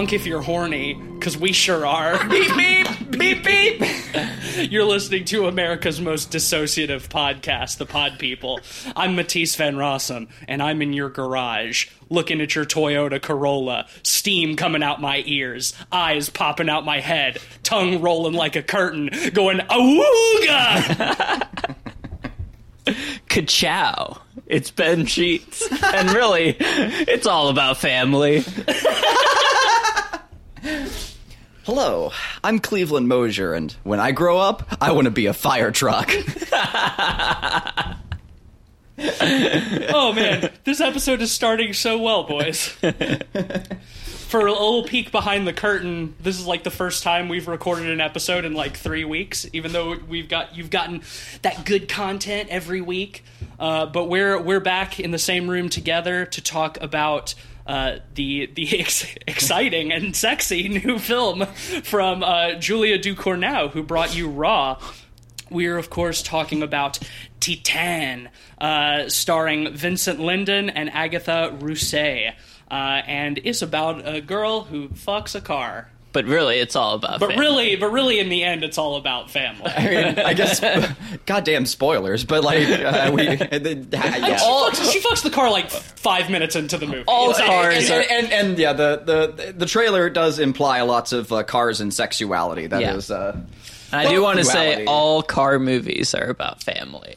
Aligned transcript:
honk 0.00 0.14
if 0.14 0.24
you're 0.24 0.40
horny, 0.40 0.94
because 0.94 1.36
we 1.36 1.52
sure 1.52 1.84
are. 1.84 2.26
beep, 2.30 2.56
beep, 2.56 2.86
beep, 3.10 3.44
beep. 3.44 3.82
You're 4.70 4.86
listening 4.86 5.26
to 5.26 5.46
America's 5.46 6.00
most 6.00 6.32
dissociative 6.32 7.08
podcast, 7.08 7.76
The 7.76 7.84
Pod 7.84 8.18
People. 8.18 8.60
I'm 8.96 9.14
Matisse 9.14 9.56
Van 9.56 9.76
Rossum, 9.76 10.30
and 10.48 10.62
I'm 10.62 10.80
in 10.80 10.94
your 10.94 11.10
garage, 11.10 11.88
looking 12.08 12.40
at 12.40 12.54
your 12.54 12.64
Toyota 12.64 13.20
Corolla, 13.20 13.88
steam 14.02 14.56
coming 14.56 14.82
out 14.82 15.02
my 15.02 15.22
ears, 15.26 15.74
eyes 15.92 16.30
popping 16.30 16.70
out 16.70 16.86
my 16.86 17.00
head, 17.00 17.36
tongue 17.62 18.00
rolling 18.00 18.32
like 18.32 18.56
a 18.56 18.62
curtain, 18.62 19.10
going, 19.34 19.58
awooga! 19.58 21.46
Ka-chow. 23.28 24.22
It's 24.46 24.70
Ben 24.70 25.04
Sheets. 25.04 25.68
and 25.92 26.10
really, 26.12 26.56
it's 26.58 27.26
all 27.26 27.50
about 27.50 27.76
family. 27.76 28.42
Hello, 31.64 32.10
I'm 32.44 32.58
Cleveland 32.58 33.08
Mosier, 33.08 33.54
and 33.54 33.72
when 33.82 34.00
I 34.00 34.12
grow 34.12 34.38
up, 34.38 34.66
I 34.80 34.92
want 34.92 35.06
to 35.06 35.10
be 35.10 35.26
a 35.26 35.32
fire 35.34 35.70
truck. 35.70 36.10
Oh 39.02 40.12
man, 40.12 40.50
this 40.64 40.78
episode 40.80 41.22
is 41.22 41.32
starting 41.32 41.72
so 41.72 41.96
well, 41.98 42.24
boys. 42.24 42.66
For 42.68 44.46
a 44.46 44.52
little 44.52 44.84
peek 44.84 45.10
behind 45.10 45.46
the 45.48 45.54
curtain, 45.54 46.14
this 46.20 46.38
is 46.38 46.46
like 46.46 46.64
the 46.64 46.70
first 46.70 47.02
time 47.02 47.30
we've 47.30 47.48
recorded 47.48 47.88
an 47.90 48.02
episode 48.02 48.44
in 48.44 48.52
like 48.52 48.76
three 48.76 49.04
weeks. 49.04 49.46
Even 49.54 49.72
though 49.72 49.96
we've 49.96 50.28
got 50.28 50.54
you've 50.54 50.68
gotten 50.68 51.02
that 51.40 51.64
good 51.64 51.88
content 51.88 52.50
every 52.50 52.82
week, 52.82 53.24
uh, 53.58 53.86
but 53.86 54.04
we're 54.10 54.38
we're 54.40 54.60
back 54.60 55.00
in 55.00 55.12
the 55.12 55.18
same 55.18 55.48
room 55.48 55.70
together 55.70 56.26
to 56.26 56.42
talk 56.42 56.78
about. 56.82 57.34
Uh, 57.66 57.98
the 58.14 58.46
the 58.54 58.80
ex- 58.80 59.14
exciting 59.26 59.92
and 59.92 60.16
sexy 60.16 60.68
new 60.68 60.98
film 60.98 61.46
from 61.46 62.22
uh, 62.22 62.54
Julia 62.54 62.98
Ducournau, 62.98 63.70
who 63.70 63.82
brought 63.82 64.16
you 64.16 64.28
Raw, 64.28 64.80
we're, 65.50 65.78
of 65.78 65.90
course, 65.90 66.22
talking 66.22 66.62
about 66.62 66.98
Titan, 67.40 68.28
uh, 68.60 69.08
starring 69.08 69.74
Vincent 69.74 70.20
Lindon 70.20 70.70
and 70.70 70.90
Agatha 70.90 71.56
Rousset. 71.58 72.34
Uh, 72.70 73.02
and 73.04 73.40
it's 73.42 73.62
about 73.62 74.06
a 74.06 74.20
girl 74.20 74.62
who 74.62 74.88
fucks 74.90 75.34
a 75.34 75.40
car. 75.40 75.90
But 76.12 76.24
really, 76.24 76.58
it's 76.58 76.74
all 76.74 76.96
about 76.96 77.20
But 77.20 77.28
family. 77.30 77.40
really, 77.44 77.76
but 77.76 77.92
really, 77.92 78.18
in 78.18 78.28
the 78.30 78.42
end, 78.42 78.64
it's 78.64 78.78
all 78.78 78.96
about 78.96 79.30
family. 79.30 79.70
I 79.70 79.84
mean, 79.88 80.18
I 80.18 80.34
guess, 80.34 80.60
goddamn 81.26 81.66
spoilers, 81.66 82.24
but 82.24 82.42
like, 82.42 82.66
uh, 82.68 83.12
we, 83.14 83.22
yeah. 83.28 83.36
she, 83.38 84.44
fucks, 84.44 84.92
she 84.92 85.00
fucks 85.00 85.22
the 85.22 85.30
car 85.30 85.50
like 85.52 85.70
five 85.70 86.28
minutes 86.28 86.56
into 86.56 86.78
the 86.78 86.86
movie. 86.86 87.04
All 87.06 87.28
like- 87.28 87.44
cars 87.44 87.90
and, 87.90 87.92
are- 87.92 88.00
and, 88.10 88.10
and, 88.10 88.32
and, 88.32 88.58
yeah, 88.58 88.72
the, 88.72 89.02
the 89.36 89.52
the 89.52 89.66
trailer 89.66 90.10
does 90.10 90.38
imply 90.40 90.80
lots 90.82 91.12
of 91.12 91.32
uh, 91.32 91.44
cars 91.44 91.80
and 91.80 91.94
sexuality. 91.94 92.66
That 92.66 92.82
is, 92.96 93.08
Yeah. 93.10 93.16
uh, 93.16 93.32
And 93.92 94.00
I 94.08 94.10
do 94.10 94.20
want 94.20 94.38
to 94.38 94.44
say 94.44 94.84
all 94.86 95.22
car 95.22 95.58
movies 95.60 96.12
are 96.14 96.24
about 96.28 96.60
family. 96.62 97.14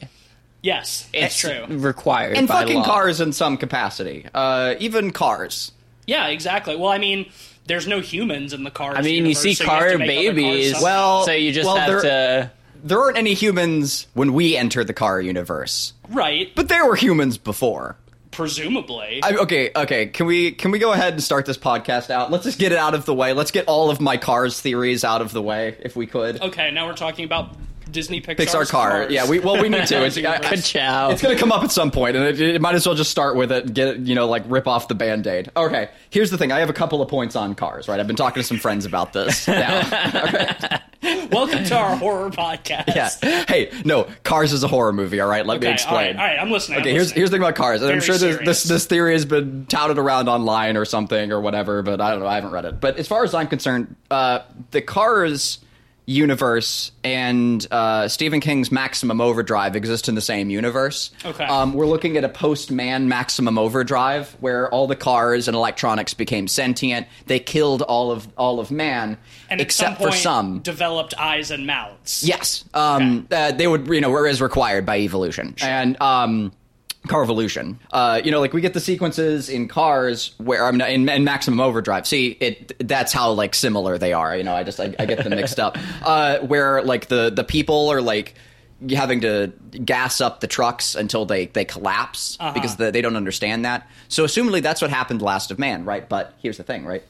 Yes, 0.62 1.08
that's 1.12 1.34
It's 1.34 1.38
true. 1.40 1.76
required 1.78 2.36
and 2.36 2.46
by 2.48 2.60
fucking 2.60 2.76
law. 2.78 2.84
cars 2.84 3.20
in 3.20 3.32
some 3.32 3.56
capacity. 3.56 4.26
Uh, 4.32 4.76
even 4.78 5.10
cars. 5.10 5.72
Yeah, 6.06 6.28
exactly. 6.28 6.76
Well, 6.76 6.90
I 6.90 6.98
mean, 6.98 7.30
there's 7.66 7.86
no 7.86 8.00
humans 8.00 8.52
in 8.52 8.64
the 8.64 8.70
cars. 8.70 8.96
I 8.98 9.02
mean, 9.02 9.26
you 9.26 9.34
see 9.34 9.54
car 9.54 9.96
babies. 9.98 10.74
Well- 10.82 11.24
so 11.24 11.32
you 11.32 11.52
just 11.52 11.66
well, 11.66 11.76
have 11.76 12.02
to. 12.02 12.50
There 12.82 13.00
aren't 13.00 13.16
any 13.16 13.32
humans 13.32 14.06
when 14.12 14.34
we 14.34 14.58
enter 14.58 14.84
the 14.84 14.92
car 14.92 15.18
universe, 15.18 15.94
right? 16.10 16.54
but 16.54 16.68
there 16.68 16.84
were 16.86 16.96
humans 16.96 17.38
before. 17.38 17.96
Presumably. 18.30 19.20
I, 19.22 19.36
okay, 19.36 19.70
okay. 19.74 20.06
Can 20.06 20.26
we 20.26 20.50
can 20.50 20.70
we 20.70 20.78
go 20.78 20.92
ahead 20.92 21.14
and 21.14 21.22
start 21.22 21.46
this 21.46 21.56
podcast 21.56 22.10
out? 22.10 22.30
Let's 22.30 22.44
just 22.44 22.58
get 22.58 22.72
it 22.72 22.78
out 22.78 22.92
of 22.94 23.06
the 23.06 23.14
way. 23.14 23.32
Let's 23.32 23.52
get 23.52 23.68
all 23.68 23.90
of 23.90 24.00
my 24.00 24.16
cars 24.16 24.60
theories 24.60 25.04
out 25.04 25.22
of 25.22 25.32
the 25.32 25.40
way, 25.40 25.76
if 25.80 25.96
we 25.96 26.06
could. 26.06 26.42
okay, 26.42 26.70
now 26.72 26.86
we're 26.86 26.94
talking 26.96 27.24
about 27.24 27.54
Disney 27.94 28.20
Pixar's 28.20 28.46
Pixar 28.52 28.68
car. 28.70 28.90
Cars. 28.90 29.12
Yeah, 29.12 29.26
we 29.26 29.38
well 29.38 29.58
we 29.62 29.70
need 29.70 29.86
to. 29.86 30.04
It's, 30.04 30.18
I- 30.18 30.34
I- 30.42 31.10
it's 31.12 31.22
gonna 31.22 31.38
come 31.38 31.50
up 31.52 31.64
at 31.64 31.72
some 31.72 31.90
point, 31.90 32.16
and 32.16 32.26
it, 32.26 32.38
it 32.40 32.60
might 32.60 32.74
as 32.74 32.84
well 32.86 32.94
just 32.94 33.10
start 33.10 33.36
with 33.36 33.50
it. 33.50 33.72
Get 33.72 33.88
it, 33.88 34.00
you 34.00 34.14
know, 34.14 34.26
like 34.28 34.42
rip 34.46 34.68
off 34.68 34.88
the 34.88 34.94
band 34.94 35.26
aid. 35.26 35.50
Okay, 35.56 35.88
here's 36.10 36.30
the 36.30 36.36
thing. 36.36 36.52
I 36.52 36.58
have 36.60 36.68
a 36.68 36.74
couple 36.74 37.00
of 37.00 37.08
points 37.08 37.36
on 37.36 37.54
cars. 37.54 37.88
Right, 37.88 37.98
I've 37.98 38.06
been 38.06 38.16
talking 38.16 38.42
to 38.42 38.46
some 38.46 38.58
friends 38.58 38.84
about 38.84 39.12
this. 39.14 39.48
Now. 39.54 40.80
Welcome 41.30 41.64
to 41.64 41.76
our 41.76 41.96
horror 41.96 42.30
podcast. 42.30 43.22
yeah. 43.22 43.44
Hey, 43.46 43.70
no, 43.84 44.04
Cars 44.24 44.52
is 44.52 44.62
a 44.64 44.68
horror 44.68 44.92
movie. 44.92 45.20
All 45.20 45.28
right, 45.28 45.44
let 45.44 45.58
Okay, 45.58 45.66
me 45.68 45.72
explain. 45.74 46.16
All 46.16 46.22
right, 46.22 46.30
all 46.30 46.36
right, 46.36 46.38
I'm 46.42 46.50
listening. 46.50 46.80
Okay, 46.80 46.90
I'm 46.90 46.94
here's 46.94 47.06
listening. 47.08 47.20
here's 47.20 47.30
the 47.30 47.36
thing 47.36 47.42
about 47.42 47.54
cars, 47.56 47.82
and 47.82 47.92
I'm 47.92 48.00
sure 48.00 48.16
this, 48.16 48.38
this 48.44 48.62
this 48.64 48.86
theory 48.86 49.12
has 49.12 49.24
been 49.24 49.66
touted 49.66 49.98
around 49.98 50.28
online 50.28 50.76
or 50.76 50.84
something 50.84 51.30
or 51.32 51.40
whatever, 51.40 51.82
but 51.82 52.00
I 52.00 52.10
don't 52.10 52.20
know. 52.20 52.26
I 52.26 52.36
haven't 52.36 52.52
read 52.52 52.64
it. 52.64 52.80
But 52.80 52.98
as 52.98 53.06
far 53.08 53.22
as 53.24 53.34
I'm 53.34 53.48
concerned, 53.48 53.94
uh, 54.10 54.40
the 54.70 54.80
Cars 54.80 55.58
universe 56.06 56.92
and 57.02 57.66
uh, 57.70 58.08
Stephen 58.08 58.40
King's 58.40 58.70
Maximum 58.70 59.20
Overdrive 59.20 59.74
exist 59.74 60.08
in 60.08 60.14
the 60.14 60.20
same 60.20 60.50
universe. 60.50 61.10
Okay. 61.24 61.44
Um, 61.44 61.72
we're 61.72 61.86
looking 61.86 62.16
at 62.16 62.24
a 62.24 62.28
post-man 62.28 63.08
Maximum 63.08 63.56
Overdrive 63.58 64.36
where 64.40 64.68
all 64.68 64.86
the 64.86 64.96
cars 64.96 65.48
and 65.48 65.54
electronics 65.54 66.12
became 66.12 66.46
sentient. 66.46 67.06
They 67.26 67.38
killed 67.38 67.82
all 67.82 68.10
of 68.10 68.28
all 68.36 68.60
of 68.60 68.70
man, 68.70 69.16
and 69.48 69.60
except 69.60 69.98
some 69.98 70.10
for 70.10 70.14
some. 70.14 70.58
developed 70.60 71.14
eyes 71.18 71.50
and 71.50 71.66
mouths. 71.66 72.22
Yes, 72.22 72.64
um, 72.74 73.26
uh, 73.30 73.52
they 73.52 73.66
would, 73.66 73.86
you 73.88 74.00
know, 74.00 74.10
were 74.10 74.26
as 74.26 74.42
required 74.42 74.84
by 74.84 74.98
evolution 74.98 75.54
and 75.62 76.00
um, 76.02 76.52
carvolution. 77.08 77.78
Uh, 77.92 78.20
you 78.24 78.30
know, 78.30 78.40
like 78.40 78.52
we 78.52 78.60
get 78.60 78.74
the 78.74 78.80
sequences 78.80 79.48
in 79.48 79.68
Cars 79.68 80.34
where 80.38 80.64
I 80.64 80.70
mean, 80.70 80.80
in, 80.80 81.08
in 81.08 81.24
Maximum 81.24 81.60
Overdrive. 81.60 82.06
See, 82.06 82.28
it 82.40 82.86
that's 82.86 83.12
how 83.12 83.32
like 83.32 83.54
similar 83.54 83.98
they 83.98 84.12
are. 84.12 84.36
You 84.36 84.44
know, 84.44 84.54
I 84.54 84.64
just 84.64 84.80
I, 84.80 84.94
I 84.98 85.06
get 85.06 85.22
them 85.22 85.30
mixed 85.30 85.60
up. 85.60 85.78
Uh, 86.04 86.38
where 86.40 86.82
like 86.82 87.06
the 87.06 87.30
the 87.30 87.44
people 87.44 87.88
are 87.88 88.02
like 88.02 88.34
having 88.90 89.20
to 89.22 89.52
gas 89.84 90.20
up 90.20 90.40
the 90.40 90.46
trucks 90.46 90.94
until 90.94 91.24
they 91.24 91.46
they 91.46 91.64
collapse 91.64 92.36
because 92.52 92.76
the, 92.76 92.90
they 92.90 93.00
don't 93.00 93.16
understand 93.16 93.64
that. 93.64 93.88
So 94.08 94.24
assumedly 94.24 94.60
that's 94.60 94.82
what 94.82 94.90
happened 94.90 95.22
Last 95.22 95.50
of 95.50 95.58
Man, 95.58 95.84
right? 95.84 96.06
But 96.06 96.34
here's 96.42 96.56
the 96.56 96.62
thing, 96.62 96.84
right? 96.84 97.02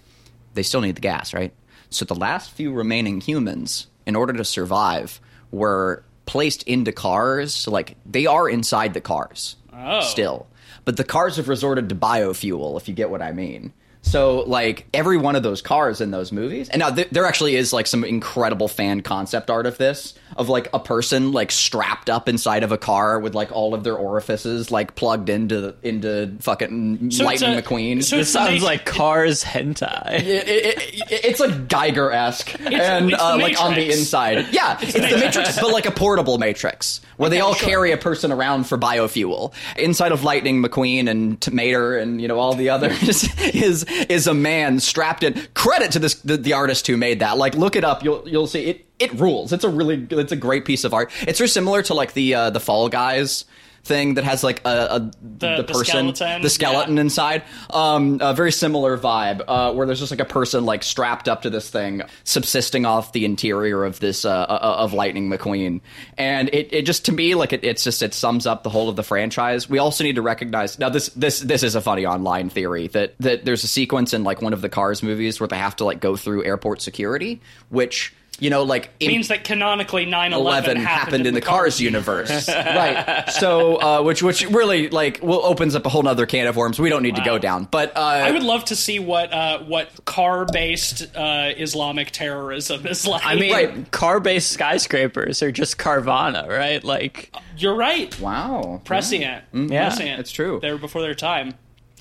they 0.54 0.62
still 0.62 0.80
need 0.80 0.94
the 0.94 1.00
gas, 1.00 1.34
right? 1.34 1.52
So 1.90 2.04
the 2.04 2.14
last 2.14 2.50
few 2.52 2.72
remaining 2.72 3.20
humans, 3.20 3.88
in 4.06 4.16
order 4.16 4.32
to 4.32 4.44
survive, 4.44 5.20
were 5.50 6.04
placed 6.26 6.62
into 6.64 6.92
cars. 6.92 7.54
So 7.54 7.70
like 7.70 7.96
they 8.06 8.26
are 8.26 8.48
inside 8.48 8.94
the 8.94 9.00
cars 9.00 9.56
Oh. 9.76 10.00
still, 10.00 10.46
but 10.84 10.96
the 10.96 11.04
cars 11.04 11.36
have 11.36 11.48
resorted 11.48 11.88
to 11.88 11.94
biofuel. 11.94 12.76
If 12.76 12.88
you 12.88 12.94
get 12.94 13.10
what 13.10 13.22
I 13.22 13.32
mean. 13.32 13.72
So 14.06 14.40
like 14.46 14.86
every 14.94 15.16
one 15.16 15.34
of 15.34 15.42
those 15.42 15.62
cars 15.62 16.00
in 16.00 16.10
those 16.10 16.30
movies, 16.30 16.68
and 16.68 16.78
now 16.80 16.90
th- 16.90 17.08
there 17.10 17.24
actually 17.24 17.56
is 17.56 17.72
like 17.72 17.86
some 17.86 18.04
incredible 18.04 18.68
fan 18.68 19.00
concept 19.00 19.50
art 19.50 19.64
of 19.66 19.78
this, 19.78 20.12
of 20.36 20.48
like 20.50 20.68
a 20.74 20.78
person 20.78 21.32
like 21.32 21.50
strapped 21.50 22.10
up 22.10 22.28
inside 22.28 22.62
of 22.64 22.70
a 22.70 22.76
car 22.78 23.18
with 23.18 23.34
like 23.34 23.50
all 23.50 23.72
of 23.74 23.82
their 23.82 23.96
orifices 23.96 24.70
like 24.70 24.94
plugged 24.94 25.30
into 25.30 25.74
into 25.82 26.36
fucking 26.40 27.10
So 27.12 27.28
it's 27.28 27.40
Lightning 27.42 27.58
a- 27.58 27.62
McQueen. 27.62 28.04
so 28.04 28.18
This 28.18 28.30
sounds 28.32 28.60
ma- 28.60 28.66
like 28.66 28.84
Cars 28.84 29.42
hentai. 29.42 30.20
it, 30.20 30.48
it, 30.48 30.48
it, 30.78 31.24
it's 31.24 31.40
like 31.40 31.66
Giger 31.66 32.12
esque 32.12 32.54
and 32.60 33.10
it's 33.10 33.20
uh, 33.22 33.36
like 33.38 33.60
on 33.60 33.74
the 33.74 33.90
inside. 33.90 34.46
Yeah, 34.52 34.78
it's, 34.82 34.92
the 34.92 35.00
Matrix, 35.00 35.58
but 35.58 35.72
like 35.72 35.86
a 35.86 35.90
portable 35.90 36.36
Matrix 36.38 37.00
where 37.16 37.30
they 37.30 37.40
all 37.40 37.54
sure. 37.54 37.68
carry 37.68 37.92
a 37.92 37.96
person 37.96 38.30
around 38.32 38.64
for 38.64 38.76
biofuel. 38.76 39.52
Inside 39.76 40.12
of 40.12 40.24
Lightning 40.24 40.62
McQueen 40.62 41.08
and 41.08 41.40
Tomater 41.40 42.00
and 42.00 42.20
you 42.20 42.28
know 42.28 42.38
all 42.38 42.54
the 42.54 42.68
others 42.70 43.28
is 43.40 43.84
is 44.08 44.26
a 44.26 44.34
man 44.34 44.80
strapped 44.80 45.22
in. 45.22 45.40
Credit 45.54 45.92
to 45.92 45.98
this 45.98 46.14
the, 46.16 46.36
the 46.36 46.52
artist 46.52 46.86
who 46.86 46.96
made 46.96 47.20
that. 47.20 47.36
Like 47.36 47.54
look 47.54 47.76
it 47.76 47.84
up. 47.84 48.04
You'll 48.04 48.28
you'll 48.28 48.46
see 48.46 48.66
it. 48.66 48.86
It 48.98 49.12
rules. 49.14 49.52
It's 49.52 49.64
a 49.64 49.68
really 49.68 50.06
it's 50.10 50.32
a 50.32 50.36
great 50.36 50.64
piece 50.64 50.84
of 50.84 50.94
art. 50.94 51.10
It's 51.22 51.38
very 51.38 51.48
similar 51.48 51.82
to 51.82 51.94
like 51.94 52.12
the 52.12 52.34
uh, 52.34 52.50
the 52.50 52.60
Fall 52.60 52.88
Guys 52.88 53.44
thing 53.84 54.14
that 54.14 54.24
has 54.24 54.42
like 54.42 54.60
a, 54.64 54.68
a 54.68 55.00
the, 55.00 55.56
the 55.58 55.64
person 55.64 56.14
skeleton, 56.14 56.42
the 56.42 56.50
skeleton 56.50 56.96
yeah. 56.96 57.02
inside. 57.02 57.42
Um, 57.70 58.18
a 58.20 58.34
very 58.34 58.52
similar 58.52 58.98
vibe, 58.98 59.42
uh, 59.46 59.72
where 59.72 59.86
there's 59.86 60.00
just 60.00 60.10
like 60.10 60.20
a 60.20 60.24
person 60.24 60.64
like 60.64 60.82
strapped 60.82 61.28
up 61.28 61.42
to 61.42 61.50
this 61.50 61.70
thing, 61.70 62.02
subsisting 62.24 62.86
off 62.86 63.12
the 63.12 63.24
interior 63.24 63.84
of 63.84 64.00
this 64.00 64.24
uh, 64.24 64.30
uh, 64.30 64.76
of 64.78 64.92
Lightning 64.92 65.30
McQueen, 65.30 65.80
and 66.16 66.48
it, 66.52 66.72
it 66.72 66.82
just 66.82 67.04
to 67.06 67.12
me 67.12 67.34
like 67.34 67.52
it, 67.52 67.64
it's 67.64 67.84
just 67.84 68.02
it 68.02 68.14
sums 68.14 68.46
up 68.46 68.62
the 68.62 68.70
whole 68.70 68.88
of 68.88 68.96
the 68.96 69.04
franchise. 69.04 69.68
We 69.68 69.78
also 69.78 70.04
need 70.04 70.16
to 70.16 70.22
recognize 70.22 70.78
now 70.78 70.88
this 70.88 71.08
this 71.10 71.40
this 71.40 71.62
is 71.62 71.74
a 71.74 71.80
funny 71.80 72.06
online 72.06 72.50
theory 72.50 72.88
that 72.88 73.14
that 73.20 73.44
there's 73.44 73.64
a 73.64 73.68
sequence 73.68 74.14
in 74.14 74.24
like 74.24 74.42
one 74.42 74.52
of 74.52 74.62
the 74.62 74.68
Cars 74.68 75.02
movies 75.02 75.40
where 75.40 75.48
they 75.48 75.58
have 75.58 75.76
to 75.76 75.84
like 75.84 76.00
go 76.00 76.16
through 76.16 76.44
airport 76.44 76.80
security, 76.80 77.40
which 77.68 78.14
you 78.40 78.50
know 78.50 78.62
like 78.62 78.90
in- 79.00 79.08
means 79.08 79.28
that 79.28 79.44
canonically 79.44 80.06
9/11 80.06 80.32
11 80.32 80.76
happened, 80.78 81.26
in 81.26 81.34
the 81.34 81.40
Cars 81.40 81.80
universe, 81.80 82.48
right? 82.48 83.24
So, 83.30 83.76
uh, 83.80 84.02
which 84.02 84.22
which 84.22 84.46
really 84.50 84.88
like 84.88 85.20
will 85.22 85.44
opens 85.44 85.74
up 85.74 85.86
a 85.86 85.88
whole 85.88 86.02
nother 86.02 86.26
can 86.26 86.46
of 86.46 86.56
worms 86.56 86.78
we 86.78 86.88
don't 86.88 87.02
need 87.02 87.16
to 87.16 87.24
go 87.24 87.38
down. 87.38 87.68
But 87.70 87.96
uh, 87.96 88.00
I 88.00 88.30
would 88.30 88.42
love 88.42 88.64
to 88.66 88.76
see 88.76 88.98
what 88.98 89.32
uh, 89.32 89.60
what 89.64 90.04
car 90.04 90.46
based 90.46 91.06
uh, 91.16 91.52
Islamic 91.56 92.10
terrorism 92.10 92.86
is 92.86 93.06
like. 93.06 93.24
I 93.24 93.34
mean, 93.36 93.52
Right. 93.52 93.90
car-based 93.92 94.50
skyscrapers 94.50 95.42
are 95.42 95.52
just 95.52 95.78
Carvana, 95.78 96.48
right? 96.48 96.82
Like, 96.82 97.32
you're 97.56 97.74
right. 97.76 98.18
wow, 98.20 98.80
Prescient, 98.84 99.44
Yeah, 99.52 99.88
prescient. 99.88 100.20
it's 100.20 100.32
true. 100.32 100.58
They 100.60 100.72
were 100.72 100.78
before 100.78 101.02
their 101.02 101.14
time. 101.14 101.54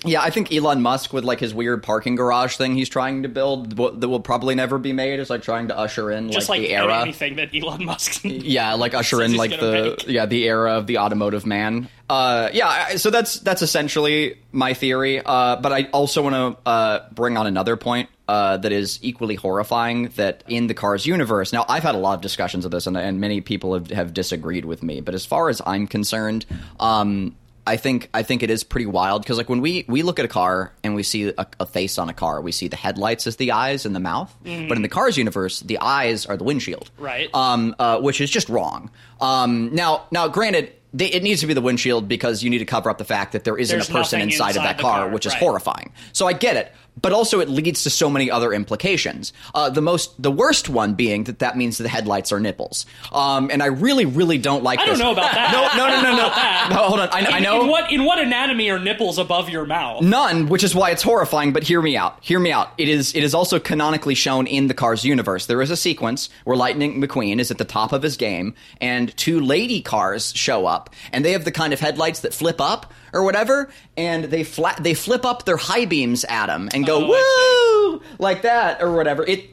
Yeah, 0.05 0.21
I 0.21 0.29
think 0.29 0.51
Elon 0.51 0.81
Musk 0.81 1.13
with 1.13 1.23
like 1.23 1.39
his 1.39 1.53
weird 1.53 1.83
parking 1.83 2.15
garage 2.15 2.55
thing 2.57 2.75
he's 2.75 2.89
trying 2.89 3.23
to 3.23 3.29
build 3.29 3.75
that 3.77 4.07
will 4.09 4.19
probably 4.19 4.55
never 4.55 4.77
be 4.77 4.94
made 4.94 5.19
is 5.19 5.29
like 5.29 5.41
trying 5.44 5.67
to 5.69 5.77
usher 5.77 6.11
in 6.11 6.31
Just 6.31 6.50
like, 6.50 6.59
like, 6.59 6.69
the 6.69 6.75
era. 6.75 7.01
anything 7.01 7.35
that 7.38 7.50
Elon 7.53 7.85
Musk. 7.85 8.21
Yeah, 8.23 8.73
like 8.73 8.94
usher 8.94 9.21
in 9.21 9.35
like 9.35 9.51
the 9.51 9.95
make. 9.97 10.07
yeah 10.07 10.25
the 10.25 10.44
era 10.45 10.73
of 10.73 10.88
the 10.88 10.97
automotive 10.97 11.45
man. 11.45 11.88
Uh, 12.09 12.50
yeah, 12.53 12.95
so 12.97 13.09
that's 13.09 13.39
that's 13.39 13.61
essentially 13.61 14.38
my 14.51 14.73
theory. 14.73 15.21
Uh, 15.25 15.55
but 15.55 15.71
I 15.71 15.83
also 15.94 16.21
want 16.21 16.35
to 16.35 16.69
uh, 16.69 17.09
bring 17.11 17.38
on 17.38 17.47
another 17.47 17.75
point 17.77 18.09
uh, 18.27 18.57
that 18.57 18.71
is 18.71 19.00
equally 19.01 19.35
horrifying. 19.35 20.09
That 20.09 20.44
in 20.47 20.67
the 20.67 20.73
Cars 20.73 21.05
universe, 21.05 21.53
now 21.53 21.65
I've 21.67 21.83
had 21.83 21.95
a 21.95 21.97
lot 21.97 22.15
of 22.15 22.21
discussions 22.21 22.65
of 22.65 22.71
this, 22.71 22.88
and, 22.88 22.97
and 22.97 23.19
many 23.19 23.41
people 23.41 23.73
have, 23.73 23.89
have 23.89 24.13
disagreed 24.13 24.65
with 24.65 24.83
me. 24.83 25.01
But 25.01 25.15
as 25.15 25.25
far 25.25 25.50
as 25.50 25.61
I'm 25.65 25.88
concerned, 25.88 26.45
um, 26.79 27.35
I 27.65 27.77
think 27.77 28.10
I 28.13 28.24
think 28.24 28.44
it 28.44 28.50
is 28.50 28.63
pretty 28.63 28.86
wild 28.86 29.21
because 29.21 29.38
like 29.38 29.48
when 29.50 29.62
we 29.62 29.86
we 29.88 30.04
look 30.04 30.19
at 30.19 30.25
a 30.25 30.30
car 30.30 30.74
and 30.83 30.95
we 30.95 31.04
see 31.04 31.30
a, 31.30 31.48
a 31.60 31.65
face 31.65 31.98
on 31.98 32.10
a 32.10 32.13
car, 32.13 32.42
we 32.42 32.51
see 32.51 32.68
the 32.68 32.75
headlights 32.75 33.25
as 33.25 33.38
the 33.38 33.51
eyes 33.54 33.86
and 33.86 33.95
the 33.95 34.00
mouth. 34.01 34.36
But 34.44 34.75
in 34.77 34.81
the 34.81 34.89
Cars 34.89 35.18
universe, 35.18 35.62
the 35.62 35.80
eyes 35.80 36.25
are 36.25 36.36
the 36.36 36.44
windshield, 36.44 36.92
Right. 36.98 37.30
Um, 37.33 37.75
uh, 37.80 38.00
which 38.01 38.19
is 38.19 38.30
just 38.30 38.50
wrong. 38.50 38.89
Um, 39.21 39.74
now 39.74 40.07
now 40.12 40.27
granted. 40.27 40.74
They, 40.95 41.07
it 41.07 41.24
needs 41.24 41.42
to 41.42 41.48
be 41.48 41.56
the 41.56 41.62
windshield 41.62 42.07
because 42.07 42.44
you 42.44 42.51
need 42.51 42.60
to 42.60 42.65
cover 42.65 42.88
up 42.88 43.00
the 43.00 43.04
fact 43.04 43.31
that 43.31 43.45
there 43.45 43.57
isn't 43.57 43.75
There's 43.75 43.89
a 43.89 43.92
person 43.92 44.19
nothing 44.19 44.31
inside, 44.31 44.56
of 44.57 44.62
that 44.62 44.77
car, 44.77 45.06
car, 45.06 45.10
which 45.10 45.25
is 45.25 45.33
horrifying. 45.33 45.92
So 46.12 46.27
I 46.27 46.33
get 46.33 46.56
it, 46.56 46.71
but 47.01 47.12
also 47.12 47.40
it 47.40 47.50
leads 47.50 47.84
to 47.84 47.90
so 47.90 48.10
many 48.10 48.30
other 48.30 48.54
implications. 48.54 49.34
Uh, 49.54 49.69
the 49.69 49.81
most, 49.81 50.22
the 50.22 50.31
worst 50.31 50.69
one 50.69 50.94
being 50.94 51.25
that 51.25 51.40
that 51.40 51.57
means 51.57 51.78
the 51.78 51.90
headlights 51.90 52.31
are 52.31 52.40
nipples. 52.40 52.86
Um, 53.12 53.50
and 53.51 53.62
I 53.62 53.68
really, 53.68 54.06
really 54.06 54.38
don't 54.38 54.63
like. 54.63 54.80
This. 54.80 54.86
I 54.86 54.90
don't 54.90 55.00
know 55.00 55.12
about 55.12 55.34
that. 55.34 55.51
No, 55.51 55.86
no, 55.86 55.95
no, 55.95 56.01
no, 56.01 56.12
no. 56.12 56.75
no 56.75 56.88
hold 56.88 57.00
on. 57.00 57.10
I, 57.10 57.38
I 57.38 57.40
know 57.40 57.62
In 57.62 57.68
what 57.68 57.92
in 57.92 58.06
what 58.06 58.19
anatomy 58.19 58.69
are 58.69 58.80
nipples 58.80 59.18
above 59.18 59.50
your 59.50 59.66
mouth? 59.66 60.01
None, 60.04 60.48
which 60.48 60.63
is 60.63 60.74
why 60.75 60.92
it's 60.92 61.04
horrifying. 61.04 61.54
But 61.54 61.63
hear 61.63 61.81
me 61.81 61.98
out. 61.98 62.18
Hear 62.22 62.40
me 62.40 62.51
out. 62.51 62.69
It 62.78 62.90
is. 62.90 63.16
It 63.16 63.24
is 63.24 63.34
also 63.34 63.60
canonically 63.60 64.16
shown 64.16 64.48
in 64.48 64.68
the 64.68 64.74
Cars 64.74 65.04
universe. 65.04 65.46
There 65.46 65.62
is 65.62 65.72
a 65.72 65.78
sequence 65.78 66.30
where 66.44 66.57
Lightning 66.57 67.01
McQueen 67.01 67.39
is 67.39 67.51
at 67.51 67.57
the 67.57 67.66
top 67.66 67.94
of 67.94 68.01
his 68.04 68.18
game, 68.18 68.54
and 68.80 69.16
two 69.18 69.39
lady 69.39 69.81
cars 69.81 70.34
show 70.36 70.66
up, 70.66 70.89
and 71.12 71.25
they 71.25 71.31
have 71.31 71.46
the 71.46 71.51
kind 71.51 71.74
of 71.74 71.80
headlights 71.80 72.22
that 72.22 72.34
flip 72.34 72.62
up 72.62 72.94
or 73.13 73.24
whatever, 73.24 73.69
and 73.95 74.25
they 74.25 74.44
flat 74.44 74.83
they 74.83 74.94
flip 74.94 75.25
up 75.25 75.45
their 75.45 75.57
high 75.57 75.86
beams 75.86 76.25
at 76.25 76.50
him 76.50 76.69
and 76.74 76.86
go 76.86 77.13
Oh, 77.13 78.00
woo 78.00 78.07
like 78.19 78.42
that 78.42 78.81
or 78.81 78.94
whatever. 78.94 79.25
It. 79.25 79.51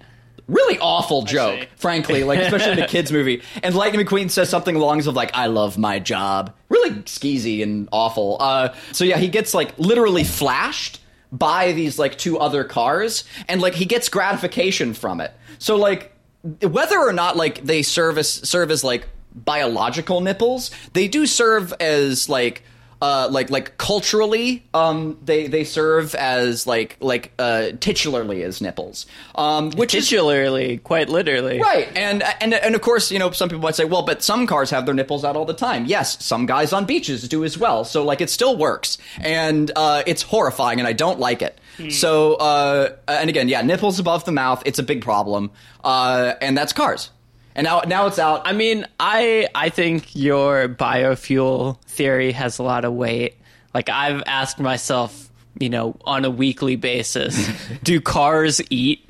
Really 0.49 0.81
awful 0.81 1.23
joke, 1.23 1.69
frankly, 1.77 2.25
like 2.25 2.41
especially 2.41 2.73
in 2.73 2.81
a 2.81 2.89
kids 2.89 3.13
movie. 3.13 3.41
And 3.63 3.73
Lightning 3.73 4.05
McQueen 4.05 4.29
says 4.29 4.49
something 4.49 4.75
along 4.75 4.89
the 4.89 4.95
lines 4.95 5.07
of 5.07 5.15
like, 5.15 5.31
"I 5.33 5.47
love 5.47 5.79
my 5.79 6.01
job." 6.01 6.53
Really 6.69 6.91
skeezy 7.03 7.63
and 7.63 7.89
awful. 7.93 8.37
Uh, 8.41 8.75
so 8.91 9.05
yeah, 9.05 9.19
he 9.19 9.29
gets 9.29 9.55
like 9.55 9.79
literally 9.79 10.25
flashed 10.25 11.01
by 11.31 11.71
these 11.71 12.01
like 12.01 12.19
two 12.19 12.37
other 12.41 12.65
cars, 12.65 13.23
and 13.47 13.61
like 13.63 13.75
he 13.75 13.85
gets 13.85 14.09
gratification 14.09 14.93
from 14.93 15.21
it. 15.21 15.33
So 15.61 15.77
like 15.77 16.17
whether 16.63 16.99
or 16.99 17.13
not 17.13 17.37
like 17.37 17.63
they 17.63 17.83
service 17.83 18.33
serve 18.33 18.73
as 18.73 18.83
like 18.83 19.07
biological 19.33 20.21
nipples, 20.21 20.71
they 20.95 21.07
do 21.07 21.27
serve 21.27 21.73
as 21.79 22.29
like 22.29 22.65
uh, 23.03 23.29
like 23.31 23.51
like 23.51 23.79
culturally, 23.79 24.65
um, 24.75 25.19
they 25.25 25.47
they 25.47 25.65
serve 25.65 26.15
as 26.15 26.67
like 26.67 26.97
like 27.01 27.33
uh, 27.39 27.71
titularly 27.79 28.43
as 28.43 28.61
nipples, 28.61 29.07
um, 29.35 29.71
which 29.73 29.95
is 29.95 30.09
Titularly, 30.11 30.83
quite 30.83 31.09
literally. 31.09 31.61
Right, 31.61 31.89
and 31.97 32.23
and 32.41 32.55
and 32.55 32.75
of 32.75 32.81
course, 32.81 33.11
you 33.11 33.19
know, 33.19 33.31
some 33.31 33.49
people 33.49 33.63
might 33.63 33.77
say, 33.77 33.85
well, 33.85 34.03
but 34.03 34.23
some 34.23 34.47
cars 34.47 34.71
have 34.71 34.85
their 34.87 34.95
nipples 34.95 35.25
out 35.25 35.37
all 35.37 35.45
the 35.45 35.55
time. 35.55 35.87
Yes, 35.87 36.23
some 36.25 36.47
guys 36.47 36.73
on 36.73 36.85
beaches 36.85 37.27
do 37.29 37.45
as 37.45 37.57
well. 37.57 37.85
So 37.85 38.05
like, 38.05 38.21
it 38.21 38.31
still 38.31 38.57
works, 38.57 38.99
and 39.21 39.71
uh, 39.77 40.03
it's 40.07 40.23
horrifying, 40.23 40.79
and 40.79 40.87
I 40.87 40.93
don't 40.93 41.19
like 41.19 41.43
it. 41.43 41.59
So, 41.89 42.35
uh, 42.35 42.97
and 43.09 43.31
again, 43.31 43.49
yeah, 43.49 43.63
nipples 43.63 43.99
above 43.99 44.27
the 44.27 44.33
mouth, 44.33 44.63
it's 44.67 44.79
a 44.79 44.83
big 44.83 45.03
problem, 45.03 45.51
uh, 45.83 46.35
and 46.43 46.55
that's 46.55 46.75
cars. 46.75 47.09
And 47.55 47.65
now, 47.65 47.81
now 47.81 48.07
it's 48.07 48.19
out. 48.19 48.43
I 48.45 48.53
mean, 48.53 48.87
I 48.99 49.49
I 49.55 49.71
think 49.71 50.15
your 50.15 50.69
biofuel 50.69 51.81
theory 51.83 52.33
has 52.33 52.59
a 52.59 52.63
lot 52.63 52.85
of 52.85 52.93
weight. 52.93 53.37
Like 53.75 53.89
I've 53.89 54.23
asked 54.27 54.61
myself, 54.61 55.31
you 55.59 55.69
know, 55.69 55.97
on 56.05 56.25
a 56.25 56.31
weekly 56.31 56.77
basis, 56.77 57.51
do 57.83 58.01
cars 58.01 58.61
eat? 58.71 59.05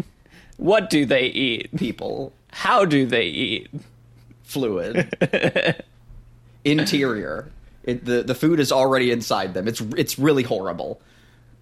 What 0.56 0.90
do 0.90 1.04
they 1.06 1.26
eat? 1.26 1.74
people, 1.76 2.32
How 2.52 2.84
do 2.84 3.06
they 3.06 3.24
eat? 3.26 3.68
fluid, 4.42 5.08
interior. 6.64 7.50
It, 7.84 8.04
the 8.04 8.22
the 8.22 8.34
food 8.34 8.60
is 8.60 8.72
already 8.72 9.10
inside 9.10 9.54
them. 9.54 9.68
It's 9.68 9.80
it's 9.96 10.18
really 10.18 10.42
horrible. 10.42 11.00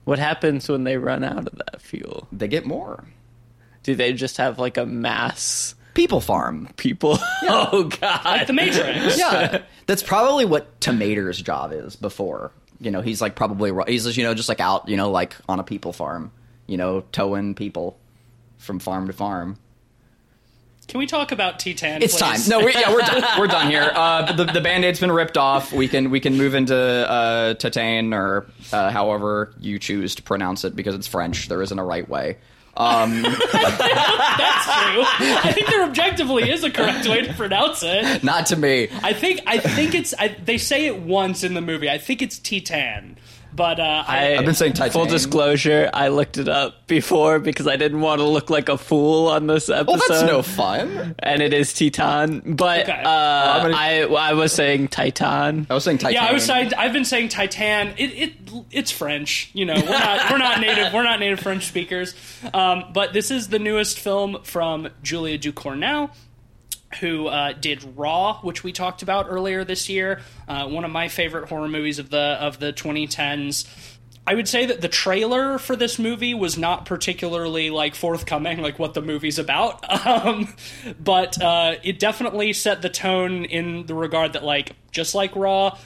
What 0.05 0.19
happens 0.19 0.69
when 0.69 0.85
they 0.85 0.97
run 0.97 1.23
out 1.23 1.47
of 1.47 1.55
that 1.59 1.83
fuel? 1.83 2.27
They 2.33 2.49
get 2.49 2.65
more. 2.67 3.05
Do 3.83 3.95
they 3.95 4.13
just 4.15 4.39
have 4.39 4.59
like 4.59 4.77
a 4.79 4.87
mass 4.87 5.75
People 5.99 6.21
farm. 6.21 6.69
people? 6.77 7.19
Oh 7.51 7.85
god. 7.85 8.25
Like 8.25 8.47
the 8.47 8.53
Matrix. 8.53 9.19
Yeah, 9.19 9.63
that's 9.87 10.03
probably 10.03 10.45
what 10.45 10.81
Tomater's 10.81 11.41
job 11.43 11.73
is. 11.73 11.97
Before 11.97 12.53
you 12.81 12.91
know, 12.91 13.01
he's 13.01 13.21
like 13.21 13.35
probably 13.35 13.73
he's 13.89 14.05
just, 14.05 14.17
you 14.17 14.23
know 14.23 14.35
just 14.35 14.49
like 14.49 14.61
out 14.61 14.89
you 14.89 14.97
know 14.97 15.11
like 15.11 15.35
on 15.49 15.59
a 15.59 15.65
people 15.65 15.93
farm, 15.93 16.31
you 16.67 16.77
know, 16.77 17.03
towing 17.11 17.55
people 17.55 17.99
from 18.59 18.79
farm 18.79 19.09
to 19.09 19.13
farm. 19.13 19.57
Can 20.87 20.99
we 20.99 21.07
talk 21.07 21.33
about 21.33 21.59
Titan? 21.59 22.03
It's 22.03 22.17
time. 22.17 22.41
No, 22.49 22.61
we, 22.65 22.73
yeah, 22.73 22.91
we're 22.93 23.01
done. 23.01 23.23
We're 23.39 23.47
done 23.47 23.69
here. 23.71 23.91
Uh, 23.95 24.33
the 24.33 24.45
the 24.45 24.61
band 24.61 24.85
aid's 24.85 25.01
been 25.01 25.13
ripped 25.13 25.37
off. 25.37 25.73
We 25.73 25.89
can 25.89 26.11
we 26.11 26.21
can 26.21 26.37
move 26.37 26.55
into 26.55 26.77
uh, 26.77 27.55
Titan 27.55 28.15
or 28.15 28.47
uh, 28.73 28.91
however 28.91 29.53
you 29.61 29.79
choose 29.79 30.15
to 30.15 30.23
pronounce 30.23 30.65
it 30.65 30.77
because 30.77 30.95
it's 30.95 31.07
French. 31.07 31.49
There 31.49 31.61
isn't 31.61 31.79
a 31.79 31.85
right 31.85 32.09
way. 32.09 32.39
Um, 32.79 33.23
That's 33.23 33.35
true. 33.35 35.03
I 35.05 35.51
think 35.53 35.67
there 35.69 35.83
objectively 35.83 36.49
is 36.49 36.63
a 36.63 36.71
correct 36.71 37.09
way 37.09 37.23
to 37.23 37.35
pronounce 37.35 37.83
it. 37.83 38.23
not 38.23 38.47
to 38.47 38.57
me. 38.57 38.89
I 39.03 39.13
think 39.13 39.41
I 39.47 39.59
think 39.59 39.95
it's 39.97 40.15
I, 40.19 40.29
they 40.45 40.59
say 40.59 40.87
it 40.87 40.97
once 40.97 41.43
in 41.43 41.55
the 41.55 41.61
movie. 41.61 41.91
I 41.91 41.99
think 41.99 42.23
it's 42.23 42.39
Titan, 42.39 43.19
but 43.59 43.79
uh, 43.79 44.05
I, 44.07 44.37
I've 44.39 44.47
been 44.47 44.55
saying 44.55 44.73
Titan. 44.73 44.93
Full 44.93 45.05
disclosure, 45.07 45.91
I 45.93 46.09
looked 46.09 46.39
it 46.39 46.49
up 46.49 46.87
before 46.87 47.39
because 47.41 47.67
I 47.69 47.77
didn't 47.77 48.01
want 48.01 48.21
to 48.21 48.25
look 48.25 48.49
like 48.49 48.71
a 48.71 48.79
fool 48.79 49.27
on 49.29 49.47
this 49.49 49.69
episode. 49.69 49.89
Well, 49.89 50.01
that's 50.09 50.23
no 50.23 50.41
fun. 50.41 51.15
and 51.19 51.43
it 51.43 51.53
is 51.53 51.75
Titan. 51.75 52.55
But 52.57 52.89
Okay. 52.89 53.03
uh, 53.05 53.09
I'm 53.11 53.63
gonna- 53.65 53.77
I 53.77 54.03
I 54.31 54.33
was 54.33 54.53
saying 54.53 54.89
Titan. 54.89 55.67
I 55.69 55.75
was 55.75 55.85
saying 55.85 55.99
Titan. 55.99 56.15
yeah, 56.15 56.25
I 56.31 56.33
was 56.33 56.45
saying 56.45 56.73
I've 56.79 56.93
been 56.95 57.05
saying 57.05 57.29
Titan. 57.29 57.89
It, 57.99 58.07
it 58.15 58.33
it's 58.71 58.91
French. 58.91 59.51
You 59.53 59.67
know, 59.67 59.75
we're 59.75 59.91
not 59.91 60.31
we're 60.31 60.39
not 60.39 60.61
native 60.61 60.93
we're 60.95 61.03
not 61.03 61.21
native 61.21 61.41
French 61.41 61.67
speakers. 61.67 62.15
Um, 62.55 62.85
but 62.95 63.13
this 63.13 63.31
is 63.31 63.49
the 63.49 63.59
newest 63.59 63.99
film 63.99 64.39
from 64.45 64.89
Julia 65.03 65.39
Ducournau. 65.39 66.11
Who 67.01 67.27
uh, 67.27 67.53
did 67.53 67.85
Raw, 67.97 68.41
which 68.41 68.65
we 68.65 68.73
talked 68.73 69.03
about 69.03 69.27
earlier 69.29 69.63
this 69.65 69.89
year? 69.89 70.23
Uh, 70.49 70.69
one 70.69 70.85
of 70.85 70.91
my 70.91 71.09
favorite 71.09 71.49
horror 71.49 71.69
movies 71.69 71.99
of 71.99 72.11
the 72.11 72.19
of 72.19 72.59
the 72.59 72.73
2010s. 72.73 73.67
I 74.27 74.35
would 74.35 74.47
say 74.47 74.67
that 74.67 74.83
the 74.83 74.89
trailer 74.89 75.57
for 75.59 75.75
this 75.75 75.99
movie 75.99 76.35
was 76.35 76.59
not 76.59 76.85
particularly 76.85 77.71
like 77.71 77.95
forthcoming, 77.95 78.61
like 78.61 78.79
what 78.79 78.93
the 78.93 79.01
movie's 79.01 79.39
about. 79.39 79.85
Um, 80.09 80.55
but 80.99 81.41
uh, 81.41 81.77
it 81.83 81.99
definitely 81.99 82.53
set 82.53 82.83
the 82.83 82.89
tone 82.89 83.45
in 83.45 83.87
the 83.87 83.95
regard 83.95 84.33
that, 84.35 84.43
like, 84.43 84.75
just 84.91 85.15
like 85.15 85.37
Raw, 85.37 85.77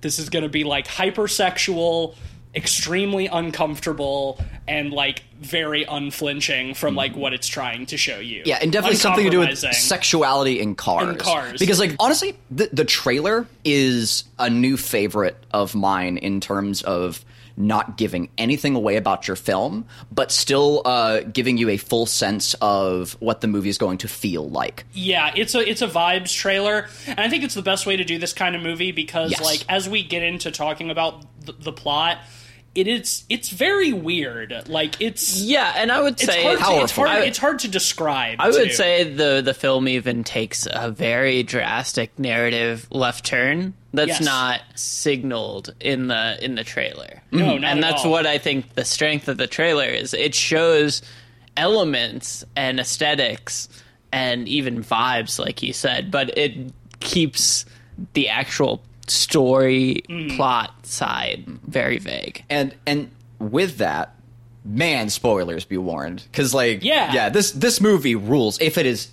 this 0.00 0.18
is 0.18 0.28
going 0.28 0.42
to 0.42 0.48
be 0.48 0.64
like 0.64 0.86
hypersexual, 0.86 2.14
extremely 2.54 3.26
uncomfortable, 3.26 4.40
and 4.68 4.92
like 4.92 5.22
very 5.40 5.84
unflinching 5.84 6.74
from 6.74 6.94
like 6.94 7.16
what 7.16 7.32
it's 7.32 7.48
trying 7.48 7.86
to 7.86 7.96
show 7.96 8.18
you. 8.18 8.42
Yeah, 8.46 8.58
and 8.60 8.72
definitely 8.72 8.96
something 8.96 9.24
to 9.24 9.30
do 9.30 9.40
with 9.40 9.58
sexuality 9.58 10.60
in 10.60 10.74
cars. 10.74 11.08
In 11.08 11.16
cars. 11.16 11.58
Because, 11.58 11.78
like, 11.78 11.96
honestly, 11.98 12.36
the, 12.50 12.68
the 12.72 12.84
trailer 12.84 13.46
is 13.64 14.24
a 14.38 14.48
new 14.50 14.76
favorite 14.76 15.36
of 15.52 15.74
mine 15.74 16.16
in 16.16 16.40
terms 16.40 16.82
of 16.82 17.24
not 17.56 17.96
giving 17.96 18.28
anything 18.36 18.74
away 18.74 18.96
about 18.96 19.28
your 19.28 19.36
film, 19.36 19.86
but 20.10 20.32
still 20.32 20.82
uh, 20.84 21.20
giving 21.20 21.56
you 21.56 21.68
a 21.68 21.76
full 21.76 22.04
sense 22.04 22.54
of 22.60 23.12
what 23.20 23.40
the 23.42 23.46
movie 23.46 23.68
is 23.68 23.78
going 23.78 23.96
to 23.98 24.08
feel 24.08 24.48
like. 24.50 24.84
Yeah, 24.92 25.32
it's 25.36 25.54
a 25.54 25.60
it's 25.60 25.80
a 25.82 25.86
vibes 25.86 26.34
trailer, 26.36 26.88
and 27.06 27.20
I 27.20 27.28
think 27.28 27.44
it's 27.44 27.54
the 27.54 27.62
best 27.62 27.86
way 27.86 27.96
to 27.96 28.04
do 28.04 28.18
this 28.18 28.32
kind 28.32 28.56
of 28.56 28.62
movie 28.62 28.90
because, 28.90 29.30
Yes. 29.30 29.42
like, 29.42 29.64
as 29.68 29.88
we 29.88 30.02
get 30.02 30.22
into 30.24 30.50
talking 30.50 30.90
about 30.90 31.24
the, 31.44 31.52
the 31.52 31.72
plot, 31.72 32.18
it 32.74 32.88
is 32.88 33.24
it's 33.28 33.50
very 33.50 33.92
weird. 33.92 34.68
Like, 34.68 35.00
it's 35.00 35.40
Yeah, 35.40 35.72
and 35.76 35.92
I 35.92 36.00
would 36.00 36.14
it's 36.14 36.24
say 36.24 36.42
hard, 36.42 36.58
to, 36.58 36.82
it's 36.82 36.92
hard 36.92 37.24
it's 37.24 37.38
hard 37.38 37.58
to 37.60 37.68
describe. 37.68 38.40
I 38.40 38.50
would 38.50 38.68
too. 38.68 38.72
say 38.72 39.04
the 39.04 39.42
the 39.44 39.54
film 39.54 39.86
even 39.88 40.24
takes 40.24 40.66
a 40.70 40.90
very 40.90 41.42
drastic 41.42 42.18
narrative 42.18 42.86
left 42.90 43.24
turn 43.24 43.74
that's 43.92 44.08
Yes. 44.08 44.20
not 44.22 44.60
signaled 44.74 45.72
in 45.80 46.08
the 46.08 46.36
in 46.44 46.56
the 46.56 46.64
trailer. 46.64 47.22
No, 47.30 47.38
mm-hmm. 47.38 47.60
not 47.62 47.70
and 47.70 47.84
at 47.84 47.90
that's 47.90 48.04
all. 48.04 48.10
what 48.10 48.26
I 48.26 48.38
think 48.38 48.74
the 48.74 48.84
strength 48.84 49.28
of 49.28 49.36
the 49.36 49.46
trailer 49.46 49.86
is. 49.86 50.12
It 50.14 50.34
shows 50.34 51.00
elements 51.56 52.44
and 52.56 52.80
aesthetics 52.80 53.68
and 54.12 54.48
even 54.48 54.82
vibes, 54.82 55.38
like 55.38 55.62
you 55.62 55.72
said, 55.72 56.10
but 56.10 56.36
it 56.36 56.72
keeps 57.00 57.64
the 58.14 58.28
actual 58.28 58.82
story 59.10 60.02
Mm. 60.08 60.36
plot 60.36 60.70
side 60.86 61.44
very 61.66 61.98
vague. 61.98 62.44
and 62.50 62.74
and 62.86 63.10
with 63.38 63.78
that, 63.78 64.14
man, 64.64 65.10
spoilers 65.10 65.64
be 65.64 65.76
warned, 65.76 66.22
because 66.30 66.54
like, 66.54 66.82
Yeah. 66.82 67.12
yeah, 67.12 67.28
this 67.28 67.50
this 67.52 67.80
movie 67.80 68.14
rules. 68.14 68.58
If 68.60 68.78
it 68.78 68.86
is, 68.86 69.08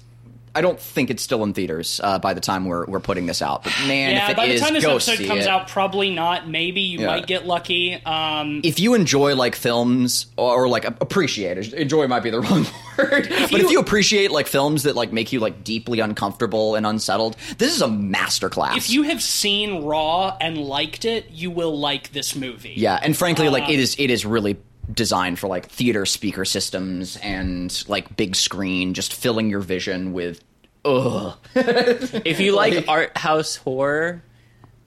I 0.54 0.62
don't 0.62 0.80
think 0.80 1.10
it's 1.10 1.24
still 1.24 1.44
in 1.44 1.54
theaters 1.54 2.02
uh, 2.04 2.20
by 2.20 2.34
the 2.34 2.42
time 2.42 2.66
we're 2.66 2.86
we're 2.86 3.00
putting 3.00 3.26
this 3.26 3.42
out. 3.42 3.64
But 3.64 3.74
man, 3.88 4.12
yeah, 4.16 4.26
if 4.26 4.32
it 4.32 4.38
by 4.38 4.48
the 4.48 4.54
is, 4.56 4.62
time 4.62 4.74
this 4.74 4.84
go 4.84 4.92
episode 4.96 5.26
comes 5.26 5.46
it. 5.46 5.48
out, 5.48 5.68
probably 5.70 6.10
not. 6.10 6.48
Maybe 6.48 6.82
you 6.82 7.00
Yeah. 7.00 7.08
might 7.08 7.26
get 7.28 7.46
lucky. 7.48 7.94
Um, 8.06 8.62
if 8.64 8.80
you 8.80 8.94
enjoy 8.94 9.36
like 9.36 9.56
films 9.56 10.26
or, 10.38 10.64
or 10.66 10.68
like 10.68 10.86
appreciate 10.86 11.58
it. 11.58 11.74
enjoy 11.74 12.08
might 12.08 12.24
be 12.24 12.30
the 12.32 12.42
wrong 12.42 12.66
word 12.98 13.28
but 13.30 13.54
if 13.54 13.62
you- 13.64 13.70
you 13.72 13.80
appreciate 13.80 14.32
like 14.32 14.48
films 14.48 14.84
that 14.84 14.96
like 14.96 15.14
make 15.14 15.32
you 15.32 15.40
like 15.40 15.64
deeply 15.64 16.00
uncomfortable 16.02 16.76
and 16.76 16.86
unsettled 16.86 17.38
this 17.58 17.74
is 17.74 17.82
a 17.82 17.88
masterclass 17.88 18.76
if 18.78 18.90
you 18.90 19.04
have 19.04 19.22
seen 19.24 19.84
Raw 19.86 20.36
and 20.42 20.58
liked 20.58 21.06
it, 21.06 21.30
you 21.32 21.50
will 21.52 21.78
like 21.80 22.12
this 22.12 22.36
movie. 22.36 22.74
yeah 22.76 23.00
and 23.02 23.16
frankly 23.16 23.48
like 23.50 23.64
Uh, 23.70 23.72
it 23.72 23.80
is 23.80 23.96
it 23.98 24.10
is 24.10 24.26
really 24.26 24.58
designed 24.94 25.40
for 25.40 25.48
like 25.48 25.68
theater 25.70 26.06
speaker 26.06 26.46
systems 26.46 27.18
and 27.18 27.84
like 27.88 28.16
big 28.18 28.36
screen 28.36 28.94
just 28.94 29.14
filling 29.14 29.50
your 29.50 29.60
vision 29.60 30.14
with 30.14 30.44
ugh 30.86 31.38
If 31.56 32.40
you 32.40 32.54
like 32.56 32.88
art 32.88 33.16
house 33.18 33.56
horror, 33.56 34.24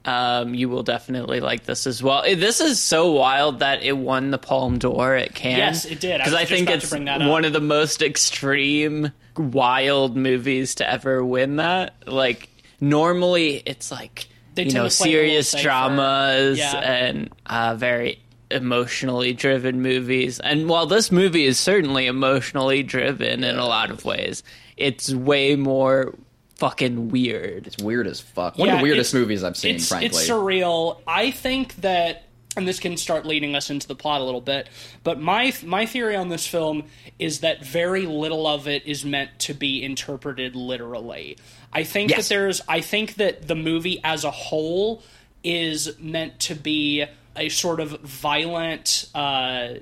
um, 0.03 0.53
you 0.53 0.69
will 0.69 0.83
definitely 0.83 1.39
like 1.39 1.63
this 1.63 1.87
as 1.87 2.03
well. 2.03 2.21
This 2.23 2.59
is 2.61 2.79
so 2.79 3.11
wild 3.13 3.59
that 3.59 3.81
it 3.81 3.93
won 3.97 4.29
the 4.31 4.37
Palme 4.37 4.77
d'Or 4.77 5.15
at 5.15 5.33
Cannes. 5.33 5.57
Yes, 5.57 5.85
it 5.85 5.99
did. 5.99 6.17
Because 6.19 6.33
was 6.33 6.41
I, 6.41 6.45
think 6.45 6.69
it's 6.69 6.89
bring 6.89 7.05
that 7.05 7.21
up. 7.23 7.29
one 7.29 7.43
of 7.45 7.53
the 7.53 7.61
most 7.61 8.01
extreme, 8.03 9.11
wild 9.35 10.15
movies 10.15 10.75
to 10.75 10.89
ever 10.89 11.23
win 11.25 11.55
that. 11.55 11.95
Like 12.05 12.49
normally, 12.79 13.63
it's 13.65 13.89
like 13.91 14.27
They 14.53 14.65
you 14.65 14.73
know 14.73 14.87
to 14.87 14.95
play 14.95 15.09
it 15.11 15.13
a 15.13 15.17
little 15.17 15.43
serious 15.43 15.55
dramas 15.59 16.59
Yeah. 16.59 16.75
and 16.77 17.29
uh, 17.47 17.75
very 17.75 18.19
emotionally 18.51 19.33
driven 19.33 19.81
movies. 19.81 20.39
And 20.39 20.67
while 20.69 20.85
this 20.85 21.11
movie 21.11 21.45
is 21.45 21.59
certainly 21.59 22.05
emotionally 22.07 22.83
driven 22.83 23.43
in 23.43 23.57
a 23.57 23.65
lot 23.65 23.89
of 23.91 24.05
ways, 24.05 24.43
it's 24.77 25.13
way 25.13 25.55
more 25.55 26.13
fucking 26.57 27.09
weird. 27.09 27.67
it's 27.67 27.77
weird 27.83 28.07
as 28.07 28.21
fuck 28.21 28.57
one 28.57 28.69
of 28.69 28.77
the 28.77 28.83
weirdest 28.83 29.13
movies 29.13 29.43
i've 29.43 29.57
seen 29.57 29.75
it's, 29.75 29.89
frankly 29.89 30.07
It's 30.07 30.29
surreal. 30.29 31.01
I 31.05 31.31
think 31.31 31.75
that, 31.81 32.23
and 32.55 32.65
this 32.65 32.79
can 32.79 32.95
start 32.95 33.25
leading 33.25 33.55
us 33.55 33.69
into 33.69 33.87
the 33.89 33.95
plot 33.95 34.21
a 34.21 34.23
little 34.23 34.39
bit. 34.39 34.69
But 35.03 35.19
my 35.19 35.53
my 35.65 35.85
theory 35.85 36.15
on 36.15 36.29
this 36.29 36.47
film 36.47 36.83
is 37.19 37.41
that 37.41 37.65
very 37.65 38.05
little 38.05 38.47
of 38.47 38.69
it 38.69 38.85
is 38.87 39.03
meant 39.03 39.37
to 39.39 39.53
be 39.53 39.83
interpreted 39.83 40.55
literally. 40.55 41.37
I 41.73 41.83
think 41.83 42.11
Yes. 42.11 42.29
that 42.29 42.33
there's. 42.33 42.61
I 42.69 42.79
think 42.79 43.15
that 43.15 43.49
the 43.49 43.55
movie 43.55 43.99
as 44.05 44.23
a 44.23 44.31
whole 44.31 45.03
is 45.43 45.99
meant 45.99 46.39
to 46.41 46.55
be 46.55 47.03
a 47.35 47.49
sort 47.49 47.79
of 47.79 47.99
violent. 48.01 49.09
Uh, 49.15 49.75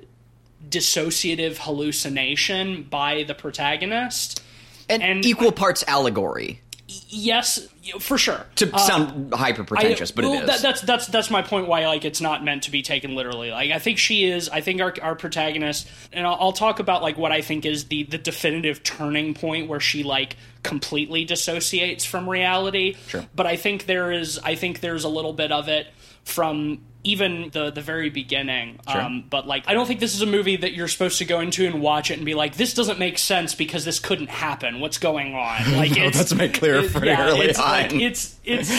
dissociative 0.68 1.58
hallucination 1.58 2.84
by 2.84 3.22
the 3.24 3.34
protagonist 3.34 4.42
and, 4.88 5.02
and- 5.02 5.24
equal 5.24 5.52
parts 5.52 5.84
allegory 5.86 6.60
yes 7.08 7.68
for 8.00 8.16
sure 8.16 8.46
to 8.54 8.74
Uh, 8.74 8.78
sound 8.78 9.34
hyper 9.34 9.62
pretentious 9.62 10.10
but 10.10 10.24
well, 10.24 10.34
it 10.34 10.42
is 10.44 10.46
that- 10.46 10.62
that's 10.62 10.80
that's 10.80 11.06
that's 11.08 11.30
my 11.30 11.42
point. 11.42 11.66
Why 11.68 11.86
like 11.86 12.04
it's 12.06 12.20
not 12.22 12.42
meant 12.42 12.62
to 12.62 12.70
be 12.70 12.80
taken 12.82 13.14
literally. 13.14 13.50
Like 13.50 13.72
I 13.72 13.78
think 13.78 13.98
she 13.98 14.24
is. 14.24 14.48
I 14.48 14.62
think 14.62 14.80
our 14.80 14.94
our 15.02 15.14
protagonist, 15.14 15.86
and 16.14 16.26
I'll, 16.26 16.36
I'll 16.40 16.52
talk 16.52 16.78
about 16.78 17.02
like 17.02 17.18
what 17.18 17.30
I 17.32 17.42
think 17.42 17.66
is 17.66 17.86
the 17.86 18.04
the 18.04 18.16
definitive 18.18 18.82
turning 18.82 19.34
point 19.34 19.68
where 19.68 19.80
she 19.80 20.02
like 20.02 20.36
completely 20.62 21.24
dissociates 21.26 22.06
from 22.06 22.28
reality. 22.28 22.96
Sure. 23.08 23.26
But 23.34 23.46
I 23.46 23.56
think 23.56 23.84
there 23.86 24.10
is. 24.12 24.38
I 24.38 24.54
think 24.54 24.80
there's 24.80 25.04
a 25.04 25.10
little 25.10 25.32
bit 25.34 25.52
of 25.52 25.68
it 25.68 25.86
from 26.24 26.80
even 27.06 27.50
the 27.52 27.70
the 27.70 27.82
very 27.82 28.08
beginning. 28.08 28.80
Um, 28.86 29.24
but 29.28 29.46
like 29.46 29.64
I 29.68 29.74
don't 29.74 29.86
think 29.86 30.00
this 30.00 30.14
is 30.14 30.22
a 30.22 30.26
movie 30.26 30.56
that 30.56 30.72
you're 30.72 30.88
supposed 30.88 31.18
to 31.18 31.24
go 31.26 31.40
into 31.40 31.66
and 31.66 31.82
watch 31.82 32.10
it 32.10 32.14
and 32.16 32.24
be 32.24 32.32
like, 32.34 32.56
this 32.56 32.72
doesn't 32.72 32.98
make 32.98 33.18
sense 33.18 33.54
because 33.54 33.84
this 33.84 33.98
couldn't 34.00 34.30
happen. 34.30 34.80
What's 34.80 34.96
going 34.98 35.34
on? 35.34 35.60
Like 35.76 35.96
it's, 35.96 36.16
that's 36.16 36.34
made 36.34 36.54
clear 36.54 36.76
it- 36.76 36.92
pretty 36.92 37.08
yeah, 37.08 37.26
early 37.28 37.46
it's 37.46 37.58
like- 37.58 37.92
on. 37.92 38.00
it's 38.00 38.36
it's 38.44 38.70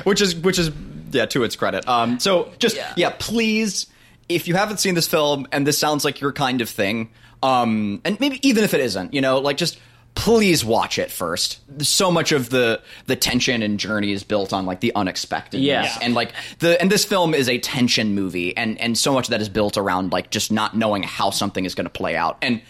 which 0.04 0.20
is 0.20 0.36
which 0.36 0.58
is 0.60 0.70
yeah 1.10 1.26
to 1.26 1.42
its 1.44 1.56
credit 1.56 1.86
um 1.88 2.18
so 2.18 2.50
just 2.58 2.74
Yeah. 2.76 2.92
yeah. 2.96 3.14
please 3.18 3.86
if 4.30 4.48
you 4.48 4.54
haven't 4.54 4.78
seen 4.78 4.94
this 4.94 5.06
film 5.06 5.46
and 5.52 5.66
this 5.66 5.78
sounds 5.78 6.06
like 6.06 6.20
your 6.22 6.32
kind 6.32 6.62
of 6.62 6.70
thing 6.70 7.10
um 7.42 8.00
and 8.04 8.18
maybe 8.18 8.38
even 8.48 8.64
if 8.64 8.72
it 8.72 8.80
isn't 8.80 9.12
you 9.12 9.20
know 9.20 9.38
like 9.38 9.58
just 9.58 9.78
please 10.14 10.64
watch 10.64 10.98
it 10.98 11.10
first. 11.10 11.58
So 11.84 12.10
much 12.10 12.32
of 12.32 12.50
the 12.50 12.80
the 13.06 13.16
tension 13.16 13.62
and 13.62 13.78
journey 13.80 14.12
is 14.12 14.22
built 14.24 14.52
on 14.52 14.66
like 14.66 14.80
the 14.80 14.94
unexpected 14.94 15.60
Yeah. 15.60 15.96
and 16.02 16.14
like 16.14 16.32
the 16.58 16.80
and 16.80 16.90
this 16.90 17.04
film 17.04 17.34
is 17.34 17.48
a 17.48 17.58
tension 17.58 18.14
movie 18.14 18.56
and 18.56 18.78
and 18.80 18.96
so 18.96 19.12
much 19.14 19.26
of 19.26 19.30
that 19.30 19.40
is 19.40 19.48
built 19.48 19.76
around 19.78 20.12
like 20.12 20.30
just 20.30 20.52
not 20.52 20.76
knowing 20.76 21.02
how 21.02 21.30
something 21.30 21.64
is 21.64 21.74
going 21.74 21.86
to 21.86 21.90
play 21.90 22.14
out. 22.16 22.36
And 22.42 22.60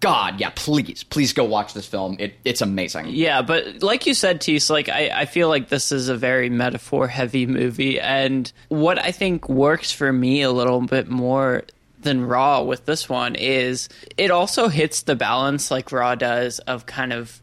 god 0.00 0.38
yeah 0.38 0.50
please 0.54 1.04
please 1.04 1.32
go 1.32 1.42
watch 1.44 1.72
this 1.74 1.86
film. 1.86 2.16
It 2.18 2.34
it's 2.44 2.60
amazing. 2.60 3.06
Yeah, 3.08 3.42
but 3.42 3.82
like 3.82 4.06
you 4.06 4.14
said, 4.14 4.40
Tease, 4.40 4.68
like 4.70 4.88
I, 4.88 5.10
I 5.22 5.24
feel 5.26 5.48
like 5.48 5.68
this 5.68 5.90
is 5.92 6.08
a 6.08 6.16
very 6.16 6.48
metaphor 6.50 7.08
heavy 7.08 7.46
movie, 7.46 7.98
and 8.00 8.50
what 8.68 8.98
I 8.98 9.10
think 9.12 9.48
works 9.48 9.92
for 9.92 10.12
me 10.12 10.42
a 10.42 10.50
little 10.50 10.80
bit 10.82 11.08
more 11.08 11.64
than 12.06 12.24
Raw 12.24 12.62
with 12.62 12.86
this 12.86 13.08
one 13.08 13.34
is 13.34 13.88
it 14.16 14.30
also 14.30 14.68
hits 14.68 15.02
the 15.02 15.14
balance 15.14 15.70
like 15.70 15.92
Raw 15.92 16.14
does 16.14 16.58
of 16.60 16.86
kind 16.86 17.12
of 17.12 17.42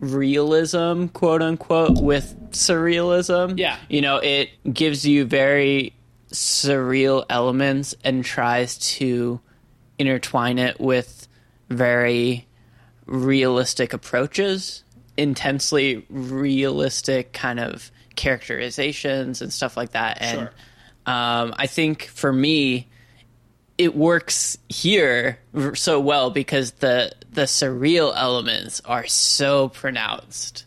realism, 0.00 1.06
quote 1.06 1.42
unquote, 1.42 2.00
with 2.00 2.34
surrealism. 2.52 3.58
Yeah. 3.58 3.76
You 3.88 4.00
know, 4.00 4.18
it 4.18 4.50
gives 4.72 5.04
you 5.04 5.24
very 5.24 5.92
surreal 6.30 7.24
elements 7.28 7.94
and 8.04 8.24
tries 8.24 8.78
to 8.78 9.40
intertwine 9.98 10.58
it 10.58 10.78
with 10.78 11.26
very 11.68 12.46
realistic 13.06 13.92
approaches, 13.92 14.84
intensely 15.16 16.06
realistic 16.10 17.32
kind 17.32 17.58
of 17.58 17.90
characterizations 18.14 19.42
and 19.42 19.52
stuff 19.52 19.76
like 19.76 19.92
that. 19.92 20.18
And 20.20 20.38
Sure. 20.38 20.50
um, 21.14 21.54
I 21.56 21.66
think 21.66 22.04
for 22.04 22.32
me, 22.32 22.87
it 23.78 23.94
works 23.94 24.58
here 24.68 25.38
so 25.74 26.00
well 26.00 26.30
because 26.30 26.72
the 26.72 27.12
the 27.30 27.42
surreal 27.42 28.12
elements 28.16 28.82
are 28.84 29.06
so 29.06 29.68
pronounced 29.68 30.64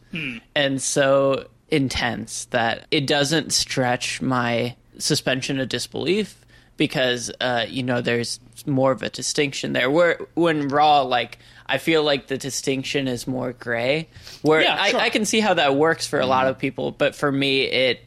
and 0.56 0.82
so 0.82 1.48
intense 1.70 2.46
that 2.46 2.88
it 2.92 3.06
doesn't 3.06 3.52
stretch 3.52 4.22
my 4.22 4.76
suspension 4.98 5.60
of 5.60 5.70
disbelief 5.70 6.46
because 6.78 7.32
uh, 7.42 7.66
you 7.68 7.84
know 7.84 8.02
there's 8.02 8.40
more 8.66 8.92
of 8.92 9.04
a 9.04 9.10
distinction 9.10 9.74
there. 9.74 9.90
Where 9.90 10.20
when 10.34 10.68
raw, 10.68 11.02
like 11.02 11.38
I 11.66 11.78
feel 11.78 12.04
like 12.04 12.28
the 12.28 12.38
distinction 12.38 13.08
is 13.08 13.28
more 13.28 13.54
gray. 13.54 14.10
Where 14.42 14.62
Yeah, 14.62 14.78
I, 14.80 14.92
sure. 14.92 15.00
I 15.00 15.10
can 15.10 15.26
see 15.26 15.40
how 15.40 15.54
that 15.56 15.76
works 15.76 16.08
for 16.08 16.20
a 16.20 16.26
lot 16.26 16.48
of 16.48 16.58
people, 16.58 16.92
but 16.92 17.16
for 17.16 17.32
me, 17.32 17.64
it 17.64 18.02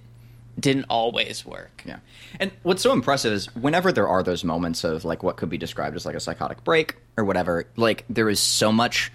didn't 0.58 0.86
always 0.88 1.44
work. 1.44 1.82
Yeah. 1.86 1.98
And 2.40 2.50
what's 2.62 2.82
so 2.82 2.92
impressive 2.92 3.32
is 3.32 3.54
whenever 3.54 3.92
there 3.92 4.08
are 4.08 4.22
those 4.22 4.44
moments 4.44 4.84
of 4.84 5.04
like 5.04 5.22
what 5.22 5.36
could 5.36 5.48
be 5.48 5.58
described 5.58 5.96
as 5.96 6.04
like 6.04 6.16
a 6.16 6.20
psychotic 6.20 6.64
break 6.64 6.96
or 7.16 7.24
whatever, 7.24 7.66
like 7.76 8.04
there 8.08 8.28
is 8.28 8.40
so 8.40 8.72
much 8.72 9.12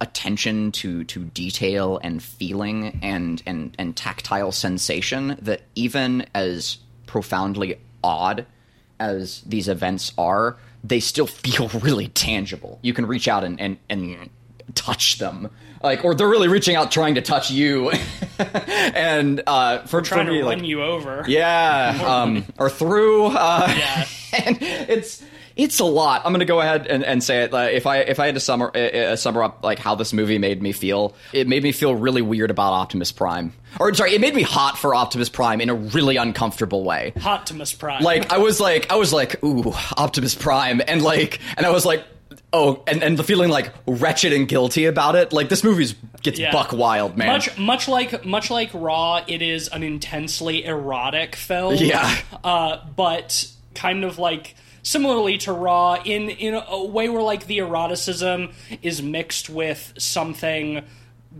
attention 0.00 0.72
to 0.72 1.04
to 1.04 1.24
detail 1.24 2.00
and 2.02 2.22
feeling 2.22 2.98
and 3.02 3.42
and 3.46 3.74
and 3.78 3.96
tactile 3.96 4.52
sensation 4.52 5.36
that 5.40 5.62
even 5.74 6.26
as 6.34 6.78
profoundly 7.06 7.78
odd 8.02 8.44
as 8.98 9.40
these 9.42 9.68
events 9.68 10.12
are, 10.18 10.56
they 10.82 11.00
still 11.00 11.26
feel 11.44 11.68
really 11.80 12.08
tangible. 12.08 12.78
You 12.82 12.94
can 12.94 13.06
reach 13.06 13.28
out 13.28 13.44
and 13.44 13.60
and, 13.60 13.78
and 13.88 14.30
touch 14.74 15.18
them. 15.18 15.50
Like, 15.84 16.04
or 16.04 16.14
they're 16.14 16.28
really 16.28 16.48
reaching 16.48 16.74
out, 16.74 16.90
trying 16.90 17.14
to 17.16 17.22
touch 17.22 17.50
you, 17.50 17.90
and 18.38 19.42
uh, 19.46 19.80
for 19.86 20.02
trying 20.02 20.26
for 20.26 20.32
to 20.32 20.32
me, 20.32 20.40
run 20.42 20.58
like, 20.58 20.66
you 20.66 20.82
over. 20.82 21.24
yeah, 21.28 22.02
um, 22.22 22.44
or 22.58 22.70
through. 22.70 23.26
Uh, 23.26 23.72
Yeah. 23.76 24.06
and 24.46 24.58
it's 24.60 25.22
it's 25.56 25.78
a 25.78 25.84
lot. 25.84 26.22
I'm 26.24 26.32
gonna 26.32 26.44
go 26.44 26.60
ahead 26.60 26.86
and, 26.88 27.04
and 27.04 27.22
say 27.22 27.44
it. 27.44 27.54
Uh, 27.54 27.58
if 27.70 27.86
I 27.86 27.98
if 27.98 28.18
I 28.18 28.26
had 28.26 28.34
to 28.34 28.40
sum, 28.40 28.62
uh, 28.62 28.66
uh, 28.66 29.16
summer 29.16 29.44
up 29.44 29.62
like 29.62 29.78
how 29.78 29.94
this 29.94 30.12
movie 30.12 30.38
made 30.38 30.60
me 30.60 30.72
feel, 30.72 31.14
it 31.32 31.46
made 31.46 31.62
me 31.62 31.70
feel 31.70 31.94
really 31.94 32.22
weird 32.22 32.50
about 32.50 32.72
Optimus 32.72 33.12
Prime. 33.12 33.52
Or 33.78 33.92
sorry, 33.94 34.14
it 34.14 34.20
made 34.20 34.34
me 34.34 34.42
hot 34.42 34.76
for 34.78 34.94
Optimus 34.94 35.28
Prime 35.28 35.60
in 35.60 35.68
a 35.70 35.74
really 35.74 36.16
uncomfortable 36.16 36.82
way. 36.82 37.12
Hot 37.20 37.40
optimus 37.40 37.72
Prime. 37.72 38.02
Like 38.02 38.32
I 38.32 38.38
was 38.38 38.58
like 38.58 38.90
I 38.90 38.96
was 38.96 39.12
like 39.12 39.42
ooh 39.44 39.72
Optimus 39.96 40.34
Prime, 40.34 40.82
and 40.86 41.02
like 41.02 41.40
and 41.56 41.64
I 41.66 41.70
was 41.70 41.84
like. 41.84 42.04
Oh, 42.56 42.84
and, 42.86 43.02
and 43.02 43.18
the 43.18 43.24
feeling 43.24 43.50
like 43.50 43.72
wretched 43.86 44.32
and 44.32 44.46
guilty 44.46 44.84
about 44.86 45.16
it. 45.16 45.32
Like 45.32 45.48
this 45.48 45.64
movie's 45.64 45.94
gets 46.22 46.38
Yeah. 46.38 46.52
buck 46.52 46.72
wild, 46.72 47.16
man. 47.16 47.26
much 47.26 47.58
much 47.58 47.88
like 47.88 48.24
much 48.24 48.48
like 48.50 48.70
Raw, 48.72 49.22
it 49.26 49.42
is 49.42 49.66
an 49.68 49.82
intensely 49.82 50.64
erotic 50.64 51.34
film. 51.34 51.74
Yeah. 51.74 52.16
Uh, 52.44 52.78
but 52.94 53.48
kind 53.74 54.04
of 54.04 54.18
like 54.20 54.54
similarly 54.84 55.36
to 55.38 55.52
Raw, 55.52 55.96
in 56.04 56.30
in 56.30 56.54
a 56.54 56.84
way 56.84 57.08
where 57.08 57.22
like 57.22 57.46
the 57.48 57.58
eroticism 57.58 58.52
is 58.82 59.02
mixed 59.02 59.50
with 59.50 59.92
something 59.98 60.84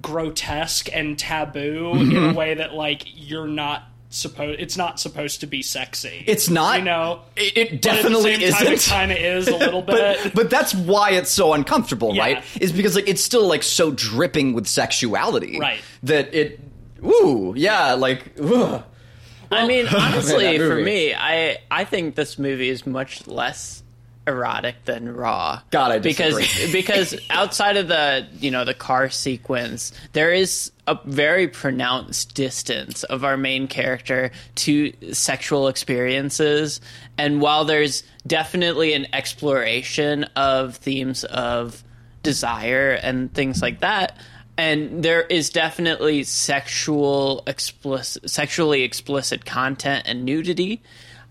grotesque 0.03 0.89
and 0.93 1.17
taboo 1.19 1.93
in 1.93 2.09
Mm-hmm. 2.11 2.31
a 2.31 2.33
way 2.35 2.55
that 2.55 2.75
like 2.75 3.05
you're 3.15 3.47
not 3.47 3.85
supposed 4.17 4.61
it's 4.61 4.77
not 4.77 4.99
supposed 5.01 5.41
to 5.41 5.47
be 5.47 5.63
sexy. 5.63 6.25
It's 6.27 6.49
not. 6.49 6.79
You 6.79 6.85
know, 6.85 7.21
it, 7.37 7.57
it 7.57 7.57
But 7.57 7.63
at 7.65 7.71
the 7.71 7.79
definitely 8.03 8.35
same 8.35 8.43
isn't. 8.43 8.73
It 8.73 8.81
kind 8.89 9.13
of 9.13 9.19
is 9.19 9.49
a 9.49 9.57
little 9.57 9.83
bit. 9.83 10.21
but, 10.25 10.35
but 10.35 10.51
that's 10.51 10.75
why 10.75 11.11
it's 11.13 11.31
so 11.31 11.53
uncomfortable, 11.53 12.15
Yeah. 12.15 12.23
right? 12.23 12.45
Is 12.61 12.73
because 12.73 12.95
like 12.95 13.09
it's 13.09 13.23
still 13.23 13.47
like 13.47 13.63
so 13.63 13.91
dripping 13.91 14.53
with 14.55 14.67
sexuality, 14.67 15.59
Right. 15.59 15.81
That 16.05 16.35
it, 16.35 16.61
ooh, 17.05 17.55
yeah, 17.57 17.95
like, 17.95 18.33
ugh. 18.41 18.83
I 19.51 19.67
mean, 19.67 19.87
honestly, 19.87 20.59
that 20.59 20.67
for 20.67 20.77
me, 20.77 21.15
I 21.15 21.59
I 21.71 21.85
think 21.85 22.15
this 22.17 22.39
movie 22.39 22.71
is 22.71 22.87
much 22.87 23.27
less 23.27 23.83
erotic 24.27 24.75
than 24.87 25.15
Raw. 25.15 25.61
God, 25.71 25.93
I 25.93 25.99
because 25.99 26.35
because 26.73 27.15
outside 27.31 27.77
of 27.77 27.87
the 27.89 28.27
you 28.41 28.51
know 28.51 28.65
the 28.65 28.75
car 28.75 29.11
sequence, 29.11 29.93
there 30.13 30.33
is 30.33 30.73
a 30.87 30.99
very 31.05 31.49
pronounced 31.49 32.35
distance 32.35 33.05
of 33.05 33.25
our 33.25 33.37
main 33.37 33.69
character 33.69 34.31
to 34.57 34.93
sexual 35.13 35.69
experiences, 35.69 36.81
and 37.17 37.41
while 37.41 37.65
there's 37.65 38.03
definitely 38.27 38.93
an 38.93 39.07
exploration 39.13 40.25
of 40.37 40.77
themes 40.77 41.25
of 41.25 41.83
desire 42.23 42.99
and 43.03 43.33
things 43.33 43.63
like 43.63 43.81
that. 43.81 44.19
And 44.57 45.03
there 45.03 45.23
is 45.23 45.51
definitely 45.51 46.23
sexual 46.25 47.43
explicit, 47.47 48.29
sexually 48.29 48.83
explicit 48.83 49.45
content 49.45 50.05
and 50.07 50.25
nudity. 50.25 50.83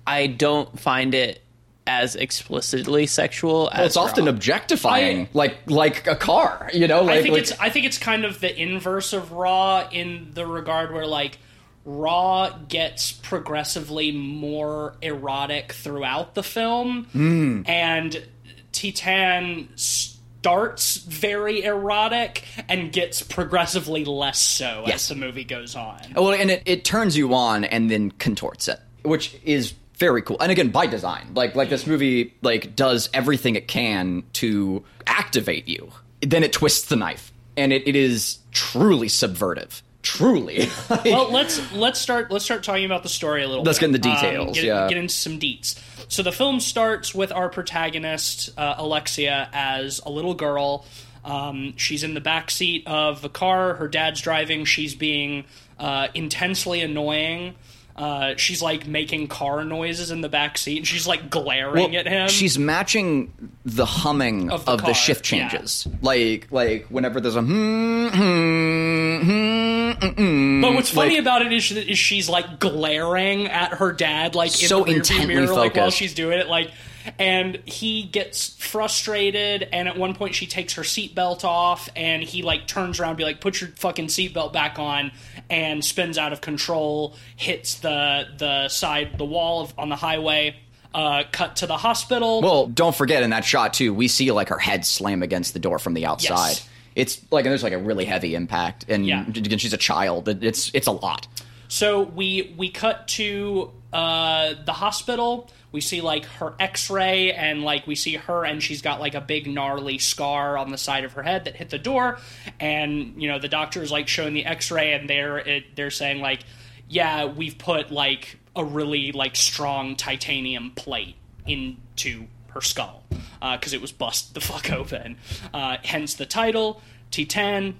I 0.05 0.27
don't 0.27 0.79
find 0.79 1.13
it 1.13 1.42
as 1.85 2.15
explicitly 2.15 3.05
sexual 3.05 3.69
as 3.71 3.77
Well, 3.77 3.85
it's 3.87 3.97
often 3.97 4.27
objectifying, 4.27 5.23
I- 5.23 5.29
like 5.33 5.57
like 5.69 6.07
a 6.07 6.15
car, 6.15 6.69
you 6.73 6.87
know. 6.87 7.01
Like, 7.03 7.17
I 7.19 7.21
think 7.21 7.33
like- 7.33 7.41
it's 7.43 7.51
I 7.59 7.69
think 7.69 7.85
it's 7.85 7.97
kind 7.97 8.23
of 8.25 8.39
the 8.39 8.55
inverse 8.57 9.11
of 9.13 9.31
Raw 9.33 9.87
in 9.91 10.29
the 10.33 10.45
regard 10.45 10.93
where 10.93 11.05
like 11.07 11.37
Raw 11.85 12.49
gets 12.69 13.11
progressively 13.11 14.13
more 14.13 14.95
erotic 15.01 15.73
throughout 15.73 16.33
the 16.35 16.43
film, 16.43 17.05
Hmm. 17.11 17.63
and 17.65 18.23
Titan 18.71 19.67
starts 19.75 20.97
very 20.97 21.63
erotic 21.63 22.43
and 22.69 22.91
gets 22.91 23.21
progressively 23.21 24.03
less 24.05 24.39
so 24.39 24.83
Yes. 24.85 24.95
as 24.95 25.07
the 25.09 25.15
movie 25.15 25.43
goes 25.43 25.75
on. 25.75 25.99
well, 26.15 26.31
and 26.31 26.51
it, 26.51 26.63
it 26.65 26.85
turns 26.85 27.17
you 27.17 27.33
on 27.33 27.63
and 27.65 27.89
then 27.91 28.11
contorts 28.11 28.67
it, 28.67 28.79
which 29.03 29.35
is 29.43 29.73
very 30.03 30.22
cool. 30.22 30.36
And 30.41 30.51
again, 30.51 30.67
by 30.67 30.86
design, 30.86 31.29
like 31.33 31.55
like 31.55 31.69
this 31.69 31.88
movie 31.88 32.33
like 32.41 32.75
does 32.75 33.10
everything 33.13 33.55
it 33.55 33.69
can 33.69 34.24
to 34.33 34.83
activate 35.07 35.69
you. 35.69 35.91
Then 36.22 36.43
it 36.43 36.51
twists 36.51 36.89
the 36.89 36.98
knife, 36.98 37.31
and 37.55 37.72
it, 37.72 37.88
it 37.88 37.95
is 37.95 38.39
truly 38.51 39.07
subvertive. 39.07 39.81
Truly. 40.01 40.67
well, 41.05 41.31
let's 41.31 41.72
let's 41.72 42.01
start 42.01 42.29
let's 42.31 42.43
start 42.43 42.63
talking 42.63 42.83
about 42.83 43.03
the 43.03 43.10
story 43.10 43.43
a 43.43 43.48
little. 43.48 43.63
Bit. 43.63 43.69
Let's 43.69 43.79
bit. 43.79 43.91
get 43.91 43.95
into 43.95 44.10
the 44.10 44.15
details, 44.15 44.55
get, 44.55 44.65
yeah. 44.65 44.88
get 44.89 44.98
into 44.98 45.13
some 45.13 45.39
deets. 45.39 45.81
So 46.10 46.22
the 46.22 46.33
film 46.33 46.60
starts 46.60 47.15
with 47.15 47.31
our 47.31 47.48
protagonist 47.48 48.50
uh, 48.57 48.75
Alexia 48.77 49.49
as 49.54 50.01
a 50.06 50.10
little 50.10 50.34
girl. 50.34 50.86
Um, 51.23 51.75
she's 51.77 52.04
in 52.04 52.13
the 52.13 52.21
back 52.21 52.51
seat 52.51 52.86
of 52.88 53.21
the 53.21 53.30
car. 53.30 53.75
Her 53.75 53.88
dad's 53.88 54.19
driving. 54.19 54.65
She's 54.65 54.95
being 54.95 55.45
uh, 55.80 56.10
intensely 56.13 56.82
annoying. 56.82 57.56
Uh, 57.95 58.34
she's 58.38 58.60
like 58.62 58.88
making 58.88 59.27
car 59.27 59.63
noises 59.63 60.10
in 60.10 60.21
the 60.21 60.29
back 60.29 60.58
seat, 60.58 60.77
and 60.77 60.88
she's 60.88 61.06
like 61.06 61.29
glaring 61.29 61.95
at 61.95 62.08
him. 62.08 62.27
She's 62.27 62.58
matching 62.58 63.32
the 63.65 63.86
humming 63.86 64.49
Of 64.49 64.62
of 64.67 64.77
the 64.79 64.88
the, 64.88 64.93
car, 64.93 64.93
shift 64.95 65.32
yeah. 65.32 65.47
changes. 65.49 65.88
Like 66.01 66.47
like 66.51 66.88
whenever 66.88 67.21
there's 67.21 67.36
a 67.36 67.41
hmm, 67.41 68.08
hmm, 68.08 69.21
hmm, 69.21 69.91
mm. 70.08 70.62
But 70.62 70.73
what's 70.73 70.89
funny 70.89 71.12
Like- 71.15 71.19
about 71.19 71.41
it 71.43 71.53
is, 71.53 71.71
is 71.71 71.99
she's 71.99 72.27
like 72.29 72.60
glaring 72.60 73.47
at 73.47 73.73
her 73.75 73.91
dad, 73.91 74.36
like 74.36 74.51
in 74.62 74.67
So 74.67 74.84
the 74.84 74.95
intently 74.95 75.27
mirror, 75.36 75.53
like 75.53 75.75
while 75.75 75.91
she's 75.91 76.13
doing 76.13 76.39
it, 76.39 76.47
like. 76.47 76.71
And 77.19 77.57
he 77.65 78.03
gets 78.03 78.55
frustrated, 78.63 79.67
and 79.71 79.87
at 79.87 79.97
one 79.97 80.15
point 80.15 80.35
she 80.35 80.45
takes 80.47 80.73
her 80.73 80.83
seatbelt 80.83 81.43
off, 81.43 81.89
and 81.95 82.23
he 82.23 82.43
like 82.43 82.67
turns 82.67 82.99
around, 82.99 83.09
and 83.11 83.17
be 83.17 83.23
like, 83.23 83.41
"Put 83.41 83.59
your 83.61 83.69
fucking 83.71 84.07
seatbelt 84.07 84.53
back 84.53 84.79
on," 84.79 85.11
and 85.49 85.83
spins 85.83 86.17
out 86.17 86.33
of 86.33 86.41
control, 86.41 87.15
hits 87.35 87.75
the 87.75 88.27
the 88.37 88.69
side, 88.69 89.17
the 89.17 89.25
wall 89.25 89.61
of, 89.61 89.73
on 89.77 89.89
the 89.89 89.95
highway. 89.95 90.55
Uh, 90.93 91.23
cut 91.31 91.55
to 91.55 91.65
the 91.65 91.75
hospital. 91.77 92.39
Well, 92.41 92.67
don't 92.67 92.95
forget 92.95 93.23
in 93.23 93.31
that 93.31 93.43
shot 93.43 93.73
too, 93.73 93.93
we 93.95 94.07
see 94.07 94.31
like 94.31 94.49
her 94.49 94.59
head 94.59 94.85
slam 94.85 95.23
against 95.23 95.53
the 95.53 95.59
door 95.59 95.79
from 95.79 95.95
the 95.95 96.05
outside. 96.05 96.49
Yes. 96.49 96.69
It's 96.95 97.21
like 97.31 97.45
and 97.45 97.51
there's 97.51 97.63
like 97.63 97.73
a 97.73 97.79
really 97.79 98.05
heavy 98.05 98.35
impact, 98.35 98.85
and 98.87 99.05
Yeah. 99.07 99.25
again, 99.27 99.57
she's 99.57 99.73
a 99.73 99.77
child. 99.77 100.27
It's 100.29 100.69
it's 100.75 100.85
a 100.85 100.91
lot. 100.91 101.27
So 101.67 102.03
we 102.03 102.53
we 102.57 102.69
cut 102.69 103.07
to 103.09 103.71
uh, 103.91 104.53
the 104.65 104.73
hospital. 104.73 105.49
We 105.73 105.81
see 105.81 105.99
like 105.99 106.23
her 106.25 106.53
X-ray, 106.57 107.33
and 107.33 107.63
like 107.63 107.86
we 107.86 107.95
see 107.95 108.15
her, 108.15 108.45
and 108.45 108.63
she's 108.63 108.81
got 108.81 109.01
like 109.01 109.15
a 109.15 109.21
big 109.21 109.47
gnarly 109.47 109.97
scar 109.97 110.57
on 110.57 110.71
the 110.71 110.77
side 110.77 111.03
of 111.03 111.13
her 111.13 111.23
head 111.23 111.43
that 111.43 111.57
hit 111.57 111.69
the 111.69 111.79
door. 111.79 112.19
And 112.62 113.21
you 113.21 113.27
know 113.27 113.39
the 113.39 113.49
doctor 113.49 113.83
is 113.83 113.91
like 113.91 114.07
showing 114.07 114.33
the 114.33 114.45
X-ray, 114.45 114.93
and 114.93 115.09
they're 115.09 115.39
it, 115.39 115.75
they're 115.75 115.91
saying 115.91 116.21
like, 116.21 116.43
yeah, 116.88 117.25
we've 117.25 117.57
put 117.57 117.91
like 117.91 118.38
a 118.55 118.63
really 118.63 119.12
like 119.12 119.36
strong 119.36 119.97
titanium 119.97 120.71
plate 120.71 121.15
into 121.45 122.27
her 122.51 122.62
skull 122.62 123.03
because 123.41 123.73
it 123.73 123.81
was 123.81 123.91
bust 123.91 124.33
the 124.33 124.41
fuck 124.41 124.71
open. 124.71 125.17
Uh, 125.53 125.77
hence 125.83 126.13
the 126.13 126.25
title 126.25 126.81
Titan, 127.12 127.75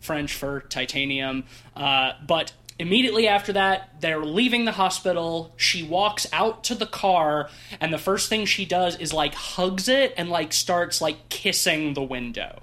French 0.00 0.32
for 0.32 0.60
titanium. 0.60 1.44
Uh, 1.74 2.12
but 2.26 2.52
immediately 2.78 3.26
after 3.28 3.52
that, 3.54 4.00
they're 4.00 4.24
leaving 4.24 4.64
the 4.64 4.72
hospital. 4.72 5.52
She 5.56 5.82
walks 5.82 6.26
out 6.32 6.64
to 6.64 6.74
the 6.74 6.86
car, 6.86 7.48
and 7.80 7.92
the 7.92 7.98
first 7.98 8.28
thing 8.28 8.44
she 8.46 8.64
does 8.64 8.96
is 8.96 9.12
like 9.12 9.34
hugs 9.34 9.88
it 9.88 10.14
and 10.16 10.28
like 10.28 10.52
starts 10.52 11.00
like 11.00 11.28
kissing 11.28 11.94
the 11.94 12.02
window. 12.02 12.62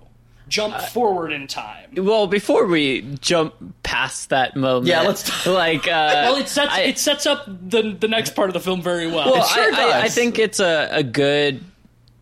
Jump 0.50 0.78
forward 0.82 1.32
in 1.32 1.48
time. 1.48 1.90
Well, 1.96 2.28
before 2.28 2.68
we 2.68 3.02
jump 3.22 3.56
past 3.82 4.30
that 4.30 4.56
moment, 4.58 4.88
Yeah, 4.88 5.02
let's- 5.02 5.46
like. 5.48 5.88
Uh, 5.88 6.12
Well, 6.28 6.36
it 6.36 6.50
sets 6.50 6.74
I- 6.74 6.82
it 6.82 7.00
sets 7.00 7.26
up 7.26 7.46
the 7.48 7.96
the 7.98 8.08
next 8.10 8.36
part 8.36 8.50
of 8.50 8.54
the 8.54 8.60
film 8.60 8.82
very 8.82 9.08
well. 9.08 9.32
Well, 9.34 9.44
sure 9.48 9.74
I, 9.74 9.92
I, 9.92 10.02
I 10.04 10.10
think 10.10 10.38
it's 10.38 10.60
a, 10.60 10.90
a 10.92 11.02
good 11.02 11.64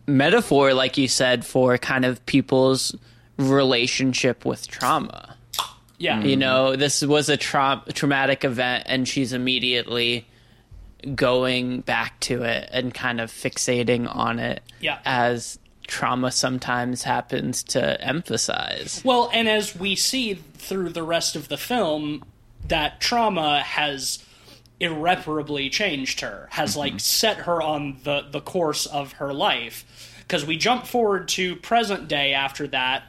metaphor, 0.06 0.72
like 0.72 0.96
you 0.96 1.08
said, 1.08 1.44
for 1.44 1.76
kind 1.78 2.04
of 2.04 2.24
people's 2.24 2.94
relationship 3.38 4.44
with 4.44 4.68
trauma. 4.68 5.36
Yeah, 6.02 6.20
You 6.20 6.32
mm-hmm. 6.32 6.40
know, 6.40 6.76
this 6.76 7.00
was 7.02 7.28
a 7.28 7.36
tra- 7.36 7.84
traumatic 7.92 8.44
event, 8.44 8.84
and 8.86 9.06
she's 9.06 9.32
immediately 9.32 10.26
going 11.14 11.80
back 11.80 12.18
to 12.20 12.42
it 12.42 12.68
and 12.72 12.92
kind 12.92 13.20
of 13.20 13.30
fixating 13.30 14.12
on 14.12 14.40
it 14.40 14.62
Yeah. 14.80 14.98
as 15.04 15.60
trauma 15.86 16.32
sometimes 16.32 17.04
happens 17.04 17.62
to 17.64 18.00
emphasize. 18.00 19.00
Well, 19.04 19.30
and 19.32 19.48
as 19.48 19.76
we 19.76 19.94
see 19.94 20.34
through 20.34 20.90
the 20.90 21.04
rest 21.04 21.36
of 21.36 21.46
the 21.46 21.56
film, 21.56 22.24
that 22.66 23.00
trauma 23.00 23.60
has 23.60 24.24
irreparably 24.80 25.70
changed 25.70 26.20
her, 26.20 26.48
has 26.50 26.70
mm-hmm. 26.70 26.80
like 26.80 27.00
set 27.00 27.36
her 27.38 27.62
on 27.62 27.98
the 28.02 28.26
the 28.28 28.40
course 28.40 28.86
of 28.86 29.12
her 29.14 29.32
life. 29.32 30.18
Because 30.22 30.44
we 30.44 30.56
jump 30.56 30.86
forward 30.86 31.28
to 31.28 31.54
present 31.56 32.08
day 32.08 32.32
after 32.32 32.66
that. 32.68 33.04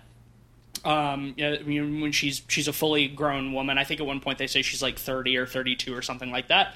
Um, 0.85 1.33
when 1.37 2.11
she's 2.11 2.41
she's 2.47 2.67
a 2.67 2.73
fully 2.73 3.07
grown 3.07 3.53
woman, 3.53 3.77
I 3.77 3.83
think 3.85 3.99
at 4.01 4.05
one 4.05 4.19
point 4.19 4.37
they 4.37 4.47
say 4.47 4.61
she's 4.61 4.81
like 4.81 4.99
thirty 4.99 5.37
or 5.37 5.45
thirty 5.45 5.75
two 5.75 5.95
or 5.95 6.01
something 6.01 6.31
like 6.31 6.49
that. 6.49 6.75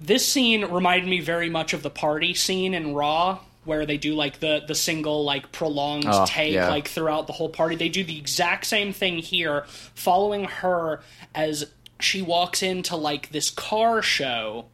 This 0.00 0.26
scene 0.26 0.64
reminded 0.64 1.08
me 1.08 1.20
very 1.20 1.48
much 1.48 1.72
of 1.72 1.82
the 1.82 1.90
party 1.90 2.34
scene 2.34 2.74
in 2.74 2.94
Raw, 2.94 3.38
where 3.64 3.86
they 3.86 3.96
do 3.96 4.14
like 4.14 4.40
the 4.40 4.64
the 4.66 4.74
single 4.74 5.22
like 5.24 5.52
prolonged 5.52 6.04
Oh, 6.08 6.24
take 6.26 6.52
yeah. 6.54 6.68
like 6.68 6.88
throughout 6.88 7.26
the 7.28 7.32
whole 7.32 7.48
party. 7.48 7.76
They 7.76 7.88
do 7.88 8.02
the 8.02 8.18
exact 8.18 8.66
same 8.66 8.92
thing 8.92 9.18
here, 9.18 9.64
following 9.94 10.44
her 10.44 11.00
as 11.34 11.70
she 12.00 12.22
walks 12.22 12.60
into 12.62 12.96
like 12.96 13.30
this 13.30 13.50
car 13.50 14.02
show 14.02 14.66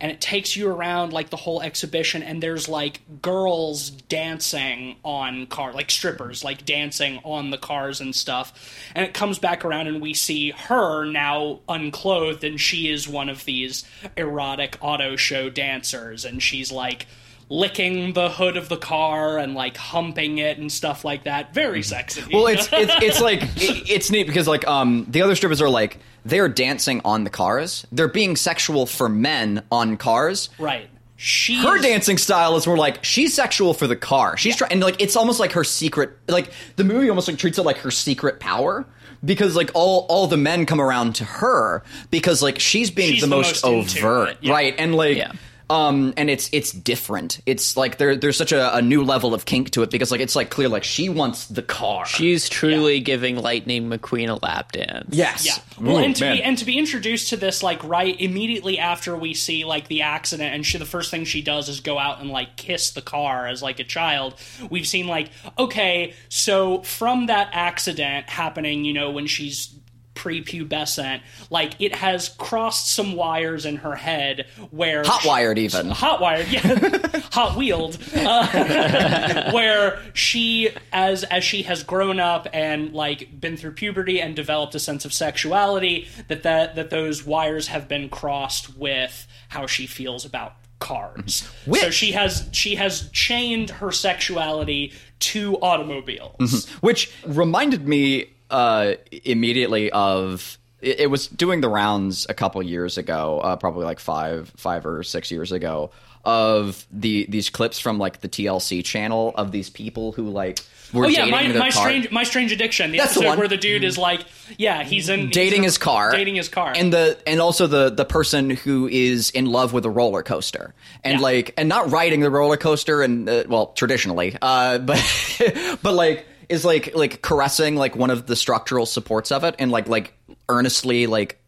and 0.00 0.12
it 0.12 0.20
takes 0.20 0.56
you 0.56 0.70
around 0.70 1.12
like 1.12 1.30
the 1.30 1.36
whole 1.36 1.60
exhibition 1.60 2.22
and 2.22 2.42
there's 2.42 2.68
like 2.68 3.00
girls 3.20 3.90
dancing 3.90 4.96
on 5.04 5.46
car 5.46 5.72
like 5.72 5.90
strippers 5.90 6.44
like 6.44 6.64
dancing 6.64 7.20
on 7.24 7.50
the 7.50 7.58
cars 7.58 8.00
and 8.00 8.14
stuff. 8.14 8.52
And 8.94 9.04
it 9.04 9.14
comes 9.14 9.38
back 9.38 9.64
around 9.64 9.88
and 9.88 10.00
we 10.00 10.14
see 10.14 10.50
her 10.50 11.04
now 11.04 11.60
unclothed 11.68 12.44
and 12.44 12.60
she 12.60 12.88
is 12.90 13.08
one 13.08 13.28
of 13.28 13.44
these 13.44 13.84
erotic 14.16 14.78
auto 14.80 15.16
show 15.16 15.50
dancers. 15.50 16.24
And 16.24 16.42
she's 16.42 16.70
like 16.70 17.06
licking 17.50 18.12
the 18.12 18.28
hood 18.28 18.56
of 18.56 18.68
the 18.68 18.76
car 18.76 19.38
and 19.38 19.54
like 19.54 19.76
humping 19.76 20.38
it 20.38 20.58
and 20.58 20.70
stuff 20.70 21.04
like 21.04 21.24
that 21.24 21.54
very 21.54 21.82
sexy 21.82 22.22
Well, 22.32 22.46
it's 22.46 22.68
it's 22.72 22.92
it's 23.02 23.20
like 23.20 23.42
it, 23.42 23.90
it's 23.90 24.10
neat 24.10 24.26
because 24.26 24.46
like 24.46 24.66
um 24.66 25.06
the 25.08 25.22
other 25.22 25.34
strippers 25.34 25.62
are 25.62 25.70
like 25.70 25.98
they're 26.24 26.48
dancing 26.48 27.00
on 27.04 27.24
the 27.24 27.30
cars. 27.30 27.86
They're 27.90 28.08
being 28.08 28.36
sexual 28.36 28.84
for 28.84 29.08
men 29.08 29.62
on 29.72 29.96
cars. 29.96 30.50
right 30.58 30.90
she 31.20 31.60
Her 31.60 31.80
dancing 31.80 32.16
style 32.16 32.54
is 32.56 32.64
more 32.66 32.76
like 32.76 33.02
she's 33.02 33.34
sexual 33.34 33.74
for 33.74 33.88
the 33.88 33.96
car. 33.96 34.36
She's 34.36 34.54
trying 34.54 34.72
and 34.72 34.80
like 34.80 35.00
it's 35.02 35.16
almost 35.16 35.40
like 35.40 35.52
her 35.52 35.64
secret 35.64 36.16
like 36.28 36.52
the 36.76 36.84
movie 36.84 37.08
almost 37.08 37.26
like 37.26 37.38
treats 37.38 37.58
it 37.58 37.62
like 37.62 37.78
her 37.78 37.90
secret 37.90 38.38
power 38.38 38.86
because 39.24 39.56
like 39.56 39.72
all 39.74 40.06
all 40.08 40.28
the 40.28 40.36
men 40.36 40.64
come 40.64 40.80
around 40.80 41.16
to 41.16 41.24
her 41.24 41.82
because 42.10 42.40
like 42.40 42.60
she's 42.60 42.90
being 42.90 43.14
She's 43.14 43.22
the, 43.22 43.26
the 43.26 43.34
most, 43.34 43.64
most 43.64 43.96
overt, 43.96 44.36
yeah. 44.40 44.52
right? 44.52 44.74
And 44.78 44.94
like. 44.94 45.16
Yeah. 45.16 45.32
Um, 45.70 46.14
and 46.16 46.30
it's 46.30 46.48
it's 46.52 46.72
different. 46.72 47.40
It's 47.44 47.76
like 47.76 47.98
there 47.98 48.16
there's 48.16 48.36
such 48.36 48.52
a, 48.52 48.76
a 48.76 48.80
new 48.80 49.04
level 49.04 49.34
of 49.34 49.44
kink 49.44 49.70
to 49.72 49.82
it 49.82 49.90
because 49.90 50.10
like 50.10 50.20
it's 50.20 50.34
like 50.34 50.48
clear 50.50 50.68
like 50.68 50.84
she 50.84 51.08
wants 51.08 51.46
the 51.46 51.62
car. 51.62 52.06
She's 52.06 52.48
truly 52.48 53.00
giving 53.00 53.36
Lightning 53.36 53.90
McQueen 53.90 54.28
a 54.28 54.34
lap 54.44 54.72
dance. 54.72 55.08
yes. 55.10 55.46
Yeah. 55.46 55.84
Well, 55.84 55.98
Ooh, 55.98 56.04
and 56.04 56.16
to 56.16 56.24
man. 56.24 56.36
be 56.36 56.42
and 56.42 56.58
to 56.58 56.64
be 56.64 56.78
introduced 56.78 57.28
to 57.30 57.36
this 57.36 57.62
like 57.62 57.84
right 57.84 58.18
immediately 58.18 58.78
after 58.78 59.16
we 59.16 59.34
see 59.34 59.64
like 59.64 59.88
the 59.88 60.02
accident, 60.02 60.54
and 60.54 60.64
she 60.64 60.78
the 60.78 60.86
first 60.86 61.10
thing 61.10 61.24
she 61.24 61.42
does 61.42 61.68
is 61.68 61.80
go 61.80 61.98
out 61.98 62.20
and 62.20 62.30
like 62.30 62.56
kiss 62.56 62.92
the 62.92 63.02
car 63.02 63.46
as 63.46 63.62
like 63.62 63.78
a 63.78 63.84
child. 63.84 64.34
We've 64.70 64.86
seen 64.88 65.06
like 65.06 65.30
okay, 65.58 66.14
so 66.30 66.82
from 66.82 67.26
that 67.26 67.50
accident 67.52 68.30
happening, 68.30 68.84
you 68.84 68.94
know, 68.94 69.10
when 69.10 69.26
she's 69.26 69.74
prepubescent, 70.18 71.22
like 71.48 71.80
it 71.80 71.94
has 71.94 72.28
crossed 72.30 72.92
some 72.92 73.14
wires 73.14 73.64
in 73.64 73.76
her 73.76 73.94
head 73.94 74.46
where 74.70 75.02
hot 75.04 75.24
wired 75.24 75.58
even. 75.58 75.88
hot 75.90 76.20
wired 76.20 76.48
yeah. 76.48 77.20
Hot 77.32 77.56
wheeled. 77.56 77.98
Uh, 78.14 79.50
where 79.52 80.02
she 80.14 80.70
as 80.92 81.24
as 81.24 81.44
she 81.44 81.62
has 81.62 81.82
grown 81.82 82.18
up 82.18 82.48
and 82.52 82.92
like 82.92 83.40
been 83.40 83.56
through 83.56 83.72
puberty 83.72 84.20
and 84.20 84.34
developed 84.34 84.74
a 84.74 84.78
sense 84.78 85.04
of 85.04 85.12
sexuality 85.12 86.08
that 86.28 86.42
that 86.42 86.74
that 86.74 86.90
those 86.90 87.24
wires 87.24 87.68
have 87.68 87.86
been 87.86 88.08
crossed 88.08 88.76
with 88.76 89.26
how 89.48 89.66
she 89.66 89.86
feels 89.86 90.24
about 90.24 90.54
cars. 90.78 91.48
So 91.74 91.90
she 91.90 92.12
has 92.12 92.48
she 92.52 92.76
has 92.76 93.08
chained 93.10 93.70
her 93.70 93.92
sexuality 93.92 94.92
to 95.20 95.56
automobiles. 95.60 96.36
Mm-hmm. 96.38 96.86
which 96.86 97.12
reminded 97.26 97.86
me 97.86 98.30
uh, 98.50 98.94
immediately 99.24 99.90
of 99.90 100.58
it, 100.80 101.00
it 101.00 101.10
was 101.10 101.26
doing 101.28 101.60
the 101.60 101.68
rounds 101.68 102.26
a 102.28 102.34
couple 102.34 102.62
years 102.62 102.98
ago, 102.98 103.40
uh, 103.40 103.56
probably 103.56 103.84
like 103.84 103.98
five 104.00 104.52
five 104.56 104.86
or 104.86 105.02
six 105.02 105.30
years 105.30 105.52
ago, 105.52 105.90
of 106.24 106.86
the 106.92 107.26
these 107.28 107.50
clips 107.50 107.78
from 107.78 107.98
like 107.98 108.20
the 108.20 108.28
TLC 108.28 108.84
channel 108.84 109.32
of 109.36 109.52
these 109.52 109.70
people 109.70 110.12
who 110.12 110.28
like 110.28 110.58
were 110.92 111.04
Oh 111.04 111.08
yeah, 111.08 111.26
my, 111.26 111.46
my 111.48 111.68
strange 111.68 112.10
my 112.10 112.22
strange 112.24 112.50
addiction. 112.52 112.92
The 112.92 112.98
That's 112.98 113.12
the 113.14 113.20
episode 113.20 113.28
one. 113.28 113.38
where 113.40 113.48
the 113.48 113.56
dude 113.58 113.84
is 113.84 113.98
like, 113.98 114.24
yeah, 114.56 114.84
he's 114.84 115.08
in 115.10 115.28
dating 115.28 115.62
he's 115.64 115.72
his 115.72 115.78
car, 115.78 116.12
dating 116.12 116.36
his 116.36 116.48
car, 116.48 116.72
and 116.74 116.90
the 116.92 117.18
and 117.26 117.40
also 117.40 117.66
the 117.66 117.90
the 117.90 118.06
person 118.06 118.50
who 118.50 118.88
is 118.88 119.28
in 119.30 119.46
love 119.46 119.72
with 119.74 119.84
a 119.84 119.90
roller 119.90 120.22
coaster, 120.22 120.74
and 121.04 121.14
Yeah. 121.18 121.22
like 121.22 121.54
and 121.58 121.68
not 121.68 121.90
riding 121.90 122.20
the 122.20 122.30
roller 122.30 122.56
coaster, 122.56 123.02
and 123.02 123.28
uh, 123.28 123.44
well 123.48 123.66
traditionally, 123.68 124.34
uh, 124.40 124.78
but 124.78 124.98
but 125.82 125.92
like 125.92 126.24
is 126.48 126.64
like 126.64 126.94
like 126.94 127.22
caressing 127.22 127.76
like 127.76 127.96
one 127.96 128.10
of 128.10 128.26
the 128.26 128.36
structural 128.36 128.86
supports 128.86 129.30
of 129.32 129.44
it, 129.44 129.54
and 129.58 129.70
like 129.70 129.88
like 129.88 130.14
earnestly 130.48 131.06
like 131.06 131.38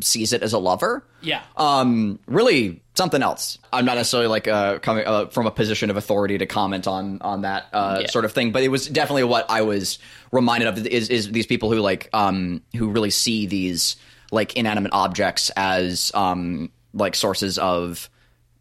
sees 0.00 0.32
it 0.32 0.42
as 0.44 0.52
a 0.52 0.58
lover. 0.58 1.04
yeah. 1.22 1.42
Um, 1.56 2.20
really 2.28 2.82
something 2.94 3.20
else. 3.20 3.58
I'm 3.72 3.84
not 3.84 3.96
necessarily 3.96 4.28
like 4.28 4.46
uh, 4.46 4.78
coming 4.78 5.04
uh, 5.04 5.26
from 5.26 5.48
a 5.48 5.50
position 5.50 5.90
of 5.90 5.96
authority 5.96 6.38
to 6.38 6.46
comment 6.46 6.86
on 6.86 7.20
on 7.20 7.42
that 7.42 7.66
uh, 7.72 7.98
Yeah. 8.02 8.06
sort 8.06 8.24
of 8.24 8.32
thing, 8.32 8.52
but 8.52 8.62
it 8.62 8.68
was 8.68 8.86
definitely 8.86 9.24
what 9.24 9.46
I 9.50 9.62
was 9.62 9.98
reminded 10.30 10.68
of 10.68 10.86
is 10.86 11.08
is 11.08 11.32
these 11.32 11.46
people 11.46 11.70
who 11.72 11.80
like 11.80 12.08
um 12.12 12.62
who 12.76 12.90
really 12.90 13.10
see 13.10 13.46
these 13.46 13.96
like 14.30 14.54
inanimate 14.56 14.92
objects 14.92 15.50
as 15.56 16.12
um 16.14 16.70
like 16.94 17.14
sources 17.16 17.58
of 17.58 18.08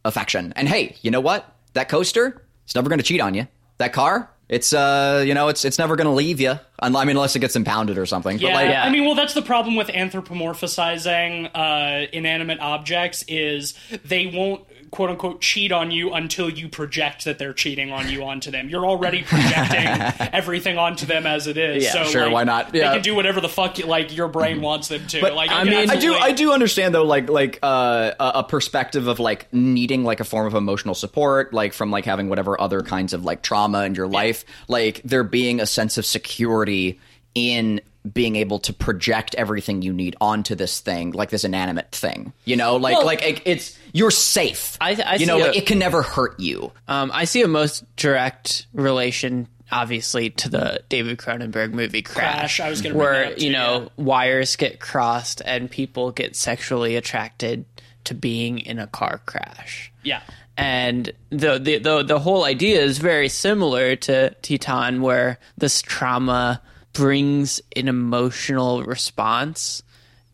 affection. 0.04 0.54
And 0.56 0.68
hey, 0.68 0.96
you 1.04 1.12
know 1.12 1.22
what? 1.22 1.56
That 1.74 1.88
coaster, 1.88 2.42
it's 2.66 2.74
never 2.76 2.90
going 2.90 3.00
to 3.00 3.06
cheat 3.06 3.22
on 3.22 3.34
you. 3.36 3.48
That 3.78 3.94
car, 3.94 4.30
it's 4.48 4.74
uh 4.74 5.24
you 5.26 5.34
know 5.34 5.48
it's 5.48 5.66
it's 5.66 5.80
never 5.80 5.96
going 5.96 6.06
to 6.08 6.14
leave 6.14 6.40
you. 6.40 6.60
I 6.80 6.90
mean, 6.90 7.10
unless 7.10 7.36
it 7.36 7.40
gets 7.40 7.56
impounded 7.56 7.98
or 7.98 8.06
something. 8.06 8.38
Yeah, 8.38 8.50
but 8.50 8.54
like, 8.56 8.70
Yeah. 8.70 8.84
I 8.84 8.90
mean, 8.90 9.06
well, 9.06 9.16
that's 9.16 9.34
the 9.34 9.42
problem 9.42 9.76
with 9.76 9.88
anthropomorphizing 9.88 11.52
uh, 11.56 12.08
inanimate 12.12 12.60
objects 12.60 13.24
is 13.28 13.74
they 14.04 14.28
won't 14.28 14.66
quote 14.92 15.10
unquote 15.10 15.42
cheat 15.42 15.72
on 15.72 15.92
you 15.92 16.14
until 16.14 16.50
you 16.50 16.70
project 16.70 17.26
that 17.26 17.38
they're 17.40 17.54
cheating 17.54 17.92
on 17.92 18.10
you 18.10 18.24
onto 18.24 18.52
them. 18.52 18.70
You're 18.70 18.86
already 18.86 19.24
projecting 19.24 20.28
everything 20.34 20.78
onto 20.78 21.06
them 21.06 21.26
as 21.26 21.48
it 21.48 21.58
is. 21.58 21.84
Yeah, 21.84 21.92
so 21.92 22.04
sure, 22.06 22.24
like, 22.26 22.34
why 22.34 22.44
not? 22.44 22.72
They 22.72 22.80
Yeah. 22.80 22.94
can 22.94 23.02
do 23.02 23.16
whatever 23.16 23.42
the 23.42 23.50
fuck 23.50 23.78
like 23.86 24.16
your 24.16 24.28
brain 24.28 24.62
wants 24.62 24.88
them 24.88 25.06
to. 25.08 25.22
But 25.22 25.34
like, 25.34 25.52
I 25.52 25.64
mean- 25.64 25.90
I 25.90 25.96
do 25.98 26.14
I 26.14 26.32
do 26.32 26.54
understand 26.54 26.94
though 26.96 27.04
like 27.06 27.30
like 27.30 27.60
uh, 27.64 28.12
a 28.20 28.32
a 28.40 28.44
perspective 28.44 29.08
of 29.08 29.20
like 29.20 29.52
needing 29.54 30.04
like 30.04 30.20
a 30.20 30.24
form 30.24 30.48
of 30.48 30.54
emotional 30.56 30.96
support 30.96 31.54
like 31.54 31.74
from 31.74 31.92
like 31.92 32.06
having 32.06 32.30
whatever 32.30 32.60
other 32.60 32.82
kinds 32.82 33.14
of 33.14 33.24
like 33.26 33.42
trauma 33.42 33.84
in 33.86 33.96
your 33.96 34.08
life 34.08 34.46
like 34.68 35.02
there 35.04 35.24
being 35.24 35.60
a 35.60 35.66
sense 35.66 35.98
of 35.98 36.06
security 36.06 37.00
in 37.34 37.82
being 38.14 38.36
able 38.36 38.60
to 38.60 38.72
project 38.72 39.34
everything 39.36 39.82
you 39.82 39.92
need 39.92 40.16
onto 40.22 40.54
this 40.54 40.80
thing 40.80 41.12
like 41.12 41.30
this 41.32 41.44
inanimate 41.44 41.92
thing 41.92 42.32
you 42.46 42.56
know 42.56 42.76
like 42.76 42.96
Well- 42.98 43.06
like 43.06 43.24
it, 43.24 43.42
it's 43.46 43.78
you're 43.96 44.12
safe 44.12 44.78
I- 44.82 45.02
I 45.06 45.16
you 45.16 45.26
know 45.26 45.38
see 45.38 45.44
like, 45.44 45.56
a- 45.56 45.58
it 45.60 45.66
can 45.66 45.80
never 45.80 46.02
hurt 46.02 46.40
you 46.40 46.72
Um, 46.88 47.12
I 47.14 47.26
see 47.26 47.42
a 47.42 47.48
most 47.48 47.84
direct 47.96 48.68
relation, 48.74 49.48
obviously, 49.72 50.30
to 50.32 50.50
the 50.50 50.82
David 50.90 51.18
Cronenberg 51.18 51.72
movie 51.72 52.02
Crash. 52.02 52.58
Crash, 52.58 52.60
I 52.60 52.70
was 52.70 52.82
gonna 52.82 52.94
bring 52.96 53.06
where 53.06 53.24
that 53.24 53.32
up 53.34 53.38
too, 53.40 53.46
you 53.46 53.52
know 53.54 53.90
wires 53.98 54.56
get 54.58 54.80
crossed 54.80 55.42
and 55.46 55.72
people 55.72 56.12
get 56.12 56.36
sexually 56.36 56.96
attracted 56.96 57.66
to 58.04 58.14
being 58.14 58.60
in 58.60 58.78
a 58.80 58.88
car 58.88 59.22
crash. 59.26 59.92
Yeah. 60.04 60.22
And 60.58 61.12
the, 61.32 61.58
the 61.58 61.78
the 61.80 62.04
the 62.04 62.20
whole 62.20 62.46
idea 62.46 62.82
is 62.82 62.98
very 63.00 63.28
similar 63.30 63.96
to 63.98 64.30
Titan, 64.42 65.02
where 65.02 65.38
this 65.58 65.82
trauma 65.82 66.62
brings 66.94 67.60
an 67.76 67.88
emotional 67.90 68.84
response 68.84 69.84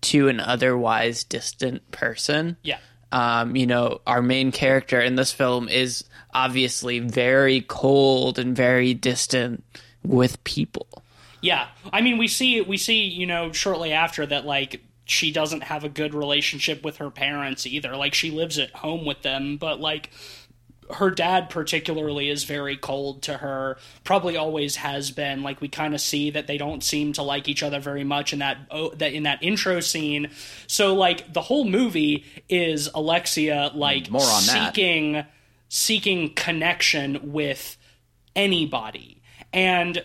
to 0.01 0.27
an 0.27 0.39
otherwise 0.39 1.23
distant 1.23 1.89
person 1.91 2.57
Yeah. 2.63 2.77
Um, 3.11 3.55
you 3.55 3.67
know, 3.67 4.01
our 4.07 4.21
main 4.21 4.51
character 4.51 4.99
in 4.99 5.15
this 5.15 5.31
film 5.31 5.67
is 5.67 6.03
obviously 6.33 6.99
very 6.99 7.61
cold 7.61 8.39
and 8.39 8.55
very 8.55 8.93
distant 8.93 9.63
with 10.03 10.43
people. 10.43 10.87
Yeah, 11.41 11.67
I 11.91 12.01
mean, 12.01 12.17
we 12.17 12.27
see 12.27 12.61
we 12.61 12.77
see 12.77 13.03
you 13.03 13.25
know 13.25 13.51
shortly 13.51 13.91
after 13.93 14.25
that 14.25 14.45
like 14.45 14.81
she 15.05 15.31
doesn't 15.31 15.63
have 15.63 15.83
a 15.83 15.89
good 15.89 16.13
relationship 16.13 16.83
with 16.83 16.97
her 16.97 17.09
parents 17.09 17.65
either. 17.65 17.95
Like 17.97 18.13
she 18.13 18.31
lives 18.31 18.57
at 18.57 18.71
home 18.71 19.05
with 19.05 19.23
them, 19.23 19.57
but 19.57 19.79
like 19.79 20.09
her 20.93 21.09
dad 21.09 21.49
particularly 21.49 22.29
is 22.29 22.43
very 22.43 22.77
cold 22.77 23.23
to 23.23 23.37
her. 23.37 23.77
Probably 24.03 24.37
always 24.37 24.77
has 24.77 25.11
been. 25.11 25.43
Like 25.43 25.61
we 25.61 25.67
kind 25.67 25.93
of 25.93 26.01
see 26.01 26.31
that 26.31 26.47
they 26.47 26.57
don't 26.57 26.83
seem 26.83 27.13
to 27.13 27.23
like 27.23 27.47
each 27.47 27.63
other 27.63 27.79
very 27.79 28.03
much 28.03 28.33
in 28.33 28.39
that 28.39 28.57
oh, 28.69 28.89
that 28.95 29.13
in 29.13 29.23
that 29.23 29.41
intro 29.41 29.79
scene. 29.79 30.29
So 30.67 30.95
like 30.95 31.33
the 31.33 31.41
whole 31.41 31.65
movie 31.65 32.25
is 32.49 32.89
Alexia 32.93 33.71
like 33.73 34.09
More 34.09 34.21
on 34.21 34.45
that. 34.45 34.73
seeking 34.75 35.25
seeking 35.69 36.33
connection 36.33 37.31
with 37.31 37.77
anybody 38.35 39.21
and 39.53 40.03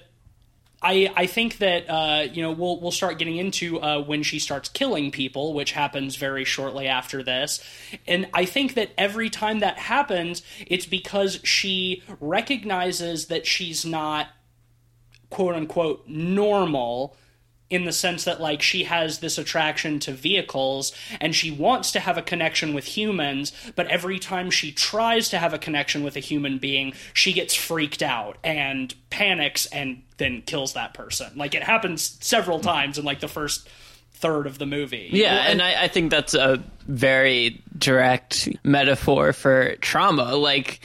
I, 0.83 1.11
I 1.17 1.27
think 1.27 1.59
that 1.59 1.89
uh, 1.89 2.29
you 2.33 2.43
know 2.43 2.53
we'll 2.53 2.81
we'll 2.81 2.91
start 2.91 3.19
getting 3.19 3.37
into 3.37 3.81
uh, 3.81 4.03
when 4.03 4.23
she 4.23 4.39
starts 4.39 4.69
killing 4.69 5.11
people, 5.11 5.55
which 5.55 5.73
happens 5.73 6.17
very 6.17 6.45
shortly 6.45 6.87
after 6.87 7.23
this, 7.23 7.63
and 8.07 8.29
I 8.35 8.45
think 8.45 8.75
that 8.75 8.91
every 8.99 9.31
time 9.31 9.61
that 9.61 9.79
happens, 9.79 10.43
it's 10.67 10.87
because 10.87 11.41
she 11.43 12.03
recognizes 12.21 13.27
that 13.29 13.47
she's 13.47 13.85
not 13.87 14.29
quote 15.31 15.55
unquote 15.55 16.07
normal 16.07 17.17
in 17.69 17.85
the 17.85 17.93
sense 17.93 18.25
that 18.25 18.41
like 18.41 18.63
she 18.63 18.85
has 18.85 19.19
this 19.19 19.39
attraction 19.39 19.99
to 19.99 20.13
vehicles 20.13 20.93
and 21.21 21.35
she 21.35 21.51
wants 21.51 21.93
to 21.93 22.01
have 22.01 22.17
a 22.17 22.23
connection 22.23 22.75
with 22.75 22.85
humans 22.85 23.53
but 23.75 23.87
every 23.89 24.19
time 24.19 24.51
she 24.51 24.71
tries 24.71 25.29
to 25.29 25.39
have 25.39 25.53
a 25.53 25.59
connection 25.59 26.03
with 26.03 26.17
a 26.17 26.21
human 26.21 26.59
being 26.59 26.93
she 27.13 27.33
gets 27.33 27.55
freaked 27.55 28.03
out 28.03 28.39
and 28.45 28.95
panics 29.11 29.67
and 29.67 30.03
then 30.19 30.43
kills 30.43 30.75
that 30.75 30.95
person 30.95 31.31
like 31.37 31.55
it 31.55 31.63
happens 31.63 32.17
several 32.21 32.61
times 32.61 32.99
in 32.99 33.05
like 33.05 33.21
the 33.21 33.29
first 33.29 33.69
third 34.17 34.47
of 34.47 34.59
the 34.59 34.67
movie 34.67 35.11
Yeah, 35.13 35.45
and 35.47 35.61
I, 35.61 35.85
I 35.85 35.89
think 35.89 36.11
that's 36.11 36.33
a 36.33 36.63
very 36.87 37.63
direct 37.77 38.49
metaphor 38.65 39.35
for 39.35 39.77
trauma. 39.77 40.37
Like 40.37 40.81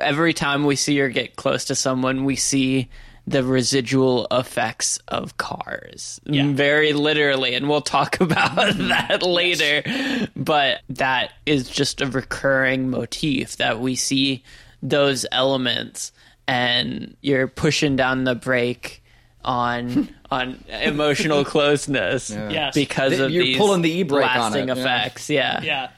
every 0.00 0.32
time 0.32 0.64
we 0.64 0.74
see 0.74 0.98
her 0.98 1.08
get 1.08 1.36
close 1.36 1.66
to 1.66 1.76
someone, 1.76 2.24
we 2.24 2.34
see 2.34 2.88
the 3.26 3.44
residual 3.44 4.26
effects 4.30 4.98
of 5.08 5.36
cars. 5.36 6.20
Yeah. 6.24 6.52
Very 6.52 6.92
literally, 6.92 7.54
and 7.54 7.68
we'll 7.68 7.80
talk 7.80 8.20
about 8.20 8.50
mm-hmm. 8.56 8.88
that 8.88 9.22
later. 9.22 10.28
But 10.36 10.80
that 10.90 11.32
is 11.46 11.68
just 11.68 12.00
a 12.00 12.06
recurring 12.06 12.90
motif 12.90 13.56
that 13.56 13.80
we 13.80 13.94
see 13.94 14.42
those 14.82 15.24
elements 15.30 16.12
and 16.48 17.16
you're 17.20 17.46
pushing 17.46 17.94
down 17.94 18.24
the 18.24 18.34
brake 18.34 19.02
on 19.44 20.08
on 20.30 20.64
emotional 20.68 21.44
closeness 21.44 22.30
Yes. 22.30 22.74
because 22.74 23.18
of 23.20 23.30
You're 23.30 23.44
these 23.44 23.56
pulling 23.58 23.82
the 23.82 23.90
e-brake 23.90 24.28
on 24.28 24.52
lasting 24.52 24.68
it, 24.68 24.76
yeah. 24.76 24.82
effects. 24.82 25.30
Yeah. 25.30 25.62
yeah 25.62 25.90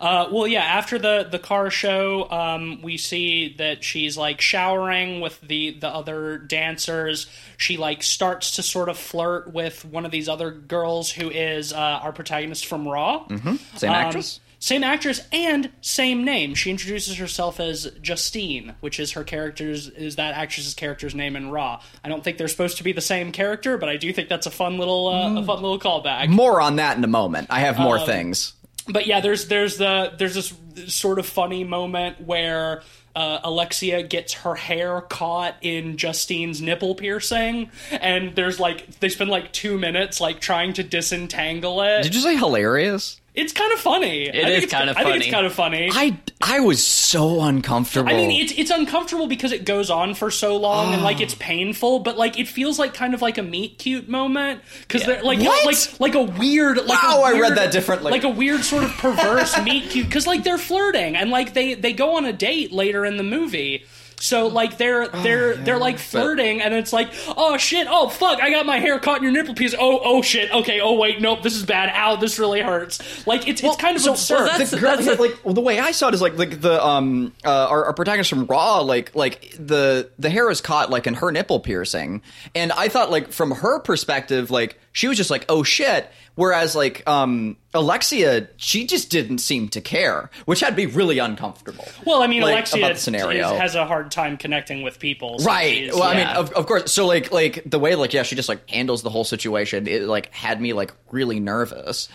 Uh, 0.00 0.28
well, 0.30 0.46
yeah. 0.46 0.62
After 0.62 0.98
the 0.98 1.26
the 1.30 1.38
car 1.38 1.70
show, 1.70 2.28
um, 2.30 2.82
we 2.82 2.96
see 2.96 3.54
that 3.58 3.84
she's 3.84 4.16
like 4.16 4.40
showering 4.40 5.20
with 5.20 5.40
the 5.40 5.70
the 5.78 5.88
other 5.88 6.38
dancers. 6.38 7.26
She 7.56 7.76
like 7.76 8.02
starts 8.02 8.56
to 8.56 8.62
sort 8.62 8.88
of 8.88 8.98
flirt 8.98 9.52
with 9.52 9.84
one 9.84 10.04
of 10.04 10.10
these 10.10 10.28
other 10.28 10.50
girls 10.50 11.10
who 11.10 11.30
is 11.30 11.72
uh, 11.72 11.76
our 11.76 12.12
protagonist 12.12 12.66
from 12.66 12.86
Raw. 12.88 13.26
Mm-hmm. 13.28 13.56
Same 13.76 13.90
actress? 13.92 14.40
Same 14.60 14.82
actress 14.82 15.20
and 15.30 15.70
same 15.82 16.24
name. 16.24 16.54
She 16.54 16.70
introduces 16.70 17.18
herself 17.18 17.60
as 17.60 17.84
Justine, 18.00 18.74
which 18.80 18.98
is 18.98 19.12
her 19.12 19.22
character's 19.22 19.88
is 19.88 20.16
that 20.16 20.34
actress's 20.34 20.72
character's 20.72 21.14
name 21.14 21.36
in 21.36 21.50
Raw. 21.50 21.82
I 22.02 22.08
don't 22.08 22.24
think 22.24 22.38
they're 22.38 22.48
supposed 22.48 22.78
to 22.78 22.82
be 22.84 22.92
the 22.92 23.02
same 23.02 23.30
character, 23.30 23.76
but 23.76 23.90
I 23.90 23.98
do 23.98 24.10
think 24.12 24.30
that's 24.30 24.46
a 24.46 24.50
fun 24.50 24.78
little 24.78 25.08
uh, 25.08 25.38
a 25.40 25.44
fun 25.44 25.60
little 25.60 25.78
callback. 25.78 26.28
More 26.28 26.62
on 26.62 26.76
that 26.76 26.96
in 26.96 27.04
a 27.04 27.08
moment. 27.08 27.48
I 27.50 27.60
have 27.60 27.76
Um, 27.76 27.82
more 27.84 28.00
things. 28.00 28.54
But 28.88 29.06
yeah, 29.06 29.20
there's 29.20 29.48
there's 29.48 29.76
the 29.76 30.12
there's 30.18 30.34
this 30.34 30.54
sort 30.92 31.18
of 31.18 31.26
funny 31.26 31.64
moment 31.64 32.20
where 32.20 32.82
uh, 33.16 33.40
Alexia 33.44 34.02
gets 34.02 34.32
her 34.34 34.54
hair 34.54 35.00
caught 35.02 35.56
in 35.62 35.96
Justine's 35.96 36.60
nipple 36.60 36.94
piercing, 36.94 37.70
and 37.90 38.34
there's 38.34 38.58
like 38.58 38.98
they 39.00 39.08
spend 39.08 39.30
like 39.30 39.52
two 39.52 39.78
minutes 39.78 40.20
like 40.20 40.40
trying 40.40 40.72
to 40.74 40.82
disentangle 40.82 41.80
it. 41.82 42.02
Did 42.02 42.14
you 42.14 42.20
say 42.20 42.36
hilarious? 42.36 43.20
It's 43.34 43.52
kind 43.52 43.72
of 43.72 43.80
funny. 43.80 44.26
It 44.28 44.48
is 44.48 44.66
kinda 44.66 44.92
I 44.96 45.02
think 45.02 45.16
it's 45.16 45.24
funny. 45.26 45.30
kind 45.30 45.46
of 45.46 45.52
funny. 45.52 45.90
I 45.92 46.16
I 46.40 46.60
was 46.60 46.84
so 46.84 47.42
uncomfortable. 47.42 48.08
I 48.08 48.14
mean, 48.14 48.30
it's 48.44 48.52
it's 48.56 48.70
uncomfortable 48.70 49.26
because 49.26 49.50
it 49.50 49.64
goes 49.64 49.90
on 49.90 50.14
for 50.14 50.30
so 50.30 50.56
long 50.56 50.94
and 50.94 51.02
like 51.02 51.16
ah. 51.18 51.22
it's 51.24 51.34
painful, 51.34 51.98
but 52.00 52.16
like 52.16 52.38
it 52.38 52.46
feels 52.46 52.78
like 52.78 52.94
kind 52.94 53.12
of 53.12 53.22
like 53.22 53.36
a 53.36 53.42
meet 53.42 53.78
cute 53.78 54.08
moment 54.08 54.62
because 54.82 55.04
they're 55.04 55.22
like 55.22 55.40
What? 55.40 55.66
like 55.66 56.00
like 56.00 56.14
a 56.14 56.22
weird 56.22 56.76
like 56.76 57.02
Wow, 57.02 57.22
I 57.24 57.38
read 57.40 57.56
that 57.56 57.72
differently. 57.72 58.12
like 58.12 58.24
a 58.24 58.28
weird 58.28 58.62
sort 58.62 58.84
of 58.84 58.90
perverse 58.92 59.60
meet 59.62 59.90
cute 59.90 60.06
because 60.06 60.26
like 60.28 60.44
they're 60.44 60.58
flirting 60.58 61.16
and 61.16 61.30
like 61.30 61.54
they 61.54 61.74
they 61.74 61.92
go 61.92 62.16
on 62.16 62.24
a 62.26 62.32
date 62.32 62.70
later 62.72 63.04
in 63.04 63.16
the 63.16 63.24
movie. 63.24 63.84
So 64.24 64.46
like 64.46 64.78
they're 64.78 65.06
they're 65.08 65.54
they're 65.54 65.78
like 65.78 65.98
flirting 65.98 66.62
and 66.62 66.72
it's 66.72 66.94
like 66.94 67.10
oh 67.36 67.58
shit 67.58 67.86
oh 67.90 68.08
fuck 68.08 68.40
I 68.40 68.50
got 68.50 68.64
my 68.64 68.78
hair 68.78 68.98
caught 68.98 69.18
in 69.18 69.22
your 69.24 69.32
nipple 69.32 69.54
piece. 69.54 69.74
Oh 69.78 70.00
oh 70.02 70.22
shit 70.22 70.50
okay 70.50 70.80
oh 70.80 70.94
wait 70.94 71.20
nope 71.20 71.42
this 71.42 71.54
is 71.54 71.64
bad. 71.64 71.90
Ow 71.94 72.16
this 72.16 72.38
really 72.38 72.62
hurts. 72.62 73.26
Like 73.26 73.46
it's 73.46 73.62
it's 73.62 73.76
kind 73.76 73.96
of 73.98 74.06
absurd. 74.06 74.46
that's- 74.46 74.70
the 74.70 74.78
girl, 74.80 74.96
that's 74.96 75.06
a- 75.06 75.20
like 75.20 75.44
well, 75.44 75.52
the 75.52 75.60
way 75.60 75.78
I 75.78 75.90
saw 75.90 76.08
it 76.08 76.14
is 76.14 76.22
like 76.22 76.38
like 76.38 76.62
the 76.62 76.82
um 76.84 77.32
uh, 77.44 77.50
our, 77.68 77.84
our 77.86 77.92
protagonist 77.92 78.30
from 78.30 78.46
Raw 78.46 78.80
like 78.80 79.14
like 79.14 79.54
the 79.58 80.10
the 80.18 80.30
hair 80.30 80.50
is 80.50 80.60
caught 80.62 80.88
like 80.88 81.06
in 81.06 81.14
her 81.14 81.30
nipple 81.30 81.60
piercing, 81.60 82.22
and 82.54 82.72
I 82.72 82.88
thought 82.88 83.10
like 83.10 83.30
from 83.30 83.50
her 83.50 83.78
perspective 83.80 84.50
like 84.50 84.80
she 84.94 85.06
was 85.08 85.18
just 85.18 85.28
like 85.28 85.44
oh 85.50 85.62
shit, 85.62 86.10
whereas 86.36 86.74
like 86.74 87.06
um 87.06 87.58
Alexia 87.74 88.48
she 88.56 88.86
just 88.86 89.10
didn't 89.10 89.38
seem 89.38 89.68
to 89.70 89.82
care, 89.82 90.30
which 90.46 90.60
had 90.60 90.70
to 90.70 90.76
be 90.76 90.86
really 90.86 91.18
uncomfortable. 91.18 91.86
Well, 92.06 92.22
I 92.22 92.26
mean, 92.28 92.40
like, 92.40 92.52
Alexia 92.52 92.80
about 92.84 92.94
the 92.94 93.00
scenario. 93.00 93.52
is- 93.52 93.60
has 93.60 93.74
a 93.74 93.84
hard 93.84 94.10
time 94.10 94.38
connecting 94.38 94.82
with 94.82 94.98
people. 94.98 95.38
so 95.40 95.46
Right. 95.46 95.74
she's- 95.74 95.92
Well, 95.94 96.04
I 96.04 96.14
mean, 96.14 96.26
of, 96.28 96.52
of 96.52 96.66
course. 96.66 96.90
So, 96.92 97.06
like, 97.06 97.30
like 97.32 97.62
the 97.66 97.78
way, 97.78 97.94
like, 97.96 98.14
yeah, 98.14 98.22
she 98.22 98.36
just 98.36 98.48
like 98.48 98.70
handles 98.70 99.02
the 99.02 99.10
whole 99.10 99.24
situation. 99.24 99.86
It 99.86 100.04
like 100.04 100.32
had 100.32 100.60
me 100.60 100.72
like 100.72 100.92
really 101.10 101.40
nervous. 101.40 102.08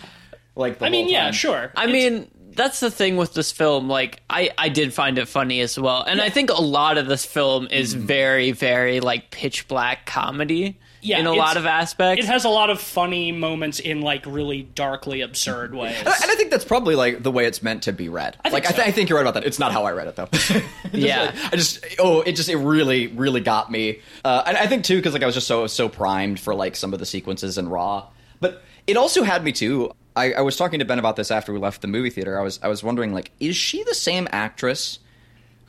Like, 0.56 0.80
the 0.80 0.86
I 0.88 0.90
mean, 0.90 1.04
whole 1.06 1.12
yeah, 1.14 1.32
sure. 1.32 1.72
I 1.76 1.86
mean, 1.88 2.30
that's 2.52 2.80
the 2.82 2.92
thing 2.92 3.16
with 3.18 3.34
this 3.34 3.52
film. 3.52 3.88
Like, 3.88 4.22
I, 4.30 4.50
I 4.58 4.68
did 4.70 4.94
find 4.94 5.18
it 5.18 5.28
funny 5.28 5.62
as 5.62 5.80
well. 5.80 6.02
And 6.04 6.20
I 6.20 6.30
think 6.30 6.50
a 6.50 6.62
lot 6.62 6.98
of 6.98 7.08
this 7.08 7.24
film 7.24 7.68
is 7.72 7.96
Mm-hmm. 7.96 8.06
very, 8.08 8.52
very, 8.52 9.00
like, 9.00 9.32
pitch 9.32 9.68
black 9.70 10.06
comedy 10.06 10.78
Yeah, 11.02 11.20
in 11.20 11.26
a 11.28 11.34
lot 11.34 11.56
of 11.58 11.66
aspects. 11.66 12.26
It 12.26 12.28
has 12.28 12.46
a 12.46 12.50
lot 12.50 12.70
of 12.70 12.82
funny 12.82 13.32
moments 13.32 13.80
in 13.80 14.02
like 14.02 14.26
really 14.26 14.64
darkly 14.64 15.22
absurd 15.22 15.74
ways. 15.74 15.96
And 15.98 16.08
I 16.10 16.36
think 16.36 16.52
that's 16.52 16.66
probably 16.66 16.96
like 16.96 17.24
the 17.24 17.32
way 17.32 17.46
it's 17.46 17.64
meant 17.64 17.84
to 17.84 17.94
be 17.94 18.10
read. 18.10 18.36
think 18.44 18.54
like, 18.54 18.68
I, 18.68 18.72
th- 18.72 18.88
I 18.88 18.92
think 18.92 19.10
you're 19.10 19.18
right 19.18 19.24
about 19.24 19.36
that. 19.36 19.46
It's 19.46 19.60
not 19.60 19.72
how 19.72 19.86
I 19.86 19.92
read 19.92 20.08
it 20.08 20.16
though. 20.16 20.28
Just, 20.32 20.52
Yeah. 20.94 21.26
like, 21.26 21.54
I 21.54 21.56
just 21.56 21.86
oh, 22.00 22.22
it 22.22 22.34
just 22.36 22.50
it 22.50 22.58
really 22.58 23.08
really 23.08 23.42
got 23.42 23.72
me. 23.72 24.00
Uh, 24.26 24.44
and 24.46 24.58
I 24.58 24.68
think 24.68 24.84
too 24.84 24.98
because 24.98 25.14
like 25.14 25.24
I 25.24 25.26
was 25.26 25.36
just 25.36 25.48
so 25.48 25.68
so 25.68 25.88
primed 25.90 26.40
for 26.40 26.54
like 26.56 26.76
some 26.76 26.94
of 26.94 27.00
the 27.00 27.06
sequences 27.06 27.58
in 27.58 27.70
Raw, 27.70 28.08
but 28.40 28.62
it 28.88 28.98
also 28.98 29.24
had 29.24 29.44
me 29.44 29.52
too. 29.52 29.92
I, 30.16 30.34
I 30.34 30.42
was 30.42 30.58
talking 30.58 30.80
to 30.80 30.86
Ben 30.86 31.00
about 31.00 31.16
this 31.16 31.32
after 31.32 31.54
we 31.54 31.60
left 31.60 31.82
the 31.82 31.88
movie 31.88 32.10
theater. 32.10 32.38
I 32.40 32.42
was 32.44 32.60
I 32.64 32.68
was 32.68 32.84
wondering 32.84 33.14
like, 33.14 33.32
is 33.40 33.56
she 33.56 33.84
the 33.84 33.94
same 33.96 34.28
actress? 34.32 35.00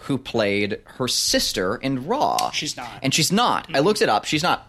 Who 0.04 0.16
played 0.16 0.80
her 0.96 1.06
sister 1.08 1.76
in 1.76 2.06
Raw? 2.06 2.50
She's 2.52 2.74
not. 2.76 2.88
and 3.02 3.12
she's 3.12 3.30
not. 3.30 3.68
I 3.74 3.80
looked 3.80 4.00
it 4.00 4.08
up. 4.08 4.24
She's 4.24 4.42
not. 4.42 4.66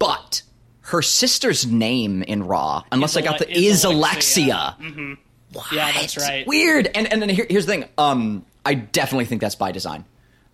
But 0.00 0.42
her 0.80 1.02
sister's 1.02 1.64
name 1.64 2.24
in 2.24 2.42
Raw, 2.42 2.82
unless 2.90 3.12
Is 3.12 3.16
I 3.18 3.20
got 3.20 3.34
Ale- 3.34 3.46
the 3.46 3.52
is 3.52 3.64
is 3.78 3.84
Alexia. 3.84 4.74
Alexia. 4.80 5.16
yeah, 5.72 5.92
that's 5.92 6.16
right. 6.18 6.44
Weird. 6.48 6.88
And 6.92 7.06
and 7.12 7.22
then 7.22 7.28
here, 7.28 7.46
here's 7.48 7.66
the 7.66 7.72
thing. 7.72 7.84
Um, 7.96 8.44
I 8.66 8.74
definitely 8.74 9.26
think 9.26 9.40
that's 9.40 9.54
by 9.54 9.70
design. 9.70 10.04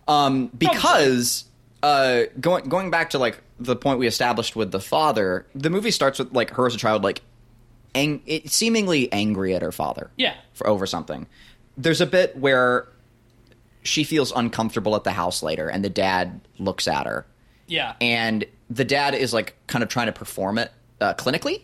Um, 0.07 0.47
because 0.55 1.45
uh, 1.81 2.23
going 2.39 2.69
going 2.69 2.91
back 2.91 3.09
to 3.11 3.19
like 3.19 3.41
the 3.59 3.75
point 3.75 3.97
we 3.99 4.05
established 4.07 4.55
with 4.55 4.71
the 4.71 4.79
father, 4.79 5.47
the 5.55 5.69
movie 5.71 5.91
starts 5.91 6.19
with 6.19 6.31
like 6.33 6.51
her 6.51 6.67
as 6.67 6.75
a 6.75 6.77
child, 6.77 7.03
like 7.03 7.21
ang- 7.95 8.21
it, 8.27 8.51
seemingly 8.51 9.11
angry 9.11 9.55
at 9.55 9.61
her 9.63 9.71
father. 9.71 10.11
Yeah. 10.17 10.35
For 10.53 10.67
over 10.67 10.85
something. 10.85 11.25
There's 11.77 12.01
a 12.01 12.05
bit 12.05 12.35
where 12.37 12.87
she 13.83 14.03
feels 14.03 14.31
uncomfortable 14.35 14.95
at 14.95 15.03
the 15.03 15.11
house 15.11 15.41
later, 15.41 15.69
and 15.69 15.83
the 15.85 15.89
dad 15.89 16.41
looks 16.59 16.87
at 16.87 17.05
her, 17.05 17.25
Yeah, 17.67 17.93
and 18.01 18.45
the 18.69 18.85
dad 18.85 19.13
is 19.15 19.33
like 19.33 19.55
kind 19.67 19.83
of 19.83 19.89
trying 19.89 20.07
to 20.07 20.11
perform 20.13 20.57
it 20.57 20.71
uh, 21.01 21.13
clinically. 21.13 21.61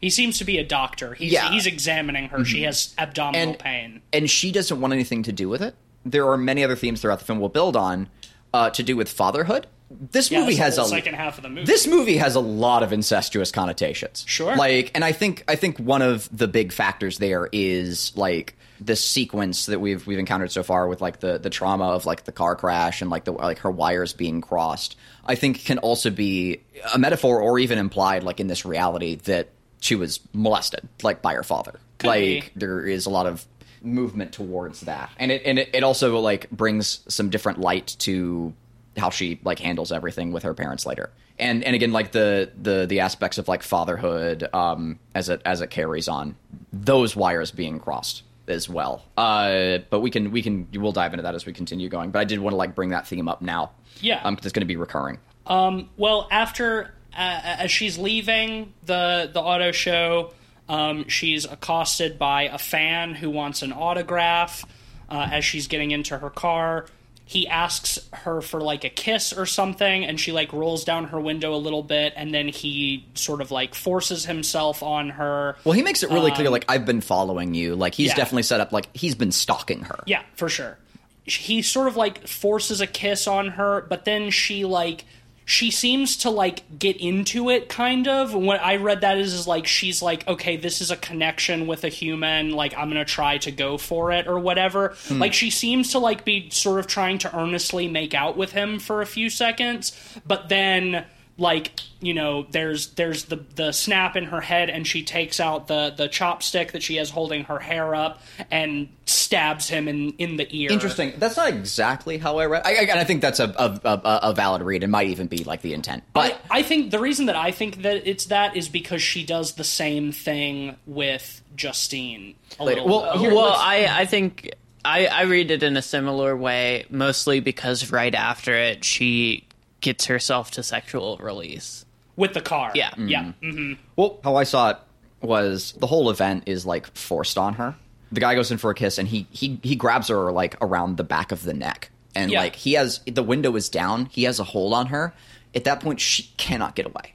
he 0.00 0.10
seems 0.10 0.38
to 0.38 0.44
be 0.44 0.58
a 0.58 0.64
doctor. 0.64 1.14
He's 1.14 1.32
Yeah. 1.32 1.44
Mm-hmm. 1.44 1.52
he's 1.54 1.66
examining 1.66 2.28
her. 2.30 2.44
She 2.44 2.62
has 2.62 2.94
abdominal 2.98 3.50
and 3.50 3.58
pain. 3.58 4.02
and 4.12 4.28
she 4.30 4.52
doesn't 4.52 4.80
want 4.80 4.92
anything 4.92 5.22
to 5.24 5.32
do 5.32 5.48
with 5.48 5.62
it. 5.62 5.74
There 6.04 6.28
are 6.30 6.36
many 6.36 6.62
other 6.62 6.76
themes 6.76 7.00
throughout 7.00 7.18
the 7.18 7.24
film 7.24 7.40
we'll 7.40 7.48
build 7.48 7.76
on 7.76 8.08
uh, 8.54 8.70
to 8.70 8.82
do 8.82 8.96
with 8.96 9.08
fatherhood. 9.08 9.66
This 9.90 10.30
Yeah, 10.30 10.40
movie 10.40 10.56
has 10.56 10.78
a 10.78 10.84
second 10.84 11.14
half 11.14 11.36
of 11.38 11.42
the 11.44 11.48
movie. 11.48 11.64
this 11.64 11.86
movie 11.86 12.16
has 12.16 12.34
a 12.34 12.40
lot 12.40 12.82
of 12.82 12.92
incestuous 12.92 13.52
connotations. 13.52 14.24
Sure. 14.26 14.56
Like, 14.56 14.90
and 14.94 15.04
I 15.04 15.12
think 15.12 15.44
I 15.46 15.54
think 15.56 15.78
one 15.78 16.02
of 16.02 16.28
the 16.36 16.48
big 16.48 16.72
factors 16.72 17.18
there 17.18 17.48
is 17.52 18.12
like 18.16 18.56
this 18.80 19.04
sequence 19.04 19.66
that 19.66 19.80
we've 19.80 20.06
we've 20.06 20.18
encountered 20.18 20.52
so 20.52 20.62
far 20.62 20.88
with 20.88 21.00
like 21.00 21.20
the 21.20 21.38
the 21.38 21.50
trauma 21.50 21.84
of 21.84 22.06
like 22.06 22.24
the 22.24 22.32
car 22.32 22.56
crash 22.56 23.00
and 23.00 23.10
like 23.10 23.24
the 23.24 23.32
like 23.32 23.58
her 23.60 23.70
wires 23.70 24.12
being 24.12 24.40
crossed. 24.40 24.96
I 25.24 25.34
think 25.34 25.64
can 25.64 25.78
also 25.78 26.10
be 26.10 26.60
a 26.94 26.98
metaphor 26.98 27.40
or 27.40 27.58
even 27.58 27.78
implied 27.78 28.22
like 28.22 28.40
in 28.40 28.46
this 28.46 28.64
reality 28.64 29.16
that 29.16 29.48
she 29.80 29.94
was 29.94 30.20
molested 30.32 30.88
like 31.02 31.22
by 31.22 31.34
her 31.34 31.42
father. 31.42 31.78
Could 31.98 32.08
like 32.08 32.18
be. 32.18 32.50
there 32.56 32.86
is 32.86 33.06
a 33.06 33.10
lot 33.10 33.26
of 33.26 33.46
movement 33.82 34.32
towards 34.32 34.80
that 34.82 35.10
and 35.16 35.30
it 35.30 35.42
and 35.44 35.58
it, 35.58 35.70
it 35.72 35.82
also 35.84 36.18
like 36.18 36.50
brings 36.50 37.00
some 37.08 37.30
different 37.30 37.60
light 37.60 37.94
to 38.00 38.52
how 38.96 39.10
she 39.10 39.38
like 39.44 39.58
handles 39.58 39.92
everything 39.92 40.32
with 40.32 40.42
her 40.42 40.54
parents 40.54 40.84
later 40.86 41.10
and 41.38 41.62
and 41.62 41.76
again 41.76 41.92
like 41.92 42.12
the 42.12 42.50
the 42.60 42.86
the 42.86 43.00
aspects 43.00 43.38
of 43.38 43.48
like 43.48 43.62
fatherhood 43.62 44.48
um 44.52 44.98
as 45.14 45.28
it 45.28 45.40
as 45.44 45.60
it 45.60 45.70
carries 45.70 46.08
on 46.08 46.34
those 46.72 47.14
wires 47.14 47.50
being 47.50 47.78
crossed 47.78 48.22
as 48.48 48.68
well 48.68 49.02
uh 49.16 49.78
but 49.90 50.00
we 50.00 50.10
can 50.10 50.30
we 50.30 50.42
can 50.42 50.68
we'll 50.74 50.92
dive 50.92 51.12
into 51.12 51.22
that 51.22 51.34
as 51.34 51.44
we 51.46 51.52
continue 51.52 51.88
going 51.88 52.10
but 52.10 52.18
i 52.20 52.24
did 52.24 52.38
want 52.38 52.52
to 52.52 52.56
like 52.56 52.74
bring 52.74 52.90
that 52.90 53.06
theme 53.06 53.28
up 53.28 53.42
now 53.42 53.72
Yeah. 54.00 54.20
um 54.24 54.34
it's 54.34 54.52
going 54.52 54.60
to 54.60 54.66
be 54.66 54.76
recurring 54.76 55.18
Well, 55.48 56.28
after 56.30 56.92
uh, 57.16 57.40
as 57.64 57.70
she's 57.70 57.98
leaving 57.98 58.74
the 58.84 59.30
the 59.32 59.40
auto 59.40 59.70
show, 59.72 60.34
um, 60.68 61.08
she's 61.08 61.44
accosted 61.44 62.18
by 62.18 62.42
a 62.42 62.58
fan 62.58 63.14
who 63.14 63.30
wants 63.30 63.62
an 63.62 63.72
autograph. 63.72 64.64
Uh, 65.08 65.28
as 65.30 65.44
she's 65.44 65.68
getting 65.68 65.92
into 65.92 66.18
her 66.18 66.30
car, 66.30 66.86
he 67.28 67.48
asks 67.48 67.98
her 68.12 68.40
for 68.40 68.60
like 68.60 68.84
a 68.84 68.88
kiss 68.88 69.32
or 69.32 69.46
something, 69.46 70.04
and 70.04 70.18
she 70.20 70.30
like 70.30 70.52
rolls 70.52 70.84
down 70.84 71.06
her 71.08 71.20
window 71.20 71.54
a 71.54 71.58
little 71.58 71.82
bit, 71.82 72.12
and 72.16 72.32
then 72.32 72.46
he 72.48 73.04
sort 73.14 73.40
of 73.40 73.50
like 73.50 73.74
forces 73.74 74.24
himself 74.24 74.80
on 74.82 75.10
her. 75.10 75.56
well 75.64 75.72
he 75.72 75.82
makes 75.82 76.02
it 76.04 76.10
really 76.10 76.30
clear 76.30 76.48
like 76.50 76.64
i've 76.68 76.86
been 76.86 77.00
following 77.00 77.52
you 77.52 77.74
like 77.74 77.94
he's 77.94 78.10
Um, 78.10 78.12
yeah. 78.12 78.16
definitely 78.16 78.42
set 78.44 78.60
up 78.60 78.70
like 78.72 78.86
he's 78.96 79.14
been 79.16 79.32
stalking 79.32 79.80
her 79.82 79.98
Yeah, 80.06 80.22
for 80.36 80.48
sure. 80.48 80.78
He 81.24 81.62
sort 81.62 81.88
of 81.88 81.96
like 81.96 82.28
forces 82.28 82.80
a 82.80 82.86
kiss 82.86 83.26
on 83.26 83.48
her, 83.48 83.84
but 83.88 84.04
then 84.04 84.30
she 84.30 84.64
like 84.64 85.04
she 85.48 85.70
seems 85.70 86.16
to 86.18 86.28
like 86.28 86.64
get 86.76 86.96
into 86.96 87.50
it 87.50 87.68
kind 87.68 88.08
of. 88.08 88.34
What 88.34 88.60
I 88.60 88.76
read 88.76 89.02
that 89.02 89.16
is 89.16 89.32
is 89.32 89.46
like 89.46 89.64
she's 89.64 90.02
like, 90.02 90.26
okay, 90.26 90.56
this 90.56 90.80
is 90.80 90.90
a 90.90 90.96
connection 90.96 91.68
with 91.68 91.84
a 91.84 91.88
human, 91.88 92.50
like 92.50 92.76
I'm 92.76 92.88
gonna 92.88 93.04
try 93.04 93.38
to 93.38 93.52
go 93.52 93.78
for 93.78 94.10
it 94.10 94.26
or 94.26 94.40
whatever. 94.40 94.96
Hmm. 95.06 95.20
Like 95.20 95.32
she 95.32 95.50
seems 95.50 95.92
to 95.92 96.00
like 96.00 96.24
be 96.24 96.50
sort 96.50 96.80
of 96.80 96.88
trying 96.88 97.18
to 97.18 97.34
earnestly 97.34 97.86
make 97.86 98.12
out 98.12 98.36
with 98.36 98.50
him 98.50 98.80
for 98.80 99.00
a 99.00 99.06
few 99.06 99.30
seconds, 99.30 99.92
but 100.26 100.48
then 100.48 101.04
like 101.38 101.80
you 102.00 102.14
know 102.14 102.46
there's 102.50 102.88
there's 102.94 103.24
the 103.26 103.36
the 103.56 103.70
snap 103.72 104.16
in 104.16 104.24
her 104.24 104.40
head 104.40 104.70
and 104.70 104.86
she 104.86 105.02
takes 105.02 105.38
out 105.38 105.66
the 105.68 105.92
the 105.94 106.08
chopstick 106.08 106.72
that 106.72 106.82
she 106.82 106.96
has 106.96 107.10
holding 107.10 107.44
her 107.44 107.58
hair 107.58 107.94
up 107.94 108.22
and 108.50 108.88
stabs 109.04 109.68
him 109.68 109.86
in 109.88 110.10
in 110.12 110.36
the 110.36 110.46
ear 110.56 110.70
Interesting. 110.72 111.12
That's 111.18 111.36
not 111.36 111.48
exactly 111.48 112.16
how 112.18 112.38
I 112.38 112.46
read. 112.46 112.62
I, 112.64 112.70
I, 112.70 112.80
and 112.82 112.98
I 112.98 113.04
think 113.04 113.20
that's 113.20 113.38
a, 113.40 113.48
a, 113.58 113.80
a, 113.88 114.20
a 114.30 114.34
valid 114.34 114.62
read. 114.62 114.82
It 114.82 114.88
might 114.88 115.08
even 115.08 115.26
be 115.26 115.44
like 115.44 115.60
the 115.62 115.74
intent. 115.74 116.04
But 116.14 116.40
I, 116.50 116.60
I 116.60 116.62
think 116.62 116.90
the 116.90 116.98
reason 116.98 117.26
that 117.26 117.36
I 117.36 117.50
think 117.50 117.82
that 117.82 118.06
it's 118.08 118.26
that 118.26 118.56
is 118.56 118.68
because 118.68 119.02
she 119.02 119.24
does 119.24 119.52
the 119.52 119.64
same 119.64 120.12
thing 120.12 120.76
with 120.86 121.42
Justine 121.54 122.34
a 122.58 122.64
Later. 122.64 122.80
little 122.82 122.98
Well, 123.02 123.12
bit. 123.12 123.20
here- 123.20 123.34
well, 123.34 123.54
I, 123.56 123.86
I 123.90 124.06
think 124.06 124.50
I, 124.84 125.06
I 125.06 125.22
read 125.22 125.50
it 125.50 125.62
in 125.62 125.76
a 125.76 125.82
similar 125.82 126.36
way, 126.36 126.86
mostly 126.90 127.40
because 127.40 127.90
right 127.90 128.14
after 128.14 128.54
it, 128.54 128.84
she 128.84 129.45
gets 129.86 130.06
herself 130.06 130.50
to 130.52 130.62
sexual 130.62 131.16
release. 131.18 131.84
with 132.16 132.32
the 132.34 132.40
car 132.40 132.72
Yeah. 132.74 132.90
yeah 132.98 133.32
hmm 133.40 133.74
Well, 133.96 134.18
how 134.24 134.36
I 134.36 134.44
saw 134.44 134.70
it 134.70 134.78
was 135.22 135.72
the 135.78 135.86
whole 135.86 136.10
event 136.10 136.44
is 136.46 136.64
like 136.66 136.84
forced 136.96 137.38
on 137.38 137.54
her. 137.54 137.74
The 138.12 138.20
guy 138.20 138.34
goes 138.34 138.50
in 138.52 138.58
for 138.58 138.70
a 138.70 138.74
kiss 138.74 138.98
and 138.98 139.06
he 139.08 139.26
he 139.30 139.58
he 139.62 139.74
grabs 139.76 140.08
her 140.08 140.30
like 140.32 140.54
around 140.60 140.96
the 140.96 141.04
back 141.04 141.32
of 141.32 141.42
the 141.42 141.54
neck. 141.54 141.90
And 142.14 142.30
Yeah. 142.30 142.40
like 142.44 142.56
he 142.56 142.72
has 142.74 143.00
the 143.06 143.22
window 143.22 143.56
is 143.56 143.68
down, 143.68 144.06
he 144.06 144.22
has 144.28 144.38
a 144.40 144.44
hold 144.44 144.72
on 144.74 144.86
her. 144.88 145.12
At 145.54 145.64
that 145.64 145.80
point 145.80 146.00
she 146.00 146.22
cannot 146.36 146.74
get 146.76 146.86
away. 146.86 147.14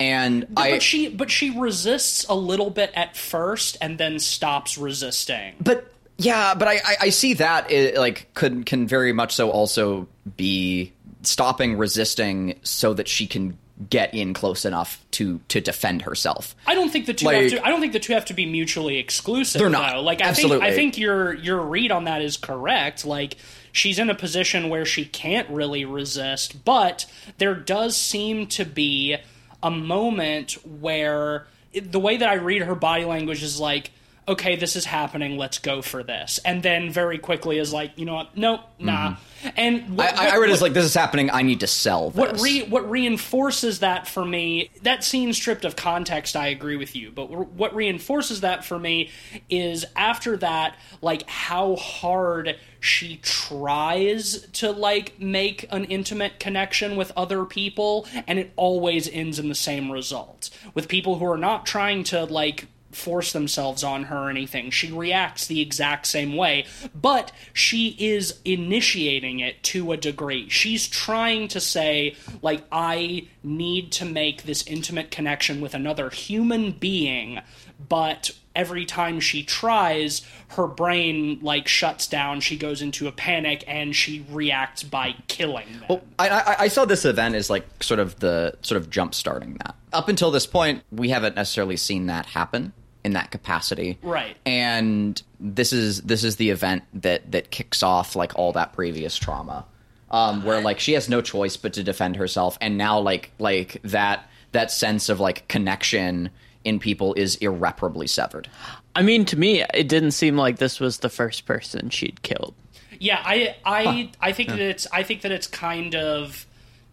And 0.00 0.46
I 0.56 0.70
but 0.72 0.82
she 0.82 1.08
but 1.08 1.30
she 1.30 1.50
resists 1.50 2.26
a 2.28 2.34
little 2.34 2.70
bit 2.70 2.90
at 2.94 3.16
first 3.16 3.76
and 3.80 3.96
then 3.98 4.18
stops 4.18 4.76
resisting 4.76 5.54
but 5.60 5.90
yeah, 6.18 6.54
but 6.54 6.68
I, 6.68 6.74
I, 6.74 6.94
I 7.06 7.08
see 7.10 7.34
that 7.34 7.70
it, 7.72 7.96
like 7.96 8.32
could 8.34 8.66
can 8.66 8.86
very 8.86 9.12
much 9.12 9.34
so 9.34 9.50
also 9.50 10.06
be 10.36 10.92
stopping 11.26 11.76
resisting 11.76 12.58
so 12.62 12.94
that 12.94 13.08
she 13.08 13.26
can 13.26 13.58
get 13.90 14.14
in 14.14 14.34
close 14.34 14.64
enough 14.64 15.04
to 15.10 15.40
to 15.48 15.60
defend 15.60 16.02
herself. 16.02 16.54
I 16.66 16.74
don't 16.74 16.90
think 16.90 17.06
the 17.06 17.14
two 17.14 17.26
Like- 17.26 17.42
have 17.42 17.50
to. 17.52 17.66
I 17.66 17.70
don't 17.70 17.80
think 17.80 17.92
the 17.92 17.98
two 18.00 18.12
have 18.12 18.24
to 18.26 18.34
be 18.34 18.46
mutually 18.46 18.98
exclusive. 18.98 19.58
They're 19.58 19.68
not. 19.68 19.94
Though. 19.94 20.00
Like 20.02 20.20
I 20.22 20.26
Absolutely. 20.28 20.58
think 20.60 20.72
I 20.72 20.76
think 20.76 20.98
your 20.98 21.34
your 21.34 21.60
read 21.60 21.90
on 21.90 22.04
that 22.04 22.22
is 22.22 22.36
correct. 22.36 23.04
Like 23.04 23.36
she's 23.72 23.98
in 23.98 24.10
a 24.10 24.14
position 24.14 24.68
where 24.68 24.84
she 24.84 25.04
can't 25.04 25.48
really 25.50 25.84
resist, 25.84 26.64
but 26.64 27.06
there 27.38 27.54
does 27.54 27.96
seem 27.96 28.46
to 28.48 28.64
be 28.64 29.16
a 29.62 29.70
moment 29.72 30.52
where 30.80 31.46
the 31.74 31.98
way 31.98 32.16
that 32.16 32.28
I 32.28 32.34
read 32.34 32.62
her 32.62 32.74
body 32.76 33.04
language 33.04 33.42
is 33.42 33.58
like. 33.58 33.90
Okay, 34.26 34.56
this 34.56 34.74
is 34.76 34.84
happening. 34.86 35.36
Let's 35.36 35.58
go 35.58 35.82
for 35.82 36.02
this, 36.02 36.38
and 36.44 36.62
then 36.62 36.90
very 36.90 37.18
quickly 37.18 37.58
is 37.58 37.72
like, 37.72 37.92
you 37.98 38.04
know 38.06 38.14
what? 38.14 38.36
Nope, 38.36 38.60
nah. 38.78 39.16
And 39.56 39.98
what, 39.98 40.08
Mm-hmm. 40.14 40.20
I, 40.20 40.30
I 40.30 40.36
read 40.38 40.48
it 40.48 40.54
as 40.54 40.62
like 40.62 40.72
this 40.72 40.86
is 40.86 40.94
happening. 40.94 41.30
I 41.30 41.42
need 41.42 41.60
to 41.60 41.66
sell 41.66 42.08
this. 42.10 42.18
what 42.18 42.40
re- 42.40 42.62
what 42.62 42.88
reinforces 42.90 43.80
that 43.80 44.06
for 44.08 44.24
me 44.24 44.70
that 44.82 45.04
scene 45.04 45.34
stripped 45.34 45.66
of 45.66 45.76
context 45.76 46.34
i 46.36 46.46
agree 46.46 46.76
with 46.76 46.96
you 46.96 47.10
but 47.10 47.26
what 47.30 47.74
reinforces 47.74 48.40
that 48.40 48.64
for 48.64 48.78
me 48.78 49.10
is 49.50 49.84
after 49.96 50.36
that 50.38 50.76
like 51.02 51.28
how 51.28 51.76
hard 51.76 52.56
she 52.80 53.16
tries 53.22 54.46
to 54.52 54.70
like 54.70 55.18
make 55.20 55.66
an 55.70 55.84
intimate 55.84 56.40
connection 56.40 56.96
with 56.96 57.12
other 57.16 57.44
people 57.44 58.06
and 58.26 58.38
it 58.38 58.52
always 58.56 59.08
ends 59.10 59.38
in 59.38 59.48
the 59.48 59.54
same 59.54 59.90
result 59.92 60.50
with 60.74 60.88
people 60.88 61.18
who 61.18 61.26
are 61.26 61.38
not 61.38 61.66
trying 61.66 62.02
to 62.04 62.24
like 62.24 62.66
force 62.94 63.32
themselves 63.32 63.84
on 63.84 64.04
her 64.04 64.26
or 64.26 64.30
anything. 64.30 64.70
She 64.70 64.90
reacts 64.92 65.46
the 65.46 65.60
exact 65.60 66.06
same 66.06 66.36
way, 66.36 66.66
but 66.94 67.32
she 67.52 67.96
is 67.98 68.40
initiating 68.44 69.40
it 69.40 69.62
to 69.64 69.92
a 69.92 69.96
degree. 69.96 70.48
She's 70.48 70.86
trying 70.86 71.48
to 71.48 71.60
say, 71.60 72.16
like, 72.42 72.64
I 72.70 73.28
need 73.42 73.92
to 73.92 74.04
make 74.04 74.44
this 74.44 74.66
intimate 74.66 75.10
connection 75.10 75.60
with 75.60 75.74
another 75.74 76.10
human 76.10 76.72
being, 76.72 77.40
but 77.88 78.30
every 78.54 78.86
time 78.86 79.20
she 79.20 79.42
tries, 79.42 80.22
her 80.48 80.66
brain, 80.66 81.38
like, 81.42 81.66
shuts 81.66 82.06
down. 82.06 82.40
She 82.40 82.56
goes 82.56 82.82
into 82.82 83.08
a 83.08 83.12
panic 83.12 83.64
and 83.66 83.94
she 83.94 84.24
reacts 84.30 84.82
by 84.82 85.16
killing 85.26 85.66
them. 85.88 86.00
I, 86.18 86.28
I, 86.28 86.56
I 86.60 86.68
saw 86.68 86.84
this 86.84 87.04
event 87.04 87.34
as 87.34 87.50
like 87.50 87.66
sort 87.82 88.00
of 88.00 88.20
the 88.20 88.56
sort 88.62 88.80
of 88.80 88.90
jump 88.90 89.14
starting 89.14 89.54
that. 89.64 89.74
Up 89.92 90.08
until 90.08 90.30
this 90.30 90.46
point, 90.46 90.82
we 90.92 91.08
haven't 91.08 91.36
necessarily 91.36 91.76
seen 91.76 92.06
that 92.06 92.26
happen 92.26 92.72
in 93.04 93.12
that 93.12 93.30
capacity, 93.30 93.98
Right. 94.02 94.36
And 94.46 95.22
this 95.38 95.72
is 95.72 96.02
this 96.02 96.24
is 96.24 96.36
the 96.36 96.50
event 96.50 96.84
that 96.94 97.30
that 97.32 97.50
kicks 97.50 97.82
off 97.82 98.16
like 98.16 98.32
all 98.36 98.52
that 98.52 98.72
previous 98.72 99.16
trauma, 99.16 99.66
um, 100.10 100.42
where 100.44 100.60
like 100.60 100.80
she 100.80 100.94
has 100.94 101.08
no 101.08 101.20
choice 101.20 101.56
but 101.56 101.74
to 101.74 101.82
defend 101.82 102.16
herself, 102.16 102.56
and 102.60 102.78
now 102.78 102.98
like 102.98 103.30
like 103.38 103.80
that 103.82 104.28
that 104.52 104.70
sense 104.70 105.08
of 105.08 105.20
like 105.20 105.46
connection 105.48 106.30
in 106.64 106.78
people 106.78 107.12
is 107.14 107.36
irreparably 107.36 108.06
severed. 108.06 108.48
I 108.96 109.02
mean, 109.02 109.24
to 109.26 109.38
me, 109.38 109.62
it 109.74 109.88
didn't 109.88 110.12
seem 110.12 110.36
like 110.36 110.58
this 110.58 110.80
was 110.80 110.98
the 110.98 111.10
first 111.10 111.44
person 111.44 111.90
she'd 111.90 112.22
killed. 112.22 112.54
Yeah, 112.98 113.20
I 113.22 113.56
I 113.64 114.10
I 114.20 114.32
think 114.32 114.48
that 114.48 114.60
it's 114.60 114.86
I 114.92 115.02
think 115.02 115.22
that 115.22 115.32
it's 115.32 115.46
kind 115.46 115.94
of 115.94 116.46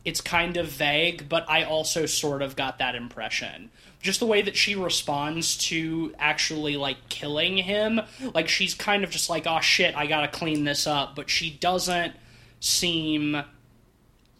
it's 0.03 0.19
kind 0.19 0.57
of 0.57 0.67
vague, 0.67 1.29
but 1.29 1.49
I 1.49 1.63
also 1.63 2.05
sort 2.05 2.41
of 2.41 2.55
got 2.55 2.79
that 2.79 2.95
impression. 2.95 3.69
Just 4.01 4.19
the 4.19 4.25
way 4.25 4.41
that 4.41 4.55
she 4.55 4.75
responds 4.75 5.57
to 5.69 6.13
actually 6.17 6.77
like 6.77 6.97
killing 7.09 7.57
him, 7.57 8.01
like 8.33 8.47
she's 8.49 8.73
kind 8.73 9.03
of 9.03 9.09
just 9.09 9.29
like, 9.29 9.45
"Oh 9.47 9.59
shit, 9.59 9.95
I 9.95 10.07
got 10.07 10.21
to 10.21 10.27
clean 10.27 10.63
this 10.63 10.87
up," 10.87 11.15
but 11.15 11.29
she 11.29 11.51
doesn't 11.51 12.13
seem 12.59 13.43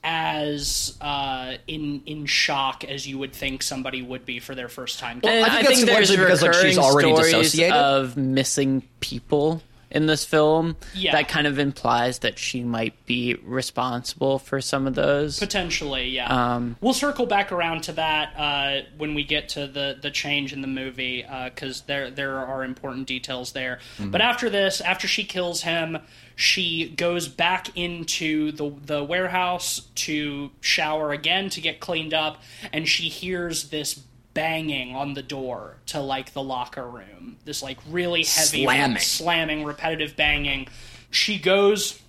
as 0.03 0.97
uh, 0.99 1.55
in 1.67 2.01
in 2.05 2.25
shock 2.25 2.83
as 2.83 3.07
you 3.07 3.17
would 3.19 3.33
think 3.33 3.61
somebody 3.61 4.01
would 4.01 4.25
be 4.25 4.39
for 4.39 4.55
their 4.55 4.69
first 4.69 4.99
time. 4.99 5.19
And 5.23 5.45
I 5.45 5.49
think 5.49 5.51
I, 5.51 5.61
that's 5.63 5.75
think 5.75 5.85
there's 5.85 6.09
largely 6.09 6.17
because, 6.17 6.41
like, 6.41 6.53
she's 6.53 6.77
already 6.77 7.13
stories 7.13 7.31
dissociated. 7.31 7.77
of 7.77 8.17
missing 8.17 8.83
people 8.99 9.61
in 9.91 10.05
this 10.05 10.25
film 10.25 10.75
Yeah. 10.95 11.11
that 11.13 11.27
kind 11.27 11.47
of 11.47 11.59
implies 11.59 12.19
that 12.19 12.39
she 12.39 12.63
might 12.63 13.05
be 13.05 13.35
responsible 13.43 14.39
for 14.39 14.61
some 14.61 14.87
of 14.87 14.95
those. 14.95 15.39
Potentially, 15.39 16.09
yeah. 16.09 16.27
Um, 16.55 16.77
we'll 16.81 16.93
circle 16.93 17.25
back 17.25 17.51
around 17.51 17.83
to 17.83 17.91
that 17.93 18.33
uh, 18.37 18.87
when 18.97 19.13
we 19.13 19.23
get 19.23 19.49
to 19.49 19.67
the 19.67 19.97
the 20.01 20.11
change 20.11 20.53
in 20.53 20.61
the 20.61 20.67
movie 20.67 21.25
because 21.45 21.81
there 21.81 22.09
there 22.09 22.37
are 22.37 22.63
important 22.63 23.07
details 23.07 23.51
there. 23.51 23.79
But 23.99 24.21
after 24.21 24.49
this, 24.49 24.81
after 24.81 25.07
she 25.07 25.23
kills 25.23 25.61
him, 25.63 25.97
she 26.35 26.89
goes 26.89 27.27
back 27.27 27.75
into 27.77 28.51
the 28.51 28.73
the 28.85 29.03
warehouse 29.03 29.81
to 29.95 30.51
shower 30.61 31.11
again 31.11 31.49
to 31.49 31.61
get 31.61 31.79
cleaned 31.79 32.13
up, 32.13 32.41
and 32.73 32.87
she 32.87 33.03
hears 33.09 33.69
this 33.69 33.99
banging 34.33 34.95
on 34.95 35.13
the 35.13 35.21
door 35.23 35.77
to 35.87 35.99
like 35.99 36.33
the 36.33 36.43
locker 36.43 36.87
room. 36.87 37.37
This 37.45 37.61
like 37.61 37.77
really 37.89 38.23
heavy 38.23 38.63
Slamming. 38.63 38.97
slamming 38.99 39.63
repetitive 39.65 40.15
banging. 40.15 40.67
She 41.09 41.37
goes 41.37 41.99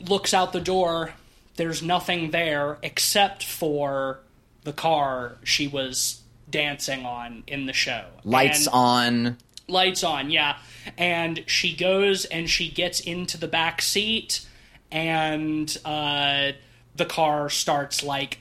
looks 0.00 0.32
out 0.34 0.52
the 0.52 0.60
door. 0.60 1.14
There's 1.56 1.82
nothing 1.82 2.30
there 2.30 2.78
except 2.82 3.44
for 3.44 4.20
the 4.64 4.72
car 4.72 5.36
she 5.44 5.68
was 5.68 6.20
dancing 6.48 7.04
on 7.04 7.44
in 7.46 7.66
the 7.66 7.72
show. 7.72 8.06
Lights 8.24 8.66
And- 8.66 8.74
on. 8.74 9.36
lights 9.68 10.02
on, 10.04 10.30
yeah. 10.30 10.58
And 10.98 11.44
she 11.46 11.74
goes 11.76 12.24
and 12.26 12.48
she 12.48 12.68
gets 12.68 13.00
into 13.00 13.36
the 13.38 13.46
back 13.48 13.80
seat, 13.82 14.46
and 14.90 15.74
uh, 15.84 16.52
the 16.96 17.04
car 17.06 17.48
starts 17.48 18.02
like 18.02 18.38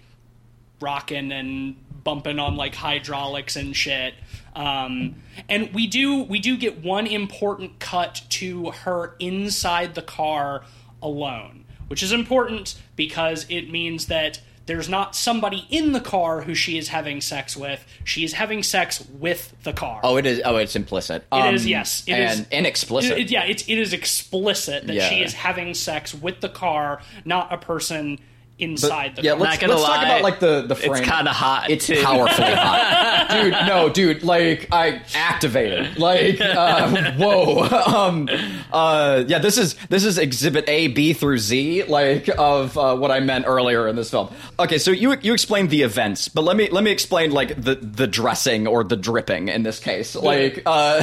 rocking 0.80 1.32
and 1.32 1.76
bumping 2.04 2.40
on 2.40 2.56
like 2.56 2.76
hydraulics 2.76 3.56
and 3.56 3.76
shit. 3.76 4.14
Um, 4.56 5.16
and 5.48 5.74
we 5.74 5.88
do 5.88 6.24
we 6.24 6.40
do 6.40 6.58
get 6.58 6.84
one 6.84 7.08
important 7.08 7.80
cut 7.80 8.24
to 8.30 8.72
her 8.72 9.16
inside 9.20 9.96
the 9.96 10.02
car 10.02 10.64
alone, 11.02 11.66
which 11.88 12.04
is 12.04 12.12
important 12.12 12.80
because 12.96 13.46
it 13.50 13.72
means 13.72 14.08
that 14.08 14.42
there's 14.68 14.88
not 14.88 15.16
somebody 15.16 15.66
in 15.70 15.92
the 15.92 16.00
car 16.00 16.42
who 16.42 16.54
she 16.54 16.78
is 16.78 16.90
having 16.90 17.20
sex 17.20 17.58
with. 17.58 17.84
She 18.04 18.24
is 18.24 18.34
having 18.34 18.62
sex 18.62 19.04
with 19.20 19.54
the 19.64 19.74
car. 19.74 20.00
Oh, 20.04 20.18
it 20.18 20.26
is. 20.26 20.42
Oh, 20.46 20.58
it's 20.58 20.76
implicit. 20.76 21.26
It 21.32 21.54
is 21.56 21.64
Um, 21.64 21.68
yes. 21.68 22.04
It 22.08 22.14
and, 22.14 22.42
is 22.42 22.48
and 22.52 22.68
explicit. 22.68 23.18
It- 23.18 23.32
yeah, 23.32 23.44
it, 23.44 23.68
it 23.68 23.78
is 23.80 23.92
explicit 23.92 24.86
that 24.88 25.10
she 25.10 25.24
is 25.24 25.34
having 25.34 25.74
sex 25.74 26.14
with 26.14 26.42
the 26.42 26.48
car, 26.50 27.02
not 27.26 27.52
a 27.52 27.58
person 27.58 28.20
inside 28.62 29.16
the 29.16 29.24
yeah, 29.24 29.32
car. 29.32 29.40
let's, 29.40 29.62
let's 29.62 29.84
talk 29.84 30.04
about 30.04 30.22
like 30.22 30.40
the 30.40 30.62
the 30.62 30.76
frame. 30.76 30.94
it's 30.94 31.02
kind 31.02 31.28
of 31.28 31.36
hot. 31.36 31.70
It's 31.70 31.88
too. 31.88 32.02
powerfully 32.02 32.52
hot, 32.54 33.28
dude. 33.32 33.52
No, 33.68 33.90
dude. 33.90 34.24
Like 34.24 34.68
I 34.72 35.02
activated. 35.16 35.98
Like 35.98 36.40
uh, 36.40 37.12
whoa. 37.18 37.68
Um. 37.92 38.30
Uh. 38.72 39.24
Yeah. 39.28 39.40
This 39.40 39.58
is 39.58 39.76
this 39.90 40.06
is 40.06 40.18
Exhibit 40.18 40.66
A, 40.70 40.88
B 40.88 41.14
through 41.14 41.40
Z. 41.40 41.84
Like 41.84 42.30
of 42.38 42.78
uh, 42.78 42.96
what 42.96 43.12
I 43.12 43.20
meant 43.20 43.46
earlier 43.48 43.88
in 43.88 43.96
this 43.96 44.12
film. 44.12 44.34
Okay. 44.60 44.78
So 44.78 44.92
you 44.92 45.18
you 45.22 45.34
explained 45.34 45.72
the 45.72 45.82
events, 45.82 46.28
but 46.28 46.44
let 46.44 46.56
me 46.56 46.70
let 46.70 46.84
me 46.84 46.92
explain 46.92 47.32
like 47.32 47.60
the 47.62 47.76
the 47.76 48.08
dressing 48.08 48.68
or 48.68 48.84
the 48.84 48.96
dripping 48.96 49.50
in 49.50 49.64
this 49.64 49.80
case. 49.80 50.16
Like 50.16 50.62
uh, 50.66 51.02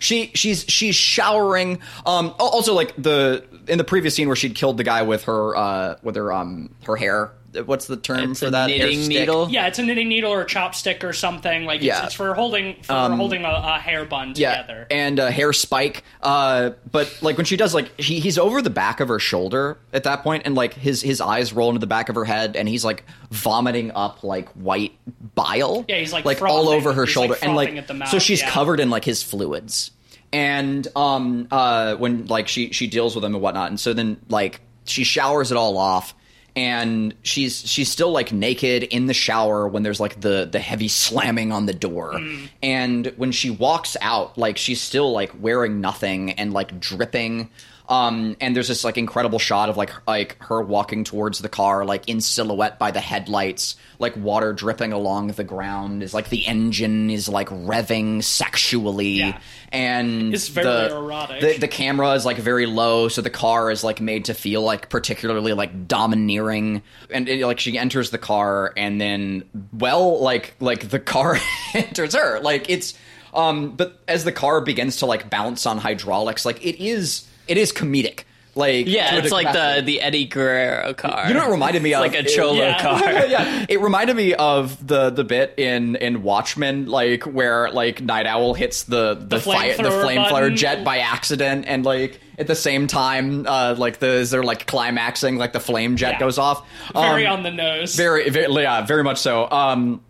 she 0.00 0.32
she's 0.34 0.64
she's 0.68 0.96
showering. 0.96 1.78
Um. 2.04 2.34
Also 2.38 2.74
like 2.74 2.94
the 2.96 3.44
in 3.68 3.78
the 3.78 3.84
previous 3.84 4.14
scene 4.14 4.26
where 4.28 4.36
she'd 4.36 4.54
killed 4.54 4.76
the 4.76 4.84
guy 4.84 5.02
with 5.02 5.24
her 5.24 5.56
uh 5.56 5.96
with 6.02 6.16
her 6.16 6.32
um 6.32 6.74
her 6.86 6.96
hair 6.96 7.32
what's 7.64 7.86
the 7.86 7.96
term 7.96 8.32
It's 8.32 8.40
for 8.40 8.46
a 8.46 8.50
that? 8.50 8.66
knitting 8.66 9.06
needle. 9.08 9.48
Yeah, 9.48 9.66
it's 9.66 9.78
a 9.78 9.82
knitting 9.82 10.10
needle 10.10 10.30
or 10.30 10.42
a 10.42 10.46
chopstick 10.46 11.02
or 11.02 11.14
something. 11.14 11.64
Like 11.64 11.76
it's, 11.78 11.86
Yeah. 11.86 12.04
it's 12.04 12.14
for 12.14 12.34
holding 12.34 12.82
for 12.82 12.92
holding 12.92 13.46
a, 13.46 13.48
a 13.48 13.78
hair 13.78 14.04
bun 14.04 14.34
Yeah, 14.36 14.60
together. 14.60 14.86
and 14.90 15.18
a 15.18 15.30
hair 15.30 15.54
spike. 15.54 16.04
Uh, 16.22 16.70
but 16.90 17.16
like 17.22 17.38
when 17.38 17.46
she 17.46 17.56
does, 17.56 17.72
like 17.72 17.98
he, 17.98 18.20
he's 18.20 18.36
over 18.36 18.60
the 18.60 18.68
back 18.68 19.00
of 19.00 19.08
her 19.08 19.18
shoulder 19.18 19.78
at 19.94 20.04
that 20.04 20.22
point, 20.22 20.42
and 20.44 20.54
like 20.54 20.74
his 20.74 21.00
his 21.00 21.22
eyes 21.22 21.54
roll 21.54 21.70
into 21.70 21.80
the 21.80 21.86
back 21.86 22.10
of 22.10 22.14
her 22.14 22.26
head, 22.26 22.56
and 22.56 22.68
he's 22.68 22.84
like 22.84 23.04
vomiting 23.30 23.90
up 23.92 24.22
like 24.22 24.50
white 24.50 24.92
bile. 25.34 25.84
Yeah, 25.88 25.96
he's, 25.96 26.12
like, 26.12 26.26
like 26.26 26.42
all 26.42 26.68
over 26.68 26.92
her 26.92 27.04
He's, 27.04 27.12
shoulder, 27.12 27.34
like, 27.34 27.42
and 27.42 27.56
like 27.56 27.70
at 27.70 27.88
the 27.88 27.94
mouth, 27.94 28.08
so 28.10 28.18
she's 28.18 28.40
yeah. 28.42 28.50
covered 28.50 28.80
in 28.80 28.90
like 28.90 29.04
his 29.06 29.22
fluids, 29.22 29.92
and 30.32 30.86
um 30.96 31.48
uh 31.50 31.96
when 31.96 32.26
like 32.26 32.48
she 32.48 32.72
she 32.72 32.86
deals 32.86 33.14
with 33.14 33.24
him 33.24 33.34
and 33.34 33.42
whatnot, 33.42 33.70
and 33.70 33.80
so 33.80 33.92
then 33.92 34.20
like 34.28 34.60
she 34.84 35.04
showers 35.04 35.50
it 35.50 35.56
all 35.56 35.78
off. 35.78 36.14
And 36.54 37.14
she's 37.20 37.68
she's 37.68 37.90
still 37.90 38.12
like 38.12 38.32
naked 38.32 38.84
in 38.84 39.04
the 39.04 39.12
shower 39.12 39.68
when 39.68 39.82
there's 39.82 40.00
like 40.00 40.22
the 40.22 40.48
the 40.50 40.58
heavy 40.58 40.88
slamming 40.88 41.52
on 41.52 41.66
the 41.66 41.74
door. 41.74 42.14
Mm. 42.14 42.48
And 42.62 43.06
when 43.16 43.30
she 43.30 43.50
walks 43.50 43.94
out, 44.00 44.38
like 44.38 44.56
she's 44.56 44.80
still 44.80 45.12
like 45.12 45.32
wearing 45.38 45.82
nothing 45.82 46.30
and 46.32 46.54
like 46.54 46.80
dripping. 46.80 47.50
Um, 47.88 48.36
and 48.40 48.56
there's 48.56 48.66
this 48.68 48.82
like 48.82 48.98
incredible 48.98 49.38
shot 49.38 49.68
of 49.68 49.76
like 49.76 49.90
like 50.08 50.36
her 50.42 50.60
walking 50.60 51.04
towards 51.04 51.38
the 51.38 51.48
car, 51.48 51.84
like 51.84 52.08
in 52.08 52.20
silhouette 52.20 52.78
by 52.80 52.90
the 52.90 53.00
headlights, 53.00 53.76
like 54.00 54.16
water 54.16 54.52
dripping 54.52 54.92
along 54.92 55.28
the 55.28 55.44
ground. 55.44 56.02
Is 56.02 56.12
like 56.12 56.28
the 56.28 56.46
engine 56.46 57.10
is 57.10 57.28
like 57.28 57.48
revving 57.48 58.24
sexually, 58.24 59.08
Yeah. 59.18 59.38
and 59.70 60.34
It's 60.34 60.48
very 60.48 60.66
the, 60.66 60.96
erotic. 60.96 61.40
The, 61.40 61.58
the 61.58 61.68
camera 61.68 62.12
is 62.14 62.24
like 62.26 62.38
very 62.38 62.66
low, 62.66 63.06
so 63.08 63.22
the 63.22 63.30
car 63.30 63.70
is 63.70 63.84
like 63.84 64.00
made 64.00 64.24
to 64.26 64.34
feel 64.34 64.62
like 64.62 64.88
particularly 64.88 65.52
like 65.52 65.86
domineering. 65.86 66.82
And 67.10 67.28
it, 67.28 67.46
like 67.46 67.60
she 67.60 67.78
enters 67.78 68.10
the 68.10 68.18
car, 68.18 68.72
and 68.76 69.00
then 69.00 69.44
well, 69.72 70.20
like 70.20 70.54
like 70.58 70.88
the 70.88 70.98
car 70.98 71.38
enters 71.74 72.14
her. 72.14 72.40
Like 72.40 72.68
it's 72.68 72.94
um, 73.32 73.76
but 73.76 74.00
as 74.08 74.24
the 74.24 74.32
car 74.32 74.60
begins 74.60 74.96
to 74.98 75.06
like 75.06 75.30
bounce 75.30 75.66
on 75.66 75.78
hydraulics, 75.78 76.44
like 76.44 76.64
it 76.64 76.82
is 76.82 77.28
it 77.48 77.56
is 77.58 77.72
comedic. 77.72 78.20
Like 78.54 78.86
Yeah, 78.86 79.16
it's 79.16 79.30
like 79.32 79.52
the 79.52 79.82
the 79.84 80.00
Eddie 80.00 80.24
Guerrero 80.24 80.94
car. 80.94 81.28
You 81.28 81.34
know 81.34 81.40
what 81.40 81.48
it 81.48 81.52
reminded 81.52 81.82
me 81.82 81.92
of? 81.92 82.00
like 82.00 82.14
a 82.14 82.22
cholo 82.22 82.54
Yeah. 82.54 82.80
car. 82.80 83.00
yeah, 83.26 83.66
it 83.68 83.82
reminded 83.82 84.16
me 84.16 84.32
of 84.32 84.86
the 84.86 85.10
the 85.10 85.24
bit 85.24 85.52
in 85.58 85.94
in 85.96 86.22
Watchmen, 86.22 86.86
like 86.86 87.24
where 87.24 87.70
like 87.70 88.00
Nite 88.00 88.24
Owl 88.26 88.54
hits 88.54 88.84
the 88.84 89.12
the, 89.14 89.40
fire 89.40 89.76
the 89.76 89.82
flamethrower 89.82 90.04
flamethrower 90.04 90.30
button. 90.30 90.56
jet 90.56 90.84
by 90.84 91.00
accident, 91.00 91.66
and 91.68 91.84
like 91.84 92.18
at 92.38 92.46
the 92.46 92.54
same 92.54 92.86
time, 92.86 93.46
uh, 93.46 93.74
like 93.76 93.98
the 93.98 94.08
is 94.08 94.30
there 94.30 94.42
like 94.42 94.66
climaxing, 94.66 95.36
like 95.36 95.52
the 95.52 95.60
flame 95.60 95.96
jet 95.96 96.12
Yeah. 96.14 96.20
goes 96.20 96.38
off. 96.38 96.66
Very 96.94 97.26
Um, 97.26 97.36
on 97.38 97.42
the 97.42 97.50
nose. 97.50 97.94
very, 97.94 98.30
very 98.30 98.50
yeah 98.62 98.86
very 98.86 99.04
much 99.04 99.18
so 99.18 99.50
um 99.50 100.00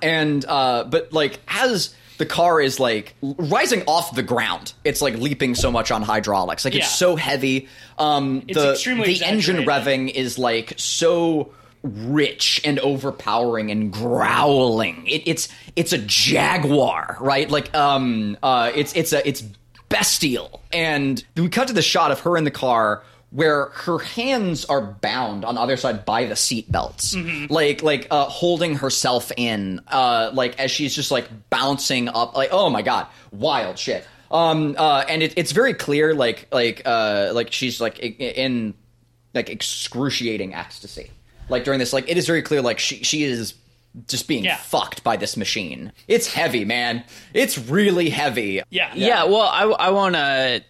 and 0.00 0.44
uh 0.46 0.84
but 0.84 1.12
like 1.12 1.40
as 1.48 1.92
the 2.18 2.26
car 2.26 2.60
is 2.60 2.78
like 2.78 3.14
rising 3.22 3.82
off 3.86 4.14
the 4.14 4.22
ground. 4.22 4.72
It's 4.84 5.02
like 5.02 5.14
leaping 5.16 5.54
so 5.54 5.70
much 5.72 5.90
on 5.90 6.02
hydraulics. 6.02 6.64
Like 6.64 6.74
Yeah. 6.74 6.80
it's 6.80 6.94
so 6.94 7.16
heavy. 7.16 7.68
Um 7.98 8.42
It's 8.48 8.58
the 8.58 8.72
extremely 8.72 9.14
the 9.14 9.24
engine 9.24 9.56
revving 9.64 10.10
is 10.12 10.38
like 10.38 10.74
so 10.76 11.52
rich 11.82 12.60
and 12.64 12.78
overpowering 12.78 13.70
and 13.70 13.92
growling. 13.92 15.06
It, 15.06 15.22
it's 15.26 15.48
it's 15.76 15.92
a 15.92 15.98
jaguar 15.98 17.16
right? 17.20 17.50
Like 17.50 17.74
um 17.74 18.36
uh 18.42 18.70
it's 18.74 18.94
it's 18.94 19.12
a 19.12 19.26
it's 19.26 19.42
bestial. 19.88 20.62
And 20.72 21.22
we 21.36 21.48
cut 21.48 21.68
to 21.68 21.74
the 21.74 21.82
shot 21.82 22.10
of 22.10 22.20
her 22.20 22.36
in 22.36 22.44
the 22.44 22.50
car 22.50 23.02
where 23.34 23.66
her 23.66 23.98
hands 23.98 24.64
are 24.66 24.80
bound 24.80 25.44
on 25.44 25.56
the 25.56 25.60
other 25.60 25.76
side 25.76 26.04
by 26.04 26.24
the 26.24 26.36
seat 26.36 26.70
belts. 26.70 27.16
Like 27.50 27.82
like 27.82 28.06
uh 28.10 28.26
holding 28.26 28.76
herself 28.76 29.32
in 29.36 29.80
uh 29.88 30.30
like 30.32 30.58
as 30.60 30.70
she's 30.70 30.94
just 30.94 31.10
like 31.10 31.28
bouncing 31.50 32.08
up 32.08 32.36
like 32.36 32.50
oh 32.52 32.70
my 32.70 32.82
god 32.82 33.08
wild 33.32 33.76
shit. 33.76 34.06
Um 34.30 34.76
uh 34.78 35.04
and 35.08 35.20
it, 35.22 35.34
it's 35.36 35.50
very 35.50 35.74
clear 35.74 36.14
like 36.14 36.46
like 36.52 36.82
uh 36.86 37.32
like 37.34 37.52
she's 37.52 37.80
like 37.80 37.98
in 37.98 38.74
like 39.34 39.50
excruciating 39.50 40.54
ecstasy. 40.54 41.10
Like 41.48 41.64
during 41.64 41.80
this 41.80 41.92
like 41.92 42.08
it 42.08 42.16
is 42.16 42.26
very 42.28 42.40
clear 42.42 42.62
like 42.62 42.78
she 42.78 43.02
she 43.02 43.24
is 43.24 43.54
just 44.08 44.28
being 44.28 44.44
Yeah. 44.44 44.56
fucked 44.58 45.02
by 45.02 45.16
this 45.16 45.36
machine. 45.36 45.92
It's 46.06 46.32
heavy 46.32 46.64
man. 46.64 47.02
It's 47.32 47.58
really 47.58 48.10
heavy. 48.10 48.60
Yeah. 48.70 48.92
Yeah, 48.94 49.24
well, 49.24 49.42
I, 49.42 49.64
I 49.64 49.90
want 49.90 50.14
to 50.16 50.62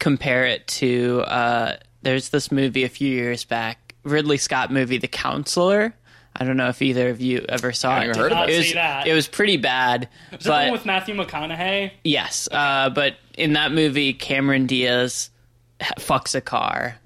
compare 0.00 0.46
it 0.46 0.66
to 0.66 1.20
uh, 1.28 1.76
there's 2.02 2.28
this 2.30 2.50
movie 2.52 2.84
a 2.84 2.88
few 2.88 3.08
years 3.08 3.44
back, 3.44 3.94
Ridley 4.04 4.36
Scott 4.38 4.70
movie, 4.72 4.98
The 4.98 5.08
Counselor. 5.08 5.94
I 6.34 6.44
don't 6.44 6.56
know 6.56 6.68
if 6.68 6.80
either 6.80 7.10
of 7.10 7.20
you 7.20 7.44
ever 7.48 7.72
saw 7.72 7.94
Haven't 8.00 8.10
it. 8.10 8.16
heard 8.16 8.32
of 8.32 8.48
it 8.48 8.56
was, 8.56 8.72
that. 8.72 9.06
It 9.06 9.12
was 9.12 9.28
pretty 9.28 9.58
bad, 9.58 10.08
Is 10.32 10.38
that 10.38 10.42
the 10.44 10.48
but 10.48 10.62
one 10.64 10.72
with 10.72 10.86
Matthew 10.86 11.14
McConaughey? 11.14 11.90
yes, 12.04 12.48
uh, 12.50 12.88
but 12.90 13.16
in 13.36 13.52
that 13.52 13.72
movie, 13.72 14.14
Cameron 14.14 14.66
Diaz 14.66 15.28
fucks 15.98 16.34
a 16.34 16.40
car, 16.40 16.96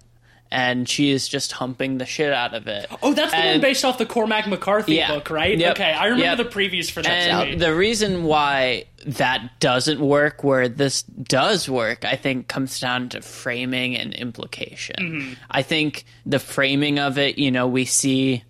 and 0.56 0.88
she 0.88 1.10
is 1.10 1.28
just 1.28 1.52
humping 1.52 1.98
the 1.98 2.06
shit 2.06 2.32
out 2.32 2.54
of 2.54 2.66
it. 2.66 2.86
Oh, 3.02 3.12
that's 3.12 3.30
the 3.30 3.38
one 3.38 3.60
based 3.60 3.84
off 3.84 3.98
the 3.98 4.06
Cormac 4.06 4.48
McCarthy 4.48 4.94
Yeah. 4.94 5.08
book, 5.14 5.28
right? 5.28 5.58
Yep. 5.58 5.72
Okay, 5.76 5.92
I 5.92 6.06
remember 6.06 6.24
Yep. 6.42 6.50
the 6.50 6.58
previews 6.58 6.90
for 6.90 7.02
that. 7.02 7.10
And 7.10 7.50
movie. 7.50 7.58
the 7.58 7.74
reason 7.74 8.24
why 8.24 8.84
that 9.04 9.60
doesn't 9.60 10.00
work, 10.00 10.42
where 10.42 10.66
this 10.70 11.02
does 11.02 11.68
work, 11.68 12.06
I 12.06 12.16
think 12.16 12.48
comes 12.48 12.80
down 12.80 13.10
to 13.10 13.20
framing 13.20 13.98
and 13.98 14.14
implication. 14.14 14.96
Mm-hmm. 14.98 15.32
I 15.50 15.60
think 15.60 16.06
the 16.24 16.38
framing 16.38 16.98
of 16.98 17.18
it, 17.18 17.36
you 17.36 17.50
know, 17.50 17.66
we 17.68 17.84
see 17.84 18.42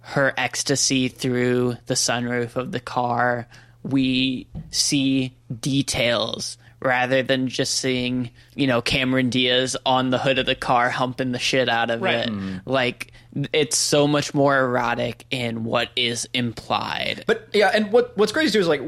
her 0.00 0.34
ecstasy 0.36 1.06
through 1.06 1.76
the 1.86 1.94
sunroof 1.94 2.56
of 2.56 2.72
the 2.72 2.80
car. 2.80 3.46
We 3.84 4.48
see 4.72 5.34
details 5.60 6.58
rather 6.84 7.22
than 7.22 7.48
just 7.48 7.74
seeing, 7.76 8.30
you 8.54 8.66
know, 8.66 8.82
Cameron 8.82 9.30
Diaz 9.30 9.76
on 9.86 10.10
the 10.10 10.18
hood 10.18 10.38
of 10.38 10.46
the 10.46 10.54
car 10.54 10.90
humping 10.90 11.32
the 11.32 11.38
shit 11.38 11.68
out 11.68 11.90
of 11.90 12.02
Right. 12.02 12.16
it. 12.16 12.28
Mm-hmm. 12.28 12.58
Like, 12.70 13.12
it's 13.52 13.76
so 13.78 14.06
much 14.06 14.34
more 14.34 14.56
erotic 14.58 15.24
in 15.30 15.64
what 15.64 15.88
is 15.96 16.28
implied. 16.34 17.24
But 17.26 17.48
yeah, 17.52 17.70
and 17.74 17.90
what 17.90 18.16
what's 18.16 18.30
crazy 18.32 18.52
too 18.52 18.60
is 18.60 18.68
like 18.68 18.82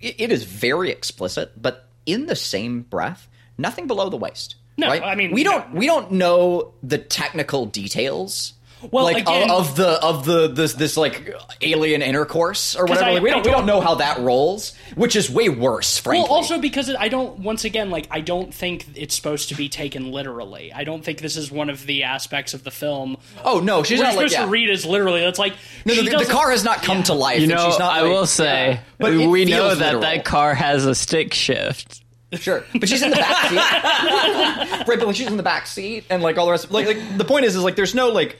it, 0.00 0.16
it 0.18 0.32
is 0.32 0.44
very 0.44 0.90
explicit, 0.90 1.52
but 1.60 1.88
in 2.04 2.26
the 2.26 2.36
same 2.36 2.82
breath, 2.82 3.28
nothing 3.56 3.86
below 3.86 4.08
the 4.10 4.16
waist. 4.16 4.56
No, 4.76 4.88
right? 4.88 5.02
I 5.02 5.14
mean, 5.14 5.32
we 5.32 5.42
don't 5.42 5.72
no. 5.72 5.78
we 5.80 5.86
don't 5.86 6.12
know 6.12 6.74
the 6.82 6.98
technical 6.98 7.66
details. 7.66 8.52
Well, 8.90 9.04
like 9.04 9.18
again- 9.18 9.50
of, 9.50 9.70
of 9.70 9.76
the 9.76 9.88
of 10.02 10.24
the 10.24 10.48
this 10.48 10.74
this 10.74 10.96
like 10.96 11.34
alien 11.60 12.02
intercourse 12.02 12.76
or 12.76 12.84
whatever. 12.86 13.06
I- 13.06 13.12
Like, 13.14 13.22
we 13.22 13.30
I 13.30 13.32
don't 13.34 13.42
we 13.44 13.50
don't- 13.50 13.58
don't 13.60 13.66
know 13.66 13.80
how 13.80 13.96
that 13.96 14.20
rolls, 14.20 14.74
which 14.94 15.16
is 15.16 15.28
way 15.30 15.48
worse. 15.48 15.98
Frankly, 15.98 16.22
Well, 16.28 16.32
also 16.32 16.58
because 16.58 16.88
I 16.94 17.08
don't. 17.08 17.40
Once 17.40 17.64
again, 17.64 17.90
like 17.90 18.06
I 18.10 18.20
don't 18.20 18.52
think 18.54 18.86
it's 18.94 19.14
supposed 19.14 19.48
to 19.48 19.54
be 19.54 19.68
taken 19.68 20.12
literally. 20.12 20.72
I 20.72 20.84
don't 20.84 21.04
think 21.04 21.20
this 21.20 21.36
is 21.36 21.50
one 21.50 21.70
of 21.70 21.86
the 21.86 22.04
aspects 22.04 22.54
of 22.54 22.62
the 22.64 22.70
film. 22.70 23.16
oh 23.44 23.60
no, 23.60 23.82
she's 23.82 23.98
We're 23.98 24.04
not 24.04 24.14
like 24.16 24.28
supposed 24.28 24.32
yeah. 24.34 24.44
to 24.44 24.50
read 24.50 24.70
as 24.70 24.84
literally. 24.86 25.22
It's 25.22 25.38
like 25.38 25.54
no, 25.84 25.94
she 25.94 26.08
the, 26.08 26.18
the 26.18 26.24
car 26.26 26.50
has 26.50 26.62
not 26.64 26.82
come 26.82 27.02
to 27.04 27.14
life. 27.14 27.38
You 27.38 27.44
and 27.44 27.52
know, 27.54 27.68
she's 27.70 27.78
not 27.78 27.92
I 27.92 28.02
like- 28.02 28.10
will 28.12 28.26
say, 28.26 28.70
yeah. 28.74 28.80
But 28.98 29.12
we 29.12 29.44
know 29.44 29.68
feels 29.68 29.78
that 29.78 29.84
literal. 29.94 30.00
that 30.02 30.24
car 30.24 30.54
has 30.54 30.86
a 30.86 30.94
stick 30.94 31.34
shift. 31.34 32.02
Sure, 32.34 32.62
but 32.78 32.88
she's 32.90 33.00
in 33.02 33.08
the 33.08 33.16
back 33.16 33.48
seat, 33.48 33.56
right? 34.16 34.84
But 34.86 35.06
like 35.06 35.16
she's 35.16 35.26
in 35.26 35.36
the 35.38 35.42
back 35.42 35.66
seat, 35.66 36.04
and 36.10 36.22
like 36.22 36.36
all 36.36 36.44
the 36.44 36.52
rest. 36.52 36.70
Like, 36.70 36.86
like 36.86 37.16
the 37.16 37.24
point 37.24 37.46
is, 37.46 37.56
is 37.56 37.62
like 37.62 37.74
there's 37.74 37.94
no 37.94 38.08
like 38.10 38.38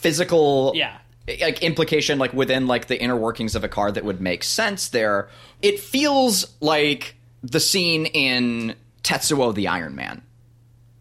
physical, 0.00 0.72
Yeah. 0.74 0.96
like 1.40 1.62
implication 1.62 2.18
like 2.18 2.32
within 2.32 2.66
like 2.66 2.86
the 2.86 3.00
inner 3.00 3.16
workings 3.16 3.54
of 3.54 3.64
a 3.64 3.68
car 3.68 3.92
that 3.92 4.04
would 4.04 4.20
make 4.20 4.42
sense 4.44 4.88
there. 4.88 5.28
It 5.62 5.78
feels 5.80 6.46
like 6.60 7.14
the 7.42 7.60
scene 7.60 8.06
in 8.06 8.74
Tetsuo 9.02 9.54
the 9.54 9.68
Iron 9.68 9.94
Man. 9.94 10.22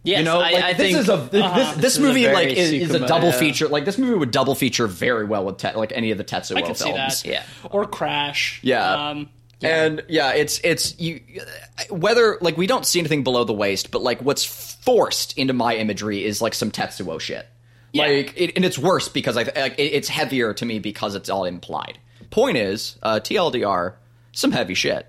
Yes, 0.04 0.20
You 0.20 0.26
know, 0.26 0.40
I, 0.40 0.52
like 0.52 0.64
I 0.64 0.74
this 0.74 0.78
think 0.94 0.98
is 0.98 1.10
a 1.10 1.18
this, 1.18 1.32
this, 1.54 1.76
This 1.76 1.92
is 1.94 1.98
a 1.98 2.02
movie 2.02 2.24
very 2.24 2.34
like 2.34 2.48
is, 2.50 2.72
is 2.72 2.94
a 2.96 3.06
double 3.06 3.28
yeah. 3.30 3.40
feature. 3.40 3.68
Like 3.68 3.84
this 3.84 3.98
movie 3.98 4.16
would 4.16 4.32
double 4.32 4.56
feature 4.56 4.88
very 4.88 5.26
well 5.26 5.44
with 5.46 5.58
te- 5.58 5.74
like 5.76 5.92
any 5.94 6.12
of 6.12 6.18
the 6.18 6.24
Tetsuo 6.24 6.56
I 6.56 6.62
could 6.62 6.78
see 6.78 6.86
films. 6.92 7.24
that. 7.24 7.30
Yeah. 7.30 7.44
Or 7.70 7.86
Crash. 7.86 8.62
Yeah. 8.64 9.10
Um, 9.10 9.30
And 9.62 10.02
yeah, 10.08 10.32
it's 10.32 10.62
it's 10.64 10.98
you 11.00 11.20
whether 11.90 12.38
like 12.40 12.56
we 12.56 12.66
don't 12.66 12.86
see 12.86 13.00
anything 13.00 13.24
below 13.26 13.44
the 13.44 13.52
waist, 13.54 13.92
but 13.92 14.02
like 14.02 14.22
what's 14.22 14.46
forced 14.46 15.38
into 15.38 15.52
my 15.54 15.76
imagery 15.76 16.24
is 16.24 16.42
like 16.42 16.54
some 16.54 16.72
Tetsuo 16.72 17.20
shit. 17.20 17.46
Yeah. 17.92 18.04
Like, 18.06 18.34
it, 18.38 18.54
and 18.56 18.64
it's 18.66 18.78
worse 18.78 19.10
because 19.10 19.36
I 19.38 19.44
like 19.44 19.80
it, 19.80 19.84
it's 19.94 20.08
heavier 20.08 20.54
to 20.54 20.66
me 20.66 20.80
because 20.80 21.16
it's 21.16 21.30
all 21.30 21.46
implied. 21.46 21.98
Point 22.30 22.58
is, 22.58 22.98
uh, 23.02 23.20
TLDR, 23.20 23.96
some 24.32 24.52
heavy 24.52 24.76
shit. 24.76 25.08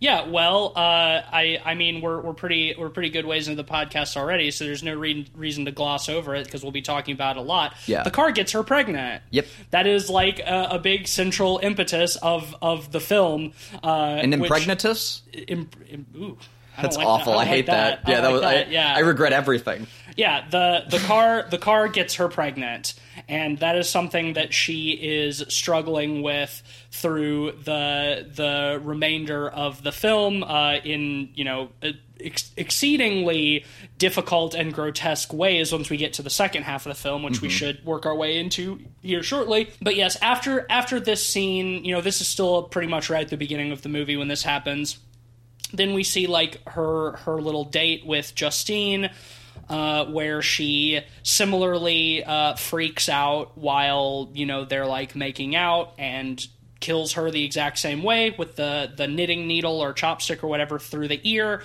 Yeah, 0.00 0.28
well, 0.28 0.74
uh, 0.76 0.78
I 0.80 1.60
I 1.64 1.74
mean 1.74 2.00
we're 2.00 2.20
we're 2.20 2.32
pretty 2.32 2.72
we're 2.78 2.88
pretty 2.88 3.10
good 3.10 3.26
ways 3.26 3.48
into 3.48 3.60
the 3.60 3.68
podcast 3.68 4.16
already, 4.16 4.52
so 4.52 4.64
there's 4.64 4.84
no 4.84 4.94
re- 4.94 5.26
reason 5.34 5.64
to 5.64 5.72
gloss 5.72 6.08
over 6.08 6.36
it 6.36 6.44
because 6.44 6.62
we'll 6.62 6.70
be 6.70 6.82
talking 6.82 7.14
about 7.14 7.36
it 7.36 7.40
a 7.40 7.42
lot. 7.42 7.74
Yeah. 7.86 8.04
the 8.04 8.12
car 8.12 8.30
gets 8.30 8.52
her 8.52 8.62
pregnant. 8.62 9.22
Yep. 9.30 9.46
that 9.70 9.88
is 9.88 10.08
like 10.08 10.38
a, 10.38 10.68
a 10.72 10.78
big 10.78 11.08
central 11.08 11.58
impetus 11.64 12.14
of 12.14 12.54
of 12.62 12.92
the 12.92 13.00
film. 13.00 13.52
Uh, 13.82 14.18
And 14.22 14.40
which- 14.40 14.50
impregnatus? 14.52 15.22
Im, 15.48 15.68
im, 15.90 16.06
ooh, 16.16 16.38
That's 16.80 16.96
like 16.96 17.04
awful. 17.06 17.32
that. 17.32 17.38
I, 17.40 17.44
don't 17.44 17.52
hate 17.54 17.66
like 17.68 17.76
that. 18.04 18.08
Yeah, 18.08 18.20
don't 18.20 18.22
that 18.22 18.28
like 18.30 18.32
was. 18.32 18.40
that. 18.42 18.68
I, 18.68 18.70
yeah, 18.70 18.94
I 18.94 19.00
regret 19.00 19.32
everything. 19.32 19.88
Yeah. 20.18 20.48
The 20.50 20.84
the 20.90 20.98
car 20.98 21.46
the 21.48 21.58
car 21.58 21.86
gets 21.86 22.16
her 22.16 22.28
pregnant, 22.28 22.94
and 23.28 23.56
that 23.58 23.76
is 23.76 23.88
something 23.88 24.32
that 24.32 24.52
she 24.52 24.90
is 24.90 25.44
struggling 25.48 26.22
with 26.22 26.60
through 26.90 27.52
the 27.52 28.28
the 28.34 28.80
remainder 28.82 29.48
of 29.48 29.84
the 29.84 29.92
film 29.92 30.42
uh, 30.42 30.74
in 30.82 31.30
you 31.34 31.44
know 31.44 31.68
ex- 32.20 32.50
exceedingly 32.56 33.64
difficult 33.98 34.54
and 34.54 34.74
grotesque 34.74 35.32
ways 35.32 35.72
once 35.72 35.88
we 35.88 35.96
get 35.96 36.14
to 36.14 36.22
the 36.22 36.30
second 36.30 36.64
half 36.64 36.84
of 36.84 36.90
the 36.90 37.00
film 37.00 37.22
which 37.22 37.40
we 37.40 37.48
should 37.48 37.84
work 37.84 38.04
our 38.04 38.16
way 38.16 38.38
into 38.38 38.80
here 39.02 39.22
shortly. 39.22 39.70
But 39.80 39.94
yes 39.94 40.16
after 40.20 40.66
after 40.68 40.98
this 40.98 41.24
scene 41.24 41.84
you 41.84 41.94
know 41.94 42.00
this 42.00 42.20
is 42.20 42.26
still 42.26 42.64
pretty 42.64 42.88
much 42.88 43.08
right 43.08 43.22
at 43.22 43.28
the 43.28 43.36
beginning 43.36 43.70
of 43.70 43.82
the 43.82 43.88
movie 43.88 44.16
when 44.16 44.26
this 44.26 44.42
happens. 44.42 44.98
Then 45.72 45.94
we 45.94 46.02
see 46.02 46.26
like 46.26 46.60
her 46.70 47.12
her 47.18 47.40
little 47.40 47.64
date 47.64 48.04
with 48.04 48.34
Justine, 48.34 49.10
uh, 49.68 50.04
where 50.06 50.42
she 50.42 51.00
similarly 51.22 52.24
uh, 52.24 52.54
freaks 52.56 53.08
out 53.08 53.56
while 53.56 54.30
you 54.34 54.46
know 54.46 54.64
they're 54.64 54.86
like 54.86 55.14
making 55.16 55.54
out 55.56 55.92
and 55.98 56.46
kills 56.80 57.14
her 57.14 57.28
the 57.32 57.44
exact 57.44 57.76
same 57.76 58.04
way 58.04 58.30
with 58.38 58.54
the 58.54 58.90
the 58.96 59.08
knitting 59.08 59.48
needle 59.48 59.80
or 59.80 59.92
chopstick 59.92 60.44
or 60.44 60.46
whatever 60.46 60.78
through 60.78 61.08
the 61.08 61.20
ear. 61.28 61.62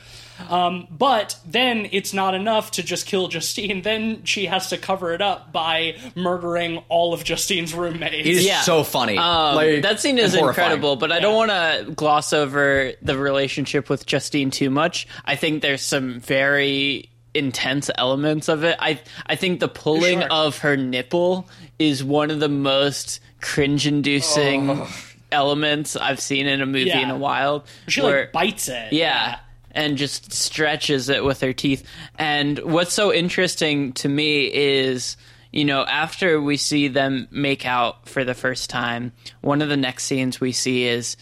Um, 0.49 0.87
but 0.89 1.37
then 1.45 1.87
it's 1.91 2.11
not 2.13 2.33
enough 2.33 2.71
to 2.71 2.83
just 2.83 3.05
kill 3.05 3.27
Justine. 3.27 3.81
Then 3.83 4.23
she 4.23 4.47
has 4.47 4.69
to 4.69 4.77
cover 4.79 5.13
it 5.13 5.21
up 5.21 5.51
by 5.51 5.97
murdering 6.15 6.83
all 6.89 7.13
of 7.13 7.23
Justine's 7.23 7.71
roommates. 7.75 8.27
It's 8.27 8.43
Yeah. 8.43 8.61
so 8.61 8.83
funny. 8.83 9.15
Um, 9.19 9.55
Like, 9.55 9.83
that 9.83 9.99
scene 9.99 10.17
is 10.17 10.33
incredible, 10.33 10.95
but 10.95 11.11
I 11.11 11.19
don't 11.19 11.35
want 11.35 11.51
to 11.51 11.91
gloss 11.91 12.33
over 12.33 12.93
the 13.03 13.15
relationship 13.15 13.89
with 13.91 14.07
Justine 14.07 14.49
too 14.49 14.71
much. 14.71 15.07
I 15.23 15.35
think 15.35 15.61
there's 15.61 15.83
some 15.83 16.19
very 16.19 17.09
intense 17.33 17.89
elements 17.97 18.47
of 18.49 18.63
it. 18.63 18.75
I 18.79 18.99
I 19.25 19.35
think 19.35 19.59
the 19.59 19.67
pulling 19.67 20.21
Sure. 20.21 20.29
of 20.31 20.57
her 20.59 20.77
nipple 20.77 21.47
is 21.79 22.03
one 22.03 22.29
of 22.31 22.39
the 22.39 22.49
most 22.49 23.19
cringe-inducing 23.41 24.85
elements 25.31 25.95
I've 25.95 26.19
seen 26.19 26.47
in 26.47 26.61
a 26.61 26.65
movie 26.65 26.85
Yeah. 26.89 26.99
in 27.01 27.09
a 27.09 27.17
while. 27.17 27.65
she 27.87 28.01
where- 28.01 28.21
like 28.21 28.31
bites 28.31 28.69
it. 28.69 28.93
yeah. 28.93 29.37
And 29.75 29.97
just 29.97 30.31
stretches 30.31 31.09
it 31.09 31.23
with 31.23 31.41
her 31.41 31.51
teeth. 31.51 31.83
And 32.19 32.59
what's 32.59 32.93
so 32.93 33.11
interesting 33.11 33.93
to 33.93 34.07
me 34.07 34.45
is, 34.53 35.17
you 35.51 35.65
know, 35.65 35.83
after 35.83 36.39
we 36.39 36.57
see 36.57 36.87
them 36.89 37.27
make 37.31 37.65
out 37.65 38.07
for 38.07 38.23
the 38.23 38.35
first 38.35 38.69
time, 38.69 39.13
one 39.41 39.63
of 39.63 39.69
the 39.69 39.77
next 39.77 40.03
scenes 40.03 40.39
we 40.39 40.51
see 40.51 40.83
is 40.85 41.17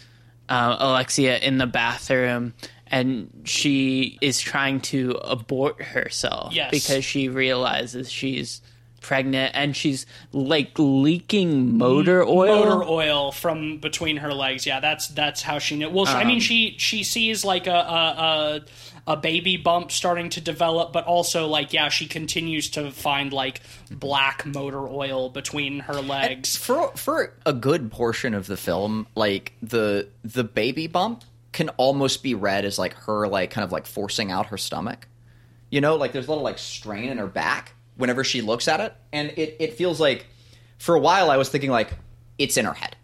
uh, 0.50 0.76
Alexia 0.80 1.38
in 1.38 1.60
the 1.60 1.66
bathroom 1.66 2.54
and 2.92 3.30
she 3.46 4.18
is 4.22 4.40
trying 4.40 4.82
to 4.82 5.12
abort 5.24 5.82
herself 5.82 6.54
Yes. 6.54 6.70
because 6.72 7.04
she 7.06 7.30
realizes 7.30 8.12
she's 8.12 8.62
pregnant 9.02 9.52
and 9.56 9.76
she's 9.76 10.06
like 10.32 10.72
leaking 10.78 11.78
motor 11.78 12.24
oil. 12.24 12.60
motor 12.66 12.84
oil 12.84 13.32
from 13.32 13.80
between 13.80 14.18
her 14.18 14.34
legs. 14.34 14.66
Yeah, 14.66 14.80
that's 14.80 15.08
that's 15.08 15.42
how 15.42 15.58
she 15.60 15.76
knew. 15.78 15.90
Well, 15.90 16.08
I 16.08 16.22
Um, 16.22 16.28
mean, 16.28 16.40
she 16.40 16.76
she 16.78 17.04
sees 17.04 17.44
like 17.44 17.66
a, 17.66 17.72
a 17.72 18.62
a 19.08 19.14
a 19.14 19.18
baby 19.18 19.58
bump 19.58 19.92
starting 19.92 20.30
to 20.30 20.40
develop, 20.42 20.94
but 20.94 21.06
also 21.06 21.48
like 21.48 21.74
yeah, 21.74 21.90
she 21.90 22.06
continues 22.06 22.70
to 22.72 22.92
find 22.92 23.34
like 23.34 23.62
black 23.90 24.46
motor 24.46 24.88
oil 24.88 25.30
between 25.30 25.80
her 25.80 25.96
legs. 26.02 26.56
for 26.56 26.92
for 26.96 27.34
a 27.46 27.54
good 27.54 27.92
portion 27.92 28.36
of 28.36 28.46
the 28.46 28.58
film, 28.58 29.08
like 29.16 29.54
the 29.64 30.08
the 30.24 30.44
baby 30.44 30.86
bump 30.86 31.24
can 31.52 31.70
almost 31.70 32.24
be 32.24 32.34
read 32.36 32.66
as 32.66 32.80
like 32.80 32.94
her 32.94 33.28
like 33.28 33.52
kind 33.52 33.64
of 33.66 33.72
like 33.72 33.86
forcing 33.86 34.32
out 34.32 34.48
her 34.48 34.58
stomach. 34.58 35.08
You 35.70 35.82
know, 35.82 35.96
like 35.96 36.12
there's 36.12 36.28
a 36.28 36.30
little 36.30 36.44
like 36.44 36.58
strain 36.58 37.10
in 37.10 37.18
her 37.18 37.28
back 37.28 37.74
whenever 37.96 38.24
she 38.24 38.42
looks 38.42 38.68
at 38.68 38.80
it, 38.80 38.94
and 39.14 39.30
it 39.38 39.58
it 39.60 39.74
feels 39.76 40.00
like 40.00 40.26
for 40.78 40.96
a 40.96 41.00
while 41.00 41.30
I 41.30 41.38
was 41.38 41.50
thinking 41.50 41.72
like 41.72 41.92
it's 42.38 42.58
in 42.58 42.66
her 42.66 42.74
head. 42.74 42.96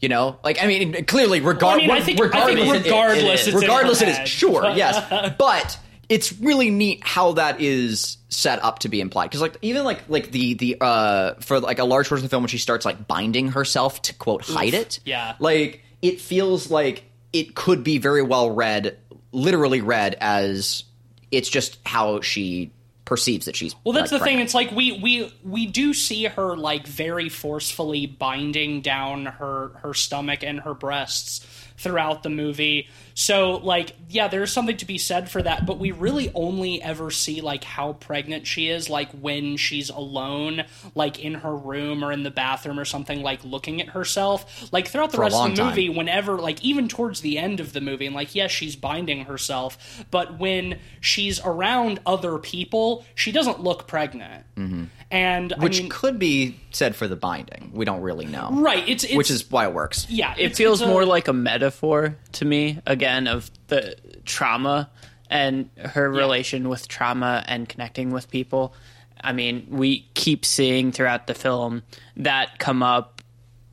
You 0.00 0.08
know, 0.08 0.38
like 0.44 0.62
I 0.62 0.66
mean, 0.68 1.04
clearly, 1.06 1.40
regard, 1.40 1.74
I 1.74 1.76
mean, 1.78 1.90
I 1.90 2.00
think- 2.00 2.20
I 2.20 2.28
think 2.46 2.60
regardless, 2.60 2.68
it- 2.68 2.84
regardless 2.84 3.46
it 3.48 3.54
is. 3.54 3.54
regardless, 3.62 4.02
it 4.02 4.08
is 4.08 4.28
sure, 4.28 4.70
yes, 4.76 5.34
but 5.38 5.76
it's 6.08 6.32
really 6.34 6.70
neat 6.70 7.02
how 7.04 7.32
that 7.32 7.60
is 7.60 8.16
set 8.28 8.62
up 8.62 8.78
to 8.80 8.88
be 8.88 9.00
implied 9.00 9.26
because, 9.26 9.40
like, 9.40 9.56
even 9.60 9.82
like 9.82 10.08
like 10.08 10.30
the 10.30 10.54
the 10.54 10.76
uh 10.80 11.34
for 11.40 11.58
like 11.58 11.80
a 11.80 11.84
large 11.84 12.08
portion 12.08 12.24
of 12.24 12.30
the 12.30 12.32
film 12.32 12.44
when 12.44 12.48
she 12.48 12.58
starts 12.58 12.84
like 12.86 13.08
binding 13.08 13.48
herself 13.48 14.00
to 14.02 14.14
quote 14.14 14.42
hide 14.42 14.72
it, 14.72 15.00
yeah. 15.04 15.34
like 15.40 15.82
it 16.00 16.20
feels 16.20 16.70
like 16.70 17.02
it 17.32 17.54
could 17.54 17.84
be 17.84 17.98
very 17.98 18.22
well 18.22 18.50
read, 18.50 18.96
literally 19.32 19.80
read 19.80 20.16
as 20.20 20.84
it's 21.30 21.48
just 21.48 21.78
how 21.84 22.20
she 22.20 22.70
perceives 23.04 23.46
that 23.46 23.56
she's 23.56 23.74
Well, 23.84 23.94
that's 23.94 24.12
like, 24.12 24.20
the 24.20 24.24
thing. 24.24 24.38
It's 24.38 24.54
like 24.54 24.70
we 24.70 24.92
we 25.00 25.32
we 25.42 25.66
do 25.66 25.94
see 25.94 26.24
her 26.24 26.56
like 26.56 26.86
very 26.86 27.28
forcefully 27.30 28.06
binding 28.06 28.82
down 28.82 29.24
her 29.26 29.70
her 29.82 29.94
stomach 29.94 30.42
and 30.42 30.60
her 30.60 30.74
breasts 30.74 31.57
throughout 31.78 32.22
the 32.22 32.30
movie. 32.30 32.88
So 33.14 33.56
like 33.56 33.96
yeah, 34.08 34.28
there's 34.28 34.52
something 34.52 34.76
to 34.78 34.86
be 34.86 34.98
said 34.98 35.30
for 35.30 35.42
that, 35.42 35.66
but 35.66 35.78
we 35.78 35.90
really 35.92 36.30
only 36.34 36.82
ever 36.82 37.10
see 37.10 37.40
like 37.40 37.64
how 37.64 37.94
pregnant 37.94 38.46
she 38.46 38.68
is 38.68 38.88
like 38.90 39.10
when 39.12 39.56
she's 39.56 39.88
alone 39.88 40.64
like 40.94 41.18
in 41.18 41.34
her 41.34 41.54
room 41.56 42.04
or 42.04 42.12
in 42.12 42.22
the 42.22 42.30
bathroom 42.30 42.78
or 42.78 42.84
something 42.84 43.22
like 43.22 43.44
looking 43.44 43.80
at 43.80 43.88
herself. 43.90 44.72
Like 44.72 44.88
throughout 44.88 45.10
the 45.10 45.16
For 45.16 45.22
rest 45.22 45.36
of 45.36 45.50
the 45.50 45.56
time. 45.56 45.68
movie 45.68 45.88
whenever 45.88 46.38
like 46.38 46.62
even 46.62 46.88
towards 46.88 47.20
the 47.20 47.38
end 47.38 47.60
of 47.60 47.72
the 47.72 47.80
movie 47.80 48.06
and 48.06 48.14
like 48.14 48.34
yes 48.34 48.50
she's 48.50 48.76
binding 48.76 49.24
herself 49.24 50.04
but 50.10 50.38
when 50.38 50.78
she's 51.00 51.40
around 51.40 52.00
other 52.06 52.38
people 52.38 53.04
she 53.14 53.32
doesn't 53.32 53.60
look 53.60 53.86
pregnant 53.86 54.44
mm-hmm. 54.56 54.84
And 55.10 55.52
which 55.58 55.78
I 55.78 55.82
mean, 55.82 55.90
could 55.90 56.18
be 56.18 56.60
said 56.70 56.94
for 56.94 57.08
the 57.08 57.16
binding. 57.16 57.70
We 57.72 57.84
don't 57.84 58.02
really 58.02 58.26
know, 58.26 58.50
right 58.52 58.86
it's, 58.88 59.04
it's 59.04 59.14
which 59.14 59.30
is 59.30 59.50
why 59.50 59.66
it 59.66 59.72
works. 59.72 60.06
yeah 60.10 60.34
it 60.36 60.54
feels 60.56 60.80
a- 60.82 60.86
more 60.86 61.04
like 61.04 61.28
a 61.28 61.32
metaphor 61.32 62.16
to 62.32 62.44
me 62.44 62.80
again 62.86 63.26
of 63.26 63.50
the 63.68 63.96
trauma 64.24 64.90
and 65.30 65.70
her 65.78 66.10
relation 66.10 66.68
with 66.68 66.88
trauma 66.88 67.44
and 67.46 67.68
connecting 67.68 68.10
with 68.10 68.30
people 68.30 68.74
i 69.22 69.32
mean 69.32 69.66
we 69.70 70.06
keep 70.14 70.44
seeing 70.44 70.90
throughout 70.92 71.26
the 71.26 71.34
film 71.34 71.82
that 72.16 72.58
come 72.58 72.82
up 72.82 73.20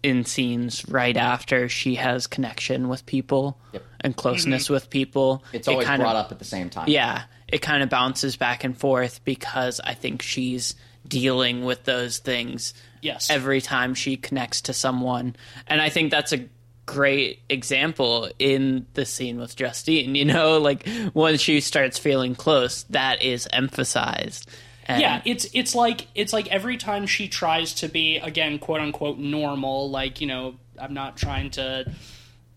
in 0.04 0.24
scenes 0.26 0.88
right 0.90 1.18
after 1.18 1.68
she 1.70 1.96
has 1.96 2.28
connection 2.28 2.88
with 2.90 3.06
people 3.06 3.58
and 4.02 4.16
closeness 4.16 4.66
mm-hmm. 4.66 4.74
with 4.74 4.90
people 4.90 5.44
It's 5.52 5.68
It 5.68 5.72
always 5.72 5.88
kind 5.88 6.02
of- 6.02 6.06
brought 6.06 6.16
up 6.16 6.32
at 6.32 6.40
the 6.40 6.46
same 6.46 6.70
time. 6.70 6.88
yeah, 6.90 7.24
it 7.48 7.62
kind 7.62 7.82
of 7.84 7.90
bounces 7.90 8.36
back 8.38 8.64
and 8.64 8.78
forth 8.78 9.24
because 9.24 9.80
I 9.84 9.94
think 9.96 10.22
she's 10.22 10.76
dealing 11.08 11.64
with 11.66 11.84
those 11.84 12.18
things 12.20 12.74
Yes. 13.01 13.30
every 13.30 13.62
time 13.62 13.93
she 13.93 14.18
connects 14.18 14.62
to 14.62 14.74
someone. 14.74 15.36
And 15.68 15.82
I 15.82 15.89
think 15.89 16.12
that's 16.12 16.34
a 16.34 16.45
great 16.88 17.39
example 17.49 18.30
in 18.39 18.86
the 18.93 19.06
scene 19.06 19.39
with 19.39 19.56
Justine, 19.56 20.16
you 20.16 20.26
know, 20.26 20.58
like 20.62 20.88
once 21.14 21.41
she 21.41 21.60
starts 21.62 21.97
feeling 21.99 22.36
close, 22.36 22.84
that 22.89 23.22
is 23.22 23.47
emphasized. 23.53 24.49
And 24.88 25.01
yeah 25.01 25.22
it's 25.26 25.47
it's 25.53 25.74
like 25.74 26.06
it's 26.14 26.32
like 26.32 26.47
every 26.49 26.78
time 26.78 27.08
she 27.08 27.28
tries 27.28 27.74
to 27.76 27.88
be 27.89 28.18
again 28.18 28.60
quote 28.60 28.82
unquote 28.82 29.18
normal 29.18 29.89
like 29.89 30.22
you 30.22 30.28
know 30.28 30.58
i'm 30.80 30.93
not 30.93 31.18
trying 31.18 31.49
to 31.49 31.91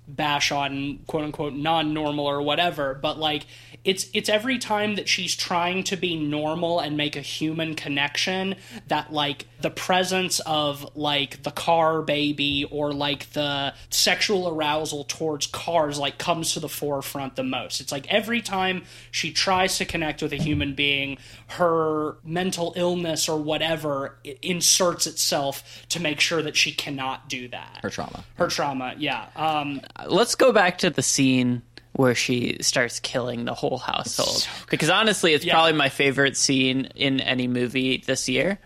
bash 0.08 0.50
on 0.50 0.98
quote 1.06 1.24
unquote 1.24 1.52
non-normal 1.52 2.24
or 2.26 2.40
whatever 2.42 2.94
but 2.94 3.18
like 3.18 3.44
it's 3.84 4.08
it's 4.12 4.28
every 4.28 4.58
time 4.58 4.96
that 4.96 5.08
she's 5.08 5.36
trying 5.36 5.84
to 5.84 5.96
be 5.96 6.16
normal 6.16 6.80
and 6.80 6.96
make 6.96 7.14
a 7.14 7.20
human 7.20 7.74
connection 7.74 8.56
that 8.88 9.12
like 9.12 9.46
the 9.60 9.70
presence 9.70 10.40
of 10.40 10.96
like 10.96 11.42
the 11.42 11.50
car 11.50 12.02
baby 12.02 12.64
or 12.70 12.92
like 12.92 13.30
the 13.32 13.72
sexual 13.90 14.48
arousal 14.48 15.04
towards 15.04 15.46
cars 15.46 15.98
like 15.98 16.18
comes 16.18 16.52
to 16.54 16.60
the 16.60 16.68
forefront 16.68 17.34
the 17.36 17.42
most. 17.42 17.80
It's 17.80 17.90
like 17.90 18.06
every 18.12 18.40
time 18.40 18.84
she 19.10 19.32
tries 19.32 19.78
to 19.78 19.84
connect 19.84 20.22
with 20.22 20.32
a 20.32 20.36
human 20.36 20.74
being 20.74 21.18
her 21.48 22.16
mental 22.24 22.72
illness 22.76 23.28
or 23.28 23.38
whatever 23.40 24.16
i- 24.26 24.36
inserts 24.42 25.06
itself 25.06 25.86
to 25.88 26.00
make 26.00 26.20
sure 26.20 26.42
that 26.42 26.56
she 26.56 26.72
cannot 26.72 27.28
do 27.28 27.48
that. 27.48 27.78
Her 27.82 27.90
trauma. 27.90 28.24
her 28.36 28.48
trauma 28.48 28.94
yeah. 28.98 29.26
Um 29.34 29.80
let's 30.06 30.34
go 30.34 30.52
back 30.52 30.78
to 30.78 30.90
the 30.90 31.02
scene 31.02 31.62
where 31.92 32.14
she 32.14 32.58
starts 32.60 33.00
killing 33.00 33.44
the 33.44 33.54
whole 33.54 33.78
household. 33.78 34.46
Because 34.70 34.88
honestly 34.90 35.32
it's 35.34 35.44
Yeah. 35.44 35.54
probably 35.54 35.72
my 35.72 35.88
favorite 35.88 36.36
scene 36.36 36.86
in 36.94 37.20
any 37.20 37.48
movie 37.48 38.04
this 38.06 38.28
year 38.28 38.58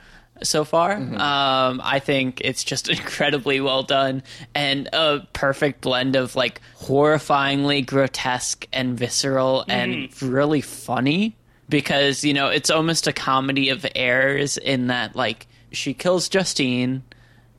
so 0.42 0.64
far. 0.64 0.92
Um, 0.96 1.80
i 1.84 1.98
think 2.04 2.40
it's 2.42 2.64
just 2.64 2.88
incredibly 2.98 3.60
well 3.60 3.84
done 3.84 4.22
and 4.54 4.88
a 4.92 5.20
perfect 5.32 5.80
blend 5.82 6.16
of 6.16 6.34
like 6.36 6.60
horrifyingly 6.78 7.86
grotesque 7.86 8.66
and 8.72 8.98
visceral 8.98 9.64
and 9.68 10.10
really 10.22 10.60
funny. 10.60 11.36
Because 11.68 12.22
you 12.24 12.34
know 12.34 12.48
it's 12.48 12.68
almost 12.70 13.06
a 13.06 13.12
comedy 13.14 13.70
of 13.70 13.86
errors 13.94 14.58
in 14.58 14.88
that 14.88 15.16
like 15.16 15.46
she 15.70 15.94
kills 15.94 16.28
justine 16.28 17.02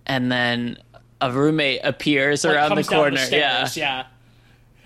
and 0.05 0.31
then 0.31 0.77
a 1.23 1.31
roommate 1.31 1.81
appears 1.83 2.43
like, 2.43 2.55
around 2.55 2.75
the 2.75 2.83
corner. 2.83 3.17
Stairs, 3.17 3.77
yeah 3.77 4.03
yeah 4.03 4.05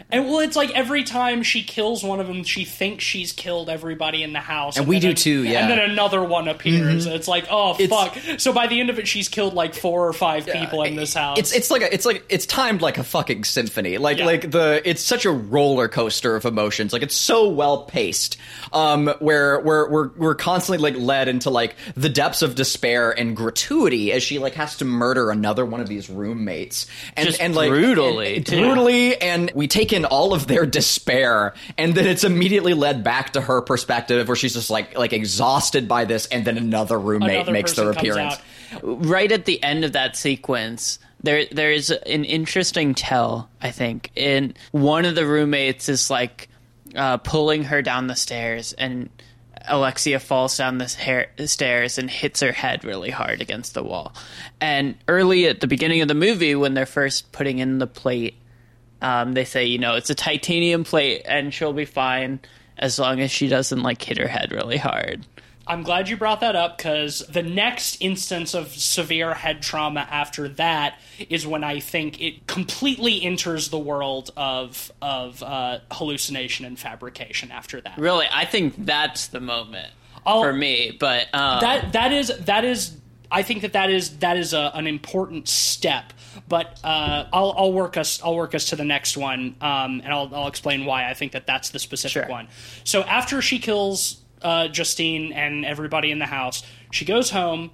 And 0.09 0.25
well, 0.25 0.39
it's 0.39 0.55
like 0.55 0.71
every 0.71 1.03
time 1.03 1.43
she 1.43 1.63
kills 1.63 2.01
one 2.01 2.21
of 2.21 2.27
them, 2.27 2.43
she 2.45 2.63
thinks 2.63 3.03
she's 3.03 3.33
killed 3.33 3.69
everybody 3.69 4.23
in 4.23 4.31
the 4.31 4.39
house, 4.39 4.77
And 4.77 4.87
we 4.87 4.99
then 4.99 5.11
do 5.11 5.15
too, 5.15 5.43
yeah. 5.43 5.63
Mm-hmm. 5.63 5.71
And 5.71 5.81
then 5.81 5.89
another 5.91 6.23
one 6.23 6.47
appears. 6.47 7.05
It's 7.05 7.27
like, 7.27 7.47
oh 7.49 7.73
fuck! 7.73 8.17
So 8.37 8.53
by 8.53 8.67
the 8.67 8.79
end 8.79 8.89
of 8.89 8.99
it, 8.99 9.07
she's 9.07 9.27
killed 9.27 9.53
like 9.53 9.73
four 9.75 10.07
or 10.07 10.13
five 10.13 10.45
people 10.47 10.83
in 10.83 10.95
this 10.95 11.13
house. 11.13 11.37
It's 11.39 11.53
it's 11.53 11.69
like 11.69 11.81
a, 11.81 11.93
it's 11.93 12.05
like 12.05 12.23
it's 12.29 12.45
timed 12.45 12.81
like 12.81 12.97
a 12.97 13.03
fucking 13.03 13.43
symphony. 13.43 13.97
Like 13.97 14.19
Yeah. 14.19 14.25
like 14.25 14.49
the 14.49 14.81
it's 14.85 15.01
such 15.01 15.25
a 15.25 15.31
roller 15.31 15.89
coaster 15.89 16.35
of 16.37 16.45
emotions. 16.45 16.93
Like 16.93 17.01
it's 17.03 17.15
so 17.15 17.49
well 17.49 17.83
paced. 17.83 18.37
Um, 18.71 19.07
where 19.19 19.59
we're 19.59 19.89
we're 19.89 20.07
we're 20.15 20.35
constantly 20.35 20.89
like 20.89 20.97
led 21.01 21.27
into 21.27 21.49
like 21.49 21.75
the 21.95 22.09
depths 22.09 22.41
of 22.41 22.55
despair 22.55 23.11
and 23.11 23.35
gratuity 23.35 24.13
as 24.13 24.23
she 24.23 24.39
like 24.39 24.53
has 24.53 24.77
to 24.77 24.85
murder 24.85 25.31
another 25.31 25.65
one 25.65 25.81
of 25.81 25.87
these 25.89 26.09
roommates 26.09 26.87
and 27.17 27.27
Just 27.27 27.41
and 27.41 27.55
like 27.55 27.69
brutally, 27.69 28.37
and- 28.37 28.45
too. 28.45 28.59
brutally, 28.61 29.21
and 29.21 29.51
we 29.53 29.67
take 29.67 29.91
in 29.97 30.05
all 30.05 30.33
of 30.33 30.47
their 30.47 30.65
despair, 30.65 31.53
and 31.77 31.93
then 31.95 32.07
it's 32.07 32.23
immediately 32.23 32.73
led 32.73 33.03
back 33.03 33.33
to 33.33 33.41
her 33.41 33.61
perspective 33.61 34.27
where 34.27 34.35
she's 34.37 34.53
just 34.53 34.69
like 34.69 34.97
like 34.97 35.11
exhausted 35.11 35.87
by 35.89 36.05
this, 36.05 36.27
and 36.27 36.45
then 36.45 36.57
another 36.57 36.97
roommate 36.97 37.35
Another 37.35 37.51
makes 37.51 37.73
their 37.73 37.91
appearance. 37.91 38.35
out. 38.35 38.81
right 38.83 39.31
at 39.31 39.45
the 39.45 39.61
end 39.61 39.83
of 39.83 39.93
that 39.93 40.15
sequence 40.15 40.99
there 41.23 41.45
there 41.51 41.71
is 41.71 41.89
an 41.89 42.25
interesting 42.25 42.93
tell 42.93 43.49
i 43.61 43.71
think 43.71 44.11
in 44.15 44.53
one 44.71 45.05
of 45.05 45.15
the 45.15 45.25
roommates 45.25 45.89
is 45.89 46.09
like 46.09 46.49
uh, 46.95 47.17
pulling 47.17 47.63
her 47.63 47.81
down 47.81 48.07
the 48.07 48.15
stairs 48.15 48.73
and 48.73 49.09
alexia 49.69 50.19
falls 50.19 50.57
down 50.57 50.77
the 50.77 50.85
hair, 50.85 51.27
stairs 51.45 51.97
and 51.97 52.09
hits 52.09 52.41
her 52.41 52.51
head 52.51 52.83
really 52.83 53.09
hard 53.09 53.41
against 53.41 53.73
the 53.73 53.83
wall 53.83 54.13
and 54.61 54.95
early 55.07 55.47
at 55.47 55.59
the 55.61 55.67
beginning 55.67 56.01
of 56.01 56.07
the 56.07 56.13
movie 56.13 56.53
when 56.55 56.73
they're 56.73 56.85
first 56.85 57.31
putting 57.31 57.59
in 57.59 57.79
the 57.79 57.87
plate 57.87 58.35
um, 59.01 59.33
they 59.33 59.45
say 59.45 59.65
you 59.65 59.77
know 59.77 59.95
it's 59.95 60.09
a 60.09 60.15
titanium 60.15 60.83
plate 60.83 61.21
and 61.25 61.53
she'll 61.53 61.73
be 61.73 61.85
fine 61.85 62.39
as 62.77 62.99
long 62.99 63.19
as 63.19 63.31
she 63.31 63.47
doesn't 63.47 63.81
like 63.83 64.01
hit 64.01 64.17
her 64.17 64.27
head 64.27 64.51
really 64.51 64.77
hard 64.77 65.25
I'm 65.69 65.83
glad 65.83 66.07
you 66.07 66.15
brought 66.15 66.39
that 66.39 66.55
up 66.55 66.77
because 66.77 67.19
the 67.27 67.43
next 67.43 68.01
instance 68.01 68.53
of 68.53 68.69
severe 68.69 69.33
head 69.33 69.61
trauma 69.61 70.07
after 70.09 70.47
that 70.47 70.97
is 71.29 71.45
when 71.45 71.61
I 71.65 71.81
think 71.81 72.21
it 72.21 72.47
completely 72.47 73.21
enters 73.21 73.67
the 73.67 73.77
world 73.77 74.31
of 74.37 74.89
of 75.01 75.43
uh, 75.43 75.79
hallucination 75.91 76.65
and 76.65 76.79
fabrication. 76.79 77.51
After 77.51 77.81
that, 77.81 77.97
Really, 77.97 78.27
I 78.31 78.45
think 78.45 78.75
that's 78.85 79.27
the 79.27 79.41
moment 79.41 79.89
I'll- 80.25 80.41
for 80.41 80.53
me. 80.53 80.95
But 80.97 81.27
um, 81.33 81.59
that 81.59 81.91
that 81.91 82.13
is 82.13 82.31
that 82.45 82.63
is 82.63 82.95
I 83.31 83.43
think 83.43 83.61
that 83.61 83.73
that 83.73 83.89
is 83.89 84.17
that 84.19 84.37
is 84.37 84.53
a, 84.53 84.71
an 84.73 84.87
important 84.87 85.47
step. 85.47 86.13
But 86.47 86.79
uh, 86.83 87.25
I'll, 87.33 87.53
I'll 87.57 87.73
work 87.73 87.97
us 87.97 88.21
I'll 88.23 88.35
work 88.35 88.55
us 88.55 88.69
to 88.69 88.75
the 88.75 88.85
next 88.85 89.17
one, 89.17 89.55
um, 89.61 90.01
and 90.03 90.07
I'll, 90.07 90.33
I'll 90.33 90.47
explain 90.47 90.85
why 90.85 91.09
I 91.09 91.13
think 91.13 91.31
that 91.33 91.47
that's 91.47 91.69
the 91.71 91.79
specific 91.79 92.23
Sure. 92.23 92.29
one. 92.31 92.47
So 92.83 93.01
after 93.03 93.41
she 93.41 93.59
kills 93.59 94.21
uh, 94.41 94.67
Justine 94.67 95.33
and 95.33 95.65
everybody 95.65 96.11
in 96.11 96.19
the 96.19 96.25
house, 96.25 96.63
she 96.91 97.05
goes 97.05 97.31
home 97.31 97.71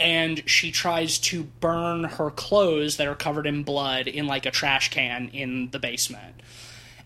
and 0.00 0.48
she 0.48 0.70
tries 0.70 1.18
to 1.18 1.42
burn 1.42 2.04
her 2.04 2.30
clothes 2.30 2.96
that 2.96 3.06
are 3.06 3.14
covered 3.14 3.46
in 3.46 3.64
blood 3.64 4.06
in 4.06 4.26
like 4.26 4.46
a 4.46 4.50
trash 4.50 4.90
can 4.90 5.28
in 5.32 5.70
the 5.70 5.78
basement 5.78 6.34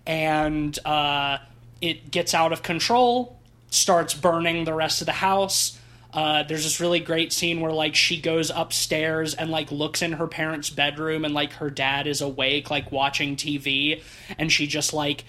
and 0.06 0.78
uh, 0.84 1.38
it 1.80 2.10
gets 2.10 2.34
out 2.34 2.52
of 2.52 2.62
control, 2.62 3.38
starts 3.70 4.14
burning 4.14 4.64
the 4.64 4.74
rest 4.74 5.00
of 5.00 5.06
the 5.06 5.12
house. 5.12 5.78
Uh, 6.12 6.42
there's 6.42 6.64
this 6.64 6.78
really 6.78 7.00
great 7.00 7.32
scene 7.32 7.60
where 7.60 7.72
like 7.72 7.94
she 7.94 8.20
goes 8.20 8.50
upstairs 8.54 9.34
and 9.34 9.50
like 9.50 9.72
looks 9.72 10.02
in 10.02 10.12
her 10.12 10.26
parents' 10.26 10.68
bedroom 10.68 11.24
and 11.24 11.32
like 11.32 11.54
her 11.54 11.70
dad 11.70 12.06
is 12.06 12.20
awake 12.20 12.70
like 12.70 12.92
watching 12.92 13.34
TV 13.34 14.02
and 14.36 14.52
she 14.52 14.66
just 14.66 14.92
like 14.92 15.24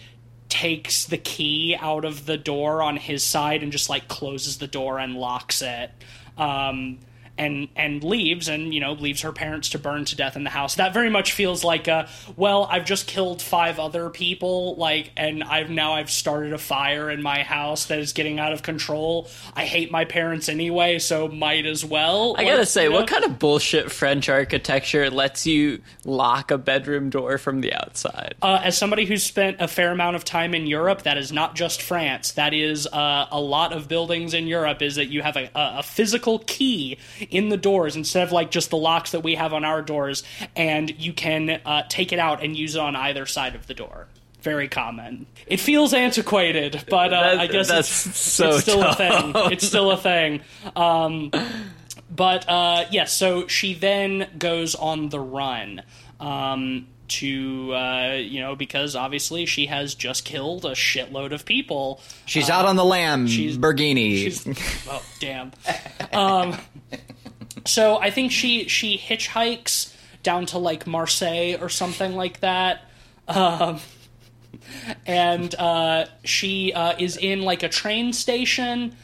takes 0.49 1.05
the 1.05 1.17
key 1.17 1.75
out 1.79 2.03
of 2.03 2.25
the 2.25 2.37
door 2.37 2.81
on 2.83 2.97
his 2.97 3.23
side 3.23 3.63
and 3.63 3.71
just 3.71 3.89
like 3.89 4.07
closes 4.07 4.57
the 4.57 4.67
door 4.67 4.99
and 4.99 5.15
locks 5.15 5.61
it. 5.61 5.89
Um, 6.37 6.99
and 7.37 7.67
and 7.75 8.03
leaves 8.03 8.47
and 8.47 8.73
you 8.73 8.79
know 8.79 8.93
leaves 8.93 9.21
her 9.21 9.31
parents 9.31 9.69
to 9.69 9.79
burn 9.79 10.05
to 10.05 10.15
death 10.15 10.35
in 10.35 10.43
the 10.43 10.49
house 10.51 10.75
that 10.75 10.93
very 10.93 11.09
much 11.09 11.31
feels 11.31 11.63
like 11.63 11.87
a 11.87 12.07
well 12.37 12.67
i've 12.69 12.85
just 12.85 13.07
killed 13.07 13.41
five 13.41 13.79
other 13.79 14.09
people 14.11 14.75
like 14.75 15.11
and 15.17 15.43
i've 15.43 15.69
now 15.69 15.93
i've 15.93 16.11
started 16.11 16.53
a 16.53 16.57
fire 16.59 17.09
in 17.09 17.21
my 17.23 17.41
house 17.41 17.85
that 17.85 17.97
is 17.97 18.13
getting 18.13 18.39
out 18.39 18.53
of 18.53 18.61
control 18.61 19.27
i 19.55 19.65
hate 19.65 19.89
my 19.91 20.05
parents 20.05 20.47
anyway 20.47 20.99
so 20.99 21.27
might 21.27 21.65
as 21.65 21.83
well 21.83 22.35
I 22.37 22.43
Like, 22.43 22.47
gotta 22.53 22.65
say, 22.67 22.83
you 22.83 22.89
know? 22.91 22.97
what 22.97 23.07
kind 23.07 23.23
of 23.23 23.39
bullshit 23.39 23.91
French 23.91 24.29
architecture 24.29 25.09
lets 25.09 25.47
you 25.47 25.81
lock 26.05 26.51
a 26.51 26.57
bedroom 26.57 27.09
door 27.09 27.37
from 27.37 27.61
the 27.61 27.73
outside? 27.73 28.35
uh, 28.41 28.61
as 28.63 28.77
somebody 28.77 29.05
who's 29.05 29.23
spent 29.23 29.57
a 29.59 29.67
fair 29.67 29.91
amount 29.91 30.15
of 30.15 30.23
time 30.23 30.53
in 30.53 30.67
Europe, 30.67 31.01
that 31.03 31.17
is 31.17 31.31
not 31.31 31.55
just 31.55 31.81
France. 31.81 32.33
That 32.33 32.53
is 32.53 32.85
uh, 32.87 33.27
a 33.31 33.39
lot 33.41 33.73
of 33.73 33.87
buildings 33.87 34.33
in 34.33 34.47
Europe. 34.47 34.81
Is 34.81 34.95
that 34.95 35.07
you 35.07 35.21
have 35.21 35.35
a, 35.37 35.45
a, 35.55 35.79
a 35.79 35.83
physical 35.83 36.39
key 36.39 36.97
in 37.29 37.49
the 37.49 37.57
doors 37.57 37.95
instead 37.95 38.23
of 38.23 38.31
like 38.31 38.51
just 38.51 38.69
the 38.69 38.77
locks 38.77 39.11
that 39.11 39.21
we 39.21 39.35
have 39.35 39.53
on 39.53 39.65
our 39.65 39.81
doors, 39.81 40.23
and 40.55 40.89
you 40.99 41.13
can 41.13 41.61
uh, 41.65 41.83
take 41.89 42.11
it 42.11 42.19
out 42.19 42.43
and 42.43 42.55
use 42.55 42.75
it 42.75 42.81
on 42.81 42.95
either 42.95 43.25
side 43.25 43.55
of 43.55 43.67
the 43.67 43.73
door. 43.73 44.07
Very 44.41 44.67
common. 44.67 45.25
It 45.47 45.61
feels 45.61 45.93
antiquated, 45.93 46.83
but 46.89 47.13
uh, 47.13 47.37
I 47.39 47.47
guess 47.47 47.69
that's 47.69 48.05
it's, 48.05 48.19
so 48.19 48.49
it's 48.49 48.61
still 48.61 48.81
dumb. 48.81 48.89
a 48.89 48.95
thing. 48.95 49.33
It's 49.53 49.65
still 49.65 49.91
a 49.91 49.97
thing. 49.97 50.41
Um, 50.75 51.31
but 52.13 52.47
uh, 52.49 52.85
yes, 52.91 53.13
so 53.13 53.47
she 53.47 53.73
then 53.73 54.29
goes 54.37 54.75
on 54.75 55.09
the 55.09 55.19
run 55.19 55.81
um, 56.19 56.87
to 57.07 57.73
uh, 57.73 58.13
you 58.13 58.39
know 58.39 58.55
because 58.55 58.95
obviously 58.95 59.45
she 59.45 59.65
has 59.67 59.95
just 59.95 60.25
killed 60.25 60.65
a 60.65 60.71
shitload 60.71 61.33
of 61.33 61.45
people. 61.45 62.01
She's 62.25 62.49
out 62.49 62.65
on 62.65 62.75
the 62.75 62.85
lam, 62.85 63.27
Burgini. 63.27 64.17
She's 64.17 64.47
oh 64.89 65.03
damn. 65.19 65.51
Um, 66.11 66.57
so 67.65 67.97
I 67.97 68.09
think 68.09 68.31
she 68.31 68.67
she 68.67 68.97
hitchhikes 68.97 69.93
down 70.23 70.45
to 70.47 70.57
like 70.57 70.87
Marseille 70.87 71.57
or 71.59 71.69
something 71.69 72.15
like 72.15 72.39
that. 72.39 72.89
Um, 73.27 73.79
and 75.05 75.53
uh, 75.55 76.05
she 76.23 76.73
uh, 76.73 76.95
is 76.97 77.17
in 77.17 77.41
like 77.41 77.63
a 77.63 77.69
train 77.69 78.13
station 78.13 78.95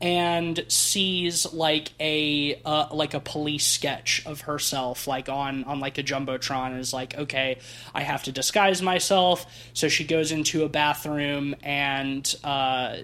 and 0.00 0.64
sees 0.68 1.52
like 1.52 1.92
a 1.98 2.60
uh, 2.64 2.88
like 2.92 3.14
a 3.14 3.20
police 3.20 3.66
sketch 3.66 4.22
of 4.26 4.42
herself 4.42 5.06
like 5.06 5.28
on 5.28 5.64
on 5.64 5.80
like 5.80 5.96
a 5.96 6.02
jumbotron 6.02 6.72
and 6.72 6.80
is 6.80 6.92
like 6.92 7.16
okay 7.16 7.58
i 7.94 8.02
have 8.02 8.22
to 8.24 8.32
disguise 8.32 8.82
myself. 8.82 9.46
So 9.72 9.88
she 9.88 10.04
goes 10.04 10.32
into 10.32 10.64
a 10.64 10.68
bathroom 10.68 11.54
and 11.62 12.34
uh, 12.44 12.98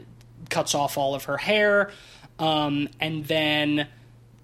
cuts 0.50 0.74
off 0.74 0.98
all 0.98 1.14
of 1.14 1.24
her 1.24 1.38
hair 1.38 1.90
um, 2.38 2.88
and 3.00 3.24
then 3.26 3.88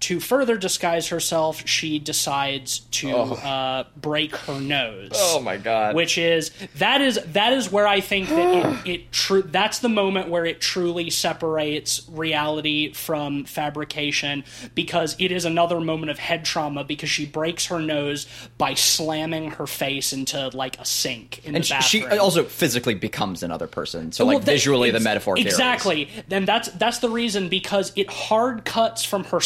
to 0.01 0.19
further 0.19 0.57
disguise 0.57 1.09
herself 1.09 1.67
she 1.67 1.99
decides 1.99 2.79
to 2.91 3.11
uh, 3.11 3.83
break 3.97 4.35
her 4.35 4.59
nose 4.59 5.11
oh 5.13 5.39
my 5.41 5.57
god. 5.57 5.95
which 5.95 6.17
is 6.17 6.51
that 6.77 7.01
is 7.01 7.19
that 7.33 7.53
is 7.53 7.71
where 7.71 7.87
I 7.87 7.99
think 7.99 8.29
that 8.29 8.85
it, 8.85 8.85
it 8.89 9.11
true 9.11 9.41
that's 9.41 9.79
the 9.79 9.89
moment 9.89 10.29
where 10.29 10.45
it 10.45 10.61
truly 10.61 11.09
separates 11.09 12.07
reality 12.09 12.93
from 12.93 13.45
fabrication 13.45 14.43
because 14.75 15.15
it 15.19 15.31
is 15.31 15.45
another 15.45 15.79
moment 15.79 16.09
of 16.11 16.19
head 16.19 16.45
trauma 16.45 16.83
because 16.83 17.09
she 17.09 17.25
breaks 17.25 17.65
her 17.67 17.79
nose 17.79 18.27
by 18.57 18.73
slamming 18.73 19.51
her 19.51 19.67
face 19.67 20.13
into 20.13 20.49
like 20.49 20.79
a 20.79 20.85
sink 20.85 21.39
in 21.45 21.55
and 21.55 21.63
the 21.63 21.67
she, 21.67 21.99
bathroom. 21.99 22.11
she 22.13 22.17
also 22.17 22.43
physically 22.43 22.93
becomes 22.95 23.43
another 23.43 23.67
person. 23.67 24.11
So 24.11 24.25
Well, 24.25 24.35
like 24.37 24.45
that- 24.45 24.51
visually, 24.51 24.91
the 24.91 24.99
metaphor 24.99 25.35
carries. 25.35 25.53
exactly. 25.53 26.09
Then 26.27 26.45
that's 26.45 26.69
that's 26.69 26.99
the 26.99 27.09
reason 27.09 27.49
because 27.49 27.91
it 27.95 28.09
hard 28.09 28.65
cuts 28.65 29.03
from 29.03 29.23
her 29.25 29.39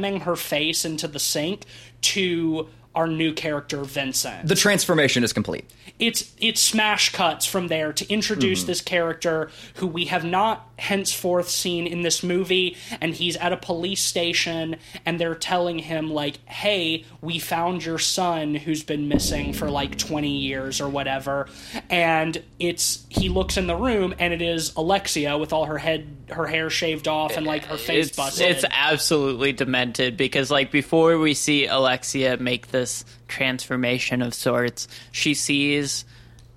slamming 0.00 0.20
her 0.20 0.36
face 0.36 0.84
into 0.84 1.06
the 1.08 1.18
sink 1.18 1.64
to 2.00 2.68
our 2.94 3.06
new 3.06 3.32
character 3.32 3.84
Vincent. 3.84 4.48
The 4.48 4.56
transformation 4.56 5.22
is 5.22 5.32
complete. 5.32 5.64
it's 5.98 6.34
it's 6.38 6.60
smash 6.60 7.12
cuts 7.12 7.46
from 7.46 7.68
there 7.68 7.92
to 7.92 8.10
introduce 8.10 8.60
mm-hmm. 8.60 8.66
this 8.66 8.80
character 8.80 9.50
who 9.74 9.86
we 9.86 10.06
have 10.06 10.24
not 10.24 10.69
henceforth 10.80 11.48
seen 11.48 11.86
in 11.86 12.02
this 12.02 12.22
movie 12.22 12.76
and 13.00 13.14
he's 13.14 13.36
at 13.36 13.52
a 13.52 13.56
police 13.56 14.02
station 14.02 14.76
and 15.04 15.20
they're 15.20 15.34
telling 15.34 15.78
him 15.78 16.10
like 16.10 16.44
hey 16.48 17.04
we 17.20 17.38
found 17.38 17.84
your 17.84 17.98
son 17.98 18.54
who's 18.54 18.82
been 18.82 19.08
missing 19.08 19.52
for 19.52 19.70
like 19.70 19.96
20 19.98 20.28
years 20.28 20.80
or 20.80 20.88
whatever 20.88 21.48
and 21.88 22.42
it's 22.58 23.06
he 23.08 23.28
looks 23.28 23.56
in 23.56 23.66
the 23.66 23.76
room 23.76 24.14
and 24.18 24.32
it 24.32 24.42
is 24.42 24.74
Alexia 24.76 25.36
with 25.38 25.52
all 25.52 25.66
her 25.66 25.78
head 25.78 26.16
her 26.30 26.46
hair 26.46 26.70
shaved 26.70 27.08
off 27.08 27.36
and 27.36 27.46
like 27.46 27.64
her 27.64 27.76
face 27.76 28.08
It's 28.08 28.16
busted 28.16 28.50
it's 28.50 28.64
absolutely 28.70 29.52
demented 29.52 30.16
because 30.16 30.50
like 30.50 30.70
before 30.70 31.18
we 31.18 31.34
see 31.34 31.66
Alexia 31.66 32.36
make 32.38 32.68
this 32.68 33.04
transformation 33.28 34.20
of 34.22 34.34
sorts, 34.34 34.88
she 35.12 35.34
sees, 35.34 36.04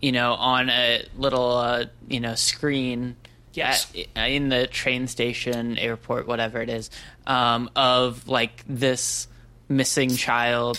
you 0.01 0.11
know, 0.11 0.34
on 0.34 0.69
a 0.69 1.05
little 1.17 1.51
uh, 1.51 1.86
you 2.09 2.19
know 2.19 2.36
screen. 2.36 3.15
Yes. 3.53 3.91
at- 4.15 4.29
in 4.31 4.49
the 4.49 4.67
train 4.67 5.07
station, 5.07 5.77
airport, 5.77 6.27
whatever 6.27 6.61
it 6.61 6.69
is, 6.69 6.89
um, 7.27 7.69
of 7.75 8.27
like 8.27 8.63
this 8.67 9.27
missing 9.69 10.15
child 10.15 10.77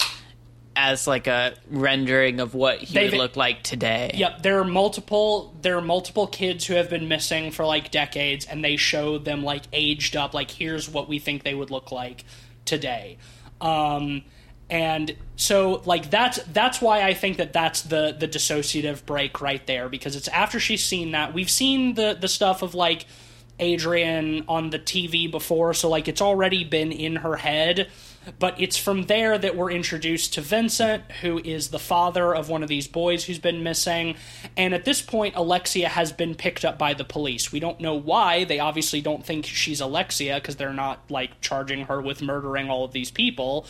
as 0.77 1.07
like 1.07 1.29
a 1.29 1.55
rendering 1.71 2.41
of 2.41 2.53
what 2.55 2.81
he 2.81 2.95
They've- 2.95 3.13
would 3.13 3.19
look 3.19 3.37
like 3.37 3.63
today. 3.63 4.11
Yep, 4.15 4.43
there 4.43 4.59
are 4.59 4.65
multiple 4.65 5.55
there 5.63 5.77
are 5.79 5.81
multiple 5.83 6.27
kids 6.27 6.67
who 6.67 6.75
have 6.75 6.91
been 6.91 7.07
missing 7.07 7.53
for 7.53 7.65
like 7.65 7.91
decades 7.93 8.45
and 8.45 8.65
they 8.65 8.77
show 8.77 9.19
them 9.19 9.45
like 9.45 9.63
aged 9.73 10.17
up 10.17 10.35
like 10.35 10.51
here's 10.51 10.89
what 10.89 11.09
we 11.09 11.19
think 11.21 11.45
they 11.45 11.55
would 11.55 11.71
look 11.71 11.93
like 11.93 12.25
today. 12.65 13.19
Um 13.61 14.25
and 14.75 15.15
so 15.37 15.83
like 15.85 16.11
that's 16.11 16.43
that's 16.53 16.81
why 16.81 17.03
I 17.03 17.15
think 17.15 17.37
that 17.37 17.53
that's 17.53 17.83
the 17.83 18.17
the 18.19 18.27
dissociative 18.27 19.07
break 19.07 19.41
right 19.41 19.65
there 19.69 19.89
because 19.89 20.17
it's 20.17 20.27
after 20.27 20.59
she's 20.59 20.85
seen 20.85 21.13
that. 21.13 21.33
We've 21.33 21.49
seen 21.49 21.95
the 21.95 22.19
the 22.21 22.27
stuff 22.27 22.61
of 22.61 22.75
like 22.75 23.07
Adrian 23.61 24.45
on 24.49 24.71
the 24.71 24.81
TV 24.81 25.31
before, 25.31 25.75
so 25.75 25.89
like 25.89 26.09
it's 26.09 26.21
already 26.21 26.65
been 26.65 26.91
in 26.91 27.17
her 27.17 27.37
head. 27.37 27.89
But 28.41 28.61
it's 28.61 28.77
from 28.77 29.05
there 29.05 29.39
that 29.39 29.55
we're 29.55 29.71
introduced 29.71 30.35
to 30.35 30.41
Vincent, 30.41 31.05
who 31.21 31.39
is 31.45 31.69
the 31.69 31.79
father 31.79 32.35
of 32.35 32.49
one 32.49 32.63
of 32.63 32.71
these 32.71 32.89
boys 32.89 33.25
who's 33.25 33.39
been 33.39 33.63
missing. 33.63 34.17
And 34.57 34.73
at 34.73 34.87
this 34.87 35.03
point, 35.03 35.35
Alexia 35.37 35.91
has 35.91 36.11
been 36.11 36.35
picked 36.35 36.65
up 36.65 36.79
by 36.79 36.95
the 36.95 37.05
police. 37.05 37.53
We 37.53 37.61
don't 37.61 37.79
know 37.81 37.95
why. 37.95 38.45
They 38.45 38.61
obviously 38.61 39.03
don't 39.03 39.25
think 39.25 39.45
she's 39.45 39.81
Alexia 39.81 40.37
because 40.37 40.57
they're 40.57 40.73
not 40.73 41.11
like 41.11 41.43
charging 41.43 41.85
her 41.85 42.01
with 42.01 42.23
murdering 42.23 42.71
all 42.71 42.83
of 42.83 42.93
these 42.93 43.11
people. 43.11 43.67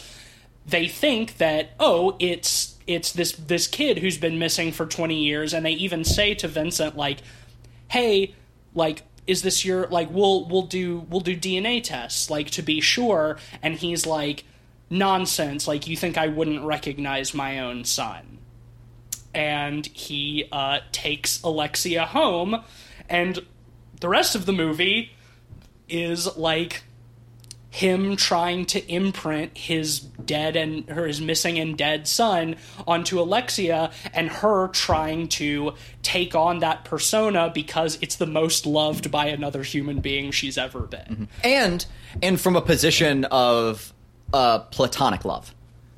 They 0.67 0.89
think 0.89 1.39
that 1.39 1.71
oh, 1.79 2.17
it's 2.19 2.75
it's 2.87 3.13
this 3.13 3.33
this 3.33 3.67
kid 3.67 3.99
who's 3.99 4.19
been 4.19 4.39
missing 4.39 4.73
for 4.73 4.87
20 4.87 5.15
years 5.15 5.55
and 5.55 5.65
they 5.65 5.73
even 5.73 6.05
say 6.05 6.35
to 6.35 6.49
Vincent 6.49 6.97
like 6.97 7.19
hey 7.89 8.35
like 8.75 9.03
is 9.27 9.43
this 9.43 9.65
your 9.65 9.87
like 9.87 10.11
we'll 10.11 10.47
we'll 10.47 10.63
do 10.67 11.07
we'll 11.09 11.21
do 11.21 11.37
DNA 11.37 11.83
tests 11.83 12.29
like 12.29 12.51
to 12.51 12.63
be 12.63 12.81
sure 12.81 13.39
and 13.63 13.77
he's 13.77 14.07
like 14.07 14.45
nonsense 14.91 15.67
like 15.67 15.87
you 15.87 15.97
think 15.97 16.19
I 16.19 16.29
wouldn't 16.29 16.65
recognize 16.65 17.35
my 17.35 17.61
own 17.61 17.85
son. 17.85 18.39
And 19.35 19.85
he 19.87 20.47
uh, 20.53 20.81
takes 20.93 21.43
Alexia 21.43 22.05
home 22.07 22.63
and 23.09 23.41
the 24.01 24.09
rest 24.09 24.35
of 24.35 24.47
the 24.47 24.53
movie 24.53 25.13
is 25.89 26.37
like 26.37 26.85
him 27.75 28.15
trying 28.15 28.65
to 28.65 28.79
imprint 28.89 29.59
his 29.59 29.99
dead 29.99 30.55
and 30.55 30.89
her 30.89 31.09
his 31.09 31.21
missing 31.21 31.59
and 31.59 31.77
dead 31.77 32.07
son 32.07 32.55
onto 32.87 33.19
Alexia 33.19 33.91
and 34.13 34.29
her 34.29 34.69
trying 34.69 35.27
to 35.27 35.75
take 36.01 36.37
on 36.37 36.61
that 36.61 36.85
persona 36.85 37.51
because 37.53 37.99
it's 38.01 38.15
the 38.15 38.27
most 38.29 38.65
loved 38.65 39.11
by 39.11 39.27
another 39.27 39.65
human 39.65 39.99
being 40.01 40.31
she's 40.31 40.57
ever 40.57 40.81
been. 40.83 41.29
and 41.43 41.85
and 42.23 42.41
from 42.41 42.55
a 42.55 42.61
position 42.63 43.25
of 43.25 43.93
uh, 44.33 44.61
platonic 44.61 45.25
love 45.25 45.53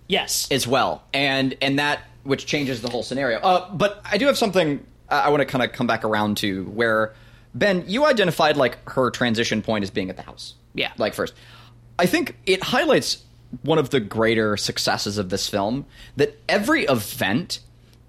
Yes. 0.08 0.48
as 0.50 0.66
well, 0.66 1.02
and 1.12 1.54
and 1.60 1.78
that 1.78 2.00
which 2.22 2.46
changes 2.46 2.80
the 2.80 2.88
whole 2.88 3.02
scenario. 3.02 3.38
Uh, 3.40 3.70
but 3.74 4.00
I 4.10 4.16
do 4.16 4.24
have 4.26 4.38
something 4.38 4.82
I 5.10 5.24
I 5.26 5.28
want 5.28 5.42
to 5.42 5.44
kind 5.46 5.62
of 5.62 5.72
come 5.72 5.86
back 5.86 6.04
around 6.04 6.38
to 6.38 6.64
where 6.70 7.12
Ben, 7.54 7.84
you 7.86 8.06
identified 8.06 8.56
like 8.56 8.78
her 8.88 9.10
transition 9.10 9.60
point 9.60 9.82
as 9.82 9.90
being 9.90 10.08
at 10.08 10.16
the 10.16 10.22
house. 10.22 10.54
Yeah. 10.74 10.92
like 10.98 11.12
first. 11.14 11.34
I 11.98 12.06
think 12.06 12.36
it 12.46 12.62
highlights 12.62 13.22
one 13.62 13.78
of 13.78 13.90
the 13.90 14.00
greater 14.00 14.56
successes 14.56 15.18
of 15.18 15.30
this 15.30 15.48
film 15.48 15.86
that 16.16 16.38
every 16.48 16.84
event 16.84 17.60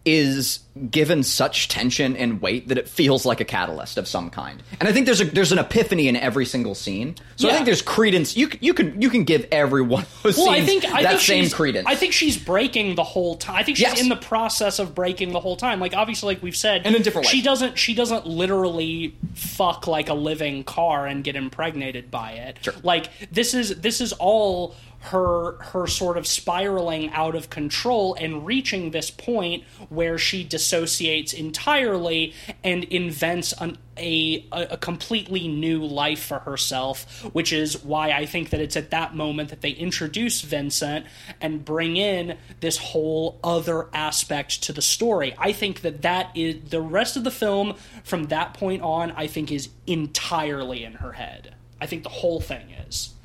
is 0.05 0.59
given 0.89 1.23
such 1.23 1.67
tension 1.67 2.15
and 2.15 2.41
weight 2.41 2.67
that 2.67 2.77
it 2.77 2.87
feels 2.87 3.25
like 3.25 3.39
a 3.41 3.45
catalyst 3.45 3.97
of 3.97 4.07
some 4.07 4.29
kind. 4.29 4.61
And 4.79 4.87
I 4.87 4.91
think 4.91 5.05
there's 5.05 5.21
a 5.21 5.25
there's 5.25 5.51
an 5.51 5.59
epiphany 5.59 6.07
in 6.07 6.15
every 6.15 6.45
single 6.45 6.75
scene. 6.75 7.15
So 7.35 7.49
I 7.49 7.53
think 7.53 7.65
there's 7.65 7.81
credence. 7.81 8.37
You 8.37 8.49
you 8.59 8.73
can 8.73 9.01
you 9.01 9.09
can 9.09 9.23
give 9.23 9.47
every 9.51 9.81
one 9.81 10.03
of 10.03 10.21
those 10.23 10.37
well, 10.37 10.53
scenes 10.53 10.63
I 10.63 10.65
think 10.65 10.85
I 10.85 11.01
that 11.03 11.09
think 11.09 11.21
same 11.21 11.43
she's, 11.45 11.53
credence. 11.53 11.87
I 11.87 11.95
think 11.95 12.13
she's 12.13 12.37
breaking 12.37 12.95
the 12.95 13.03
whole 13.03 13.35
time. 13.35 13.55
I 13.55 13.63
think 13.63 13.77
she's 13.77 13.87
Yes. 13.87 14.01
in 14.01 14.09
the 14.09 14.15
process 14.15 14.79
of 14.79 14.93
breaking 14.95 15.31
the 15.31 15.39
whole 15.39 15.55
time. 15.55 15.79
Like 15.79 15.95
obviously, 15.95 16.35
like 16.35 16.43
we've 16.43 16.55
said, 16.55 16.85
in 16.85 16.95
a 16.95 16.99
different 16.99 17.27
way. 17.27 17.31
She 17.31 17.41
doesn't. 17.41 17.77
She 17.77 17.93
doesn't 17.93 18.25
literally 18.25 19.15
fuck 19.33 19.87
like 19.87 20.09
a 20.09 20.13
living 20.13 20.63
car 20.63 21.05
and 21.07 21.23
get 21.23 21.35
impregnated 21.35 22.11
by 22.11 22.31
it. 22.31 22.57
Sure. 22.61 22.73
Like 22.83 23.09
this 23.31 23.53
is 23.53 23.79
this 23.81 24.01
is 24.01 24.13
all 24.13 24.75
her 24.99 25.57
her 25.59 25.85
sort 25.87 26.17
of 26.17 26.25
spiraling 26.25 27.09
out 27.11 27.35
of 27.35 27.49
control 27.49 28.15
and 28.15 28.45
reaching 28.45 28.91
this 28.91 29.11
point 29.11 29.63
where 29.89 30.17
she 30.17 30.43
dissociates 30.67 31.33
entirely 31.33 32.33
and 32.63 32.83
invents 32.85 33.53
an 33.53 33.77
a, 33.99 34.45
a 34.51 34.77
completely 34.77 35.47
new 35.47 35.83
life 35.83 36.23
for 36.23 36.37
herself, 36.37 37.23
which 37.33 37.51
is 37.51 37.83
why 37.83 38.11
I 38.11 38.27
think 38.27 38.51
that 38.51 38.59
it's 38.59 38.77
at 38.77 38.91
that 38.91 39.15
moment 39.15 39.49
that 39.49 39.61
they 39.61 39.71
introduce 39.71 40.41
Vincent 40.41 41.07
and 41.41 41.65
bring 41.65 41.97
in 41.97 42.37
this 42.59 42.77
whole 42.77 43.39
other 43.43 43.87
aspect 43.93 44.61
to 44.65 44.71
the 44.71 44.83
story. 44.83 45.33
I 45.39 45.51
think 45.51 45.81
that 45.81 46.03
that 46.03 46.29
is 46.37 46.69
the 46.69 46.79
rest 46.79 47.17
of 47.17 47.23
the 47.23 47.31
film 47.31 47.73
from 48.03 48.25
that 48.25 48.53
point 48.53 48.83
on. 48.83 49.13
I 49.13 49.25
think 49.25 49.51
is 49.51 49.69
entirely 49.87 50.83
in 50.83 50.93
her 50.93 51.13
head. 51.13 51.55
I 51.81 51.87
think 51.87 52.03
the 52.03 52.09
whole 52.09 52.39
thing 52.39 52.69
is. 52.87 53.15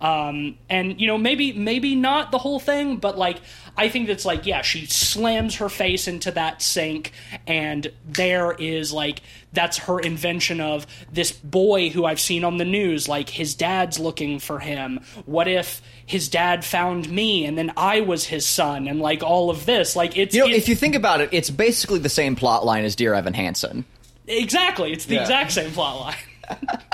Um, 0.00 0.58
and 0.70 1.00
you 1.00 1.06
know, 1.06 1.18
maybe 1.18 1.52
maybe 1.52 1.96
not 1.96 2.30
the 2.30 2.38
whole 2.38 2.60
thing, 2.60 2.96
but 2.96 3.18
like 3.18 3.40
I 3.78 3.88
think 3.88 4.08
that's 4.08 4.24
like 4.24 4.44
yeah, 4.44 4.62
she 4.62 4.86
slams 4.86 5.56
her 5.56 5.68
face 5.68 6.08
into 6.08 6.30
that 6.32 6.60
sink, 6.60 7.12
and 7.46 7.90
there 8.06 8.52
is 8.52 8.92
like 8.92 9.20
that's 9.52 9.78
her 9.78 9.98
invention 10.00 10.60
of 10.60 10.86
this 11.10 11.32
boy 11.32 11.88
who 11.88 12.04
I've 12.04 12.20
seen 12.20 12.44
on 12.44 12.58
the 12.58 12.64
news. 12.64 13.08
Like 13.08 13.30
his 13.30 13.54
dad's 13.54 13.98
looking 13.98 14.38
for 14.40 14.58
him. 14.58 15.00
What 15.24 15.48
if 15.48 15.80
his 16.04 16.28
dad 16.28 16.64
found 16.64 17.08
me 17.08 17.44
and 17.46 17.56
then 17.56 17.72
I 17.76 18.00
was 18.02 18.24
his 18.24 18.44
son? 18.46 18.88
And 18.88 19.00
like 19.00 19.22
all 19.22 19.48
of 19.48 19.64
this, 19.64 19.96
like 19.96 20.16
it's 20.18 20.34
you 20.34 20.40
know, 20.42 20.48
it- 20.48 20.56
if 20.56 20.68
you 20.68 20.74
think 20.76 20.94
about 20.94 21.20
it, 21.20 21.30
it's 21.32 21.48
basically 21.50 21.98
the 22.00 22.08
same 22.10 22.36
plot 22.36 22.66
line 22.66 22.84
as 22.84 22.94
Dear 22.96 23.14
Evan 23.14 23.32
Hansen. 23.34 23.84
exactly 24.26 24.92
it's 24.92 25.06
the 25.06 25.14
Yeah. 25.14 25.22
exact 25.22 25.52
same 25.52 25.70
plot 25.70 26.00
line. 26.00 26.78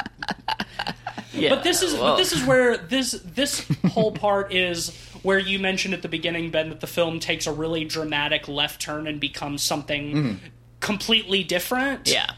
Yeah, 1.36 1.50
But 1.56 1.64
this 1.64 1.82
is 1.82 1.94
well, 1.94 2.12
but 2.12 2.16
this 2.18 2.32
is 2.32 2.44
where 2.44 2.76
this 2.76 3.10
this 3.24 3.66
whole 3.90 4.12
part 4.12 4.54
is 4.54 4.90
where 5.24 5.38
you 5.40 5.58
mentioned 5.58 5.94
at 5.94 6.02
the 6.02 6.08
beginning, 6.08 6.50
Ben, 6.50 6.68
that 6.68 6.80
the 6.80 6.86
film 6.86 7.18
takes 7.18 7.46
a 7.48 7.52
really 7.52 7.84
dramatic 7.84 8.46
left 8.46 8.80
turn 8.80 9.06
and 9.08 9.18
becomes 9.18 9.62
something 9.62 10.38
completely 10.80 11.42
different. 11.42 12.08
yeah 12.08 12.30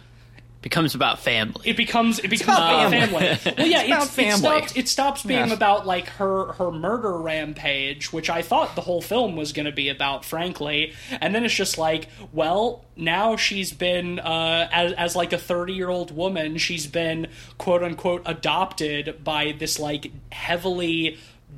becomes 0.62 0.96
about 0.96 1.20
family. 1.20 1.60
It 1.64 1.76
becomes 1.76 2.18
it 2.18 2.28
becomes 2.28 2.58
about 2.58 2.88
about 2.88 2.90
family. 2.90 3.36
family. 3.36 3.54
Well, 3.56 3.66
yeah, 3.68 3.80
It's 3.82 3.86
about 3.88 4.02
it's, 4.02 4.12
it 4.18 4.22
family. 4.22 4.38
stops 4.38 4.76
it 4.76 4.88
stops 4.88 5.22
being 5.22 5.46
Yeah. 5.48 5.54
about 5.54 5.86
like 5.86 6.08
her 6.08 6.54
her 6.54 6.72
murder 6.72 7.16
rampage, 7.16 8.12
which 8.12 8.28
I 8.28 8.42
thought 8.42 8.74
the 8.74 8.80
whole 8.80 9.00
film 9.00 9.36
was 9.36 9.52
going 9.52 9.66
to 9.66 9.72
be 9.72 9.88
about, 9.90 10.24
frankly. 10.24 10.92
And 11.20 11.32
then 11.32 11.44
it's 11.44 11.54
just 11.54 11.78
like, 11.78 12.08
well, 12.32 12.84
now 12.96 13.36
she's 13.36 13.72
been 13.72 14.18
uh, 14.18 14.68
as 14.72 14.92
as 14.94 15.14
like 15.14 15.32
a 15.32 15.38
thirty 15.38 15.72
year 15.74 15.88
old 15.88 16.10
woman, 16.10 16.58
she's 16.58 16.88
been 16.88 17.28
quote 17.58 17.84
unquote 17.84 18.22
adopted 18.26 19.22
by 19.22 19.52
this 19.56 19.78
like 19.78 20.10
heavily 20.32 21.16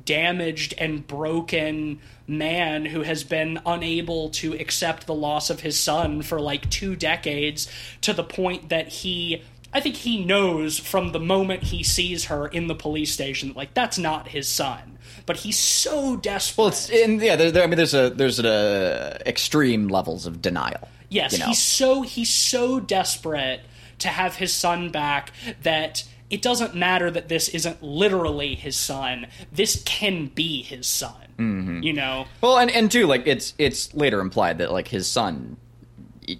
damaged 0.09 0.73
and 0.79 1.05
broken 1.05 1.99
man 2.25 2.83
who 2.83 3.03
has 3.03 3.23
been 3.23 3.59
unable 3.63 4.31
to 4.31 4.53
accept 4.53 5.05
the 5.05 5.13
loss 5.13 5.51
of 5.51 5.59
his 5.59 5.79
son 5.79 6.23
for 6.23 6.39
like 6.39 6.67
two 6.71 6.95
decades 6.95 7.69
to 8.01 8.11
the 8.11 8.23
point 8.23 8.69
that 8.69 8.87
he 8.87 9.43
I 9.71 9.81
think 9.81 9.97
he 9.97 10.25
knows 10.25 10.79
from 10.79 11.11
the 11.11 11.19
moment 11.19 11.61
he 11.61 11.83
sees 11.83 12.25
her 12.25 12.47
in 12.47 12.65
the 12.65 12.73
police 12.73 13.13
station 13.13 13.53
like 13.55 13.75
that's 13.75 13.99
not 13.99 14.29
his 14.29 14.47
son. 14.47 14.97
But 15.27 15.37
he's 15.37 15.59
so 15.59 16.15
desperate. 16.15 16.57
Well, 16.57 16.67
it's 16.69 16.89
in 16.89 17.19
yeah. 17.19 17.35
There, 17.35 17.51
there, 17.51 17.63
I 17.63 17.67
mean, 17.67 17.77
there's 17.77 17.93
a 17.93 18.09
there's 18.09 18.39
a 18.39 19.21
extreme 19.27 19.87
levels 19.87 20.25
of 20.25 20.41
denial. 20.41 20.87
Yes, 21.09 21.33
you 21.33 21.39
know? 21.39 21.47
he's 21.47 21.61
so 21.61 22.01
he's 22.01 22.33
so 22.33 22.79
desperate 22.79 23.61
to 23.99 24.07
have 24.07 24.35
his 24.35 24.51
son 24.53 24.89
back 24.89 25.31
that 25.61 26.03
it 26.29 26.41
doesn't 26.41 26.75
matter 26.75 27.09
that 27.09 27.27
this 27.27 27.49
isn't 27.49 27.81
literally 27.81 28.55
his 28.55 28.75
son. 28.75 29.27
This 29.51 29.81
can 29.83 30.27
be 30.27 30.61
his 30.61 30.87
son. 30.87 31.15
Mm-hmm. 31.37 31.83
You 31.83 31.93
know. 31.93 32.25
Well, 32.41 32.57
and 32.57 32.69
and 32.69 32.91
too, 32.91 33.07
like 33.07 33.25
it's 33.25 33.53
it's 33.57 33.93
later 33.93 34.19
implied 34.19 34.57
that 34.59 34.71
like 34.71 34.87
his 34.87 35.07
son 35.07 35.57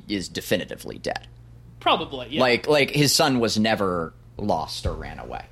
is 0.07 0.29
definitively 0.29 0.97
dead. 0.97 1.27
Probably. 1.79 2.27
Yeah. 2.29 2.41
Like 2.41 2.67
like 2.67 2.91
his 2.91 3.13
son 3.13 3.39
was 3.39 3.57
never 3.57 4.13
lost 4.37 4.85
or 4.85 4.93
ran 4.93 5.19
away. 5.19 5.45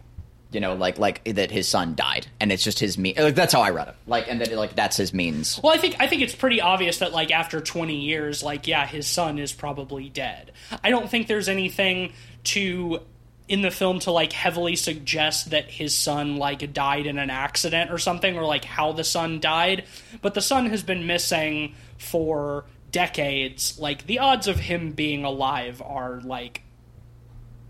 You 0.52 0.62
know, 0.62 0.76
like 0.76 0.98
like 0.98 1.24
that 1.26 1.52
his 1.52 1.68
son 1.68 1.96
died, 1.96 2.28
and 2.40 2.52
it's 2.52 2.64
just 2.64 2.80
his 2.80 2.98
me. 2.98 3.14
Like 3.18 3.36
that's 3.36 3.54
how 3.54 3.62
I 3.62 3.70
read 3.72 3.90
it. 3.90 3.96
Like, 4.06 4.30
and 4.30 4.40
that 4.40 4.52
like 4.54 4.76
that's 4.76 4.96
his 4.96 5.14
means. 5.14 5.60
Well, 5.62 5.74
I 5.74 5.78
think 5.78 5.98
I 6.00 6.08
think 6.08 6.22
it's 6.22 6.36
pretty 6.36 6.62
obvious 6.62 7.00
that 7.00 7.12
like 7.12 7.32
after 7.32 7.60
20 7.60 7.96
years, 7.96 8.44
like 8.44 8.66
yeah, 8.66 8.86
his 8.86 9.08
son 9.08 9.40
is 9.40 9.52
probably 9.52 10.08
dead. 10.08 10.54
I 10.84 10.90
don't 10.90 11.10
think 11.10 11.28
there's 11.28 11.50
anything 11.50 12.14
to 12.46 13.02
in 13.48 13.62
the 13.62 13.72
film 13.72 14.00
to 14.00 14.12
like 14.12 14.34
heavily 14.34 14.76
suggest 14.76 15.52
that 15.52 15.70
his 15.70 15.96
son 15.96 16.38
like 16.38 16.74
died 16.74 17.06
in 17.06 17.18
an 17.18 17.30
accident 17.30 17.92
or 17.92 17.98
something 17.98 18.38
or 18.38 18.44
like 18.44 18.66
how 18.66 18.92
the 18.92 19.04
son 19.04 19.40
died, 19.40 19.86
but 20.22 20.34
the 20.34 20.42
son 20.42 20.66
has 20.68 20.84
been 20.84 21.08
missing 21.08 21.74
for 21.98 22.66
decades. 22.92 23.80
Like 23.80 24.06
the 24.06 24.20
odds 24.20 24.48
of 24.48 24.60
him 24.60 24.92
being 24.92 25.24
alive 25.24 25.82
are 25.82 26.20
like 26.22 26.64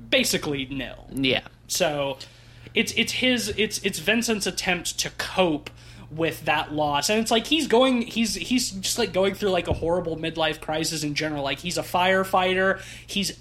basically 0.10 0.66
nil. 0.66 1.08
yeah, 1.12 1.48
So 1.68 2.18
it's 2.74 2.94
it's 2.96 3.12
his 3.12 3.54
it's 3.58 3.80
it's 3.80 4.00
Vincent's 4.00 4.48
attempt 4.48 5.00
to 5.00 5.10
cope 5.12 5.70
with 6.10 6.46
that 6.46 6.74
loss. 6.74 7.10
And 7.10 7.20
it's 7.20 7.32
like 7.32 7.46
he's 7.46 7.68
going 7.68 8.02
he's 8.02 8.34
he's 8.36 8.72
just 8.72 8.98
like 8.98 9.14
going 9.14 9.36
through 9.36 9.50
like 9.50 9.68
a 9.68 9.74
horrible 9.74 10.18
midlife 10.18 10.62
crisis 10.62 11.04
in 11.04 11.14
general. 11.14 11.44
Like 11.44 11.60
he's 11.60 11.78
a 11.78 11.84
firefighter. 11.84 12.82
He's 13.06 13.40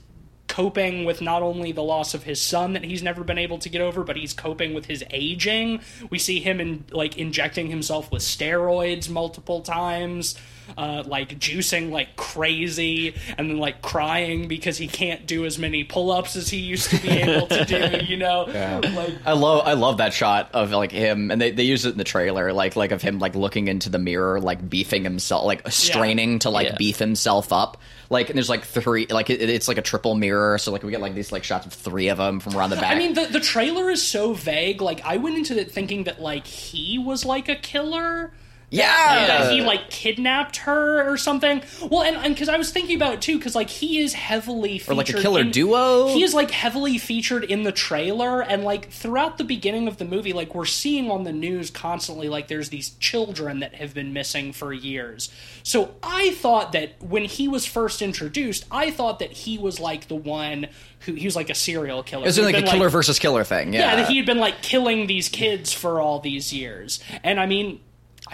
coping 0.49 1.05
with 1.05 1.21
not 1.21 1.43
only 1.43 1.73
the 1.73 1.83
loss 1.83 2.15
of 2.15 2.25
his 2.25 2.41
son 2.41 2.73
that 2.73 2.85
he's 2.85 3.03
never 3.03 3.25
been 3.25 3.39
able 3.39 3.59
to 3.59 3.69
get 3.69 3.81
over 3.81 4.05
but 4.05 4.17
he's 4.17 4.33
coping 4.33 4.75
with 4.75 4.87
his 4.87 5.05
aging. 5.11 5.81
We 6.11 6.19
see 6.19 6.41
him 6.41 6.61
in 6.61 6.85
like 6.91 7.19
injecting 7.19 7.69
himself 7.69 8.11
with 8.11 8.23
steroids 8.23 9.09
multiple 9.09 9.61
times 9.61 10.37
uh, 10.77 11.03
like 11.07 11.39
juicing 11.39 11.91
like 11.91 12.17
crazy 12.17 13.15
and 13.39 13.51
then 13.51 13.59
like 13.59 13.83
crying 13.83 14.49
because 14.49 14.77
he 14.79 14.87
can't 14.89 15.27
do 15.27 15.45
as 15.45 15.59
many 15.59 15.85
pull-ups 15.85 16.37
as 16.37 16.49
he 16.49 16.59
used 16.59 16.91
to 16.91 17.01
be 17.03 17.09
able 17.09 17.47
to 17.47 17.65
do 17.65 17.99
you 18.07 18.17
know 18.17 18.45
like 18.49 19.15
I 19.25 19.33
love 19.33 19.67
I 19.67 19.73
love 19.75 19.99
that 19.99 20.13
shot 20.13 20.51
of 20.53 20.71
like 20.71 20.93
him 20.93 21.31
and 21.31 21.41
they, 21.41 21.51
they 21.51 21.63
use 21.65 21.87
it 21.87 21.93
in 21.93 21.99
the 21.99 22.05
trailer 22.05 22.53
like 22.53 22.77
like 22.77 22.91
of 22.93 23.03
him 23.03 23.19
like 23.19 23.35
looking 23.35 23.69
into 23.69 23.89
the 23.91 23.99
mirror 23.99 24.41
like 24.41 24.69
beefing 24.69 25.05
himself 25.05 25.45
like 25.45 25.69
straining 25.71 26.39
to 26.41 26.51
like 26.51 26.67
Yeah. 26.69 26.77
beef 26.77 26.99
himself 26.99 27.53
up 27.53 27.77
like 28.11 28.29
and 28.29 28.37
there's 28.37 28.49
like 28.51 28.65
three 28.65 29.07
like 29.09 29.31
it, 29.31 29.41
it's 29.49 29.69
like 29.69 29.79
a 29.79 29.83
triple 29.83 30.15
mirror 30.15 30.59
so 30.59 30.73
like 30.73 30.83
we 30.83 30.91
get 30.91 31.01
like 31.01 31.15
these 31.15 31.33
like 31.33 31.45
shots 31.45 31.67
of 31.67 31.73
three 31.73 32.09
of 32.09 32.19
them 32.19 32.41
from 32.41 32.57
around 32.57 32.71
the 32.71 32.77
back 32.77 32.95
I 32.95 32.99
mean, 32.99 33.15
the 33.15 33.27
the 33.27 33.41
trailer 33.41 33.91
is 33.91 34.03
so 34.03 34.33
vague. 34.33 34.81
Like, 34.81 35.05
I 35.05 35.17
went 35.19 35.37
into 35.37 35.59
it 35.61 35.71
thinking 35.71 36.05
that 36.05 36.21
like 36.23 36.47
he 36.47 36.99
was 36.99 37.25
like 37.25 37.49
a 37.49 37.57
killer. 37.57 38.33
Yeah 38.71 39.27
that 39.27 39.53
he 39.53 39.61
like 39.61 39.91
kidnapped 39.91 40.57
her 40.59 41.09
or 41.11 41.17
something. 41.17 41.63
Well, 41.83 42.03
and 42.03 42.17
and 42.17 42.35
because 42.35 42.49
I 42.49 42.57
was 42.57 42.71
thinking 42.71 42.97
about 42.97 43.15
it 43.15 43.21
too, 43.23 43.39
because 43.39 43.55
like 43.55 43.71
he 43.71 43.99
is 43.99 44.13
heavily 44.15 44.79
featured 44.79 44.93
Or, 44.93 44.95
like, 44.95 45.09
a 45.09 45.15
killer 45.15 45.41
in- 45.43 45.51
duo? 45.51 46.09
He 46.09 46.23
is 46.23 46.35
like 46.35 46.51
heavily 46.51 46.99
featured 46.99 47.45
in 47.45 47.63
the 47.63 47.73
trailer, 47.73 48.43
and 48.43 48.65
like 48.65 48.91
throughout 48.91 49.39
the 49.39 49.45
beginning 49.45 49.89
of 49.89 49.99
the 49.99 50.05
movie, 50.05 50.33
like 50.33 50.55
we're 50.55 50.65
seeing 50.65 51.11
on 51.11 51.25
the 51.25 51.33
news 51.33 51.71
constantly, 51.71 52.29
like 52.29 52.49
there's 52.49 52.69
these 52.71 52.91
children 53.01 53.61
that 53.61 53.75
have 53.75 53.95
been 53.95 54.13
missing 54.13 54.53
for 54.53 54.73
years. 54.73 55.31
So 55.63 55.95
I 56.03 56.31
thought 56.33 56.73
that 56.73 57.03
when 57.03 57.25
he 57.25 57.49
was 57.49 57.67
first 57.67 58.03
introduced, 58.03 58.65
I 58.71 58.91
thought 58.91 59.19
that 59.21 59.33
he 59.33 59.59
was 59.59 59.81
like 59.81 60.09
the 60.09 60.17
one 60.17 60.69
who 61.01 61.13
he 61.15 61.25
was 61.27 61.37
like 61.37 61.51
a 61.51 61.55
serial 61.55 62.03
killer. 62.03 62.25
it 62.25 62.27
was 62.27 62.39
like 62.39 62.55
a 62.57 62.63
been, 62.63 62.71
killer 62.71 62.89
versus 62.89 63.19
killer 63.19 63.45
thing 63.45 63.73
yeah, 63.73 63.81
yeah, 63.81 63.97
that 63.97 64.09
he 64.09 64.17
had 64.17 64.27
been 64.27 64.39
like 64.39 64.63
killing 64.63 65.07
these 65.07 65.29
kids 65.29 65.73
for 65.73 66.01
all 66.01 66.19
these 66.21 66.53
years, 66.53 67.01
and 67.23 67.39
I 67.39 67.47
mean, 67.47 67.81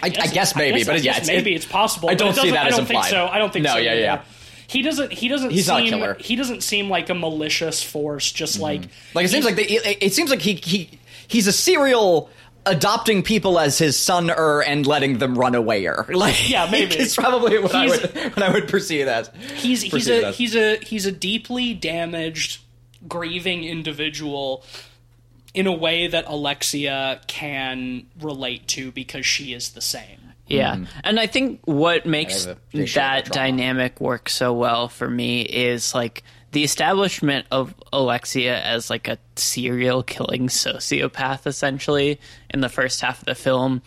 I, 0.01 0.07
I 0.07 0.09
guess 0.27 0.55
maybe 0.55 0.79
guess- 0.79 0.87
but 0.87 1.03
yeah 1.03 1.17
it's, 1.17 1.27
maybe 1.27 1.51
it- 1.53 1.57
it's 1.57 1.65
possible. 1.65 2.09
I 2.09 2.15
don't 2.15 2.35
see 2.35 2.51
that 2.51 2.65
I 2.65 2.67
as 2.69 2.75
don't 2.75 2.85
think 2.85 2.97
implied. 2.97 3.09
so. 3.11 3.27
I 3.27 3.37
don't 3.37 3.53
think 3.53 3.63
No, 3.63 3.73
so. 3.73 3.77
yeah, 3.79 3.93
yeah. 3.93 4.21
He 4.67 4.81
doesn't. 4.81 5.11
He 5.13 5.27
doesn't. 5.27 5.51
He's 5.51 5.67
not 5.67 5.81
a 5.81 5.83
seem, 5.83 5.93
killer. 5.93 6.13
He 6.19 6.35
doesn't 6.35 6.63
seem 6.63 6.89
like 6.89 7.09
a 7.09 7.13
malicious 7.13 7.83
force. 7.83 8.31
Just 8.31 8.59
like 8.59 8.81
Like 9.13 9.25
it 9.25 9.29
seems 9.29 9.45
like 9.45 9.55
they, 9.55 9.63
it, 9.65 9.97
it 10.01 10.13
seems 10.13 10.29
like 10.31 10.39
he 10.41 10.55
he 10.55 10.89
he's 11.27 11.45
a 11.47 11.53
serial 11.53 12.29
adopting 12.65 13.23
people 13.23 13.59
as 13.59 13.77
his 13.77 13.97
son 13.97 14.31
er 14.31 14.63
and 14.63 14.87
letting 14.87 15.17
them 15.19 15.37
run 15.37 15.53
away 15.53 15.85
er. 15.85 16.05
Like 16.13 16.49
Yeah, 16.49 16.67
maybe. 16.71 16.95
it's 16.95 17.15
probably 17.15 17.59
what 17.59 17.75
I 17.75 17.87
would 17.87 18.01
what 18.35 18.41
I 18.41 18.51
would 18.51 18.67
perceive 18.69 19.07
as. 19.07 19.29
he's 19.57 19.81
he's 19.83 20.09
a 20.09 20.31
he's 20.31 20.55
a 20.55 20.77
he's 20.77 21.05
a 21.05 21.11
deeply 21.11 21.73
damaged, 21.73 22.61
grieving 23.07 23.65
individual. 23.65 24.63
In 25.53 25.67
a 25.67 25.71
way 25.73 26.07
that 26.07 26.25
Alexia 26.27 27.21
can 27.27 28.07
relate 28.19 28.67
to 28.69 28.91
because 28.91 29.25
she 29.25 29.53
is 29.53 29.73
the 29.73 29.81
same. 29.81 30.19
Yeah. 30.47 30.75
Mm-hmm. 30.75 30.83
And 31.03 31.19
I 31.19 31.27
think 31.27 31.61
what 31.65 32.05
makes 32.05 32.45
have 32.45 32.57
a- 32.57 32.77
they 32.77 32.85
share 32.85 33.03
that 33.03 33.25
that 33.25 33.33
dynamic 33.33 34.01
work 34.01 34.29
so 34.29 34.53
well 34.53 34.89
for 34.89 35.09
me 35.09 35.41
is 35.41 35.93
like 35.93 36.23
the 36.51 36.63
establishment 36.63 37.47
of 37.51 37.73
Alexia 37.91 38.61
as 38.61 38.89
like 38.89 39.07
a 39.07 39.17
serial 39.35 40.03
killing 40.03 40.47
sociopath 40.47 41.47
essentially 41.47 42.19
in 42.49 42.61
the 42.61 42.69
first 42.69 43.01
half 43.01 43.19
of 43.19 43.25
the 43.25 43.35
film 43.35 43.81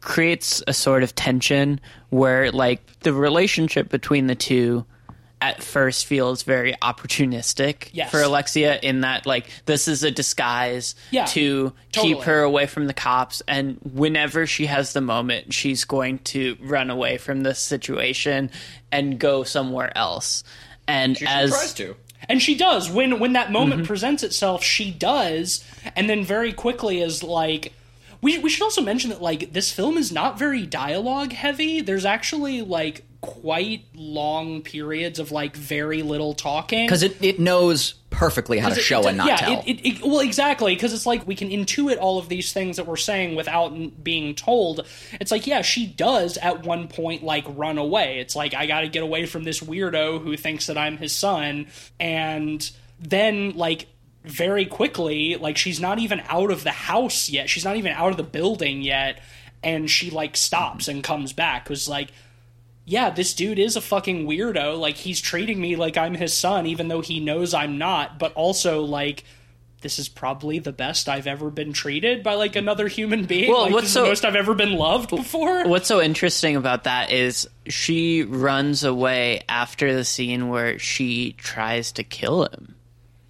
creates 0.00 0.62
a 0.66 0.72
sort 0.72 1.02
of 1.02 1.14
tension 1.14 1.80
where 2.10 2.52
like 2.52 2.80
the 3.00 3.12
relationship 3.12 3.88
between 3.88 4.26
the 4.26 4.34
two 4.34 4.84
at 5.40 5.62
first 5.62 6.06
feels 6.06 6.42
very 6.42 6.74
opportunistic 6.80 7.88
Yes. 7.92 8.10
for 8.10 8.20
Alexia 8.22 8.78
in 8.82 9.02
that 9.02 9.26
like 9.26 9.46
this 9.66 9.88
is 9.88 10.02
a 10.02 10.10
disguise 10.10 10.94
Yeah, 11.10 11.26
to 11.26 11.72
totally. 11.92 12.14
keep 12.14 12.24
her 12.24 12.40
away 12.42 12.66
from 12.66 12.86
the 12.86 12.94
cops 12.94 13.42
and 13.46 13.78
whenever 13.82 14.46
she 14.46 14.66
has 14.66 14.92
the 14.92 15.00
moment 15.00 15.52
she's 15.52 15.84
going 15.84 16.18
to 16.20 16.56
run 16.60 16.90
away 16.90 17.18
from 17.18 17.42
this 17.42 17.58
situation 17.60 18.50
and 18.90 19.18
go 19.18 19.42
somewhere 19.44 19.96
else 19.96 20.44
and 20.88 21.20
as 21.26 21.74
to. 21.74 21.96
And 22.28 22.40
she 22.40 22.54
does 22.54 22.90
when 22.90 23.18
when 23.18 23.34
that 23.34 23.52
moment 23.52 23.82
Mm-hmm. 23.82 23.86
presents 23.86 24.22
itself. 24.22 24.62
She 24.64 24.90
does, 24.90 25.62
and 25.94 26.08
then 26.08 26.24
very 26.24 26.52
quickly 26.52 27.00
is 27.02 27.22
like. 27.22 27.72
We, 28.22 28.38
we 28.38 28.48
should 28.48 28.62
also 28.62 28.80
mention 28.80 29.10
that 29.10 29.20
like 29.20 29.52
this 29.52 29.70
film 29.70 29.98
is 29.98 30.10
not 30.10 30.38
very 30.38 30.64
dialogue 30.64 31.34
heavy. 31.34 31.82
There's 31.82 32.06
actually 32.06 32.62
like 32.62 33.02
quite 33.24 33.84
long 33.94 34.62
periods 34.62 35.18
of 35.18 35.32
like 35.32 35.56
very 35.56 36.02
little 36.02 36.34
talking 36.34 36.86
Because 36.86 37.02
it, 37.02 37.16
it 37.22 37.38
knows 37.40 37.94
perfectly 38.10 38.58
how 38.58 38.68
to 38.68 38.80
show 38.80 39.00
it- 39.00 39.06
and 39.06 39.16
not 39.18 39.26
yeah, 39.26 39.36
tell. 39.36 39.62
It, 39.66 39.80
it, 39.80 39.86
it, 39.86 40.02
well, 40.02 40.20
exactly, 40.20 40.74
because 40.74 40.92
it's 40.92 41.06
like 41.06 41.26
we 41.26 41.34
can 41.34 41.48
intuit 41.48 41.98
all 41.98 42.18
of 42.18 42.28
these 42.28 42.52
things 42.52 42.76
that 42.76 42.86
we're 42.86 42.96
saying 42.96 43.34
without 43.34 44.04
being 44.04 44.34
told. 44.34 44.86
It's 45.20 45.30
like, 45.30 45.46
yeah, 45.46 45.62
she 45.62 45.86
does 45.86 46.36
at 46.36 46.64
one 46.64 46.86
point 46.88 47.22
like 47.24 47.44
run 47.48 47.78
away. 47.78 48.20
It's 48.20 48.36
like 48.36 48.54
I 48.54 48.66
got 48.66 48.82
to 48.82 48.88
get 48.88 49.02
away 49.02 49.26
from 49.26 49.44
this 49.44 49.60
weirdo 49.60 50.22
who 50.22 50.36
thinks 50.36 50.66
that 50.68 50.78
I'm 50.78 50.96
his 50.96 51.12
son, 51.12 51.66
and 51.98 52.70
then 53.00 53.56
like 53.56 53.88
very 54.24 54.64
quickly, 54.64 55.36
like 55.36 55.56
she's 55.56 55.80
not 55.80 55.98
even 55.98 56.22
out 56.28 56.50
of 56.50 56.62
the 56.64 56.70
house 56.70 57.28
yet. 57.28 57.50
She's 57.50 57.64
not 57.64 57.76
even 57.76 57.92
out 57.92 58.10
of 58.10 58.16
the 58.16 58.22
building 58.22 58.80
yet, 58.82 59.20
and 59.62 59.90
she 59.90 60.10
like 60.10 60.36
stops 60.36 60.86
and 60.88 61.02
comes 61.02 61.32
back. 61.32 61.68
Was 61.68 61.88
like 61.88 62.10
yeah, 62.84 63.10
this 63.10 63.34
dude 63.34 63.58
is 63.58 63.76
a 63.76 63.80
fucking 63.80 64.26
weirdo. 64.26 64.78
Like 64.78 64.96
he's 64.96 65.20
treating 65.20 65.60
me 65.60 65.76
like 65.76 65.96
I'm 65.96 66.14
his 66.14 66.36
son, 66.36 66.66
even 66.66 66.88
though 66.88 67.00
he 67.00 67.20
knows 67.20 67.54
I'm 67.54 67.78
not. 67.78 68.18
But 68.18 68.32
also, 68.34 68.82
like, 68.82 69.24
this 69.80 69.98
is 69.98 70.08
probably 70.08 70.58
the 70.58 70.72
best 70.72 71.08
I've 71.10 71.26
ever 71.26 71.50
been 71.50 71.72
treated 71.74 72.22
by 72.22 72.34
like 72.34 72.56
another 72.56 72.88
human 72.88 73.24
being. 73.26 73.50
Well, 73.50 73.62
like, 73.64 73.72
what's 73.72 73.90
so- 73.90 74.02
the 74.02 74.08
most 74.08 74.24
I've 74.24 74.36
ever 74.36 74.54
been 74.54 74.74
loved 74.74 75.10
before. 75.10 75.66
what's 75.68 75.88
so 75.88 76.00
interesting 76.00 76.56
about 76.56 76.84
that 76.84 77.10
is 77.10 77.46
she 77.66 78.22
runs 78.22 78.82
away 78.84 79.42
after 79.48 79.94
the 79.94 80.04
scene 80.04 80.48
where 80.48 80.78
she 80.78 81.32
tries 81.32 81.92
to 81.92 82.02
kill 82.04 82.44
him 82.44 82.74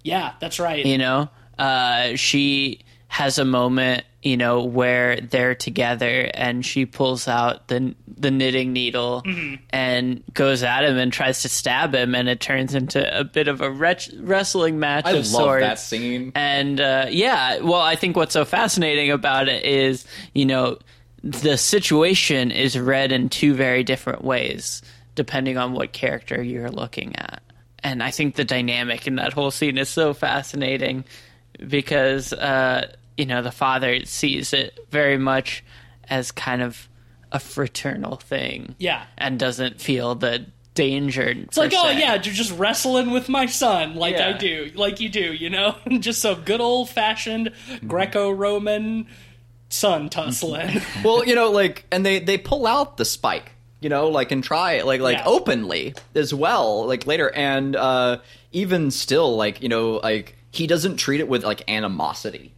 Yeah, 0.03 0.33
that's 0.39 0.59
right. 0.59 0.85
you 0.85 0.97
know 0.97 1.29
uh, 1.57 2.15
she 2.15 2.79
has 3.07 3.37
a 3.37 3.45
moment 3.45 4.03
you 4.23 4.35
know 4.35 4.63
where 4.63 5.21
they're 5.21 5.53
together 5.55 6.29
and 6.33 6.65
she 6.65 6.85
pulls 6.85 7.27
out 7.27 7.67
the 7.67 7.93
the 8.17 8.31
knitting 8.31 8.73
needle 8.73 9.21
Mm-hmm. 9.25 9.55
and 9.69 10.23
goes 10.33 10.63
at 10.63 10.83
him 10.83 10.97
and 10.97 11.13
tries 11.13 11.43
to 11.43 11.49
stab 11.49 11.93
him 11.93 12.15
and 12.15 12.27
it 12.27 12.39
turns 12.39 12.73
into 12.73 13.19
a 13.19 13.23
bit 13.23 13.47
of 13.47 13.61
a 13.61 13.69
wretch- 13.69 14.09
wrestling 14.19 14.79
match 14.79 15.05
I 15.05 15.11
of 15.11 15.15
love 15.17 15.25
sorts 15.27 15.61
that 15.65 15.79
scene. 15.79 16.31
and 16.33 16.81
uh, 16.81 17.05
yeah, 17.09 17.59
well, 17.59 17.81
I 17.81 17.95
think 17.95 18.15
what's 18.15 18.33
so 18.33 18.45
fascinating 18.45 19.11
about 19.11 19.47
it 19.47 19.63
is, 19.63 20.05
you 20.33 20.45
know, 20.45 20.79
the 21.23 21.57
situation 21.57 22.51
is 22.51 22.77
read 22.79 23.11
in 23.11 23.29
two 23.29 23.53
very 23.53 23.83
different 23.83 24.23
ways, 24.23 24.81
depending 25.13 25.57
on 25.57 25.73
what 25.73 25.91
character 25.93 26.41
you're 26.41 26.71
looking 26.71 27.15
at. 27.17 27.41
And 27.83 28.01
I 28.01 28.09
think 28.11 28.35
the 28.35 28.45
dynamic 28.45 29.05
in 29.07 29.15
that 29.17 29.33
whole 29.33 29.51
scene 29.51 29.77
is 29.77 29.89
so 29.89 30.13
fascinating 30.13 31.03
because, 31.67 32.33
uh, 32.33 32.91
you 33.17 33.25
know, 33.25 33.41
the 33.41 33.51
father 33.51 34.03
sees 34.05 34.53
it 34.53 34.79
very 34.91 35.17
much 35.17 35.63
as 36.09 36.31
kind 36.31 36.61
of 36.61 36.87
a 37.31 37.39
fraternal 37.39 38.15
thing. 38.17 38.75
Yeah. 38.77 39.03
And 39.17 39.39
doesn't 39.39 39.81
feel 39.81 40.15
the 40.15 40.45
danger. 40.73 41.23
it's 41.23 41.57
like, 41.57 41.71
oh 41.73 41.89
yeah, 41.89 42.13
you're 42.15 42.33
just 42.33 42.51
wrestling 42.57 43.11
with 43.11 43.29
my 43.29 43.45
son, 43.45 43.95
like 43.95 44.17
I 44.17 44.33
do, 44.33 44.71
like 44.75 44.99
you 44.99 45.07
do, 45.09 45.33
you 45.33 45.49
know, 45.49 45.75
just 45.99 46.25
a 46.25 46.35
good 46.43 46.59
old 46.61 46.89
fashioned 46.89 47.51
Mm-hmm. 47.69 47.87
Greco-Roman 47.87 49.07
son 49.69 50.09
tussling. 50.09 50.81
well, 51.03 51.25
you 51.25 51.33
know, 51.35 51.51
like, 51.51 51.85
and 51.91 52.05
they 52.05 52.19
they 52.19 52.37
pull 52.37 52.67
out 52.67 52.97
the 52.97 53.05
spike, 53.05 53.51
you 53.79 53.89
know, 53.89 54.09
like 54.09 54.31
and 54.31 54.43
try 54.43 54.73
it, 54.73 54.85
like 54.85 54.99
like 55.01 55.17
Yeah. 55.17 55.23
openly 55.25 55.93
as 56.13 56.33
well, 56.33 56.85
like 56.87 57.07
later, 57.07 57.31
and 57.33 57.75
uh 57.75 58.17
even 58.51 58.91
still, 58.91 59.35
like 59.37 59.61
you 59.63 59.69
know, 59.69 59.99
like 60.03 60.35
he 60.55 60.67
doesn't 60.67 60.97
treat 60.97 61.19
it 61.19 61.27
with 61.27 61.43
like 61.43 61.69
animosity. 61.69 62.51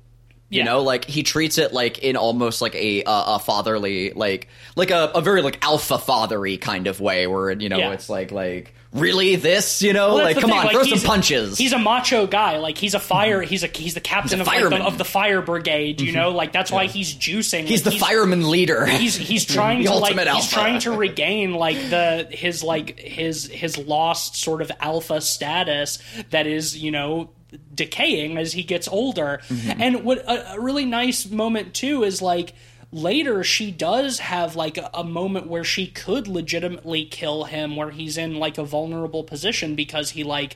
You 0.50 0.60
Yeah. 0.60 0.64
know, 0.66 0.82
like 0.82 1.04
he 1.04 1.24
treats 1.24 1.58
it 1.58 1.74
like 1.74 2.00
in 2.00 2.16
almost 2.16 2.62
like 2.62 2.74
a 2.76 3.04
uh, 3.04 3.36
a 3.36 3.40
fatherly, 3.40 4.14
like 4.14 4.48
like 4.78 4.92
a, 4.92 5.12
a 5.14 5.22
very 5.22 5.42
like 5.42 5.64
alpha 5.64 5.98
fathery 5.98 6.56
kind 6.58 6.88
of 6.88 7.02
way, 7.02 7.28
where 7.28 7.52
you 7.52 7.68
know 7.68 7.78
Yeah. 7.78 7.92
it's 7.92 8.10
like 8.10 8.32
like 8.32 8.74
really 8.94 9.36
this, 9.36 9.82
you 9.82 9.92
know, 9.92 10.16
Well, 10.16 10.24
like 10.24 10.38
come 10.40 10.50
thing, 10.50 10.58
on, 10.60 10.66
like, 10.68 10.74
throw 10.74 10.86
he's- 10.86 11.02
some 11.02 11.06
punches. 11.08 11.58
He's 11.58 11.74
a 11.74 11.78
macho 11.78 12.26
guy. 12.28 12.60
Like 12.60 12.78
he's 12.78 12.94
a 12.94 13.00
fire. 13.02 13.42
He's 13.42 13.64
a 13.64 13.68
he's 13.68 13.94
the 13.94 14.00
captain 14.00 14.40
He's 14.40 14.48
of, 14.48 14.48
like, 14.48 14.64
the. 14.64 14.70
Mm-hmm. 14.70 14.86
of 14.88 14.98
the 14.98 15.04
fire 15.04 15.42
brigade. 15.42 16.00
You 16.00 16.14
know, 16.14 16.30
like 16.32 16.54
that's 16.54 16.72
why 16.72 16.86
he's 16.86 17.14
juicing. 17.14 17.66
he's 17.66 17.86
Like, 17.86 17.96
the 17.96 18.00
fireman 18.00 18.50
leader. 18.50 18.86
He's 18.86 19.18
he's 19.18 19.44
trying 19.54 19.84
to 19.84 19.92
like 19.92 20.04
ultimate 20.16 20.30
he's 20.30 20.50
trying 20.50 20.80
to 20.80 20.94
regain 20.94 21.56
like 21.56 21.90
the 21.90 22.26
his 22.32 22.64
like 22.64 22.98
his 22.98 23.48
his 23.48 23.78
lost 23.78 24.38
sort 24.38 24.62
of 24.62 24.72
alpha 24.80 25.20
status 25.20 26.00
that 26.30 26.48
is 26.48 26.78
you 26.78 26.92
know 26.92 27.32
decaying 27.74 28.38
as 28.38 28.54
he 28.54 28.64
gets 28.64 28.88
older. 28.88 29.42
Mm-hmm. 29.48 29.82
And 29.82 30.04
what 30.04 30.20
a, 30.20 30.54
a 30.54 30.60
really 30.60 30.86
nice 30.86 31.30
moment 31.30 31.74
too 31.74 32.04
is 32.04 32.22
like 32.22 32.54
later 32.92 33.44
she 33.44 33.72
does 33.72 34.20
have 34.20 34.56
like 34.56 34.78
a, 34.78 34.90
a 34.94 35.04
moment 35.04 35.48
where 35.48 35.64
she 35.64 35.88
could 35.88 36.28
legitimately 36.28 37.06
kill 37.06 37.46
him 37.46 37.76
where 37.76 37.92
he's 37.92 38.18
in 38.18 38.36
like 38.36 38.58
a 38.58 38.64
vulnerable 38.64 39.24
position 39.24 39.76
because 39.76 40.12
he 40.12 40.24
like 40.24 40.56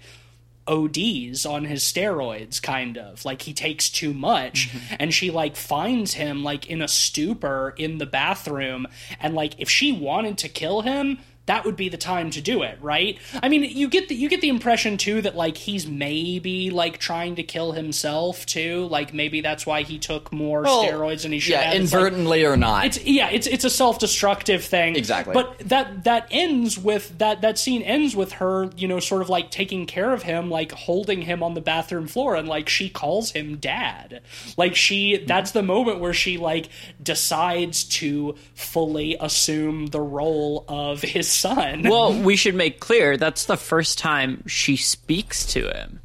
ODs 0.67 1.45
on 1.45 1.65
his 1.65 1.83
steroids, 1.83 2.61
kind 2.61 2.97
of. 2.97 3.25
Like 3.25 3.41
he 3.41 3.53
takes 3.53 3.89
too 3.89 4.13
much. 4.13 4.69
Mm-hmm. 4.69 4.95
And 4.99 5.13
she 5.13 5.31
like 5.31 5.55
finds 5.55 6.13
him 6.13 6.43
like 6.43 6.67
in 6.67 6.81
a 6.81 6.87
stupor 6.87 7.73
in 7.77 7.97
the 7.97 8.05
bathroom. 8.05 8.87
And 9.19 9.33
like 9.33 9.59
if 9.59 9.69
she 9.69 9.91
wanted 9.91 10.37
to 10.39 10.49
kill 10.49 10.81
him, 10.81 11.19
that 11.51 11.65
would 11.65 11.75
be 11.75 11.89
the 11.89 11.97
time 11.97 12.29
to 12.29 12.39
do 12.39 12.63
it, 12.63 12.77
right? 12.81 13.19
I 13.43 13.49
mean, 13.49 13.63
you 13.65 13.89
get 13.89 14.07
the 14.07 14.15
you 14.15 14.29
get 14.29 14.39
the 14.39 14.47
impression 14.47 14.95
too 14.95 15.21
that 15.21 15.35
like 15.35 15.57
he's 15.57 15.85
maybe 15.85 16.69
like 16.69 16.97
trying 16.97 17.35
to 17.35 17.43
kill 17.43 17.73
himself 17.73 18.45
too. 18.45 18.87
Like 18.87 19.13
maybe 19.13 19.41
that's 19.41 19.65
why 19.65 19.81
he 19.81 19.99
took 19.99 20.31
more 20.31 20.61
Well, 20.61 20.85
steroids 20.85 21.25
and 21.25 21.33
he 21.33 21.41
should 21.41 21.51
yeah, 21.51 21.63
have. 21.63 21.81
It's 21.81 21.91
like- 21.91 21.99
inadvertently 21.99 22.45
or 22.45 22.55
not. 22.55 22.85
it's 22.85 23.03
yeah, 23.03 23.29
it's 23.29 23.47
it's 23.47 23.65
a 23.65 23.69
self-destructive 23.69 24.63
thing. 24.63 24.95
Exactly. 24.95 25.33
But 25.33 25.59
that 25.67 26.05
that 26.05 26.27
ends 26.31 26.77
with 26.79 27.17
that 27.17 27.41
that 27.41 27.57
scene 27.57 27.81
ends 27.81 28.15
with 28.15 28.31
her, 28.33 28.69
you 28.77 28.87
know, 28.87 29.01
sort 29.01 29.21
of 29.21 29.27
like 29.27 29.51
taking 29.51 29.85
care 29.85 30.13
of 30.13 30.23
him, 30.23 30.49
like 30.49 30.71
holding 30.71 31.21
him 31.21 31.43
on 31.43 31.53
the 31.53 31.61
bathroom 31.61 32.07
floor 32.07 32.35
and 32.35 32.47
like 32.47 32.69
she 32.69 32.87
calls 32.89 33.31
him 33.31 33.57
dad. 33.57 34.21
Like 34.55 34.77
she 34.77 35.17
that's 35.27 35.51
the 35.51 35.63
moment 35.63 35.99
where 35.99 36.13
she 36.13 36.37
like 36.37 36.69
decides 37.03 37.83
to 37.99 38.35
fully 38.55 39.17
assume 39.19 39.87
the 39.87 39.99
role 39.99 40.63
of 40.69 41.01
his 41.01 41.40
son. 41.41 41.83
Well, 41.83 42.13
we 42.13 42.35
should 42.35 42.55
make 42.55 42.79
clear 42.79 43.17
that's 43.17 43.45
the 43.45 43.57
first 43.57 43.97
time 43.97 44.43
she 44.47 44.77
speaks 44.77 45.45
to 45.53 45.67
him. 45.69 45.99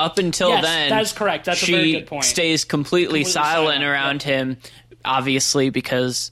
Up 0.00 0.18
until 0.18 0.50
Yes, 0.50 0.62
then, 0.62 0.90
that 0.90 1.02
is 1.02 1.12
correct. 1.12 1.44
That's 1.46 1.60
a 1.62 1.66
she 1.66 1.72
very 1.72 1.92
good 1.92 2.06
point. 2.06 2.24
stays 2.24 2.64
completely, 2.64 3.24
Completely 3.24 3.24
silent, 3.32 3.68
silent, 3.80 3.84
around 3.84 4.22
him, 4.22 4.56
obviously 5.04 5.70
because 5.70 6.30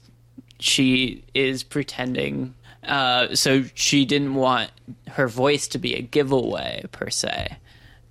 she 0.59 1.23
is 1.33 1.63
pretending. 1.63 2.53
Uh, 2.83 3.35
so 3.35 3.63
she 3.73 4.05
didn't 4.05 4.35
want 4.35 4.71
her 5.09 5.27
voice 5.27 5.67
to 5.69 5.77
be 5.79 5.95
a 5.95 6.01
giveaway 6.01 6.85
per 6.93 7.09
se, 7.09 7.57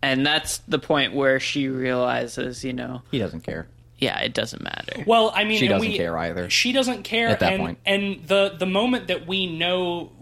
and 0.02 0.26
that's 0.26 0.58
the 0.68 0.78
point 0.78 1.14
where 1.14 1.40
she 1.40 1.68
realizes, 1.68 2.62
you 2.62 2.74
know, 2.74 3.00
he 3.10 3.18
doesn't 3.18 3.40
care. 3.40 3.66
Yeah, 3.98 4.20
it 4.20 4.34
doesn't 4.34 4.62
matter. 4.62 5.04
Well, 5.06 5.32
I 5.34 5.44
mean, 5.44 5.58
She 5.58 5.68
doesn't 5.68 5.88
we- 5.88 5.96
care 5.96 6.16
either. 6.18 6.50
She 6.50 6.72
doesn't 6.72 7.02
care 7.04 7.28
At 7.28 7.40
that 7.40 7.52
and, 7.54 7.62
point. 7.62 7.78
And 7.86 8.26
the 8.26 8.54
the 8.58 8.66
moment 8.66 9.08
that 9.08 9.26
we 9.26 9.46
know 9.46 10.12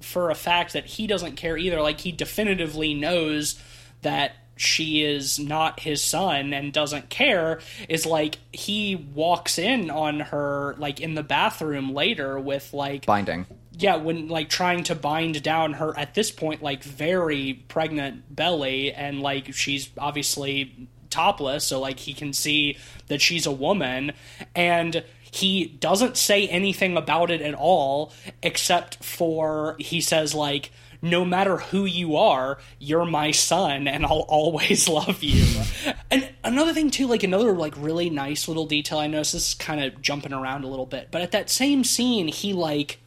for 0.00 0.30
a 0.30 0.34
fact 0.34 0.74
that 0.74 0.86
he 0.86 1.06
doesn't 1.06 1.36
care 1.36 1.56
either, 1.56 1.80
like 1.82 2.00
he 2.00 2.12
definitively 2.12 2.94
knows 2.94 3.60
that 4.02 4.32
she 4.54 5.02
is 5.02 5.38
not 5.38 5.80
his 5.80 6.02
son 6.02 6.52
and 6.52 6.72
doesn't 6.72 7.08
care 7.10 7.60
is 7.88 8.04
like 8.06 8.38
he 8.52 8.94
walks 8.96 9.58
in 9.58 9.88
on 9.90 10.18
her 10.20 10.74
like 10.78 11.00
in 11.00 11.14
the 11.14 11.22
bathroom 11.22 11.94
later 11.94 12.40
with 12.40 12.72
like 12.74 13.06
Binding. 13.06 13.46
yeah 13.78 13.94
when 13.94 14.26
like 14.26 14.48
trying 14.48 14.82
to 14.82 14.96
bind 14.96 15.40
down 15.44 15.74
her 15.74 15.96
at 15.96 16.14
this 16.14 16.32
point 16.32 16.60
like 16.60 16.82
very 16.82 17.54
pregnant 17.68 18.34
belly 18.34 18.92
and 18.92 19.20
like 19.22 19.54
she's 19.54 19.90
obviously 19.96 20.88
topless 21.10 21.64
so 21.64 21.80
like 21.80 21.98
he 22.00 22.12
can 22.12 22.32
see 22.32 22.76
that 23.08 23.20
she's 23.20 23.46
a 23.46 23.52
woman 23.52 24.12
and 24.54 25.04
he 25.30 25.66
doesn't 25.66 26.16
say 26.16 26.48
anything 26.48 26.96
about 26.96 27.30
it 27.30 27.42
at 27.42 27.54
all 27.54 28.12
except 28.42 29.02
for 29.04 29.76
he 29.78 30.00
says 30.00 30.34
like 30.34 30.70
no 31.00 31.24
matter 31.24 31.58
who 31.58 31.84
you 31.84 32.16
are, 32.16 32.58
you're 32.78 33.04
my 33.04 33.30
son 33.30 33.86
and 33.86 34.04
I'll 34.04 34.18
always 34.28 34.88
love 34.88 35.22
you. 35.22 35.62
and 36.10 36.28
another 36.44 36.72
thing 36.72 36.90
too, 36.90 37.06
like 37.06 37.22
another 37.22 37.52
like 37.52 37.74
really 37.76 38.10
nice 38.10 38.48
little 38.48 38.66
detail 38.66 38.98
I 38.98 39.06
noticed 39.06 39.32
this 39.32 39.48
is 39.50 39.54
kind 39.54 39.82
of 39.82 40.00
jumping 40.02 40.32
around 40.32 40.64
a 40.64 40.68
little 40.68 40.86
bit, 40.86 41.08
but 41.10 41.22
at 41.22 41.32
that 41.32 41.50
same 41.50 41.84
scene 41.84 42.28
he 42.28 42.52
like 42.52 42.98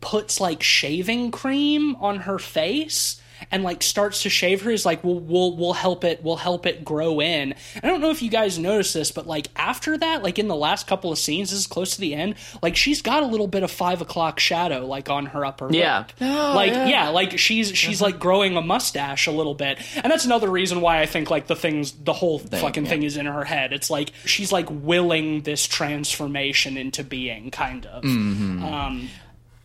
puts 0.00 0.40
like 0.40 0.62
shaving 0.62 1.30
cream 1.30 1.94
on 1.96 2.20
her 2.20 2.38
face 2.38 3.19
and 3.50 3.62
like 3.62 3.82
starts 3.82 4.22
to 4.22 4.28
shave 4.28 4.62
her 4.62 4.70
is 4.70 4.84
like 4.84 5.02
we'll 5.04 5.18
we'll 5.20 5.56
we'll 5.56 5.72
help 5.72 6.04
it 6.04 6.22
we'll 6.22 6.36
help 6.36 6.66
it 6.66 6.84
grow 6.84 7.20
in 7.20 7.54
i 7.82 7.86
don't 7.86 8.00
know 8.00 8.10
if 8.10 8.22
you 8.22 8.30
guys 8.30 8.58
noticed 8.58 8.94
this 8.94 9.10
but 9.12 9.26
like 9.26 9.48
after 9.56 9.96
that 9.98 10.22
like 10.22 10.38
in 10.38 10.48
the 10.48 10.56
last 10.56 10.86
couple 10.86 11.10
of 11.12 11.18
scenes 11.18 11.50
this 11.50 11.58
is 11.60 11.66
close 11.66 11.94
to 11.94 12.00
the 12.00 12.14
end 12.14 12.34
like 12.62 12.76
she's 12.76 13.02
got 13.02 13.22
a 13.22 13.26
little 13.26 13.46
bit 13.46 13.62
of 13.62 13.70
five 13.70 14.00
o'clock 14.00 14.38
shadow 14.40 14.86
like 14.86 15.08
on 15.10 15.26
her 15.26 15.44
upper 15.44 15.68
Yeah. 15.72 16.00
lip 16.20 16.20
like 16.20 16.72
yeah. 16.72 17.08
like 17.08 17.38
she's 17.38 17.76
she's 17.76 18.00
like 18.02 18.18
growing 18.18 18.56
a 18.56 18.62
mustache 18.62 19.26
a 19.26 19.32
little 19.32 19.54
bit 19.54 19.78
and 19.96 20.10
that's 20.10 20.24
another 20.24 20.50
reason 20.50 20.80
why 20.80 21.00
i 21.00 21.06
think 21.06 21.30
like 21.30 21.46
the 21.46 21.56
things 21.56 21.92
the 21.92 22.12
whole 22.12 22.38
fucking 22.38 22.84
yeah. 22.84 22.90
thing 22.90 23.02
is 23.02 23.16
in 23.16 23.26
her 23.26 23.44
head 23.44 23.72
it's 23.72 23.90
like 23.90 24.12
she's 24.24 24.52
like 24.52 24.66
willing 24.70 25.42
this 25.42 25.66
transformation 25.66 26.76
into 26.76 27.04
being 27.04 27.50
kind 27.50 27.86
of 27.86 28.04
um 28.04 29.08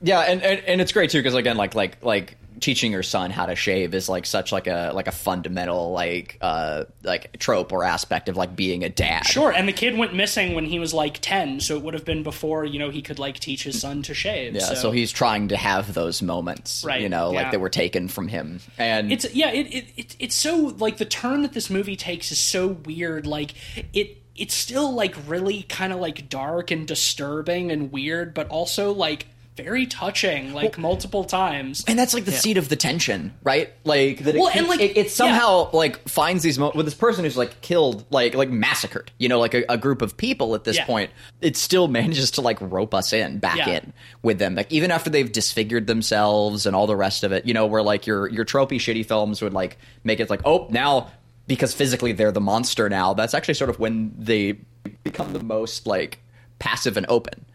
Yeah, 0.01 0.19
and, 0.21 0.41
and, 0.43 0.59
and 0.67 0.82
it's 0.82 0.91
great 0.91 1.09
too 1.09 1.19
because 1.19 1.34
again, 1.34 1.57
like 1.57 1.73
like 1.73 2.03
like 2.03 2.38
teaching 2.60 2.91
your 2.91 3.03
son 3.03 3.32
how 3.32 3.45
to 3.45 3.56
shave 3.56 3.93
is 3.93 4.10
like 4.10 4.26
such 4.26 4.51
like 4.51 4.68
a 4.68 4.91
like 4.93 5.08
a 5.08 5.12
fundamental 5.12 5.91
like 5.91 6.38
uh 6.41 6.86
like 7.03 7.38
trope 7.39 7.72
or 7.72 7.84
aspect 7.84 8.30
of 8.30 8.38
like 8.38 8.56
being 8.56 8.84
a 8.84 8.89
dad. 8.89 9.26
Sure, 9.26 9.51
and 9.51 9.68
the 9.68 9.74
kid 9.74 9.97
went 9.97 10.14
missing 10.14 10.56
when 10.56 10.66
he 10.66 10.80
was 10.80 10.93
like 10.93 11.20
ten, 11.22 11.60
so 11.60 11.76
it 11.76 11.84
would 11.84 11.93
have 11.93 12.06
been 12.06 12.24
before 12.24 12.66
you 12.66 12.80
know 12.80 12.89
he 12.89 13.01
could 13.01 13.20
like 13.20 13.39
teach 13.39 13.64
his 13.64 13.80
son 13.80 14.01
to 14.03 14.14
shave. 14.14 14.56
Yeah, 14.56 14.62
so, 14.62 14.76
so, 14.76 14.91
he's 14.91 15.12
trying 15.12 15.49
to 15.49 15.58
have 15.58 15.93
those 15.93 16.22
moments, 16.22 16.84
Right, 16.84 17.01
You 17.01 17.10
know, 17.10 17.32
yeah. 17.32 17.43
like 17.43 17.51
that 17.51 17.60
were 17.60 17.70
taken 17.70 18.08
from 18.08 18.28
him, 18.28 18.60
and 18.78 19.12
it's 19.12 19.34
yeah, 19.34 19.51
it, 19.51 19.68
it 19.68 19.86
it 19.97 20.16
it's 20.20 20.36
so 20.36 20.74
like 20.78 20.97
the 20.97 21.06
turn 21.06 21.41
that 21.43 21.53
this 21.53 21.70
movie 21.70 21.95
takes 21.95 22.32
is 22.32 22.39
so 22.39 22.68
weird. 22.68 23.28
Like 23.28 23.53
it 23.93 24.22
it's 24.36 24.53
still 24.53 24.93
like 24.93 25.16
really 25.28 25.64
kind 25.64 25.93
of 25.93 25.99
like 25.99 26.30
dark 26.30 26.72
and 26.72 26.88
disturbing 26.88 27.72
and 27.72 27.91
weird, 27.91 28.34
but 28.34 28.47
also 28.49 28.91
like 28.91 29.28
very 29.56 29.86
touching, 29.86 30.53
like 30.53 30.78
multiple 30.78 31.24
times. 31.24 31.84
and 31.88 31.97
that's 31.97 32.14
like 32.14 32.26
the 32.26 32.32
seat 32.32 32.58
of 32.58 32.68
the 32.68 32.76
tension, 32.76 33.34
right? 33.41 33.72
Like 33.86 34.20
that. 34.26 34.36
It, 34.36 34.39
Well, 34.39 34.51
and, 34.53 34.68
like, 34.68 34.82
it, 34.82 34.97
it 34.97 35.12
somehow 35.12 35.70
like 35.72 36.08
finds 36.10 36.43
these 36.43 36.60
mo- 36.60 36.74
with 36.76 36.86
this 36.86 36.93
person 36.95 37.24
who's 37.24 37.38
like 37.38 37.62
killed, 37.62 38.06
like 38.10 38.36
like 38.36 38.49
massacred. 38.49 39.12
You 39.18 39.30
know, 39.30 39.39
like 39.39 39.53
a, 39.53 39.64
a 39.70 39.78
group 39.78 40.01
of 40.01 40.18
people 40.18 40.56
at 40.56 40.64
this 40.66 40.76
Yeah. 40.76 40.86
point. 40.86 41.12
It 41.41 41.56
still 41.56 41.88
manages 41.99 42.32
to 42.32 42.41
like 42.41 42.58
rope 42.60 42.93
us 42.93 43.14
in 43.14 43.39
back 43.39 43.58
Yeah. 43.58 43.70
in 43.70 43.93
with 44.24 44.39
them, 44.39 44.56
like 44.56 44.72
even 44.72 44.91
after 44.91 45.10
they've 45.10 45.32
disfigured 45.32 45.88
themselves 45.88 46.66
and 46.66 46.76
all 46.76 46.88
the 46.88 46.95
rest 46.97 47.24
of 47.24 47.32
it. 47.32 47.45
You 47.45 47.53
know, 47.53 47.66
where 47.66 47.82
like 47.84 48.06
your 48.06 48.28
your 48.30 48.43
tropey 48.45 48.76
shitty 48.78 49.06
films 49.06 49.41
would 49.41 49.53
like 49.53 49.78
make 50.03 50.20
it 50.20 50.30
like, 50.30 50.41
oh, 50.45 50.68
now 50.70 51.12
because 51.47 51.74
physically 51.74 52.12
they're 52.12 52.32
the 52.32 52.41
monster 52.41 52.89
now. 52.89 53.14
That's 53.14 53.34
actually 53.34 53.53
sort 53.53 53.70
of 53.70 53.80
when 53.80 54.14
they 54.18 54.58
become 55.03 55.32
the 55.32 55.43
most 55.43 55.88
like 55.88 56.20
passive 56.60 56.97
and 56.97 57.06
open 57.10 57.45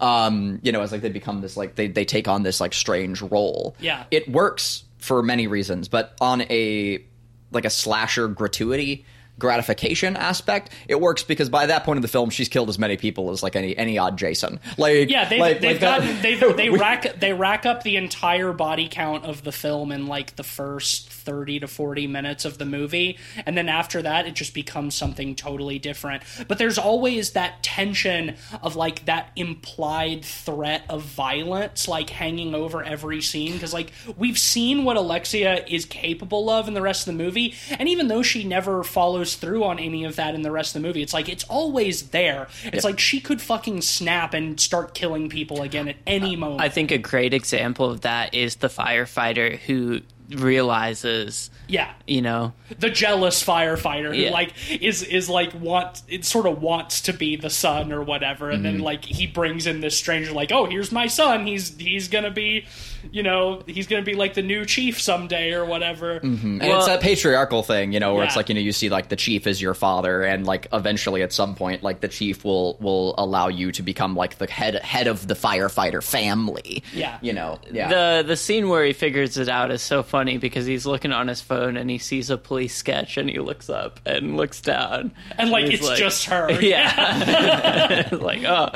um, 0.00 0.58
you 0.62 0.72
know, 0.72 0.80
as 0.80 0.92
like 0.92 1.02
they 1.02 1.10
become 1.10 1.40
this 1.40 1.56
like 1.56 1.74
they 1.76 1.88
they 1.88 2.04
take 2.04 2.26
on 2.26 2.42
this 2.42 2.60
like 2.60 2.72
strange 2.72 3.22
role. 3.22 3.76
Yeah. 3.78 4.04
it 4.10 4.28
works 4.28 4.84
for 4.98 5.22
many 5.22 5.46
reasons, 5.46 5.88
but 5.88 6.16
on 6.20 6.42
a 6.42 7.04
like 7.52 7.64
a 7.64 7.70
slasher 7.70 8.28
gratuity 8.28 9.04
gratification 9.40 10.16
aspect, 10.16 10.70
it 10.86 11.00
works 11.00 11.24
because 11.24 11.48
by 11.48 11.66
that 11.66 11.84
point 11.84 11.96
in 11.96 12.02
the 12.02 12.08
film, 12.08 12.30
she's 12.30 12.48
killed 12.48 12.68
as 12.68 12.78
many 12.78 12.96
people 12.96 13.30
as 13.30 13.42
like 13.42 13.56
any 13.56 13.76
any 13.76 13.98
odd 13.98 14.16
Jason. 14.16 14.60
Like 14.78 15.10
Yeah, 15.10 15.28
they've, 15.28 15.40
like, 15.40 15.60
they've 15.60 15.72
like 15.72 16.00
gotten 16.00 16.22
they 16.22 16.36
they 16.36 16.70
rack 16.78 17.18
they 17.18 17.32
rack 17.32 17.66
up 17.66 17.82
the 17.82 17.96
entire 17.96 18.52
body 18.52 18.88
count 18.88 19.24
of 19.24 19.42
the 19.42 19.52
film 19.52 19.90
in 19.90 20.06
like 20.06 20.36
the 20.36 20.44
first 20.44 21.10
thirty 21.10 21.58
to 21.58 21.66
forty 21.66 22.06
minutes 22.06 22.44
of 22.44 22.58
the 22.58 22.64
movie, 22.64 23.18
and 23.44 23.56
then 23.56 23.68
after 23.68 24.02
that 24.02 24.26
it 24.26 24.34
just 24.34 24.54
becomes 24.54 24.94
something 24.94 25.34
totally 25.34 25.78
different. 25.78 26.22
But 26.46 26.58
there's 26.58 26.78
always 26.78 27.32
that 27.32 27.62
tension 27.62 28.36
of 28.62 28.76
like 28.76 29.06
that 29.06 29.30
implied 29.34 30.24
threat 30.24 30.84
of 30.88 31.02
violence 31.02 31.88
like 31.88 32.10
hanging 32.10 32.54
over 32.54 32.82
every 32.82 33.22
scene 33.22 33.54
because 33.54 33.72
like 33.72 33.92
we've 34.16 34.38
seen 34.38 34.84
what 34.84 34.96
Alexia 34.96 35.64
is 35.66 35.84
capable 35.86 36.50
of 36.50 36.68
in 36.68 36.74
the 36.74 36.82
rest 36.82 37.08
of 37.08 37.16
the 37.16 37.22
movie, 37.24 37.54
and 37.70 37.88
even 37.88 38.08
though 38.08 38.22
she 38.22 38.44
never 38.44 38.82
follows 38.82 39.29
through 39.36 39.64
on 39.64 39.78
any 39.78 40.04
of 40.04 40.16
that 40.16 40.34
in 40.34 40.42
the 40.42 40.50
rest 40.50 40.74
of 40.74 40.82
the 40.82 40.88
movie, 40.88 41.02
it's 41.02 41.14
like 41.14 41.28
it's 41.28 41.44
always 41.44 42.10
there. 42.10 42.48
It's 42.64 42.84
like 42.84 42.98
she 42.98 43.20
could 43.20 43.40
fucking 43.40 43.82
snap 43.82 44.34
and 44.34 44.60
start 44.60 44.94
killing 44.94 45.28
people 45.28 45.62
again 45.62 45.88
at 45.88 45.96
any 46.06 46.36
moment. 46.36 46.60
I 46.60 46.68
think 46.68 46.90
a 46.90 46.98
great 46.98 47.34
example 47.34 47.90
of 47.90 48.02
that 48.02 48.34
is 48.34 48.56
the 48.56 48.68
firefighter 48.68 49.58
who 49.58 50.00
realizes, 50.34 51.50
yeah, 51.68 51.90
you 52.06 52.22
know, 52.22 52.52
the 52.78 52.90
jealous 52.90 53.42
firefighter 53.44 54.14
who 54.14 54.22
Yeah. 54.22 54.30
like 54.30 54.52
is 54.70 55.02
is 55.02 55.28
like 55.28 55.52
want 55.54 56.02
it 56.08 56.24
sort 56.24 56.46
of 56.46 56.60
wants 56.62 57.02
to 57.02 57.12
be 57.12 57.36
the 57.36 57.50
son 57.50 57.92
or 57.92 58.02
whatever, 58.02 58.50
and 58.50 58.64
Mm-hmm. 58.64 58.76
then 58.76 58.78
like 58.82 59.04
he 59.04 59.26
brings 59.26 59.66
in 59.66 59.80
this 59.80 59.96
stranger 59.96 60.32
like, 60.32 60.52
oh, 60.52 60.66
here's 60.66 60.92
my 60.92 61.06
son. 61.06 61.46
He's 61.46 61.76
he's 61.76 62.08
gonna 62.08 62.30
be, 62.30 62.66
you 63.10 63.22
know, 63.22 63.62
he's 63.66 63.86
gonna 63.86 64.02
be 64.02 64.14
like 64.14 64.34
the 64.34 64.42
new 64.42 64.64
chief 64.64 65.00
someday 65.00 65.52
or 65.52 65.64
whatever. 65.64 66.18
And 66.18 66.60
Well- 66.60 66.78
it's 66.78 66.86
that 66.86 67.00
patriarchal 67.00 67.62
thing, 67.62 67.92
you 67.92 68.00
know, 68.00 68.14
where 68.14 68.24
it's 68.24 68.36
like 68.36 68.48
you 68.48 68.54
know 68.54 68.60
you 68.60 68.72
see 68.72 68.88
like 68.88 69.08
the 69.08 69.16
chief 69.16 69.46
is 69.46 69.60
your 69.62 69.74
father, 69.74 70.22
and 70.22 70.46
like 70.46 70.68
eventually 70.72 71.22
at 71.22 71.32
some 71.32 71.54
point, 71.54 71.82
like 71.82 72.00
the 72.00 72.08
chief 72.08 72.44
will 72.44 72.76
will 72.80 73.14
allow 73.18 73.48
you 73.48 73.72
to 73.72 73.82
become 73.82 74.14
like 74.16 74.38
the 74.38 74.46
head 74.50 74.74
head 74.76 75.06
of 75.06 75.26
the 75.26 75.34
firefighter 75.34 76.02
family. 76.02 76.82
Yeah. 76.94 77.18
you 77.22 77.32
know, 77.32 77.58
yeah. 77.72 77.88
the 77.88 78.24
the 78.26 78.36
scene 78.36 78.68
where 78.68 78.84
he 78.84 78.92
figures 78.92 79.36
it 79.38 79.48
out 79.48 79.70
is 79.70 79.82
so 79.82 80.02
funny 80.02 80.19
funny 80.20 80.36
because 80.36 80.66
he's 80.66 80.84
looking 80.84 81.12
on 81.12 81.28
his 81.28 81.40
phone 81.40 81.78
and 81.78 81.88
he 81.88 81.96
sees 81.96 82.28
a 82.28 82.36
police 82.36 82.74
sketch 82.74 83.16
and 83.16 83.30
he 83.30 83.38
looks 83.38 83.70
up 83.70 83.98
and 84.04 84.36
looks 84.36 84.60
down 84.60 85.12
And, 85.38 85.48
like, 85.48 85.64
he's 85.64 85.80
it's 85.80 85.98
just 85.98 86.26
her. 86.26 86.52
Yeah, 86.60 88.06
like 88.12 88.44
oh. 88.44 88.68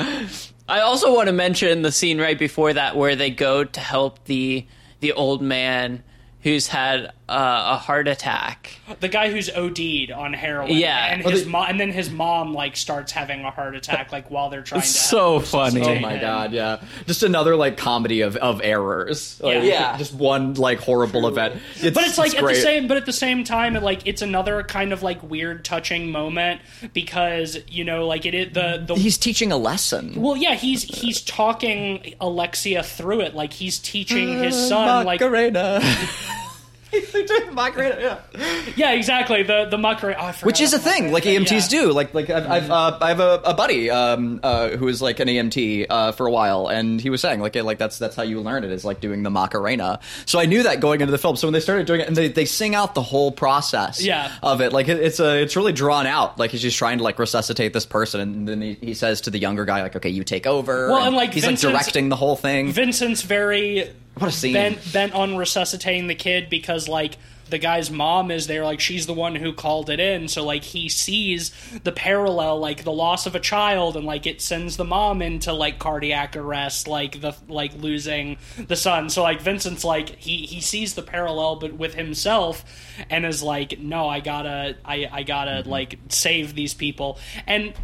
I 0.66 0.80
also 0.80 1.14
want 1.14 1.26
to 1.26 1.34
mention 1.34 1.82
the 1.82 1.92
scene 1.92 2.18
right 2.18 2.38
before 2.38 2.72
that 2.72 2.96
where 2.96 3.14
they 3.14 3.30
go 3.30 3.62
to 3.62 3.80
help 3.80 4.24
the 4.24 4.66
the 5.00 5.12
old 5.12 5.42
man 5.42 6.02
who's 6.40 6.66
had 6.66 7.12
uh, 7.28 7.72
a 7.74 7.76
heart 7.78 8.06
attack. 8.06 8.78
the 9.00 9.08
guy 9.08 9.30
who's 9.30 9.48
OD'd 9.48 10.10
on 10.12 10.32
heroin. 10.34 10.70
Yeah. 10.76 11.06
and 11.12 11.22
Well, 11.24 11.32
his 11.32 11.44
they- 11.44 11.50
mom, 11.50 11.66
and 11.70 11.80
then 11.80 11.90
his 11.90 12.10
mom 12.10 12.52
like 12.52 12.76
starts 12.76 13.12
having 13.12 13.42
a 13.44 13.50
heart 13.50 13.74
attack 13.74 14.12
like 14.12 14.30
while 14.30 14.50
they're 14.50 14.62
trying 14.62 14.82
to. 14.82 14.86
So 14.86 15.40
funny. 15.40 15.80
Oh 15.80 15.98
my 16.00 16.12
him. 16.14 16.20
god, 16.20 16.52
yeah. 16.52 16.82
Just 17.06 17.22
another 17.22 17.56
like 17.56 17.76
comedy 17.78 18.20
of, 18.20 18.36
of 18.36 18.60
errors. 18.62 19.40
Like, 19.42 19.54
Yeah. 19.56 19.62
Yeah. 19.62 19.96
Just 19.98 20.12
one 20.14 20.54
like 20.54 20.80
horrible 20.80 21.26
event. 21.26 21.54
But 21.82 21.96
it's 22.04 22.18
like 22.18 22.34
at 22.36 22.44
the 22.44 22.54
same, 22.54 22.88
but 22.88 22.96
at 22.98 23.06
the 23.06 23.12
same 23.12 23.42
time, 23.44 23.76
it, 23.76 23.82
like 23.82 24.06
it's 24.06 24.20
another 24.22 24.62
kind 24.62 24.92
of 24.92 25.02
like 25.02 25.22
weird, 25.22 25.64
touching 25.64 26.10
moment 26.10 26.60
because 26.92 27.58
you 27.68 27.84
know, 27.84 28.06
like 28.06 28.26
it 28.26 28.34
is 28.34 28.52
the 28.52 28.84
the 28.86 28.94
He's 28.94 29.16
teaching 29.18 29.50
a 29.50 29.56
lesson. 29.56 30.20
Well, 30.20 30.36
yeah, 30.36 30.54
he's 30.54 30.82
he's 30.82 31.22
talking 31.22 32.14
Alexia 32.20 32.82
through 32.82 33.20
it, 33.22 33.34
like 33.34 33.52
he's 33.54 33.78
teaching 33.78 34.42
his 34.42 34.54
son, 34.68 35.06
like 35.06 35.20
Macarena. 37.02 37.52
Macarena, 37.52 38.00
yeah. 38.34 38.62
yeah, 38.76 38.92
exactly 38.92 39.42
the 39.42 39.66
the 39.70 39.78
Macarena, 39.78 40.18
oh, 40.20 40.32
Which 40.42 40.60
is 40.60 40.72
a 40.74 40.78
thing, 40.78 41.12
like 41.12 41.24
EMTs 41.24 41.72
Yeah. 41.72 41.80
do. 41.80 41.92
Like, 41.92 42.14
like 42.14 42.30
I've, 42.30 42.50
I've 42.50 42.70
uh, 42.70 42.98
I 43.00 43.08
have 43.08 43.20
a, 43.20 43.40
a 43.44 43.54
buddy 43.54 43.90
um, 43.90 44.40
uh, 44.42 44.70
who 44.70 44.88
is 44.88 45.00
like 45.02 45.20
an 45.20 45.28
EMT 45.28 45.86
uh, 45.90 46.12
for 46.12 46.26
a 46.26 46.30
while, 46.30 46.68
and 46.68 47.00
he 47.00 47.10
was 47.10 47.20
saying 47.20 47.40
like, 47.40 47.54
like 47.56 47.78
that's 47.78 47.98
that's 47.98 48.16
how 48.16 48.22
you 48.22 48.40
learn 48.40 48.64
it 48.64 48.70
is 48.70 48.84
like 48.84 49.00
doing 49.00 49.22
the 49.22 49.30
Macarena. 49.30 50.00
So 50.26 50.38
I 50.38 50.46
knew 50.46 50.62
that 50.64 50.80
going 50.80 51.00
into 51.00 51.12
the 51.12 51.18
film. 51.18 51.36
So 51.36 51.46
when 51.46 51.52
they 51.52 51.60
started 51.60 51.86
doing 51.86 52.00
it, 52.00 52.08
and 52.08 52.16
they, 52.16 52.28
they 52.28 52.44
sing 52.44 52.74
out 52.74 52.94
the 52.94 53.02
whole 53.02 53.32
process 53.32 54.02
Yeah. 54.02 54.30
of 54.42 54.60
it, 54.60 54.72
like 54.72 54.88
it, 54.88 54.98
it's 55.00 55.20
a 55.20 55.42
it's 55.42 55.56
really 55.56 55.72
drawn 55.72 56.06
out. 56.06 56.38
Like 56.38 56.50
he's 56.50 56.62
just 56.62 56.76
trying 56.78 56.98
to 56.98 57.04
like 57.04 57.18
resuscitate 57.18 57.72
this 57.72 57.86
person, 57.86 58.20
and 58.20 58.48
then 58.48 58.60
he, 58.62 58.74
he 58.74 58.94
says 58.94 59.22
to 59.22 59.30
the 59.30 59.38
younger 59.38 59.64
guy 59.64 59.82
like, 59.82 59.96
okay, 59.96 60.10
you 60.10 60.24
take 60.24 60.46
over. 60.46 60.88
Well, 60.88 61.04
and, 61.06 61.16
like, 61.16 61.32
he's 61.32 61.44
Vincent's- 61.44 61.64
like 61.74 61.82
directing 61.84 62.08
the 62.08 62.16
whole 62.16 62.36
thing. 62.36 62.72
Vincent's 62.72 63.22
very 63.22 63.90
What 64.16 64.28
a 64.28 64.32
scene. 64.32 64.52
bent 64.52 64.92
bent 64.92 65.12
on 65.12 65.36
resuscitating 65.36 66.06
the 66.06 66.14
kid 66.14 66.48
because 66.48 66.88
like 66.88 67.16
the 67.50 67.58
guy's 67.58 67.90
mom 67.90 68.30
is 68.30 68.46
there 68.46 68.64
like 68.64 68.80
she's 68.80 69.06
the 69.06 69.14
one 69.14 69.34
who 69.34 69.52
called 69.52 69.90
it 69.90 70.00
in. 70.00 70.28
So 70.28 70.44
like 70.44 70.64
he 70.64 70.88
sees 70.88 71.52
the 71.82 71.92
parallel 71.92 72.58
like 72.58 72.84
the 72.84 72.92
loss 72.92 73.26
of 73.26 73.34
a 73.34 73.40
child 73.40 73.96
and 73.96 74.06
like 74.06 74.26
it 74.26 74.40
sends 74.40 74.76
the 74.76 74.84
mom 74.84 75.20
into 75.20 75.52
like 75.52 75.78
cardiac 75.78 76.36
arrest 76.36 76.88
like 76.88 77.20
the 77.20 77.34
like 77.48 77.74
losing 77.74 78.38
the 78.56 78.76
son. 78.76 79.10
So 79.10 79.22
like 79.22 79.40
Vincent's 79.40 79.84
like 79.84 80.10
he 80.16 80.46
he 80.46 80.60
sees 80.60 80.94
the 80.94 81.02
parallel 81.02 81.56
but 81.56 81.74
with 81.74 81.94
himself 81.94 82.64
and 83.10 83.26
is 83.26 83.42
like 83.42 83.78
no 83.78 84.08
I 84.08 84.20
gotta 84.20 84.76
I 84.84 85.08
I 85.10 85.22
gotta 85.22 85.62
mm-hmm. 85.62 85.70
like 85.70 85.98
save 86.08 86.54
these 86.54 86.74
people. 86.74 87.18
And 87.46 87.74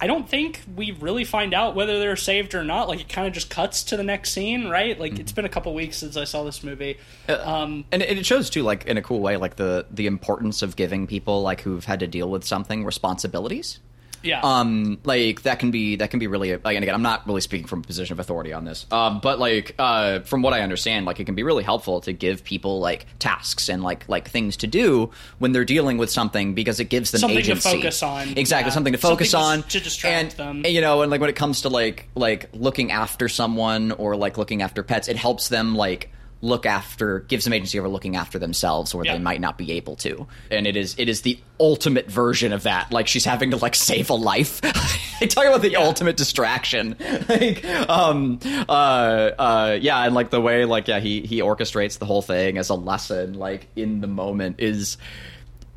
I 0.00 0.06
don't 0.06 0.28
think 0.28 0.62
we 0.76 0.92
really 0.92 1.24
find 1.24 1.52
out 1.52 1.74
whether 1.74 1.98
they're 1.98 2.16
saved 2.16 2.54
or 2.54 2.62
not. 2.62 2.88
Like 2.88 3.00
it 3.00 3.08
kind 3.08 3.26
of 3.26 3.32
just 3.32 3.50
cuts 3.50 3.82
to 3.84 3.96
the 3.96 4.04
next 4.04 4.32
scene, 4.32 4.68
right? 4.68 4.98
Like 4.98 5.18
it's 5.18 5.32
been 5.32 5.44
a 5.44 5.48
couple 5.48 5.74
weeks 5.74 5.96
since 5.96 6.16
I 6.16 6.24
saw 6.24 6.44
this 6.44 6.62
movie. 6.62 6.98
Um, 7.28 7.84
and 7.90 8.02
it 8.02 8.18
it 8.18 8.26
shows 8.26 8.48
too, 8.48 8.62
like 8.62 8.86
in 8.86 8.96
a 8.96 9.02
cool 9.02 9.20
way, 9.20 9.36
like 9.36 9.56
the 9.56 9.86
the 9.90 10.06
importance 10.06 10.62
of 10.62 10.76
giving 10.76 11.06
people 11.06 11.42
like 11.42 11.62
who've 11.62 11.84
had 11.84 12.00
to 12.00 12.06
deal 12.06 12.30
with 12.30 12.44
something 12.44 12.84
responsibilities. 12.84 13.80
Yeah, 14.22 14.40
Um, 14.42 14.98
like 15.04 15.42
that 15.42 15.58
can 15.58 15.70
be 15.70 15.96
that 15.96 16.10
can 16.10 16.18
be 16.18 16.26
really 16.26 16.52
like, 16.56 16.74
and 16.76 16.82
again, 16.82 16.94
I'm 16.94 17.02
not 17.02 17.26
really 17.26 17.40
speaking 17.40 17.66
from 17.66 17.80
a 17.80 17.82
position 17.82 18.12
of 18.12 18.18
authority 18.20 18.52
on 18.52 18.64
this. 18.64 18.86
Um, 18.90 19.20
but 19.20 19.38
like 19.38 19.74
uh, 19.78 20.20
from 20.20 20.42
what 20.42 20.52
I 20.52 20.60
understand, 20.60 21.06
like 21.06 21.20
it 21.20 21.24
can 21.24 21.34
be 21.34 21.42
really 21.42 21.62
helpful 21.64 22.00
to 22.02 22.12
give 22.12 22.44
people 22.44 22.80
like 22.80 23.06
tasks 23.18 23.68
and 23.68 23.82
like 23.82 24.08
like 24.08 24.28
things 24.28 24.56
to 24.58 24.66
do 24.66 25.10
when 25.38 25.52
they're 25.52 25.64
dealing 25.64 25.98
with 25.98 26.10
something 26.10 26.54
because 26.54 26.80
it 26.80 26.84
gives 26.88 27.10
them 27.10 27.20
Something 27.20 27.44
to 27.44 27.54
focus 27.56 28.02
on. 28.02 28.36
Exactly, 28.36 28.68
Yeah. 28.70 28.74
something 28.74 28.92
to 28.92 28.98
focus 28.98 29.30
Something 29.30 29.62
on 29.64 29.68
to 29.70 29.80
distract 29.80 30.14
and, 30.22 30.30
them. 30.32 30.56
and, 30.64 30.74
you 30.74 30.80
know, 30.80 31.02
and 31.02 31.10
like 31.10 31.20
when 31.20 31.30
it 31.30 31.36
comes 31.36 31.62
to 31.62 31.68
like 31.68 32.08
like 32.14 32.48
looking 32.52 32.90
after 32.92 33.28
someone 33.28 33.92
or 33.92 34.16
like 34.16 34.38
looking 34.38 34.62
after 34.62 34.82
pets, 34.82 35.08
it 35.08 35.16
helps 35.16 35.48
them 35.48 35.76
like 35.76 36.10
look 36.40 36.66
after 36.66 37.20
give 37.20 37.42
some 37.42 37.52
agency 37.52 37.78
over 37.80 37.88
looking 37.88 38.14
after 38.14 38.38
themselves 38.38 38.94
where 38.94 39.04
Yeah. 39.04 39.14
they 39.14 39.18
might 39.18 39.40
not 39.40 39.58
be 39.58 39.72
able 39.72 39.96
to 39.96 40.26
and 40.52 40.68
it 40.68 40.76
is 40.76 40.94
it 40.96 41.08
is 41.08 41.22
the 41.22 41.36
ultimate 41.58 42.08
version 42.08 42.52
of 42.52 42.62
that 42.62 42.92
like 42.92 43.08
she's 43.08 43.24
having 43.24 43.50
to 43.50 43.56
like 43.56 43.74
save 43.74 44.08
a 44.10 44.14
life 44.14 44.60
talk 45.30 45.46
about 45.46 45.62
the 45.62 45.74
ultimate 45.74 46.16
distraction 46.16 46.94
like 47.28 47.64
um 47.88 48.38
uh 48.68 48.72
uh 48.72 49.78
yeah 49.80 50.04
and 50.04 50.14
like 50.14 50.30
the 50.30 50.40
way 50.40 50.64
like 50.64 50.86
yeah 50.86 51.00
he 51.00 51.22
he 51.22 51.40
orchestrates 51.40 51.98
the 51.98 52.06
whole 52.06 52.22
thing 52.22 52.56
as 52.56 52.68
a 52.68 52.74
lesson 52.74 53.34
like 53.34 53.66
in 53.74 54.00
the 54.00 54.06
moment 54.06 54.60
is 54.60 54.96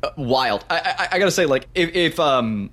uh, 0.04 0.10
wild 0.16 0.64
i 0.70 0.76
i, 0.96 1.08
I 1.16 1.18
gotta 1.18 1.32
say 1.32 1.44
like 1.46 1.66
if, 1.74 1.92
if 1.96 2.20
um 2.20 2.70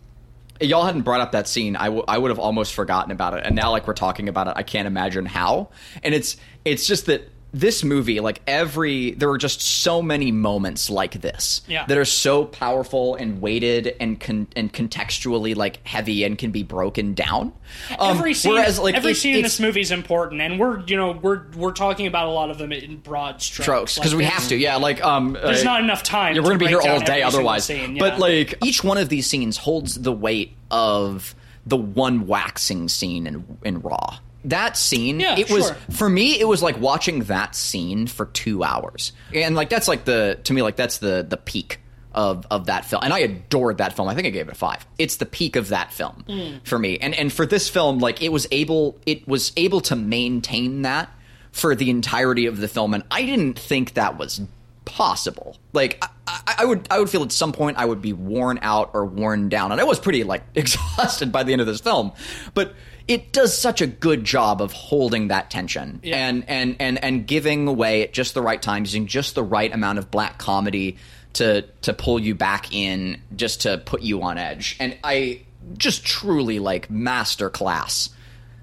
y'all 0.61 0.83
hadn't 0.85 1.03
brought 1.03 1.21
up 1.21 1.31
that 1.31 1.47
scene, 1.47 1.77
I, 1.77 1.85
w- 1.85 2.03
I 2.05 2.17
would 2.17 2.31
have 2.31 2.37
almost 2.39 2.73
forgotten 2.73 3.11
about 3.13 3.33
it. 3.33 3.45
And 3.45 3.55
now, 3.55 3.71
like 3.71 3.87
we're 3.87 3.93
talking 3.93 4.27
about 4.27 4.47
it, 4.49 4.55
I 4.57 4.63
can't 4.63 4.87
imagine 4.87 5.25
how. 5.25 5.69
And 6.03 6.13
it's 6.13 6.35
it's 6.65 6.85
just 6.85 7.05
that 7.05 7.29
this 7.51 7.83
movie, 7.83 8.19
like 8.19 8.41
every, 8.45 9.11
there 9.11 9.29
are 9.31 9.37
just 9.37 9.61
so 9.61 10.01
many 10.03 10.31
moments 10.31 10.89
like 10.89 11.21
this 11.21 11.61
Yeah. 11.67 11.85
that 11.87 11.97
are 11.97 12.05
so 12.05 12.45
powerful 12.45 13.15
and 13.15 13.41
weighted 13.41 13.95
and 13.99 14.19
con- 14.19 14.47
and 14.55 14.71
contextually 14.71 15.55
like 15.55 15.85
heavy 15.87 16.23
and 16.23 16.37
can 16.37 16.51
be 16.51 16.61
broken 16.61 17.15
down. 17.15 17.51
Um, 17.97 18.17
every 18.17 18.33
scene, 18.35 18.53
whereas, 18.53 18.77
like, 18.79 18.93
every 18.95 19.11
it- 19.13 19.15
scene 19.15 19.35
in 19.37 19.41
this 19.41 19.59
movie 19.59 19.81
is 19.81 19.91
important, 19.91 20.41
and 20.41 20.59
we're 20.59 20.81
you 20.85 20.95
know 20.95 21.11
we're 21.11 21.43
we're 21.55 21.71
talking 21.71 22.05
about 22.07 22.27
a 22.27 22.31
lot 22.31 22.49
of 22.51 22.57
them 22.59 22.71
in 22.71 22.97
broad 22.97 23.41
strokes. 23.41 23.95
because 23.95 24.13
Like, 24.13 24.19
we 24.19 24.23
have 24.25 24.47
to. 24.49 24.55
Yeah, 24.55 24.75
like 24.75 25.03
um, 25.03 25.33
There's 25.33 25.61
uh, 25.61 25.65
not 25.65 25.83
enough 25.83 26.03
time. 26.03 26.35
Yeah, 26.35 26.41
we're 26.41 26.47
gonna 26.49 26.59
be 26.59 26.67
here 26.67 26.81
all 26.81 26.99
day 26.99 27.23
otherwise. 27.23 27.65
Scene, 27.65 27.97
But 27.97 28.19
like 28.19 28.55
each 28.63 28.83
one 28.83 28.97
of 28.99 29.09
these 29.09 29.25
scenes 29.27 29.57
holds 29.57 29.95
the 29.95 30.11
weight 30.13 30.55
of 30.69 31.33
the 31.65 31.77
one 31.77 32.27
waxing 32.27 32.89
scene 32.89 33.25
in 33.27 33.57
in 33.63 33.81
Raw. 33.81 34.17
That 34.45 34.77
scene, 34.77 35.19
Yeah, 35.19 35.37
it 35.37 35.49
was 35.51 35.67
sure. 35.67 35.75
for 35.91 36.09
me. 36.09 36.39
It 36.39 36.47
was 36.47 36.63
like 36.63 36.79
watching 36.79 37.23
that 37.25 37.55
scene 37.55 38.07
for 38.07 38.25
two 38.27 38.63
hours, 38.63 39.11
and 39.33 39.55
like 39.55 39.69
that's 39.69 39.87
like 39.87 40.05
the 40.05 40.39
to 40.45 40.53
me 40.53 40.61
like 40.61 40.75
that's 40.77 40.99
the 40.99 41.25
the 41.27 41.37
peak 41.37 41.79
of 42.13 42.47
of 42.49 42.67
that 42.67 42.85
film. 42.85 43.03
And 43.03 43.13
I 43.13 43.19
adored 43.19 43.79
that 43.79 43.95
film. 43.95 44.07
I 44.07 44.15
think 44.15 44.27
I 44.27 44.29
gave 44.29 44.47
it 44.47 44.51
a 44.53 44.55
five. 44.55 44.85
It's 44.97 45.17
the 45.17 45.25
peak 45.25 45.55
of 45.57 45.69
that 45.69 45.91
film 45.93 46.23
Hmm. 46.27 46.57
for 46.63 46.79
me. 46.79 46.97
And 46.99 47.13
and 47.15 47.31
for 47.33 47.45
this 47.45 47.67
film, 47.69 47.99
like 47.99 48.21
it 48.21 48.29
was 48.29 48.47
able 48.51 48.97
it 49.05 49.27
was 49.27 49.51
able 49.57 49.81
to 49.81 49.95
maintain 49.95 50.83
that 50.83 51.09
for 51.51 51.75
the 51.75 51.89
entirety 51.89 52.45
of 52.45 52.57
the 52.59 52.67
film, 52.67 52.93
and 52.93 53.03
I 53.11 53.23
didn't 53.25 53.59
think 53.59 53.95
that 53.95 54.17
was 54.17 54.39
possible. 54.85 55.57
Like 55.73 55.97
I, 56.01 56.07
I, 56.47 56.55
I 56.59 56.65
would, 56.65 56.87
I 56.89 56.99
would 56.99 57.09
feel 57.09 57.23
at 57.23 57.31
some 57.31 57.51
point 57.51 57.77
I 57.77 57.85
would 57.85 58.01
be 58.01 58.13
worn 58.13 58.59
out 58.61 58.91
or 58.93 59.05
worn 59.05 59.49
down, 59.49 59.71
and 59.71 59.79
I 59.79 59.83
was 59.83 59.99
pretty 59.99 60.23
like 60.23 60.43
exhausted 60.55 61.31
by 61.31 61.43
the 61.43 61.51
end 61.51 61.61
of 61.61 61.67
this 61.67 61.81
film. 61.81 62.11
But 62.53 62.73
it 63.09 63.33
does 63.33 63.57
such 63.57 63.81
a 63.81 63.87
good 63.87 64.23
job 64.23 64.61
of 64.61 64.71
holding 64.71 65.27
that 65.27 65.49
tension 65.49 65.99
Yeah. 66.03 66.27
and 66.27 66.45
and 66.47 66.77
and 66.79 67.03
and 67.03 67.27
giving 67.27 67.67
away 67.67 68.03
at 68.03 68.13
just 68.13 68.33
the 68.35 68.41
right 68.41 68.61
time, 68.61 68.83
using 68.83 69.07
just 69.07 69.35
the 69.35 69.43
right 69.43 69.73
amount 69.73 69.99
of 69.99 70.09
black 70.11 70.37
comedy 70.37 70.95
to 71.33 71.63
to 71.81 71.93
pull 71.93 72.19
you 72.19 72.35
back 72.35 72.73
in, 72.73 73.19
just 73.35 73.61
to 73.61 73.79
put 73.79 74.01
you 74.03 74.21
on 74.21 74.37
edge. 74.37 74.77
And 74.79 74.97
I 75.03 75.41
just 75.77 76.05
truly 76.05 76.59
like 76.59 76.89
master 76.89 77.49
class. 77.49 78.09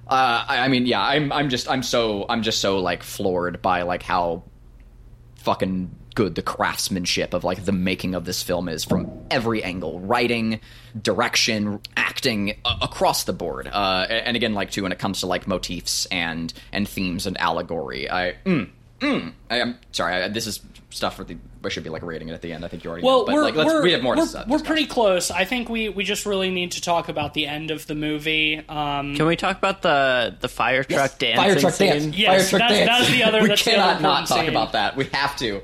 Uh, 0.08 0.44
I, 0.48 0.58
I 0.60 0.68
mean, 0.68 0.86
yeah, 0.86 1.02
I'm 1.02 1.32
I'm 1.32 1.48
just 1.48 1.68
I'm 1.68 1.82
so 1.82 2.24
I'm 2.28 2.42
just 2.42 2.60
so 2.60 2.78
like 2.78 3.02
floored 3.02 3.60
by 3.60 3.82
like 3.82 4.02
how 4.04 4.44
fucking 5.38 5.90
good 6.16 6.34
the 6.34 6.42
craftsmanship 6.42 7.32
of 7.34 7.44
like 7.44 7.64
the 7.64 7.70
making 7.72 8.14
of 8.16 8.24
this 8.24 8.42
film 8.42 8.68
is 8.68 8.84
from 8.84 9.08
every 9.30 9.62
angle 9.62 10.00
writing 10.00 10.58
direction 11.00 11.78
acting 11.96 12.50
a- 12.64 12.78
across 12.82 13.24
the 13.24 13.32
board 13.32 13.68
uh 13.68 14.06
and 14.10 14.36
again 14.36 14.52
like 14.54 14.70
too 14.72 14.82
when 14.82 14.90
it 14.92 14.98
comes 14.98 15.20
to 15.20 15.26
like 15.26 15.46
motifs 15.46 16.06
and 16.06 16.52
and 16.72 16.88
themes 16.88 17.26
and 17.26 17.38
allegory 17.38 18.10
i 18.10 18.34
mm, 18.44 18.68
mm, 19.00 19.32
I, 19.48 19.60
i'm 19.60 19.78
sorry 19.92 20.22
I, 20.24 20.28
this 20.28 20.46
is 20.48 20.60
stuff 20.90 21.16
for 21.16 21.24
the 21.24 21.36
i 21.64 21.68
should 21.68 21.84
be 21.84 21.90
like 21.90 22.02
rating 22.02 22.28
it 22.28 22.32
at 22.32 22.40
the 22.42 22.52
end 22.52 22.64
i 22.64 22.68
think 22.68 22.82
you 22.82 22.90
already 22.90 23.04
Well, 23.06 23.20
know, 23.20 23.24
but 23.26 23.34
we're, 23.34 23.42
like 23.42 23.54
let's 23.54 23.68
we're, 23.72 23.82
we 23.82 23.92
have 23.92 24.02
more 24.02 24.16
we're, 24.16 24.22
to 24.22 24.28
say 24.28 24.42
we're 24.48 24.58
pretty 24.60 24.86
close. 24.86 25.30
I 25.30 25.44
think 25.44 25.68
we, 25.68 25.88
we 25.90 26.02
just 26.04 26.24
really 26.26 26.50
need 26.50 26.72
to 26.72 26.80
talk 26.80 27.08
about 27.10 27.34
the 27.34 27.46
end 27.46 27.70
of 27.70 27.86
the 27.86 27.94
movie. 27.94 28.62
Um, 28.68 29.14
Can 29.16 29.26
we 29.26 29.36
talk 29.36 29.58
about 29.58 29.82
the 29.82 30.34
the 30.40 30.48
fire 30.48 30.82
truck 30.84 31.18
dancing 31.18 31.36
fire 31.44 31.58
truck 31.60 31.74
scene? 31.74 31.90
dance 31.90 32.16
Yes, 32.16 32.50
fire 32.50 32.58
truck 32.60 32.70
that's- 32.70 32.86
dance 32.86 33.00
that's 33.00 33.10
the 33.10 33.22
other- 33.24 33.42
we 33.42 33.48
that's 33.48 33.64
the 33.64 33.70
cannot 33.72 33.94
other 33.96 34.02
not 34.02 34.26
talk 34.28 34.38
scene. 34.40 34.48
about 34.48 34.72
that 34.72 34.96
we 34.96 35.04
have 35.12 35.36
to 35.36 35.60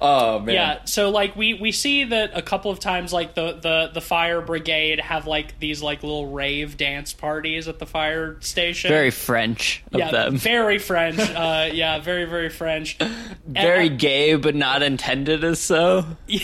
oh 0.00 0.38
man 0.40 0.54
Yeah, 0.54 0.84
so 0.84 1.10
like 1.10 1.36
we 1.36 1.54
we 1.54 1.72
see 1.72 2.04
that 2.04 2.30
a 2.36 2.42
couple 2.42 2.70
of 2.70 2.80
times 2.80 3.12
like 3.12 3.34
the 3.34 3.52
the 3.54 3.90
the 3.94 4.00
fire 4.00 4.40
brigade 4.40 5.00
have 5.00 5.26
like 5.26 5.58
these 5.58 5.82
like 5.82 6.02
little 6.02 6.26
rave 6.28 6.76
dance 6.76 7.12
parties 7.12 7.68
at 7.68 7.78
the 7.78 7.86
fire 7.86 8.36
station. 8.40 8.88
Very 8.90 9.10
French 9.10 9.82
of 9.92 9.98
yeah, 10.00 10.10
them. 10.10 10.36
very 10.36 10.78
French. 10.78 11.18
Uh, 11.18 11.68
yeah, 11.72 11.98
very 12.00 12.24
very 12.24 12.48
French. 12.50 12.98
Very 13.46 13.86
And- 13.86 13.98
gay, 13.98 14.34
but 14.34 14.54
not 14.54 14.82
intended 14.82 15.44
as 15.44 15.60
so. 15.60 16.04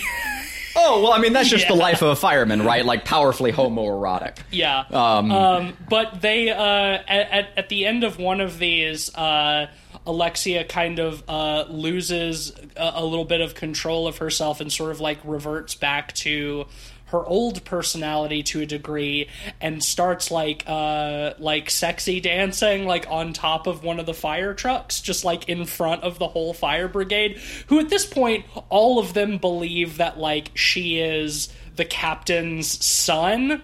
Oh 0.75 1.03
well, 1.03 1.13
I 1.13 1.19
mean 1.19 1.33
that's 1.33 1.49
just 1.49 1.67
the 1.67 1.75
life 1.75 2.01
of 2.01 2.09
a 2.09 2.15
fireman, 2.15 2.63
right? 2.63 2.83
Like 2.83 3.05
powerfully 3.05 3.51
homoerotic. 3.51 4.37
Yeah. 4.49 4.79
Um, 4.89 5.31
Um, 5.31 5.77
but 5.87 6.19
they 6.21 6.49
uh, 6.49 6.57
at, 6.63 7.07
at 7.07 7.47
at 7.57 7.69
the 7.69 7.85
end 7.85 8.03
of 8.03 8.17
one 8.17 8.41
of 8.41 8.57
these, 8.57 9.13
uh, 9.13 9.67
Alexia 10.05 10.63
kind 10.65 10.99
of 10.99 11.23
uh, 11.27 11.65
loses 11.69 12.51
a, 12.75 12.93
a 12.95 13.05
little 13.05 13.25
bit 13.25 13.41
of 13.41 13.55
control 13.55 14.07
of 14.07 14.17
herself 14.17 14.61
and 14.61 14.71
sort 14.71 14.91
of 14.91 14.99
like 14.99 15.19
reverts 15.23 15.75
back 15.75 16.13
to 16.15 16.65
her 17.13 17.23
old 17.27 17.63
personality 17.63 18.41
to 18.41 18.61
a 18.61 18.65
degree 18.65 19.29
and 19.61 19.83
starts 19.83 20.31
like 20.31 20.63
uh 20.65 21.33
like 21.37 21.69
sexy 21.69 22.19
dancing 22.19 22.85
like 22.87 23.05
on 23.07 23.33
top 23.33 23.67
of 23.67 23.83
one 23.83 23.99
of 23.99 24.07
the 24.07 24.15
fire 24.15 24.55
trucks 24.55 24.99
just 24.99 25.23
like 25.23 25.47
in 25.47 25.63
front 25.63 26.01
of 26.01 26.17
the 26.17 26.27
whole 26.27 26.55
fire 26.55 26.87
brigade 26.87 27.37
who 27.67 27.79
at 27.79 27.89
this 27.89 28.03
point 28.03 28.43
all 28.69 28.97
of 28.97 29.13
them 29.13 29.37
believe 29.37 29.97
that 29.97 30.17
like 30.17 30.49
she 30.55 30.97
is 30.97 31.53
the 31.75 31.85
captain's 31.85 32.83
son 32.83 33.61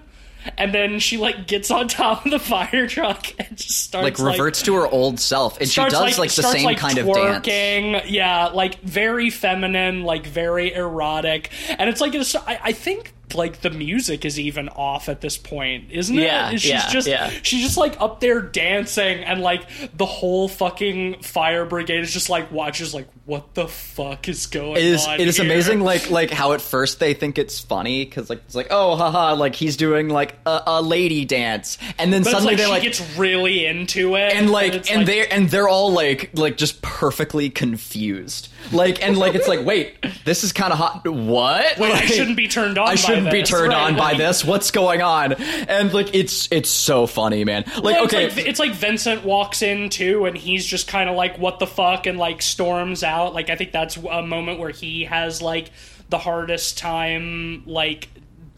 and 0.58 0.74
then 0.74 1.00
she 1.00 1.18
like 1.18 1.48
gets 1.48 1.72
on 1.72 1.88
top 1.88 2.26
of 2.26 2.32
the 2.32 2.40
fire 2.40 2.88
truck 2.88 3.28
and 3.40 3.58
just 3.58 3.84
starts 3.84 4.20
like 4.20 4.32
reverts 4.32 4.62
to 4.64 4.76
her 4.76 4.88
old 4.88 5.20
self, 5.20 5.60
and 5.60 5.70
she 5.70 5.82
does 5.82 6.18
like, 6.18 6.30
the 6.30 6.42
starts, 6.42 6.58
same 6.58 6.66
like, 6.66 6.78
kind 6.78 6.98
of 6.98 7.06
dance. 7.06 7.46
twerking. 7.46 8.04
Yeah, 8.08 8.48
like 8.48 8.80
very 8.82 9.30
feminine, 9.30 10.04
like 10.04 10.26
very 10.26 10.74
erotic, 10.74 11.52
and 11.70 11.90
it's 11.90 12.02
like 12.02 12.16
it's, 12.16 12.36
I, 12.36 12.60
I 12.64 12.72
think 12.72 13.14
like 13.36 13.62
the 13.62 13.70
music 13.70 14.26
is 14.26 14.40
even 14.40 14.70
off 14.70 15.10
at 15.10 15.22
this 15.22 15.38
point, 15.38 15.92
isn't 15.92 16.18
it? 16.18 16.24
Yeah, 16.24 16.52
she's 16.52 16.66
yeah, 16.66 16.90
just 16.90 17.08
yeah. 17.08 17.30
she's 17.44 17.62
just 17.64 17.78
like 17.78 18.00
up 18.02 18.20
there 18.20 18.42
dancing, 18.42 19.24
and 19.24 19.42
like 19.42 19.64
the 19.96 20.06
whole 20.06 20.48
fucking 20.48 21.22
fire 21.22 21.66
brigade 21.66 22.02
is 22.02 22.14
just 22.14 22.30
like 22.30 22.52
watches, 22.52 22.94
like 22.94 23.08
what 23.26 23.54
the 23.54 23.68
fuck 23.68 24.28
is 24.28 24.48
going 24.48 24.78
It 24.78 24.84
is 24.84 25.06
on? 25.06 25.20
it 25.20 25.28
is 25.28 25.38
here? 25.38 25.46
amazing 25.46 25.82
like 25.82 26.10
like 26.10 26.32
how 26.32 26.54
at 26.54 26.62
first 26.62 27.00
they 27.00 27.14
think 27.14 27.38
it's 27.38 27.60
funny 27.60 28.04
because 28.04 28.30
like 28.30 28.40
it's 28.46 28.56
like 28.56 28.68
oh 28.72 28.96
haha 28.96 29.34
like 29.36 29.54
he's 29.54 29.78
doing 29.78 30.10
like 30.10 30.36
a, 30.48 30.64
a 30.66 30.82
lady 30.82 31.26
dance 31.26 31.78
and 32.00 32.12
then 32.12 32.24
But 32.24 32.32
suddenly 32.32 32.54
like 32.54 32.58
they're 32.58 32.66
she 32.68 32.72
like 32.72 32.84
gets 32.84 33.18
really 33.18 33.66
into 33.68 34.16
it, 34.16 34.34
and 34.34 34.50
like 34.50 34.74
it's 34.74 34.90
and 34.90 35.08
they're 35.08 35.32
and 35.32 35.48
they're 35.50 35.68
all 35.68 35.92
like 35.92 36.32
like 36.34 36.58
just 36.58 36.82
perfectly 36.82 37.50
confused 37.52 38.50
like 38.72 39.04
and 39.06 39.18
like 39.18 39.36
it's 39.36 39.48
like 39.48 39.64
wait 39.64 39.96
this 40.26 40.44
is 40.44 40.52
kind 40.52 40.74
of 40.74 40.80
hot 40.80 41.06
what 41.08 41.78
Wait, 41.78 41.94
I 41.94 42.06
shouldn't 42.06 42.36
be 42.38 42.48
turned 42.48 42.78
on. 42.78 42.88
I 42.88 42.96
by 42.96 42.98
be 43.26 43.44
turned 43.44 43.74
right, 43.74 43.92
on 43.92 43.96
by 43.96 44.10
like- 44.10 44.18
this. 44.18 44.44
What's 44.44 44.72
going 44.72 45.02
on? 45.02 45.34
And 45.34 45.94
like 45.94 46.14
it's 46.14 46.48
it's 46.52 46.70
so 46.70 47.08
funny, 47.08 47.44
man. 47.46 47.66
Like 47.82 47.98
okay, 48.06 48.26
it's 48.26 48.36
like, 48.36 48.46
it's 48.46 48.60
like 48.60 48.72
Vincent 48.74 49.24
walks 49.24 49.62
in 49.62 49.90
too, 49.90 50.26
and 50.26 50.38
he's 50.38 50.66
just 50.66 50.88
kind 50.88 51.10
of 51.10 51.16
like, 51.16 51.38
"What 51.38 51.60
the 51.60 51.68
fuck?" 51.68 52.06
and 52.06 52.18
like 52.18 52.42
storms 52.42 53.04
out. 53.04 53.34
Like 53.34 53.50
I 53.50 53.56
think 53.56 53.72
that's 53.72 53.98
a 53.98 54.22
moment 54.22 54.60
where 54.60 54.72
he 54.72 55.06
has 55.06 55.42
like 55.42 55.72
the 56.10 56.18
hardest 56.18 56.78
time 56.78 57.64
like 57.66 58.10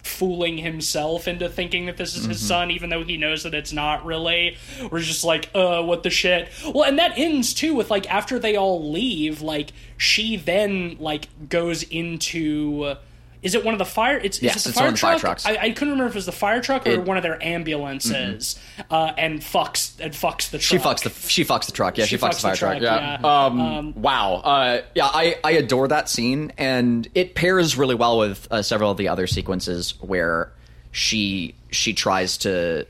fooling 0.04 0.58
himself 0.58 1.28
into 1.28 1.48
thinking 1.48 1.86
that 1.86 1.98
this 1.98 2.16
is 2.16 2.26
his 2.26 2.40
son, 2.40 2.72
even 2.72 2.90
though 2.90 3.04
he 3.04 3.18
knows 3.18 3.44
that 3.44 3.54
it's 3.54 3.72
not 3.72 4.04
really. 4.06 4.58
We're 4.90 5.00
just 5.00 5.24
like, 5.24 5.50
uh, 5.54 5.84
what 5.84 6.04
the 6.04 6.10
shit? 6.10 6.50
Well, 6.66 6.84
and 6.84 6.98
that 7.00 7.18
ends 7.18 7.54
too 7.54 7.76
with 7.76 7.92
like 7.92 8.12
after 8.12 8.40
they 8.40 8.56
all 8.56 8.92
leave, 8.92 9.42
like 9.42 9.72
she 9.98 10.38
then 10.38 10.98
like 11.00 11.28
goes 11.50 11.84
into. 11.84 12.96
Is 13.42 13.56
it 13.56 13.66
one 13.66 13.74
of 13.74 13.80
the 13.80 13.86
fire? 13.86 14.18
It's, 14.18 14.40
Yes, 14.42 14.58
it 14.58 14.64
the 14.66 14.70
it's 14.70 14.78
fire 14.78 14.86
one 14.86 14.94
of 14.94 14.96
the 14.96 15.00
fire 15.02 15.20
truck? 15.20 15.40
trucks. 15.40 15.46
I, 15.48 15.58
I 15.66 15.72
couldn't 15.72 15.94
remember 15.94 16.06
if 16.10 16.14
it 16.14 16.18
was 16.18 16.26
the 16.28 16.32
fire 16.32 16.62
truck 16.62 16.86
or 16.86 16.92
It- 16.92 17.02
one 17.04 17.18
of 17.18 17.24
their 17.24 17.44
ambulances, 17.44 18.60
uh, 18.92 19.14
and 19.18 19.42
fucks 19.42 20.00
and 20.00 20.14
fucks 20.14 20.52
the 20.52 20.60
she 20.60 20.78
truck. 20.78 20.98
fucks 20.98 21.04
the 21.04 21.30
she 21.30 21.44
fucks 21.44 21.66
the 21.66 21.72
truck. 21.72 21.98
Yeah, 21.98 22.06
she, 22.06 22.18
fucks, 22.18 22.36
the 22.36 22.42
fire 22.42 22.56
truck. 22.56 22.80
truck, 22.80 22.82
Yeah. 22.84 23.18
yeah. 23.22 23.46
Um, 23.46 23.94
Wow. 24.00 24.36
Uh, 24.36 24.82
yeah, 24.94 25.08
I 25.08 25.38
I 25.44 25.52
adore 25.54 25.88
that 25.88 26.08
scene, 26.10 26.54
and 26.58 27.08
it 27.16 27.34
pairs 27.34 27.76
really 27.76 27.96
well 27.96 28.20
with 28.20 28.48
uh, 28.52 28.62
several 28.62 28.92
of 28.92 28.98
the 28.98 29.08
other 29.08 29.26
sequences 29.28 29.96
where 30.02 30.52
she 30.92 31.56
she 31.72 31.94
tries 31.94 32.38
to 32.40 32.86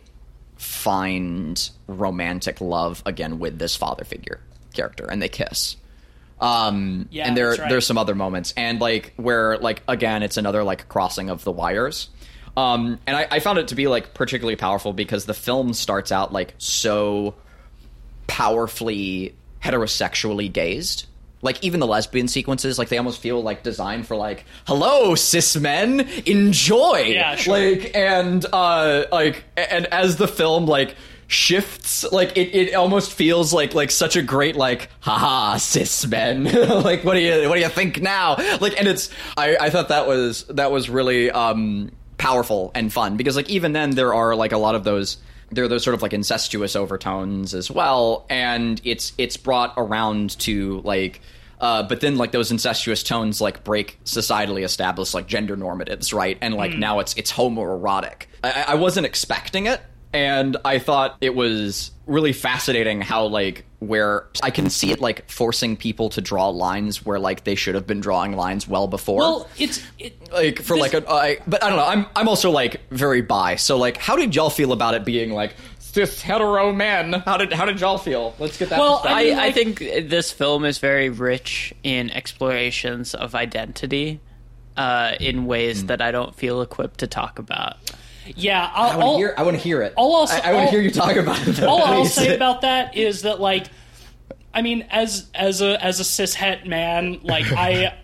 find 0.57 1.69
romantic 1.87 2.61
love 2.61 3.01
again 3.05 3.39
with 3.39 3.57
this 3.59 3.75
father 3.75 4.03
figure 4.03 4.39
character, 4.73 5.05
and 5.09 5.21
they 5.21 5.29
kiss. 5.29 5.75
Um, 6.41 7.07
Yeah, 7.11 7.27
and 7.27 7.37
there 7.37 7.51
right. 7.51 7.69
there's 7.69 7.85
some 7.85 7.97
other 7.97 8.15
moments, 8.15 8.53
and 8.57 8.81
like 8.81 9.13
where 9.15 9.57
like 9.59 9.83
again, 9.87 10.23
it's 10.23 10.37
another 10.37 10.63
like 10.63 10.89
crossing 10.89 11.29
of 11.29 11.43
the 11.43 11.51
wires. 11.51 12.09
Um, 12.57 12.99
and 13.07 13.15
I, 13.15 13.27
I 13.31 13.39
found 13.39 13.59
it 13.59 13.69
to 13.69 13.75
be 13.75 13.87
like 13.87 14.13
particularly 14.13 14.57
powerful 14.57 14.91
because 14.91 15.25
the 15.25 15.33
film 15.33 15.73
starts 15.73 16.11
out 16.11 16.33
like 16.33 16.53
so 16.57 17.35
powerfully 18.27 19.35
heterosexually 19.63 20.51
gazed. 20.51 21.05
Like 21.43 21.63
even 21.63 21.79
the 21.79 21.87
lesbian 21.87 22.27
sequences, 22.27 22.77
like 22.77 22.89
they 22.89 22.97
almost 22.97 23.19
feel 23.19 23.41
like 23.41 23.63
designed 23.63 24.05
for 24.05 24.15
like, 24.15 24.45
hello, 24.67 25.15
cis 25.15 25.55
men, 25.55 26.01
enjoy. 26.25 26.99
Yeah, 27.07 27.35
sure. 27.35 27.53
Like 27.57 27.91
and 27.95 28.45
uh 28.53 29.05
like 29.11 29.43
and 29.57 29.87
as 29.87 30.17
the 30.17 30.27
film 30.27 30.65
like 30.65 30.95
shifts, 31.31 32.03
like 32.11 32.37
it, 32.37 32.53
it 32.55 32.75
almost 32.75 33.13
feels 33.13 33.53
like 33.53 33.73
like 33.73 33.91
such 33.91 34.15
a 34.15 34.21
great 34.21 34.55
like, 34.55 34.89
haha, 34.99 35.57
cis 35.57 36.05
men. 36.05 36.43
like 36.83 37.03
what 37.03 37.13
do 37.13 37.21
you 37.21 37.47
what 37.47 37.55
do 37.55 37.61
you 37.61 37.69
think 37.69 38.01
now? 38.01 38.35
Like 38.59 38.77
and 38.77 38.87
it's 38.87 39.09
I, 39.37 39.57
I 39.59 39.69
thought 39.69 39.89
that 39.89 40.07
was 40.07 40.43
that 40.45 40.71
was 40.71 40.89
really 40.89 41.31
um 41.31 41.91
powerful 42.17 42.71
and 42.75 42.93
fun 42.93 43.17
because 43.17 43.35
like 43.35 43.49
even 43.49 43.73
then 43.73 43.91
there 43.91 44.13
are 44.13 44.35
like 44.35 44.51
a 44.51 44.57
lot 44.57 44.75
of 44.75 44.83
those 44.83 45.17
there 45.51 45.63
are 45.63 45.67
those 45.67 45.83
sort 45.83 45.95
of 45.95 46.01
like 46.03 46.13
incestuous 46.13 46.75
overtones 46.75 47.55
as 47.55 47.71
well 47.71 48.25
and 48.29 48.79
it's 48.83 49.11
it's 49.17 49.37
brought 49.37 49.73
around 49.75 50.37
to 50.39 50.81
like 50.81 51.21
uh, 51.59 51.83
but 51.83 52.01
then 52.01 52.17
like 52.17 52.31
those 52.31 52.49
incestuous 52.51 53.03
tones 53.03 53.39
like 53.39 53.63
break 53.63 53.99
societally 54.03 54.63
established 54.63 55.13
like 55.13 55.27
gender 55.27 55.57
normatives 55.57 56.13
right 56.13 56.37
and 56.41 56.55
like 56.55 56.73
now 56.73 56.99
it's 56.99 57.15
it's 57.15 57.31
homoerotic 57.31 58.23
I, 58.43 58.65
I 58.69 58.75
wasn't 58.75 59.05
expecting 59.05 59.65
it 59.65 59.81
and 60.13 60.57
i 60.65 60.77
thought 60.79 61.17
it 61.21 61.35
was 61.35 61.91
really 62.05 62.33
fascinating 62.33 63.01
how 63.01 63.25
like 63.25 63.65
where 63.79 64.27
i 64.43 64.51
can 64.51 64.69
see 64.69 64.91
it 64.91 64.99
like 64.99 65.29
forcing 65.29 65.75
people 65.77 66.09
to 66.09 66.21
draw 66.21 66.49
lines 66.49 67.05
where 67.05 67.19
like 67.19 67.43
they 67.45 67.55
should 67.55 67.75
have 67.75 67.87
been 67.87 67.99
drawing 68.01 68.35
lines 68.35 68.67
well 68.67 68.87
before 68.87 69.19
Well, 69.19 69.49
it's 69.57 69.81
it, 69.97 70.17
like 70.31 70.59
for 70.61 70.75
This- 70.75 70.93
like 70.93 70.93
a 70.93 71.09
I, 71.09 71.37
but 71.47 71.63
I 71.63 71.69
don't 71.69 71.77
know. 71.77 71.85
I'm 71.85 72.05
I'm 72.15 72.27
also 72.27 72.51
like 72.51 72.81
very 72.89 73.21
bi. 73.21 73.55
So 73.55 73.77
like, 73.77 73.97
how 73.97 74.15
did 74.15 74.35
y'all 74.35 74.49
feel 74.49 74.71
about 74.71 74.93
it 74.93 75.03
being 75.03 75.31
like 75.31 75.55
cis 75.79 76.21
hetero 76.21 76.71
men? 76.71 77.13
How 77.13 77.37
did 77.37 77.51
how 77.53 77.65
did 77.65 77.79
y'all 77.81 77.97
feel? 77.97 78.33
Let's 78.39 78.57
get 78.57 78.69
that. 78.69 78.79
Well. 78.79 79.01
I 79.03 79.11
I, 79.11 79.23
mean, 79.23 79.39
I 79.39 79.51
think 79.51 79.79
this 79.79 80.31
film 80.31 80.63
is 80.63 80.77
very 80.77 81.09
rich 81.09 81.73
in 81.83 82.09
explorations 82.11 83.13
of 83.13 83.35
identity 83.35 84.19
uh, 84.77 85.15
in 85.19 85.45
ways 85.45 85.85
that 85.87 86.01
I 86.01 86.11
don't 86.11 86.33
feel 86.35 86.61
equipped 86.61 86.99
to 86.99 87.07
talk 87.07 87.39
about. 87.39 87.77
Yeah. 88.35 88.69
I 88.73 88.87
I'll, 88.87 88.87
want 88.89 88.99
to 88.99 89.05
I'll- 89.05 89.17
hear. 89.17 89.33
I 89.37 89.43
want 89.43 89.57
to 89.57 89.63
hear 89.63 89.81
it. 89.81 89.93
I'll 89.97 90.05
also- 90.13 90.35
I, 90.35 90.49
I 90.49 90.53
want 90.53 90.65
to 90.67 90.71
hear 90.71 90.81
you 90.81 90.91
talk 90.91 91.15
about 91.15 91.47
it. 91.47 91.51
Though, 91.55 91.69
all 91.69 91.83
I'll 91.83 92.05
say 92.05 92.35
about 92.35 92.61
that 92.61 92.95
is 92.95 93.23
that 93.23 93.39
like 93.39 93.67
I 94.53 94.61
mean 94.61 94.85
as 94.89 95.29
as 95.33 95.61
a 95.61 95.83
as 95.83 95.99
a 95.99 96.03
cis 96.03 96.33
het 96.35 96.65
man 96.67 97.19
like 97.23 97.51
I 97.51 97.97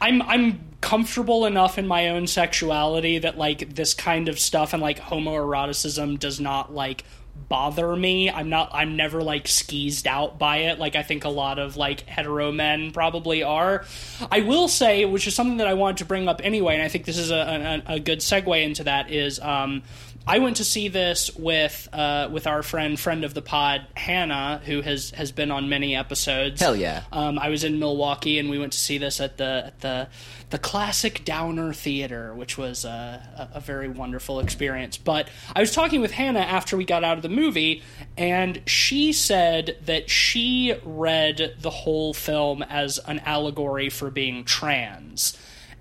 I'm 0.00 0.22
I'm 0.22 0.60
comfortable 0.80 1.46
enough 1.46 1.78
in 1.78 1.86
my 1.86 2.10
own 2.10 2.26
sexuality 2.26 3.18
that 3.18 3.38
like 3.38 3.74
this 3.74 3.94
kind 3.94 4.28
of 4.28 4.38
stuff 4.38 4.72
and 4.72 4.82
like 4.82 5.00
homoeroticism 5.00 6.18
does 6.18 6.38
not 6.40 6.72
like 6.74 7.04
bother 7.48 7.94
me. 7.94 8.30
I'm 8.30 8.48
not 8.48 8.70
I'm 8.72 8.96
never 8.96 9.22
like 9.22 9.46
skeezed 9.46 10.06
out 10.06 10.38
by 10.38 10.58
it 10.58 10.78
like 10.78 10.96
I 10.96 11.02
think 11.02 11.24
a 11.24 11.28
lot 11.28 11.58
of 11.58 11.76
like 11.76 12.00
hetero 12.02 12.50
men 12.52 12.90
probably 12.90 13.42
are. 13.42 13.84
I 14.30 14.40
will 14.40 14.68
say, 14.68 15.04
which 15.04 15.26
is 15.26 15.34
something 15.34 15.58
that 15.58 15.66
I 15.66 15.74
wanted 15.74 15.98
to 15.98 16.04
bring 16.06 16.28
up 16.28 16.40
anyway, 16.42 16.74
and 16.74 16.82
I 16.82 16.88
think 16.88 17.04
this 17.04 17.18
is 17.18 17.30
a, 17.30 17.82
a, 17.86 17.94
a 17.94 18.00
good 18.00 18.20
segue 18.20 18.62
into 18.64 18.84
that 18.84 19.10
is 19.10 19.38
um 19.40 19.82
I 20.28 20.40
went 20.40 20.56
to 20.56 20.64
see 20.64 20.88
this 20.88 21.30
with 21.36 21.88
uh, 21.92 22.28
with 22.32 22.48
our 22.48 22.64
friend, 22.64 22.98
friend 22.98 23.24
of 23.24 23.32
the 23.32 23.42
pod, 23.42 23.86
Hannah, 23.96 24.60
who 24.64 24.80
has 24.80 25.10
has 25.10 25.30
been 25.30 25.52
on 25.52 25.68
many 25.68 25.94
episodes. 25.94 26.60
Hell 26.60 26.74
yeah. 26.74 27.04
Um, 27.12 27.38
I 27.38 27.48
was 27.48 27.62
in 27.62 27.78
Milwaukee, 27.78 28.38
and 28.40 28.50
we 28.50 28.58
went 28.58 28.72
to 28.72 28.78
see 28.78 28.98
this 28.98 29.20
at 29.20 29.36
the 29.36 29.64
at 29.66 29.80
the 29.82 30.08
the 30.50 30.58
classic 30.58 31.24
Downer 31.24 31.72
Theater, 31.72 32.34
which 32.34 32.58
was 32.58 32.84
uh, 32.84 33.48
a, 33.54 33.58
a 33.58 33.60
very 33.60 33.88
wonderful 33.88 34.40
experience. 34.40 34.96
But 34.96 35.28
I 35.54 35.60
was 35.60 35.72
talking 35.72 36.00
with 36.00 36.10
Hannah 36.10 36.40
after 36.40 36.76
we 36.76 36.84
got 36.84 37.04
out 37.04 37.16
of 37.16 37.22
the 37.22 37.28
movie, 37.28 37.84
and 38.16 38.62
she 38.66 39.12
said 39.12 39.76
that 39.84 40.10
she 40.10 40.74
read 40.84 41.54
the 41.60 41.70
whole 41.70 42.12
film 42.12 42.62
as 42.64 42.98
an 43.06 43.20
allegory 43.20 43.90
for 43.90 44.10
being 44.10 44.42
trans, 44.44 45.38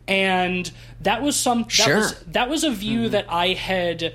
and 0.07 0.71
that 1.01 1.23
was 1.23 1.35
some 1.35 1.63
that 1.63 1.71
Sure. 1.71 1.97
was 1.97 2.19
that 2.27 2.47
was 2.47 2.63
a 2.63 2.69
view 2.69 3.09
that 3.09 3.25
I 3.27 3.47
had. 3.53 4.13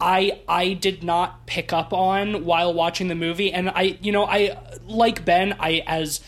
I 0.00 0.40
I 0.48 0.72
did 0.72 1.02
not 1.02 1.46
pick 1.46 1.72
up 1.72 1.92
on 1.92 2.44
while 2.44 2.72
watching 2.72 3.08
the 3.08 3.14
movie, 3.14 3.52
and 3.52 3.68
I 3.70 3.98
you 4.00 4.12
know 4.12 4.24
I 4.24 4.56
like 4.86 5.24
Ben 5.24 5.54
I 5.60 5.82
as 5.86 6.20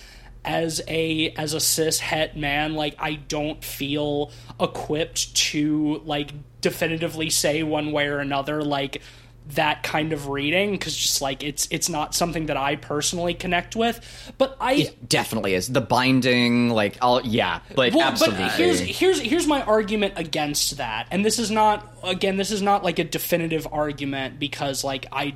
as 0.44 0.82
a 0.88 1.30
as 1.30 1.54
a 1.54 1.60
cis 1.60 2.00
het 2.00 2.36
man 2.36 2.74
like 2.74 2.96
I 2.98 3.14
don't 3.14 3.64
feel 3.64 4.32
equipped 4.60 5.34
to 5.34 6.02
like 6.04 6.32
definitively 6.60 7.30
say 7.30 7.62
one 7.62 7.92
way 7.92 8.06
or 8.08 8.18
another 8.18 8.62
like 8.62 9.02
that 9.50 9.82
kind 9.82 10.12
of 10.12 10.28
reading 10.28 10.72
because 10.72 10.96
just 10.96 11.20
like 11.20 11.42
it's 11.42 11.68
it's 11.70 11.88
not 11.88 12.14
something 12.14 12.46
that 12.46 12.56
I 12.56 12.76
personally 12.76 13.34
connect 13.34 13.76
with, 13.76 14.32
but 14.38 14.56
I 14.60 14.74
It 14.74 15.08
definitely 15.08 15.54
is 15.54 15.68
the 15.68 15.80
binding. 15.80 16.70
Like, 16.70 16.96
I'll 17.02 17.20
yeah, 17.22 17.60
like 17.76 17.94
well, 17.94 18.08
absolutely. 18.08 18.44
But 18.44 18.52
here's 18.52 18.80
here's 18.80 19.20
here's 19.20 19.46
my 19.46 19.62
argument 19.62 20.14
against 20.16 20.76
that, 20.78 21.08
and 21.10 21.24
this 21.24 21.38
is 21.38 21.50
not 21.50 21.92
again 22.02 22.36
this 22.36 22.50
is 22.50 22.62
not 22.62 22.84
like 22.84 22.98
a 22.98 23.04
definitive 23.04 23.66
argument 23.70 24.38
because 24.38 24.84
like 24.84 25.06
I 25.12 25.34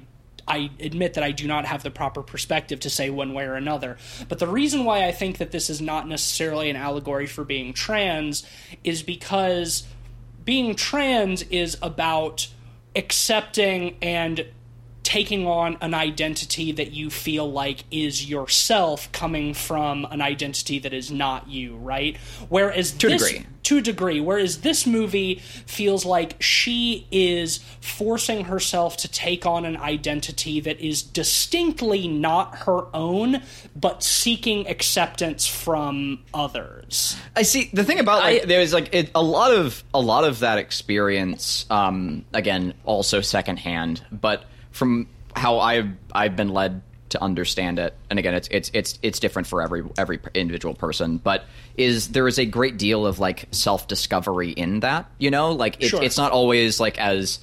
I 0.48 0.70
admit 0.78 1.14
that 1.14 1.24
I 1.24 1.32
do 1.32 1.46
not 1.46 1.66
have 1.66 1.82
the 1.82 1.90
proper 1.90 2.22
perspective 2.22 2.80
to 2.80 2.90
say 2.90 3.10
one 3.10 3.34
way 3.34 3.44
or 3.44 3.54
another. 3.54 3.96
But 4.28 4.38
the 4.38 4.46
reason 4.46 4.84
why 4.84 5.04
I 5.04 5.12
think 5.12 5.38
that 5.38 5.50
this 5.50 5.68
is 5.68 5.80
not 5.80 6.08
necessarily 6.08 6.70
an 6.70 6.76
allegory 6.76 7.26
for 7.26 7.44
being 7.44 7.72
trans 7.72 8.46
is 8.84 9.02
because 9.02 9.84
being 10.44 10.76
trans 10.76 11.42
is 11.42 11.76
about 11.82 12.48
accepting 12.96 13.96
and 14.02 14.46
taking 15.16 15.46
on 15.46 15.78
an 15.80 15.94
identity 15.94 16.72
that 16.72 16.92
you 16.92 17.08
feel 17.08 17.50
like 17.50 17.84
is 17.90 18.28
yourself 18.28 19.10
coming 19.12 19.54
from 19.54 20.04
an 20.10 20.20
identity 20.20 20.78
that 20.78 20.92
is 20.92 21.10
not 21.10 21.48
you, 21.48 21.74
right? 21.76 22.18
Whereas 22.50 22.92
To 22.92 23.06
a 23.06 23.10
this, 23.12 23.26
degree. 23.32 23.46
to 23.62 23.78
a 23.78 23.80
degree, 23.80 24.20
whereas 24.20 24.60
this 24.60 24.86
movie 24.86 25.36
feels 25.64 26.04
like 26.04 26.36
she 26.42 27.06
is 27.10 27.60
forcing 27.80 28.44
herself 28.44 28.98
to 28.98 29.08
take 29.08 29.46
on 29.46 29.64
an 29.64 29.78
identity 29.78 30.60
that 30.60 30.78
is 30.80 31.00
distinctly 31.02 32.06
not 32.08 32.54
her 32.66 32.84
own, 32.94 33.40
but 33.74 34.02
seeking 34.02 34.68
acceptance 34.68 35.46
from 35.46 36.18
others. 36.34 37.16
I 37.34 37.40
see. 37.40 37.70
The 37.72 37.84
thing 37.84 38.00
about 38.00 38.18
like 38.22 38.42
I- 38.42 38.44
there's 38.44 38.74
like 38.74 38.94
it, 38.94 39.10
a 39.14 39.22
lot 39.22 39.52
of 39.52 39.82
a 39.94 40.00
lot 40.00 40.24
of 40.24 40.40
that 40.40 40.58
experience. 40.58 41.64
Um, 41.70 42.26
again, 42.34 42.74
also 42.84 43.22
secondhand, 43.22 44.04
but 44.12 44.44
from 44.76 45.08
how 45.34 45.58
I've 45.58 45.88
I've 46.12 46.36
been 46.36 46.50
led 46.50 46.82
to 47.08 47.22
understand 47.22 47.78
it, 47.78 47.94
and 48.10 48.18
again, 48.18 48.34
it's 48.34 48.48
it's 48.50 48.70
it's 48.74 48.98
it's 49.02 49.18
different 49.20 49.48
for 49.48 49.62
every 49.62 49.82
every 49.96 50.18
individual 50.34 50.74
person. 50.74 51.18
But 51.18 51.44
is 51.76 52.08
there 52.08 52.26
is 52.28 52.38
a 52.38 52.44
great 52.46 52.76
deal 52.78 53.06
of 53.06 53.18
like 53.18 53.46
self 53.52 53.88
discovery 53.88 54.50
in 54.50 54.80
that? 54.80 55.10
You 55.18 55.30
know, 55.30 55.52
like 55.52 55.82
it, 55.82 55.88
Sure. 55.88 56.02
it's 56.02 56.16
not 56.16 56.32
always 56.32 56.80
like 56.80 56.98
as 56.98 57.38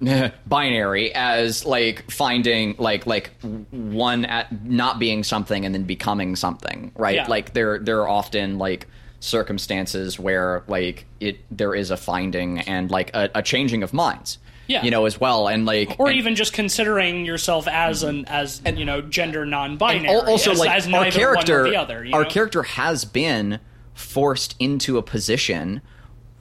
binary 0.46 1.12
as 1.14 1.64
like 1.64 2.08
finding 2.10 2.76
like 2.78 3.06
like 3.06 3.30
one 3.70 4.24
at 4.26 4.64
not 4.64 4.98
being 4.98 5.24
something 5.24 5.64
and 5.64 5.74
then 5.74 5.82
becoming 5.84 6.36
something 6.36 6.92
right 6.96 7.16
Yeah. 7.16 7.26
like 7.26 7.52
there 7.52 7.78
there 7.80 8.02
are 8.02 8.08
often 8.08 8.58
like 8.58 8.86
circumstances 9.20 10.18
where 10.18 10.62
like 10.68 11.04
it 11.18 11.38
there 11.50 11.74
is 11.74 11.90
a 11.90 11.96
finding 11.96 12.60
and 12.60 12.90
like 12.92 13.10
a, 13.14 13.28
a 13.34 13.42
changing 13.42 13.82
of 13.82 13.92
minds 13.92 14.38
Yeah. 14.68 14.84
you 14.84 14.90
know 14.90 15.06
as 15.06 15.18
well 15.18 15.48
and 15.48 15.64
like 15.66 15.96
Or 15.98 16.08
and- 16.08 16.18
even 16.18 16.34
just 16.36 16.52
considering 16.52 17.24
yourself 17.24 17.66
as 17.66 18.02
an 18.02 18.26
as 18.26 18.60
you 18.76 18.84
know 18.84 19.00
gender 19.00 19.44
non-binary, 19.46 20.06
al- 20.08 20.28
also 20.28 20.52
as, 20.52 20.58
like 20.60 20.70
as 20.70 20.86
our 20.92 21.10
character 21.10 21.62
one 21.62 21.66
or 21.66 21.70
the 21.70 21.76
other. 21.76 22.06
our 22.12 22.22
know? 22.24 22.28
character 22.28 22.62
has 22.62 23.04
been 23.06 23.60
forced 23.94 24.54
into 24.60 24.98
a 24.98 25.02
position 25.02 25.80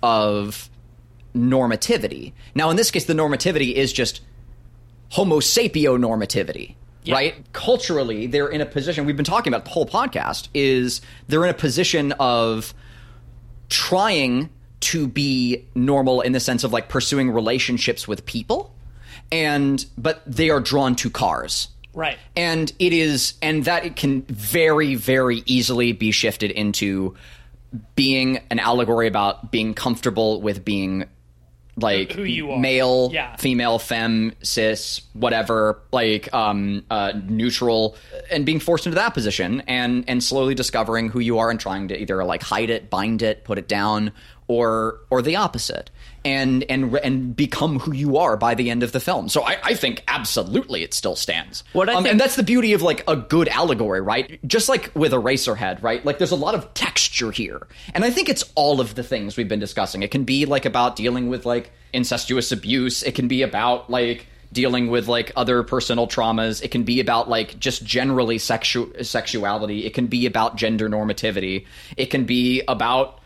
of 0.03 0.69
normativity 1.33 2.33
now 2.53 2.69
in 2.69 2.75
this 2.75 2.91
case 2.91 3.05
the 3.05 3.13
normativity 3.13 3.73
is 3.73 3.93
just 3.93 4.21
homo 5.11 5.39
sapio 5.39 5.97
normativity 5.97 6.75
Yeah. 7.03 7.13
right 7.15 7.53
culturally 7.53 8.27
they're 8.27 8.49
in 8.49 8.59
a 8.61 8.65
position 8.65 9.05
we've 9.05 9.15
been 9.15 9.23
talking 9.25 9.53
about 9.53 9.63
the 9.65 9.71
whole 9.71 9.85
podcast 9.85 10.49
is 10.53 10.99
they're 11.27 11.43
in 11.45 11.49
a 11.49 11.53
position 11.57 12.11
of 12.19 12.73
trying 13.69 14.49
to 14.79 15.07
be 15.07 15.65
normal 15.75 16.21
in 16.21 16.31
the 16.31 16.39
sense 16.39 16.63
of 16.63 16.71
like 16.71 16.89
pursuing 16.89 17.31
relationships 17.31 18.07
with 18.07 18.25
people 18.25 18.73
and 19.31 19.85
but 19.97 20.21
they 20.25 20.49
are 20.49 20.59
drawn 20.59 20.95
to 20.95 21.09
cars 21.09 21.69
right. 21.93 22.17
and 22.35 22.71
it 22.79 22.93
is 22.93 23.33
and 23.41 23.65
that 23.65 23.85
it 23.85 23.95
can 23.95 24.21
very 24.23 24.95
very 24.95 25.43
easily 25.45 25.91
be 25.91 26.11
shifted 26.11 26.51
into 26.51 27.15
being 27.95 28.39
an 28.49 28.59
allegory 28.59 29.07
about 29.07 29.51
being 29.51 29.73
comfortable 29.73 30.41
with 30.41 30.63
being 30.63 31.05
like 31.79 32.11
Who 32.13 32.23
you 32.23 32.51
are. 32.51 32.57
male 32.59 33.11
Yeah. 33.13 33.35
female 33.35 33.77
femme 33.79 34.33
cis 34.41 35.01
whatever 35.13 35.79
like 35.91 36.33
um 36.33 36.83
uh 36.89 37.13
neutral 37.27 37.95
and 38.31 38.45
being 38.45 38.59
forced 38.59 38.87
into 38.87 38.95
that 38.95 39.13
position 39.13 39.61
and 39.67 40.03
and 40.07 40.23
slowly 40.23 40.55
discovering 40.55 41.09
who 41.09 41.19
you 41.19 41.37
are 41.37 41.51
and 41.51 41.59
trying 41.59 41.87
to 41.89 42.01
either 42.01 42.23
like 42.25 42.41
hide 42.41 42.69
it 42.71 42.89
bind 42.89 43.21
it 43.21 43.43
put 43.43 43.57
it 43.59 43.67
down 43.67 44.11
or 44.47 44.99
or 45.11 45.21
the 45.21 45.35
opposite 45.35 45.89
and 46.27 46.63
and 46.69 46.93
and 46.97 47.35
become 47.35 47.79
who 47.79 47.93
you 47.93 48.17
are 48.17 48.35
by 48.35 48.53
the 48.53 48.69
end 48.69 48.83
of 48.83 48.91
the 48.91 48.99
film. 48.99 49.29
So 49.29 49.43
i 49.43 49.57
i 49.63 49.73
think 49.73 50.03
absolutely 50.07 50.83
it 50.83 50.93
still 50.93 51.15
stands. 51.15 51.63
What 51.73 51.89
I 51.89 51.93
um, 51.93 52.03
think- 52.03 52.11
and 52.11 52.19
that's 52.19 52.35
the 52.35 52.43
beauty 52.43 52.73
of 52.73 52.81
like 52.81 53.03
a 53.07 53.15
good 53.15 53.47
allegory 53.47 54.01
right? 54.01 54.39
Just 54.45 54.67
like 54.67 54.91
with 54.93 55.13
Eraserhead 55.13 55.81
right? 55.81 56.03
Like 56.05 56.17
there's 56.17 56.31
a 56.31 56.35
lot 56.35 56.53
of 56.53 56.73
texture 56.73 57.31
here. 57.31 57.65
And 57.93 58.03
i 58.03 58.09
think 58.09 58.29
it's 58.29 58.43
all 58.55 58.81
of 58.81 58.95
the 58.95 59.03
things 59.03 59.37
we've 59.37 59.47
been 59.47 59.59
discussing. 59.59 60.03
It 60.03 60.11
can 60.11 60.25
be 60.25 60.45
like 60.45 60.65
about 60.65 60.95
dealing 60.97 61.29
with 61.29 61.45
like 61.45 61.71
incestuous 61.93 62.51
abuse. 62.51 63.03
It 63.03 63.15
can 63.15 63.27
be 63.27 63.41
about 63.41 63.89
like 63.89 64.27
dealing 64.51 64.89
with 64.89 65.07
like 65.07 65.31
other 65.35 65.63
personal 65.63 66.07
traumas. 66.07 66.63
It 66.63 66.71
can 66.71 66.83
be 66.83 66.99
about 66.99 67.29
like 67.29 67.59
just 67.59 67.83
generally 67.83 68.37
sexu- 68.37 69.05
sexuality. 69.05 69.85
It 69.85 69.93
can 69.93 70.07
be 70.07 70.25
about 70.25 70.55
gender 70.55 70.89
normativity. 70.89 71.65
It 71.95 72.07
can 72.07 72.25
be 72.25 72.63
about 72.67 73.16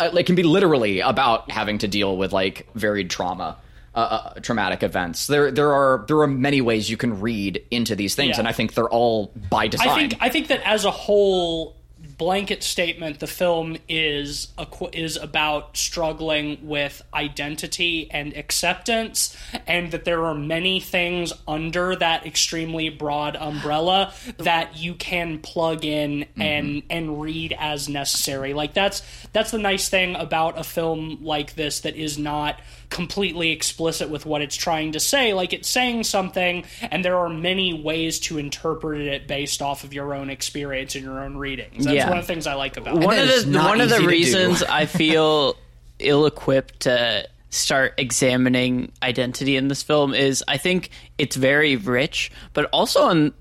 it 0.00 0.26
can 0.26 0.34
be 0.34 0.42
literally 0.42 1.00
about 1.00 1.50
having 1.50 1.78
to 1.78 1.88
deal 1.88 2.16
with 2.16 2.32
like 2.32 2.68
varied 2.74 3.10
trauma 3.10 3.56
uh, 3.94 3.98
uh, 4.34 4.40
traumatic 4.40 4.82
events 4.82 5.26
there 5.28 5.50
there 5.52 5.72
are 5.72 6.04
there 6.08 6.18
are 6.18 6.26
many 6.26 6.60
ways 6.60 6.90
you 6.90 6.96
can 6.96 7.20
read 7.20 7.64
into 7.70 7.94
these 7.94 8.14
things 8.16 8.30
Yeah. 8.30 8.40
and 8.40 8.48
i 8.48 8.52
think 8.52 8.74
they're 8.74 8.88
all 8.88 9.32
by 9.50 9.68
design 9.68 9.88
I 9.88 9.94
think 9.94 10.16
I 10.20 10.28
think 10.30 10.48
that 10.48 10.60
as 10.66 10.84
a 10.84 10.90
whole 10.90 11.76
blanket 12.16 12.62
statement, 12.62 13.20
the 13.20 13.26
film 13.26 13.76
is 13.88 14.48
a, 14.58 14.66
is 14.92 15.16
about 15.16 15.76
struggling 15.76 16.58
with 16.62 17.02
identity 17.12 18.08
and 18.10 18.36
acceptance, 18.36 19.36
and 19.66 19.90
that 19.90 20.04
there 20.04 20.24
are 20.24 20.34
many 20.34 20.80
things 20.80 21.32
under 21.46 21.96
that 21.96 22.26
extremely 22.26 22.88
broad 22.88 23.36
umbrella 23.36 24.12
that 24.38 24.76
you 24.76 24.94
can 24.94 25.38
plug 25.38 25.84
in 25.84 26.20
mm-hmm. 26.20 26.42
and 26.42 26.82
and 26.90 27.20
read 27.20 27.54
as 27.58 27.88
necessary. 27.88 28.54
Like 28.54 28.74
that's 28.74 29.02
that's 29.32 29.50
the 29.50 29.58
nice 29.58 29.88
thing 29.88 30.14
about 30.16 30.58
a 30.58 30.64
film 30.64 31.18
like 31.22 31.54
this 31.54 31.80
that 31.80 31.96
is 31.96 32.18
not 32.18 32.60
completely 32.90 33.50
explicit 33.50 34.08
with 34.10 34.26
what 34.26 34.42
it's 34.42 34.56
trying 34.56 34.92
to 34.92 35.00
say. 35.00 35.34
Like 35.34 35.52
it's 35.52 35.68
saying 35.68 36.04
something, 36.04 36.64
and 36.82 37.04
there 37.04 37.16
are 37.18 37.28
many 37.28 37.72
ways 37.74 38.18
to 38.20 38.38
interpret 38.38 39.00
it 39.00 39.26
based 39.26 39.62
off 39.62 39.84
of 39.84 39.92
your 39.92 40.14
own 40.14 40.30
experience 40.30 40.94
and 40.94 41.04
your 41.04 41.20
own 41.24 41.36
readings. 41.36 41.84
That's 41.84 41.96
Yeah. 41.96 42.08
one 42.08 42.18
of 42.18 42.26
the 42.26 42.32
things 42.32 42.46
I 42.46 42.54
like 42.54 42.76
about 42.76 42.96
it. 42.96 43.06
one 43.06 43.16
that 43.16 43.38
of 43.38 43.52
the 43.52 43.58
one 43.58 43.80
of 43.80 43.88
the 43.88 43.94
easy 43.96 44.02
to 44.04 44.08
do. 44.08 44.08
reasons 44.08 44.62
I 44.62 44.86
feel 44.86 45.56
ill-equipped 45.98 46.80
to 46.80 47.28
start 47.50 47.94
examining 47.98 48.90
identity 49.02 49.56
in 49.56 49.68
this 49.68 49.82
film 49.82 50.12
is 50.14 50.42
I 50.48 50.56
think 50.56 50.90
it's 51.18 51.36
very 51.36 51.76
rich, 51.76 52.30
but 52.52 52.66
also 52.72 53.02
on 53.04 53.32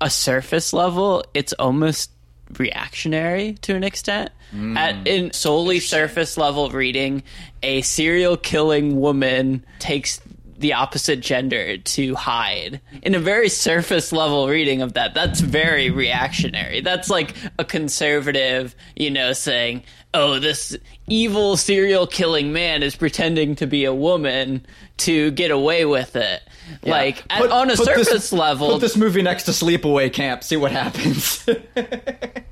a 0.00 0.10
surface 0.10 0.72
level, 0.72 1.22
it's 1.34 1.52
almost 1.54 2.10
reactionary 2.58 3.54
to 3.62 3.74
an 3.74 3.84
extent. 3.84 4.30
Mm. 4.54 4.76
At 4.76 5.06
in 5.06 5.32
solely 5.32 5.80
surface 5.80 6.36
level 6.36 6.70
reading, 6.70 7.22
a 7.62 7.82
serial 7.82 8.36
killing 8.36 9.00
woman 9.00 9.64
takes 9.78 10.20
the 10.60 10.74
opposite 10.74 11.20
gender 11.20 11.78
to 11.78 12.14
hide. 12.14 12.82
In 13.02 13.14
a 13.14 13.18
very 13.18 13.48
surface 13.48 14.12
level 14.12 14.46
reading 14.46 14.82
of 14.82 14.92
that, 14.92 15.14
that's 15.14 15.40
very 15.40 15.88
reactionary. 15.88 16.82
That's 16.82 17.08
like 17.08 17.34
a 17.58 17.64
conservative, 17.64 18.76
you 18.94 19.10
know, 19.10 19.32
saying, 19.32 19.84
oh, 20.14 20.38
this 20.38 20.76
evil 21.08 21.56
serial 21.56 22.06
killing 22.06 22.52
man 22.52 22.82
is 22.82 22.96
pretending 22.96 23.56
to 23.56 23.66
be 23.66 23.84
a 23.84 23.94
woman 23.94 24.66
to 24.98 25.30
get 25.32 25.50
away 25.50 25.84
with 25.84 26.16
it. 26.16 26.42
Like, 26.82 27.24
at, 27.30 27.50
on 27.50 27.70
a 27.70 27.76
put 27.76 27.86
this- 27.86 28.06
surface 28.08 28.32
level, 28.32 28.70
put 28.72 28.80
this 28.80 28.96
movie 28.96 29.22
next 29.22 29.44
to 29.44 29.50
sleepaway 29.50 30.12
camp 30.12 30.44
see 30.44 30.56
what 30.56 30.70
happens 30.72 31.44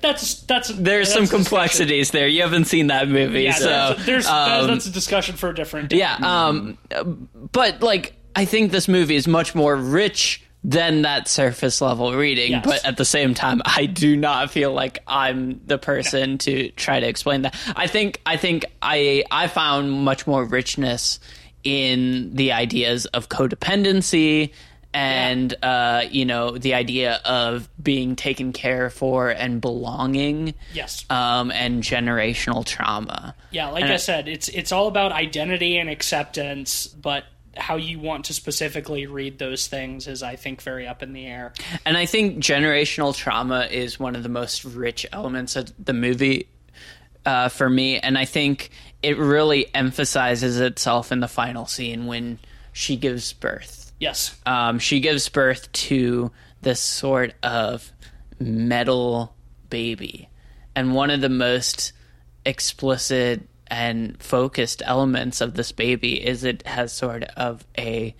That's 0.00 0.40
that's 0.42 0.68
there's 0.68 1.14
that's 1.14 1.30
some 1.30 1.38
complexities 1.38 2.10
there. 2.10 2.26
You 2.26 2.42
haven't 2.42 2.64
seen 2.64 2.88
that 2.88 3.08
movie, 3.08 3.42
Yeah, 3.42 3.52
so 3.52 3.94
there's, 3.94 4.06
there's 4.06 4.26
um, 4.26 4.66
that's 4.66 4.86
a 4.86 4.90
discussion 4.90 5.36
for 5.36 5.48
a 5.50 5.54
different. 5.54 5.90
day. 5.90 5.98
Yeah, 5.98 6.16
um, 6.20 6.76
but 7.52 7.80
like 7.80 8.14
I 8.34 8.46
think 8.46 8.72
this 8.72 8.88
movie 8.88 9.14
is 9.14 9.28
much 9.28 9.54
more 9.54 9.76
rich 9.76 10.43
than 10.66 11.02
that 11.02 11.28
surface 11.28 11.80
level 11.82 12.14
reading. 12.14 12.52
Yes. 12.52 12.64
But 12.64 12.84
at 12.86 12.96
the 12.96 13.04
same 13.04 13.34
time, 13.34 13.60
I 13.66 13.84
do 13.86 14.16
not 14.16 14.50
feel 14.50 14.72
like 14.72 15.00
I'm 15.06 15.60
the 15.66 15.76
person 15.78 16.38
to 16.38 16.70
try 16.70 17.00
to 17.00 17.06
explain 17.06 17.42
that. 17.42 17.54
I 17.76 17.86
think 17.86 18.20
I 18.24 18.36
think 18.38 18.64
I 18.80 19.24
I 19.30 19.46
found 19.48 19.92
much 19.92 20.26
more 20.26 20.42
richness 20.44 21.20
in 21.64 22.34
the 22.34 22.52
ideas 22.52 23.06
of 23.06 23.28
codependency 23.28 24.52
and 24.92 25.54
uh, 25.62 26.04
you 26.10 26.24
know 26.24 26.56
the 26.56 26.74
idea 26.74 27.20
of 27.24 27.68
being 27.82 28.14
taken 28.16 28.52
care 28.52 28.90
for 28.90 29.28
and 29.30 29.60
belonging 29.60 30.54
Yes. 30.72 31.04
um, 31.10 31.50
and 31.50 31.82
generational 31.82 32.64
trauma 32.64 33.34
Yeah, 33.50 33.68
like 33.70 33.84
I 33.84 33.94
I- 33.94 33.96
said, 33.96 34.28
it's 34.28 34.48
it's 34.48 34.70
all 34.72 34.86
about 34.86 35.10
identity 35.12 35.78
and 35.78 35.90
acceptance, 35.90 36.86
but 36.86 37.24
how 37.56 37.76
you 37.76 37.98
want 37.98 38.26
to 38.26 38.32
specifically 38.32 39.06
read 39.06 39.38
those 39.38 39.66
things 39.66 40.06
is, 40.06 40.22
I 40.22 40.36
think, 40.36 40.62
very 40.62 40.86
up 40.86 41.02
in 41.02 41.12
the 41.12 41.26
air. 41.26 41.52
And 41.84 41.96
I 41.96 42.06
think 42.06 42.38
generational 42.38 43.14
trauma 43.14 43.66
is 43.70 43.98
one 43.98 44.16
of 44.16 44.22
the 44.22 44.28
most 44.28 44.64
rich 44.64 45.06
elements 45.12 45.56
of 45.56 45.72
the 45.82 45.92
movie 45.92 46.48
uh, 47.24 47.48
for 47.48 47.68
me. 47.68 47.98
And 47.98 48.18
I 48.18 48.24
think 48.24 48.70
it 49.02 49.18
really 49.18 49.74
emphasizes 49.74 50.60
itself 50.60 51.12
in 51.12 51.20
the 51.20 51.28
final 51.28 51.66
scene 51.66 52.06
when 52.06 52.38
she 52.72 52.96
gives 52.96 53.32
birth. 53.32 53.92
Yes. 54.00 54.38
um, 54.44 54.78
she 54.78 55.00
gives 55.00 55.28
birth 55.28 55.70
to 55.72 56.30
this 56.62 56.80
sort 56.80 57.34
of 57.42 57.92
metal 58.38 59.34
baby. 59.70 60.28
And 60.74 60.94
one 60.94 61.10
of 61.10 61.20
the 61.20 61.28
most 61.28 61.92
explicit 62.44 63.48
and 63.68 64.20
focused 64.22 64.82
elements 64.84 65.40
of 65.40 65.54
this 65.54 65.72
baby 65.72 66.24
is 66.24 66.44
it 66.44 66.66
has 66.66 66.92
sort 66.92 67.24
of 67.36 67.64
a 67.78 68.14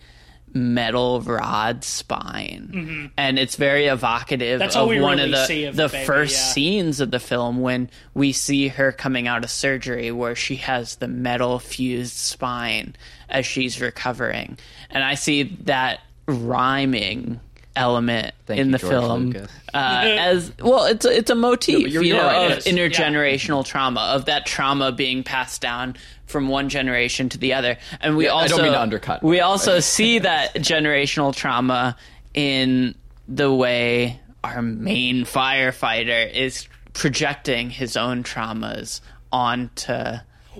metal 0.56 1.20
rod 1.22 1.82
spine 1.82 3.10
and 3.16 3.38
it's 3.40 3.56
very 3.56 3.86
evocative 3.86 4.44
Mm-hmm. 4.44 4.58
That's 4.60 4.76
of 4.76 4.86
one 4.86 5.18
really 5.18 5.24
of 5.24 5.30
the, 5.48 5.64
of 5.66 5.76
the 5.76 5.82
the 5.82 5.88
baby, 5.88 6.06
first 6.06 6.34
yeah. 6.34 6.52
scenes 6.52 7.00
of 7.00 7.10
the 7.10 7.18
film 7.18 7.60
when 7.60 7.90
we 8.14 8.30
see 8.32 8.68
her 8.68 8.92
coming 8.92 9.26
out 9.26 9.42
of 9.42 9.50
surgery 9.50 10.12
where 10.12 10.36
she 10.36 10.56
has 10.56 10.96
the 10.96 11.08
metal 11.08 11.58
fused 11.58 12.14
spine 12.14 12.94
as 13.28 13.44
she's 13.44 13.80
recovering 13.80 14.56
and 14.90 15.02
i 15.02 15.14
see 15.14 15.42
that 15.64 16.00
rhyming 16.28 17.40
element 17.76 18.32
Thank 18.46 18.60
in 18.60 18.66
you, 18.66 18.72
the 18.72 18.78
George 18.78 18.90
film 18.90 19.36
uh, 19.74 20.02
as 20.18 20.52
well 20.60 20.84
it's 20.84 21.04
a, 21.04 21.16
it's 21.16 21.30
a 21.30 21.34
motif 21.34 21.82
but 21.82 21.90
you're- 21.90 22.06
you 22.06 22.14
you're 22.14 22.22
know 22.22 22.28
right, 22.28 22.52
of 22.52 22.58
it 22.58 22.66
is. 22.66 22.72
intergenerational 22.72 23.64
trauma 23.64 24.00
of 24.14 24.26
that 24.26 24.46
trauma 24.46 24.92
being 24.92 25.24
passed 25.24 25.60
down 25.60 25.96
from 26.26 26.48
one 26.48 26.68
generation 26.68 27.28
to 27.30 27.38
the 27.38 27.52
other 27.54 27.76
and 28.00 28.16
we 28.16 28.26
Yeah, 28.26 28.34
I 28.34 28.42
also 28.42 28.56
don't 28.56 28.64
mean 28.64 28.72
to 28.74 28.80
undercut. 28.80 29.22
we 29.22 29.40
also 29.40 29.80
see 29.80 30.20
that 30.20 30.54
generational 30.54 31.34
trauma 31.34 31.96
in 32.32 32.94
the 33.28 33.52
way 33.52 34.20
our 34.44 34.62
main 34.62 35.24
firefighter 35.24 36.32
is 36.32 36.68
projecting 36.92 37.70
his 37.70 37.96
own 37.96 38.22
traumas 38.22 39.00
onto 39.32 39.92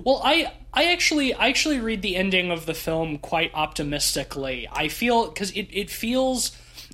Well, 0.03 0.19
I 0.23 0.51
I 0.73 0.91
actually 0.91 1.33
I 1.33 1.47
actually 1.47 1.79
read 1.79 2.01
the 2.01 2.17
ending 2.17 2.51
of 2.51 2.65
the 2.65 2.73
film 2.73 3.17
quite 3.19 3.51
optimistically. 3.53 4.67
I 4.71 4.89
feel 4.89 5.27
because 5.29 5.51
it, 5.51 5.69
it 5.71 5.89
feels 5.89 6.51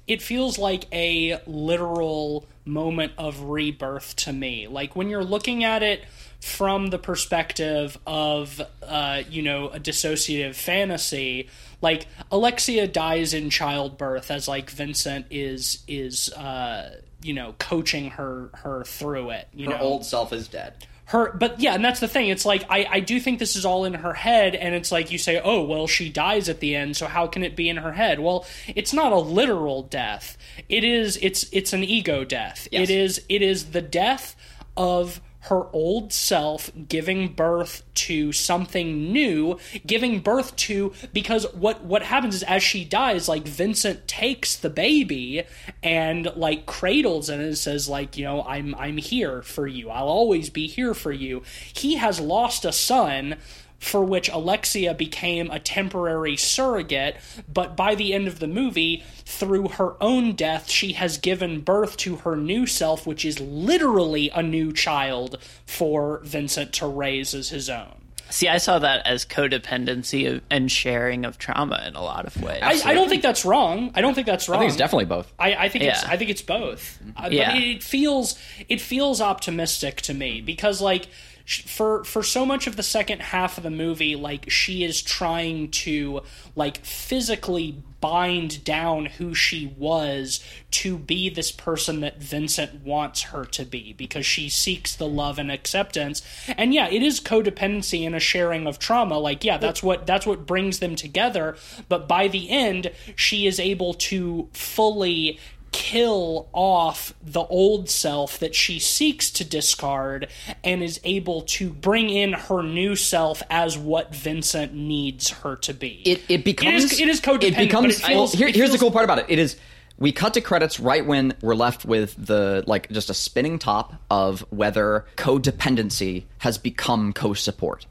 it 0.08 0.22
feels 0.22 0.58
like 0.58 0.88
a 0.92 1.40
literal 1.46 2.46
moment 2.66 3.14
of 3.18 3.42
rebirth 3.44 4.16
to 4.18 4.34
me. 4.34 4.68
Like 4.68 4.96
when 4.96 5.10
you're 5.10 5.24
looking 5.24 5.64
at 5.64 5.84
it 5.84 6.04
from 6.40 6.88
the 6.88 6.98
perspective 6.98 7.98
of 8.06 8.62
uh, 8.82 9.24
you 9.30 9.42
know 9.42 9.70
a 9.70 9.80
dissociative 9.80 10.56
fantasy, 10.56 11.50
like 11.82 12.08
Alexia 12.32 12.88
dies 12.88 13.34
in 13.34 13.50
childbirth 13.50 14.32
as 14.32 14.48
like 14.48 14.70
Vincent 14.70 15.28
is 15.30 15.84
is 15.88 16.32
uh, 16.34 17.00
you 17.22 17.34
know 17.34 17.56
coaching 17.60 18.12
her 18.12 18.50
her 18.54 18.84
through 18.84 19.32
it. 19.32 19.48
You 19.54 19.68
know 19.68 19.78
old 19.78 20.06
self 20.06 20.34
is 20.34 20.48
dead. 20.48 20.74
Her 21.12 21.34
but 21.34 21.60
yeah 21.60 21.76
and 21.76 21.84
that's 21.84 22.00
the 22.00 22.08
thing. 22.08 22.30
It's 22.30 22.46
like 22.46 22.66
I, 22.70 22.88
I 22.90 23.00
do 23.02 23.20
think 23.20 23.40
this 23.40 23.56
is 23.56 23.66
all 23.66 23.86
in 23.86 23.94
her 23.96 24.14
head 24.14 24.56
and 24.56 24.74
it's 24.74 24.92
like 24.92 25.12
you 25.12 25.18
say 25.18 25.42
oh 25.44 25.64
well 25.64 25.88
she 25.88 26.10
dies 26.10 26.48
at 26.48 26.60
the 26.62 26.76
end 26.76 26.96
so 26.96 27.08
how 27.08 27.28
can 27.28 27.44
it 27.44 27.56
be 27.56 27.70
in 27.70 27.78
her 27.78 27.92
head? 27.92 28.20
Well 28.20 28.46
it's 28.68 28.94
not 28.94 29.12
a 29.12 29.20
literal 29.20 29.84
death. 29.84 30.38
It 30.70 30.84
is 30.84 31.18
it's 31.22 31.46
it's 31.52 31.74
an 31.74 31.84
ego 31.84 32.24
death. 32.24 32.68
Yes. 32.72 32.90
it 32.90 32.94
is 32.94 33.26
it 33.30 33.42
is 33.42 33.72
the 33.72 33.82
death 33.82 34.36
of 34.78 35.22
her 35.42 35.66
old 35.74 36.14
self 36.14 36.72
giving 36.88 37.34
birth 37.34 37.84
to 37.94 38.32
something 38.32 39.12
new 39.12 39.58
giving 39.86 40.20
birth 40.20 40.56
to 40.56 40.94
because 41.14 41.46
what 41.54 41.84
what 41.84 42.04
happens 42.04 42.36
is 42.36 42.44
as 42.44 42.62
she 42.62 42.86
dies 42.86 43.28
like 43.28 43.48
Vincent 43.48 44.08
takes 44.08 44.56
the 44.56 44.70
baby 44.70 45.44
and 45.82 46.32
like 46.36 46.66
cradles 46.66 47.30
it 47.30 47.40
and 47.40 47.58
says 47.58 47.90
like 47.90 48.18
you 48.18 48.26
know 48.26 48.44
I'm 48.44 48.76
I'm 48.76 48.98
here 48.98 49.42
for 49.42 49.68
you. 49.68 49.90
I'll 49.90 50.08
always 50.08 50.50
be 50.50 50.68
here 50.68 50.94
for 50.94 51.12
you. 51.12 51.44
He 51.74 51.96
has 51.96 52.20
lost 52.20 52.66
a 52.66 52.72
son 52.72 53.38
for 53.82 54.06
which 54.06 54.30
Alexia 54.30 54.94
became 54.94 55.50
a 55.50 55.60
temporary 55.60 56.38
surrogate, 56.38 57.18
but 57.52 57.76
by 57.76 57.96
the 57.96 58.14
end 58.14 58.28
of 58.28 58.40
the 58.40 58.48
movie, 58.48 59.04
through 59.26 59.70
her 59.70 60.02
own 60.02 60.34
death, 60.34 60.70
she 60.70 60.94
has 60.94 61.18
given 61.18 61.62
birth 61.62 61.98
to 61.98 62.18
her 62.18 62.36
new 62.36 62.68
self, 62.68 63.08
which 63.08 63.26
is 63.26 63.40
literally 63.40 64.30
a 64.30 64.44
new 64.44 64.72
child 64.72 65.38
for 65.66 66.22
Vincent 66.24 66.72
to 66.74 66.86
raise 66.86 67.34
as 67.34 67.50
his 67.50 67.70
own. 67.70 67.96
see 68.30 68.48
i 68.48 68.58
saw 68.58 68.80
that 68.80 69.06
as 69.06 69.26
codependency 69.26 70.32
of, 70.32 70.42
and 70.50 70.72
sharing 70.72 71.26
of 71.26 71.38
trauma 71.38 71.84
in 71.86 71.96
a 71.96 72.02
lot 72.02 72.26
of 72.26 72.42
ways 72.42 72.62
I, 72.62 72.92
I 72.92 72.94
don't 72.94 73.10
think 73.10 73.24
that's 73.24 73.44
wrong. 73.44 73.92
I 73.94 74.00
don't 74.00 74.14
think 74.14 74.28
that's 74.28 74.48
wrong. 74.48 74.58
I 74.58 74.60
think 74.62 74.70
it's 74.70 74.78
definitely 74.78 75.06
both. 75.06 75.34
I, 75.38 75.56
I 75.56 75.70
think 75.70 75.84
it's 75.84 76.04
I 76.06 76.16
think 76.18 76.30
it's 76.30 76.42
both. 76.42 76.98
Uh, 77.18 77.30
Yeah. 77.30 77.52
But 77.52 77.62
it 77.62 77.84
feels 77.84 78.38
it 78.70 78.80
feels 78.80 79.20
optimistic 79.20 80.02
to 80.04 80.14
me 80.14 80.40
because 80.40 80.80
like 80.82 81.08
for 81.46 82.04
for 82.04 82.24
so 82.24 82.46
much 82.46 82.68
of 82.68 82.76
the 82.76 82.84
second 82.84 83.22
half 83.22 83.58
of 83.58 83.64
the 83.64 83.70
movie 83.70 84.16
like 84.16 84.50
she 84.50 84.84
is 84.84 85.02
trying 85.02 85.70
to 85.70 86.22
like 86.56 86.78
physically 86.86 87.84
bind 88.02 88.64
down 88.64 89.06
who 89.06 89.34
she 89.34 89.74
was 89.78 90.44
to 90.72 90.98
be 90.98 91.30
this 91.30 91.52
person 91.52 92.02
that 92.02 92.18
Vincent 92.18 92.84
wants 92.84 93.22
her 93.22 93.46
to 93.46 93.64
be 93.64 93.94
because 93.94 94.26
she 94.26 94.50
seeks 94.50 94.96
the 94.96 95.08
love 95.08 95.38
and 95.38 95.52
acceptance. 95.52 96.24
And 96.58 96.74
yeah, 96.74 96.90
it 96.90 97.04
is 97.04 97.22
codependency 97.22 98.06
and 98.06 98.16
a 98.16 98.20
sharing 98.20 98.66
of 98.66 98.80
trauma. 98.80 99.20
Like 99.20 99.44
yeah, 99.44 99.58
that's 99.58 99.84
what 99.84 100.08
that's 100.08 100.26
what 100.26 100.48
brings 100.48 100.80
them 100.80 100.96
together, 100.96 101.56
but 101.88 102.08
by 102.08 102.28
the 102.28 102.50
end 102.50 102.92
she 103.16 103.46
is 103.46 103.60
able 103.60 103.94
to 103.94 104.50
fully 104.52 105.40
kill 105.72 106.50
off 106.54 107.14
the 107.22 107.42
old 107.42 107.90
self 107.90 108.40
that 108.40 108.54
she 108.54 108.80
seeks 108.80 109.32
to 109.32 109.46
discard 109.46 110.28
and 110.64 110.84
is 110.84 111.00
able 111.04 111.42
to 111.42 111.70
bring 111.70 112.10
in 112.10 112.34
her 112.34 112.62
new 112.62 112.96
self 112.96 113.42
as 113.50 113.78
what 113.78 114.14
Vincent 114.14 114.74
needs 114.74 115.30
her 115.30 115.56
to 115.58 115.74
be. 115.74 116.02
It 116.06 116.22
it 116.30 116.44
becomes 116.44 117.00
it 117.00 117.08
is 117.08 117.22
codependent, 117.22 117.44
It 117.44 117.58
becomes 117.58 118.00
it 118.00 118.06
feels- 118.06 118.34
here- 118.34 118.48
it 118.48 118.56
here's 118.56 118.72
the 118.72 118.78
cool 118.78 118.92
part 118.92 119.06
about 119.06 119.20
it. 119.20 119.26
It 119.30 119.40
is 119.40 119.56
we 119.98 120.12
cut 120.12 120.34
to 120.34 120.42
credits 120.42 120.80
right 120.80 121.06
when 121.06 121.34
we're 121.42 121.56
left 121.56 121.86
with 121.86 122.16
the 122.18 122.64
like 122.66 122.90
just 122.90 123.10
a 123.10 123.14
spinning 123.14 123.60
top 123.60 123.94
of 124.10 124.42
whether 124.50 125.06
codependency 125.16 126.24
has 126.40 126.58
become 126.58 127.14
co-support, 127.14 127.86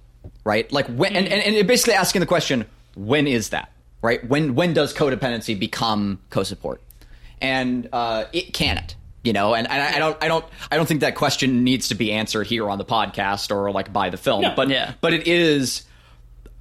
right? 0.45 0.71
Like 0.73 0.87
when 0.89 1.13
mm-hmm. 1.13 1.17
and, 1.19 1.29
and, 1.29 1.43
and 1.43 1.55
it 1.55 1.67
basically 1.67 1.95
asking 1.95 2.21
the 2.21 2.27
question, 2.27 2.67
when 2.97 3.27
is 3.27 3.51
that? 3.51 3.73
Right? 4.03 4.27
When 4.29 4.55
when 4.55 4.75
does 4.75 4.93
codependency 4.93 5.59
become 5.59 6.21
co-support? 6.31 6.83
And 7.41 7.89
uh, 7.93 8.25
it 8.33 8.53
can 8.53 8.79
it. 8.79 8.95
You 9.23 9.35
know, 9.35 9.53
and, 9.55 9.69
and 9.71 9.83
I, 9.83 9.97
I 9.97 9.99
don't, 9.99 10.17
I 10.25 10.29
don't, 10.29 10.45
I 10.73 10.77
don't 10.79 10.87
think 10.87 11.01
that 11.01 11.15
question 11.15 11.63
needs 11.63 11.89
to 11.89 11.95
be 11.95 12.11
answered 12.13 12.47
here 12.47 12.71
on 12.71 12.79
the 12.79 12.87
podcast 12.87 13.55
or 13.55 13.71
like 13.71 13.93
by 13.93 14.09
the 14.09 14.17
film. 14.17 14.41
No. 14.41 14.55
but 14.57 14.71
Yeah. 14.71 14.95
but 15.03 15.13
it 15.13 15.27
is 15.29 15.83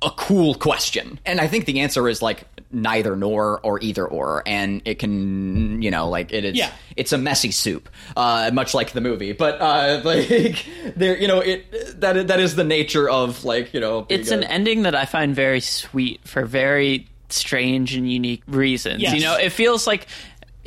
a 0.02 0.10
cool 0.12 0.56
question. 0.56 1.20
And 1.26 1.40
I 1.40 1.48
think 1.48 1.66
the 1.66 1.80
answer 1.80 2.10
is 2.10 2.22
like 2.22 2.44
neither 2.70 3.16
nor 3.16 3.62
or 3.62 3.82
either 3.82 4.06
or. 4.06 4.44
And 4.46 4.82
it 4.84 5.00
can, 5.00 5.82
you 5.82 5.90
know, 5.90 6.10
like 6.10 6.34
it 6.34 6.44
is, 6.44 6.58
Yeah. 6.58 6.72
it's 6.98 7.14
a 7.14 7.18
messy 7.18 7.52
soup, 7.52 7.88
uh, 8.18 8.52
much 8.54 8.74
like 8.74 8.92
the 8.92 9.02
movie. 9.02 9.32
But, 9.32 9.62
uh, 9.62 10.02
like, 10.06 10.66
there, 10.98 11.18
you 11.18 11.30
know, 11.30 11.40
it, 11.40 12.02
that, 12.02 12.28
that 12.28 12.40
is 12.42 12.56
the 12.58 12.66
nature 12.66 13.10
of 13.10 13.46
like, 13.46 13.74
you 13.74 13.80
know, 13.80 14.06
it's 14.10 14.30
being 14.32 14.44
an 14.44 14.50
ending 14.50 14.82
that 14.82 14.96
I 14.96 15.06
find 15.06 15.34
very 15.34 15.62
sweet 15.62 16.28
for 16.28 16.46
very 16.46 17.08
strange 17.30 17.96
and 17.96 18.12
unique 18.12 18.42
reasons. 18.48 19.02
Yes. 19.02 19.14
You 19.16 19.22
know, 19.22 19.38
it 19.38 19.52
feels 19.52 19.86
like 19.88 20.08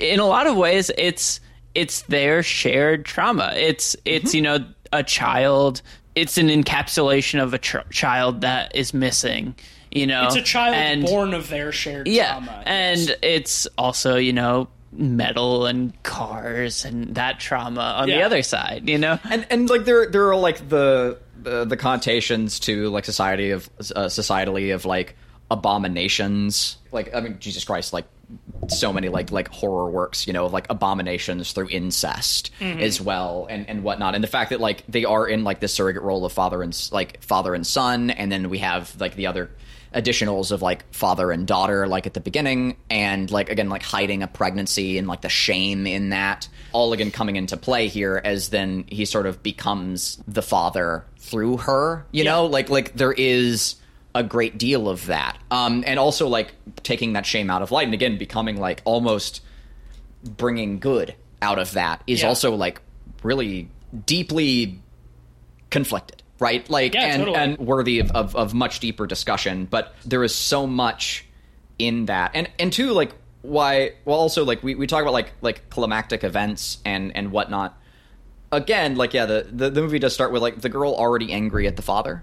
in 0.03 0.21
a 0.21 0.27
lot 0.27 0.47
of 0.47 0.57
ways 0.57 0.91
it's 0.99 1.41
it's 1.75 2.03
their 2.03 2.43
shared 2.43 3.05
trauma. 3.05 3.53
It's 3.57 3.97
it's 4.05 4.31
Mm-hmm. 4.31 4.37
you 4.37 4.43
know 4.43 4.59
a 4.93 5.03
child. 5.03 5.81
It's 6.15 6.37
an 6.37 6.49
encapsulation 6.49 7.43
of 7.43 7.55
a 7.55 7.59
tr- 7.59 7.79
child 7.91 8.43
that 8.43 8.75
is 8.77 8.93
missing. 8.93 9.55
You 9.91 10.07
know, 10.07 10.27
it's 10.27 10.37
a 10.37 10.43
child 10.43 10.75
and, 10.75 11.05
born 11.05 11.33
of 11.35 11.49
their 11.49 11.71
shared 11.73 12.07
Yeah, 12.09 12.33
trauma. 12.33 12.63
and 12.67 13.01
yes. 13.01 13.19
it's 13.23 13.67
also 13.79 14.17
you 14.17 14.33
know 14.33 14.69
metal 14.95 15.65
and 15.65 15.93
cars 16.03 16.85
and 16.85 17.15
that 17.15 17.41
trauma 17.41 17.81
on 17.99 18.09
the 18.09 18.23
other 18.23 18.43
side. 18.43 18.89
You 18.89 18.99
know, 18.99 19.19
and 19.31 19.47
and 19.51 19.71
like 19.71 19.85
there 19.87 20.07
there 20.11 20.29
are 20.29 20.37
like 20.37 20.69
the 20.69 21.19
the, 21.43 21.65
the 21.65 21.77
connotations 21.79 22.61
to 22.61 22.89
like 22.91 23.05
society 23.05 23.51
of 23.51 23.69
uh, 23.97 24.07
societally 24.07 24.75
of 24.75 24.85
like 24.85 25.17
abominations 25.51 26.77
like 26.93 27.15
i 27.15 27.21
mean 27.21 27.37
jesus 27.39 27.65
christ 27.65 27.93
like 27.93 28.05
so 28.69 28.93
many 28.93 29.09
like 29.09 29.31
like 29.33 29.49
horror 29.49 29.91
works 29.91 30.27
you 30.27 30.33
know 30.33 30.47
like 30.47 30.67
abominations 30.71 31.53
through 31.53 31.69
incest 31.69 32.51
mm-hmm. 32.61 32.81
as 32.81 33.01
well 33.01 33.47
and 33.51 33.69
and 33.69 33.83
whatnot. 33.83 34.15
And 34.15 34.23
the 34.23 34.29
fact 34.29 34.51
that 34.51 34.61
like 34.61 34.85
they 34.87 35.05
are 35.05 35.27
in 35.27 35.45
like 35.45 35.61
this 35.61 35.75
surrogate 35.75 36.03
role 36.03 36.25
of 36.25 36.33
father 36.33 36.63
and 36.63 36.77
like 36.93 37.23
father 37.23 37.55
and 37.55 37.67
son 37.67 38.11
and 38.11 38.31
then 38.31 38.51
we 38.51 38.59
have 38.59 38.99
like 39.01 39.17
the 39.17 39.27
other 39.27 39.51
additionals 39.95 40.53
of 40.53 40.63
like 40.63 40.91
father 40.95 41.31
and 41.31 41.47
daughter 41.47 41.87
like 41.87 42.07
at 42.07 42.15
the 42.15 42.21
beginning 42.21 42.77
and 42.89 43.31
like 43.31 43.51
again 43.51 43.69
like 43.69 43.83
hiding 43.83 44.23
a 44.23 44.27
pregnancy 44.27 44.97
and 44.97 45.07
like 45.07 45.21
the 45.21 45.29
shame 45.29 45.87
in 45.87 46.11
that 46.11 46.49
all 46.73 46.95
again 46.95 47.11
coming 47.11 47.37
into 47.37 47.59
play 47.59 47.89
here 47.89 48.21
as 48.25 48.49
then 48.49 48.85
he 48.89 49.05
sort 49.05 49.27
of 49.27 49.43
becomes 49.43 50.23
the 50.27 50.41
father 50.41 51.05
through 51.19 51.59
her 51.59 52.07
you 52.11 52.25
know? 52.25 52.47
Like 52.47 52.71
like 52.71 52.95
there 52.95 53.13
is 53.13 53.77
a 54.15 54.23
great 54.23 54.59
deal 54.59 54.89
of 54.89 55.07
that 55.07 55.39
um 55.51 55.83
and 55.87 55.99
also 55.99 56.29
like 56.29 56.53
taking 56.83 57.15
that 57.15 57.25
shame 57.25 57.49
out 57.51 57.63
of 57.63 57.71
light 57.71 57.85
and 57.87 57.95
again 57.95 58.19
becoming 58.19 58.57
like 58.61 58.83
almost 58.85 59.41
bringing 60.37 60.79
good 60.79 61.15
out 61.41 61.59
of 61.59 61.73
that 61.73 62.03
is 62.07 62.21
Yeah. 62.23 62.29
also 62.29 62.55
like 62.55 62.81
really 63.23 63.69
deeply 64.07 64.81
conflicted 65.71 66.23
right 66.39 66.69
like 66.69 66.95
Yeah, 66.95 67.07
and 67.07 67.19
totally. 67.25 67.37
and 67.39 67.59
worthy 67.59 67.99
of, 68.01 68.11
of, 68.13 68.37
of 68.37 68.53
much 68.55 68.81
deeper 68.81 69.07
discussion 69.07 69.65
but 69.67 69.95
there 70.05 70.23
is 70.23 70.35
so 70.35 70.67
much 70.67 71.27
in 71.79 72.05
that, 72.07 72.33
and 72.35 72.49
and 72.61 72.73
two, 72.73 72.93
like 72.93 73.13
why? 73.41 73.95
Well, 74.05 74.17
also 74.21 74.45
like 74.45 74.63
we, 74.63 74.77
we 74.77 74.87
talk 74.87 75.03
about 75.03 75.15
like 75.15 75.33
like 75.41 75.69
climactic 75.69 76.23
events 76.23 76.79
and 76.85 77.17
and 77.17 77.33
whatnot. 77.33 77.77
Again, 78.53 78.95
like 78.95 79.15
yeah, 79.15 79.27
the, 79.27 79.49
the 79.51 79.71
the 79.71 79.81
movie 79.83 79.99
does 79.99 80.15
start 80.15 80.31
with 80.31 80.43
like 80.43 80.61
the 80.61 80.69
girl 80.69 80.95
already 80.95 81.33
angry 81.33 81.67
at 81.67 81.75
the 81.75 81.83
father, 81.83 82.23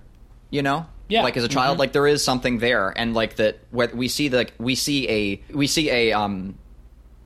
you 0.49 0.61
know. 0.61 0.85
Yeah. 1.09 1.23
Like 1.23 1.35
as 1.37 1.43
a 1.43 1.47
child, 1.49 1.79
like 1.79 1.91
there 1.91 2.07
is 2.07 2.23
something 2.23 2.59
there, 2.59 2.93
and 2.95 3.13
like 3.13 3.35
that. 3.37 3.59
Where 3.71 3.89
we 3.93 4.07
see 4.07 4.27
the 4.29 4.47
we 4.59 4.75
see 4.75 5.09
a 5.09 5.53
we 5.53 5.67
see 5.67 5.89
a 5.89 6.13
um 6.13 6.57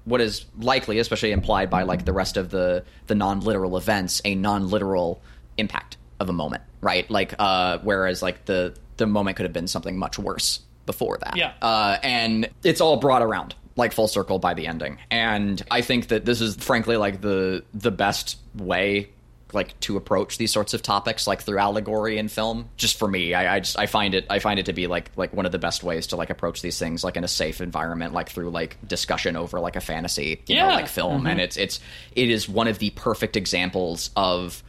what 0.05 0.21
is 0.21 0.45
likely, 0.57 0.99
especially 0.99 1.31
implied 1.31 1.69
by 1.69 1.83
like 1.83 2.05
the 2.05 2.13
rest 2.13 2.37
of 2.37 2.49
the 2.49 2.83
the 3.07 3.15
non 3.15 3.41
literal 3.41 3.77
events, 3.77 4.21
a 4.25 4.35
non 4.35 4.69
literal 4.69 5.21
impact 5.57 5.97
of 6.19 6.29
a 6.29 6.33
moment, 6.33 6.63
right? 6.81 7.09
Like 7.11 7.35
uh 7.37 7.79
whereas 7.83 8.21
like 8.21 8.45
the 8.45 8.73
the 8.97 9.05
moment 9.05 9.37
could 9.37 9.43
have 9.43 9.53
been 9.53 9.67
something 9.67 9.97
much 9.97 10.17
worse 10.17 10.61
before 10.85 11.17
that. 11.19 11.35
Yeah. 11.35 11.53
Uh 11.61 11.97
and 12.03 12.49
it's 12.63 12.81
all 12.81 12.97
brought 12.97 13.21
around 13.21 13.53
like 13.75 13.91
full 13.91 14.07
circle 14.07 14.39
by 14.39 14.53
the 14.53 14.67
ending. 14.67 14.97
And 15.11 15.61
I 15.69 15.81
think 15.81 16.07
that 16.07 16.25
this 16.25 16.41
is 16.41 16.55
frankly 16.55 16.97
like 16.97 17.21
the 17.21 17.63
the 17.73 17.91
best 17.91 18.37
way 18.55 19.09
like 19.53 19.79
to 19.81 19.97
approach 19.97 20.37
these 20.37 20.51
sorts 20.51 20.73
of 20.73 20.81
topics 20.81 21.27
like 21.27 21.41
through 21.41 21.57
allegory 21.57 22.17
in 22.17 22.27
film 22.27 22.69
just 22.77 22.97
for 22.97 23.07
me. 23.07 23.33
I, 23.33 23.55
I 23.55 23.59
just 23.59 23.77
i 23.77 23.85
find 23.85 24.13
it 24.13 24.25
i 24.29 24.39
find 24.39 24.59
it 24.59 24.65
to 24.67 24.73
be 24.73 24.87
like 24.87 25.11
like 25.15 25.33
one 25.33 25.45
of 25.45 25.51
the 25.51 25.59
best 25.59 25.83
ways 25.83 26.07
to 26.07 26.15
like 26.15 26.29
approach 26.29 26.61
these 26.61 26.79
things 26.79 27.03
like 27.03 27.17
in 27.17 27.23
a 27.23 27.27
safe 27.27 27.61
environment 27.61 28.13
like 28.13 28.29
through 28.29 28.49
like 28.49 28.77
discussion 28.87 29.35
over 29.35 29.59
like 29.59 29.75
a 29.75 29.81
fantasy 29.81 30.41
you 30.47 30.55
know 30.55 30.67
Yeah. 30.69 30.75
like 30.75 30.87
film. 30.87 31.25
And 31.27 31.37
mm-hmm. 31.37 31.39
it's 31.39 31.57
it's 31.57 31.79
it 32.15 32.29
is 32.29 32.47
one 32.49 32.67
of 32.67 32.79
the 32.79 32.89
perfect 32.91 33.37
examples 33.37 34.09
of 34.15 34.63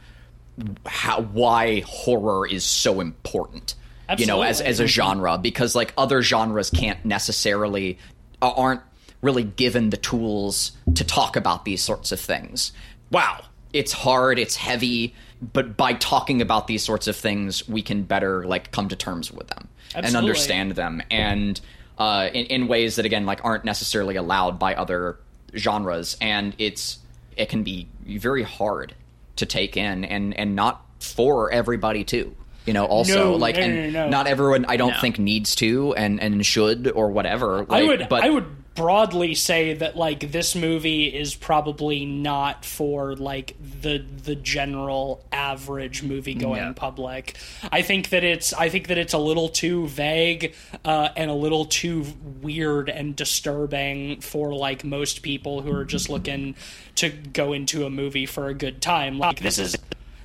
how 0.85 1.21
why 1.21 1.81
horror 1.81 2.47
is 2.47 2.63
so 2.63 3.01
important 3.01 3.75
you 4.17 4.25
know 4.25 4.41
as 4.41 4.61
as 4.61 4.79
a 4.79 4.83
mm-hmm. 4.83 4.87
genre. 4.87 5.37
Because 5.37 5.75
like 5.75 5.93
other 5.97 6.21
genres 6.21 6.69
can't 6.69 7.03
necessarily 7.05 7.97
aren't 8.41 8.81
really 9.21 9.43
given 9.43 9.89
the 9.89 9.97
tools 9.97 10.71
to 10.93 11.03
talk 11.03 11.35
about 11.35 11.65
these 11.65 11.81
sorts 11.81 12.11
of 12.11 12.19
things. 12.19 12.71
Wow 13.11 13.41
it's 13.75 13.91
hard 13.91 14.39
it's 14.39 14.55
heavy 14.55 15.13
but 15.53 15.75
by 15.77 15.93
talking 15.93 16.41
about 16.41 16.65
these 16.67 16.81
sorts 16.83 17.07
of 17.07 17.15
things 17.15 17.67
we 17.67 17.81
can 17.81 18.03
better 18.03 18.45
like 18.45 18.71
come 18.71 18.87
to 18.87 18.95
terms 18.95 19.31
with 19.31 19.47
them 19.47 19.67
and 19.93 20.15
understand 20.15 20.71
them 20.71 21.01
and 21.11 21.59
uh, 21.97 22.29
in, 22.33 22.45
in 22.47 22.67
ways 22.67 22.95
that 22.95 23.05
again 23.05 23.25
like 23.25 23.43
aren't 23.43 23.63
necessarily 23.65 24.15
allowed 24.15 24.57
by 24.59 24.73
other 24.75 25.17
genres 25.55 26.17
and 26.21 26.55
it's 26.57 26.99
it 27.37 27.49
can 27.49 27.63
be 27.63 27.87
very 28.07 28.43
hard 28.43 28.95
to 29.35 29.45
take 29.45 29.77
in 29.77 30.03
and 30.05 30.37
and 30.39 30.55
not 30.55 30.81
for 30.99 31.51
everybody 31.51 32.03
too 32.03 32.35
you 32.65 32.73
know 32.73 32.85
also 32.85 33.31
No, 33.31 33.35
like 33.35 33.55
no, 33.57 33.61
and 33.61 33.75
no, 33.75 33.81
no, 33.99 34.03
no. 34.05 34.09
not 34.09 34.27
everyone 34.27 34.65
i 34.65 34.77
don't 34.77 34.93
No. 34.95 35.01
think 35.01 35.19
needs 35.19 35.55
to 35.55 35.93
and 35.95 36.21
and 36.21 36.45
should 36.45 36.91
or 36.91 37.09
whatever 37.11 37.65
I 37.69 37.83
would 37.83 38.07
but 38.09 38.23
I 38.23 38.29
would 38.29 38.45
broadly 38.75 39.33
say 39.33 39.73
that 39.73 39.95
like 39.95 40.31
this 40.31 40.53
movie 40.53 41.05
is 41.05 41.33
probably 41.33 42.05
not 42.05 42.65
for 42.65 43.15
like 43.15 43.55
the 43.81 43.97
the 44.23 44.35
general 44.35 45.25
average 45.31 46.03
movie 46.03 46.33
going 46.33 46.61
No. 46.61 46.73
public. 46.73 47.37
I 47.71 47.81
think 47.81 48.09
that 48.09 48.23
it's 48.23 48.53
I 48.53 48.69
think 48.69 48.87
that 48.87 48.97
it's 48.97 49.13
a 49.13 49.17
little 49.17 49.47
too 49.49 49.87
vague 49.87 50.53
uh, 50.83 51.09
and 51.15 51.31
a 51.31 51.33
little 51.33 51.65
too 51.65 52.05
weird 52.41 52.89
and 52.89 53.15
disturbing 53.15 54.19
for 54.21 54.53
like 54.53 54.83
most 54.83 55.21
people 55.21 55.61
who 55.61 55.71
are 55.73 55.85
just 55.85 56.09
looking 56.09 56.55
to 56.95 57.09
go 57.09 57.53
into 57.53 57.85
a 57.85 57.89
movie 57.89 58.25
for 58.25 58.47
a 58.47 58.53
good 58.53 58.81
time. 58.81 59.17
Like 59.17 59.39
this 59.39 59.57
is 59.57 59.77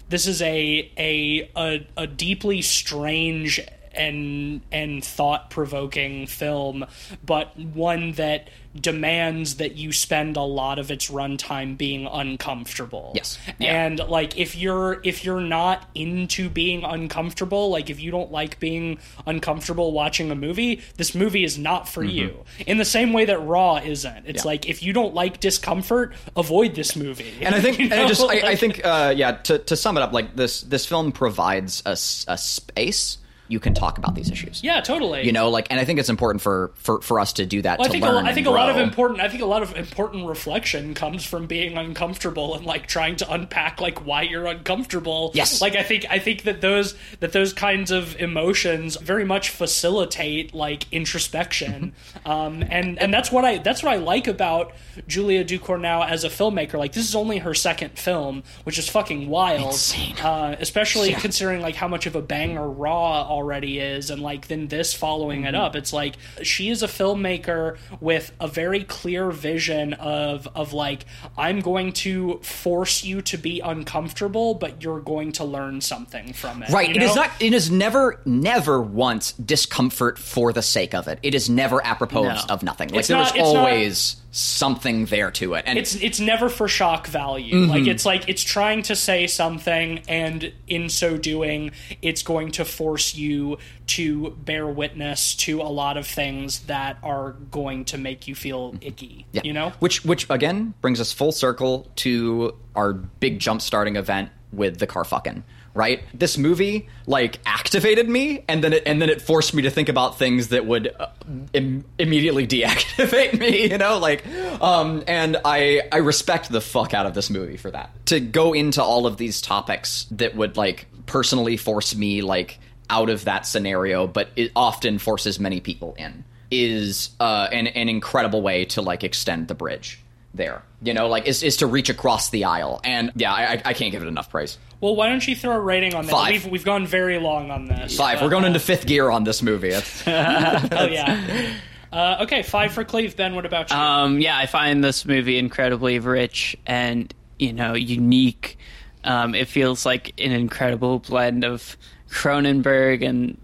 this 0.08 0.26
is 0.26 0.42
a 0.42 0.90
a 0.98 1.50
a, 1.56 1.86
a 1.96 2.06
deeply 2.08 2.62
strange 2.62 3.60
and 3.92 4.60
and 4.72 5.04
thought 5.04 5.50
provoking 5.50 6.26
film, 6.26 6.86
but 7.24 7.58
one 7.58 8.12
that 8.12 8.48
demands 8.80 9.56
that 9.56 9.74
you 9.76 9.90
spend 9.90 10.36
a 10.36 10.42
lot 10.42 10.78
of 10.78 10.92
its 10.92 11.10
runtime 11.10 11.76
being 11.76 12.06
uncomfortable. 12.06 13.12
Yes. 13.16 13.36
Yeah. 13.58 13.84
And 13.86 13.98
like 13.98 14.38
if 14.38 14.54
you're 14.56 15.00
if 15.02 15.24
you're 15.24 15.40
not 15.40 15.88
into 15.94 16.48
being 16.48 16.84
uncomfortable, 16.84 17.70
like 17.70 17.90
if 17.90 18.00
you 18.00 18.10
don't 18.10 18.30
like 18.30 18.60
being 18.60 18.98
uncomfortable 19.26 19.92
watching 19.92 20.30
a 20.30 20.34
movie, 20.36 20.82
this 20.96 21.14
movie 21.14 21.42
is 21.44 21.58
not 21.58 21.88
for 21.88 22.04
you. 22.04 22.44
In 22.66 22.78
the 22.78 22.84
same 22.84 23.12
way 23.12 23.24
that 23.24 23.38
Raw 23.40 23.76
isn't. 23.76 24.26
It's 24.26 24.40
Mm-hmm. 24.40 24.48
Yeah. 24.48 24.50
like 24.52 24.68
if 24.68 24.82
you 24.82 24.92
don't 24.92 25.14
like 25.14 25.40
discomfort, 25.40 26.14
avoid 26.36 26.74
this 26.74 26.94
movie. 26.96 27.34
and 27.42 27.54
I 27.54 27.60
think 27.60 27.78
You 27.80 27.84
and 27.86 27.94
I 27.94 28.06
just 28.08 28.22
I, 28.22 28.50
I 28.50 28.56
think 28.56 28.84
uh, 28.84 29.12
yeah 29.16 29.32
to 29.32 29.58
to 29.58 29.76
sum 29.76 29.96
it 29.96 30.02
up 30.02 30.12
like 30.12 30.36
this 30.36 30.60
this 30.62 30.86
film 30.86 31.10
provides 31.12 31.82
a, 31.84 31.92
a 31.92 32.38
space 32.38 33.18
you 33.50 33.60
can 33.60 33.74
talk 33.74 33.98
about 33.98 34.14
these 34.14 34.30
issues 34.30 34.62
Yeah, 34.62 34.80
totally. 34.80 35.26
you 35.26 35.32
know 35.32 35.50
like 35.50 35.66
and 35.70 35.78
I 35.80 35.84
think 35.84 35.98
it's 35.98 36.08
important 36.08 36.40
for 36.42 36.70
for 36.76 37.00
for 37.00 37.18
us 37.20 37.32
to 37.34 37.46
do 37.46 37.60
that 37.62 37.78
Well, 37.78 37.88
I 37.88 37.90
think 37.90 38.04
learn 38.04 38.14
lo- 38.24 38.30
I 38.30 38.32
think 38.32 38.46
a 38.46 38.50
lot 38.50 38.70
of 38.70 38.76
important 38.76 39.20
I 39.20 39.28
think 39.28 39.42
a 39.42 39.46
lot 39.46 39.62
of 39.62 39.76
important 39.76 40.26
reflection 40.28 40.94
comes 40.94 41.24
from 41.24 41.46
being 41.46 41.76
uncomfortable 41.76 42.54
and 42.54 42.64
like 42.64 42.86
trying 42.86 43.16
to 43.16 43.30
unpack 43.32 43.80
like 43.80 44.06
why 44.06 44.22
you're 44.22 44.46
uncomfortable. 44.46 45.32
Yes. 45.34 45.60
Like 45.60 45.74
I 45.76 45.82
think 45.82 46.06
I 46.08 46.18
think 46.18 46.42
that 46.44 46.60
those 46.60 46.94
that 47.20 47.32
those 47.32 47.52
kinds 47.52 47.90
of 47.90 48.16
emotions 48.20 48.96
very 48.96 49.24
much 49.24 49.50
facilitate 49.50 50.54
like 50.54 50.86
introspection. 50.92 51.92
um 52.24 52.62
and 52.70 52.98
and 52.98 53.12
that's 53.12 53.30
what 53.32 53.44
I 53.44 53.58
that's 53.58 53.82
what 53.82 53.92
I 53.92 53.96
like 53.96 54.26
about 54.26 54.72
Julia 55.06 55.44
Ducournau 55.44 56.06
as 56.08 56.24
a 56.24 56.28
filmmaker. 56.28 56.74
Like 56.74 56.92
this 56.92 57.08
is 57.08 57.14
only 57.14 57.38
her 57.38 57.54
second 57.54 57.98
film, 57.98 58.42
which 58.64 58.78
is 58.78 58.88
fucking 58.88 59.28
wild. 59.28 59.72
Insane. 59.72 60.16
Uh, 60.18 60.56
especially 60.60 61.10
Yeah. 61.10 61.18
considering 61.20 61.60
like 61.60 61.74
how 61.74 61.88
much 61.88 62.06
of 62.06 62.14
a 62.16 62.22
banger 62.22 62.68
Raw 62.68 63.26
already 63.40 63.78
is, 63.78 64.10
and 64.10 64.20
like 64.22 64.48
then 64.48 64.68
this 64.68 64.92
following 64.92 65.44
it 65.44 65.54
mm-hmm. 65.54 65.62
up. 65.62 65.76
It's 65.76 65.92
like 65.92 66.16
she 66.42 66.68
is 66.68 66.82
a 66.82 66.86
filmmaker 66.86 67.78
with 68.00 68.32
a 68.38 68.46
very 68.46 68.84
clear 68.84 69.30
vision 69.30 69.94
of 69.94 70.46
of 70.54 70.72
like 70.72 71.06
I'm 71.38 71.60
going 71.60 71.92
to 72.04 72.38
force 72.38 73.02
you 73.02 73.22
to 73.22 73.38
be 73.38 73.60
uncomfortable, 73.60 74.54
but 74.54 74.82
you're 74.82 75.00
going 75.00 75.32
to 75.32 75.44
learn 75.44 75.80
something 75.80 76.32
from 76.34 76.62
it. 76.62 76.70
Right. 76.70 76.88
you 76.88 76.96
It 76.96 77.02
is 77.02 77.14
not. 77.16 77.30
It 77.40 77.54
is 77.54 77.70
never, 77.70 78.20
never 78.24 78.80
once 78.82 79.32
discomfort 79.32 80.18
for 80.18 80.52
the 80.52 80.62
sake 80.62 80.94
of 80.94 81.08
it. 81.08 81.18
It 81.22 81.34
is 81.34 81.48
never 81.48 81.84
apropos 81.84 82.24
No. 82.24 82.40
of 82.50 82.62
nothing. 82.62 82.90
Like 82.90 83.00
It's 83.00 83.08
there 83.08 83.16
not- 83.16 83.34
is 83.34 83.42
it's 83.42 83.52
not- 83.52 83.56
always 83.56 84.16
something 84.32 85.06
there 85.06 85.30
to 85.32 85.54
it, 85.54 85.64
and 85.66 85.78
it's 85.78 85.94
it's 85.96 86.20
never 86.20 86.48
for 86.48 86.68
shock 86.68 87.06
value. 87.06 87.54
Mm-hmm. 87.54 87.70
Like 87.70 87.86
it's 87.86 88.04
like 88.04 88.28
it's 88.28 88.42
trying 88.42 88.82
to 88.82 88.96
say 88.96 89.26
something, 89.26 90.00
and 90.08 90.52
in 90.68 90.88
so 90.88 91.16
doing, 91.16 91.72
it's 92.00 92.22
going 92.22 92.52
to 92.52 92.64
force 92.64 93.14
you 93.14 93.58
to 93.88 94.30
bear 94.30 94.66
witness 94.66 95.34
to 95.34 95.60
a 95.60 95.64
lot 95.64 95.96
of 95.96 96.06
things 96.06 96.60
that 96.60 96.98
are 97.02 97.32
going 97.50 97.84
to 97.86 97.98
make 97.98 98.28
you 98.28 98.34
feel 98.34 98.74
icky. 98.80 99.26
Yeah. 99.32 99.42
You 99.44 99.52
know, 99.52 99.72
which 99.80 100.04
which 100.04 100.28
again 100.30 100.74
brings 100.80 101.00
us 101.00 101.12
full 101.12 101.32
circle 101.32 101.90
to 101.96 102.56
our 102.76 102.92
big 102.92 103.40
jump 103.40 103.62
starting 103.62 103.96
event 103.96 104.30
with 104.52 104.78
the 104.78 104.86
car 104.86 105.04
fucking. 105.04 105.44
Right, 105.72 106.02
this 106.12 106.36
movie 106.36 106.88
like 107.06 107.38
activated 107.46 108.08
me, 108.08 108.44
and 108.48 108.62
then 108.62 108.72
it 108.72 108.82
and 108.86 109.00
then 109.00 109.08
it 109.08 109.22
forced 109.22 109.54
me 109.54 109.62
to 109.62 109.70
think 109.70 109.88
about 109.88 110.18
things 110.18 110.48
that 110.48 110.66
would 110.66 110.92
uh, 110.98 111.06
Im- 111.52 111.84
immediately 111.96 112.44
deactivate 112.44 113.38
me. 113.38 113.70
You 113.70 113.78
know, 113.78 113.98
like, 113.98 114.26
um, 114.60 115.04
and 115.06 115.36
I 115.44 115.82
I 115.92 115.98
respect 115.98 116.50
the 116.50 116.60
fuck 116.60 116.92
out 116.92 117.06
of 117.06 117.14
this 117.14 117.30
movie 117.30 117.56
for 117.56 117.70
that. 117.70 117.90
To 118.06 118.18
go 118.18 118.52
into 118.52 118.82
all 118.82 119.06
of 119.06 119.16
these 119.16 119.40
topics 119.40 120.06
that 120.10 120.34
would 120.34 120.56
like 120.56 120.86
personally 121.06 121.56
force 121.56 121.94
me 121.94 122.22
like 122.22 122.58
out 122.88 123.08
of 123.08 123.26
that 123.26 123.46
scenario, 123.46 124.08
but 124.08 124.30
it 124.34 124.50
often 124.56 124.98
forces 124.98 125.38
many 125.38 125.60
people 125.60 125.94
in 125.96 126.24
is 126.50 127.10
uh, 127.20 127.48
an 127.52 127.68
an 127.68 127.88
incredible 127.88 128.42
way 128.42 128.64
to 128.64 128.82
like 128.82 129.04
extend 129.04 129.46
the 129.46 129.54
bridge 129.54 130.02
there. 130.34 130.62
You 130.82 130.94
know, 130.94 131.08
like 131.08 131.26
is 131.26 131.42
is 131.42 131.58
to 131.58 131.66
reach 131.66 131.90
across 131.90 132.30
the 132.30 132.44
aisle, 132.44 132.80
and 132.84 133.12
yeah, 133.16 133.32
I, 133.32 133.42
I- 133.54 133.62
I 133.66 133.72
can't 133.74 133.92
give 133.92 134.02
it 134.02 134.06
enough 134.08 134.30
praise. 134.30 134.56
well, 134.80 134.96
why 134.96 135.08
don't 135.08 135.26
you 135.26 135.36
throw 135.36 135.54
a 135.54 135.60
rating 135.60 135.94
on 135.94 136.06
that? 136.06 136.12
Five. 136.12 136.30
We've 136.44 136.46
we've 136.52 136.64
gone 136.64 136.86
very 136.86 137.18
long 137.18 137.50
on 137.50 137.66
this. 137.66 137.96
Five. 137.96 138.22
We're 138.22 138.30
going 138.30 138.44
into 138.44 138.60
fifth 138.60 138.86
gear 138.86 139.10
on 139.10 139.24
this 139.24 139.42
movie. 139.42 139.72
Oh 140.06 140.86
yeah. 140.86 141.52
Uh, 141.92 142.18
okay, 142.22 142.42
five 142.44 142.72
for 142.72 142.84
Cleve. 142.84 143.16
Ben, 143.16 143.34
what 143.34 143.44
about 143.44 143.68
you? 143.70 143.76
Um, 143.76 144.20
yeah, 144.20 144.38
I 144.38 144.46
find 144.46 144.82
this 144.84 145.04
movie 145.04 145.38
incredibly 145.38 145.98
rich 145.98 146.56
and 146.66 147.12
you 147.38 147.52
know 147.52 147.74
unique. 147.74 148.56
Um, 149.02 149.34
it 149.34 149.48
feels 149.48 149.84
like 149.84 150.12
an 150.20 150.30
incredible 150.32 151.00
blend 151.00 151.42
of 151.44 151.76
Cronenberg 152.08 153.04
and 153.06 153.36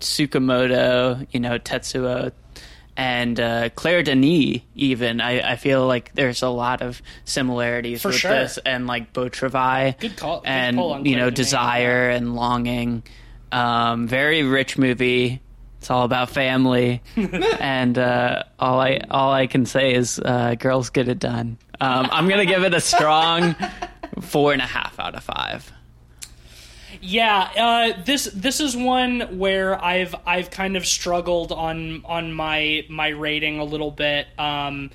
Tsukamoto, 0.00 1.26
you 1.30 1.40
know 1.40 1.58
Tetsuo, 1.58 2.32
and 2.96 3.38
uh, 3.40 3.68
Claire 3.74 4.02
Denis. 4.02 4.60
Even 4.74 5.20
I, 5.20 5.52
I 5.52 5.56
feel 5.56 5.86
like 5.86 6.12
there's 6.14 6.42
a 6.42 6.48
lot 6.48 6.82
of 6.82 7.00
similarities 7.24 8.02
For 8.02 8.08
with 8.08 8.16
sure. 8.18 8.30
this 8.32 8.58
and 8.64 8.86
like 8.86 9.12
Beau 9.12 9.28
Travail 9.28 9.94
Good 9.98 10.16
call- 10.16 10.40
good 10.40 10.48
and 10.48 11.06
you 11.06 11.16
know 11.16 11.30
Denis. 11.30 11.34
desire 11.48 12.08
and 12.10 12.34
longing. 12.34 13.02
Um, 13.50 14.06
very 14.08 14.42
rich 14.42 14.78
movie. 14.78 15.40
It's 15.78 15.90
all 15.90 16.04
about 16.04 16.30
family, 16.30 17.02
and 17.16 17.98
uh, 17.98 18.44
all 18.58 18.78
I 18.80 19.00
all 19.10 19.32
I 19.32 19.48
can 19.48 19.66
say 19.66 19.92
is, 19.94 20.20
uh, 20.24 20.54
girls 20.54 20.90
get 20.90 21.08
it 21.08 21.18
done. 21.18 21.58
Um, 21.80 22.08
I'm 22.12 22.28
gonna 22.28 22.46
give 22.46 22.62
it 22.62 22.72
a 22.72 22.80
strong 22.80 23.56
four 24.20 24.52
and 24.52 24.62
a 24.62 24.66
half 24.66 25.00
out 25.00 25.16
of 25.16 25.24
five. 25.24 25.72
Yeah, 27.04 27.50
uh, 27.96 28.02
this 28.04 28.26
this 28.26 28.60
is 28.60 28.76
one 28.76 29.36
where 29.36 29.82
I've 29.84 30.14
I've 30.24 30.50
kind 30.52 30.76
of 30.76 30.86
struggled 30.86 31.50
on 31.50 32.02
on 32.04 32.32
my 32.32 32.86
my 32.88 33.08
rating 33.08 33.58
a 33.58 33.64
little 33.64 33.90
bit, 33.90 34.28
um, 34.38 34.90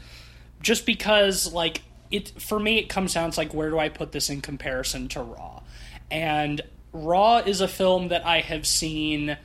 just 0.61 0.85
because 0.85 1.51
like 1.51 1.81
it 2.09 2.29
for 2.41 2.61
me 2.61 2.77
it 2.79 2.87
comes 2.87 3.13
down 3.13 3.31
to 3.31 3.37
like 3.37 3.53
where 3.53 3.69
do 3.69 3.77
I 3.77 3.89
put 3.89 4.13
this 4.13 4.29
in 4.29 4.39
comparison 4.39 5.09
to 5.09 5.21
Raw, 5.21 5.63
and 6.09 6.61
Raw 6.93 7.39
is 7.39 7.59
a 7.59 7.67
film 7.67 8.07
that 8.07 8.25
I 8.25 8.39
have 8.39 8.65
seen 8.65 9.37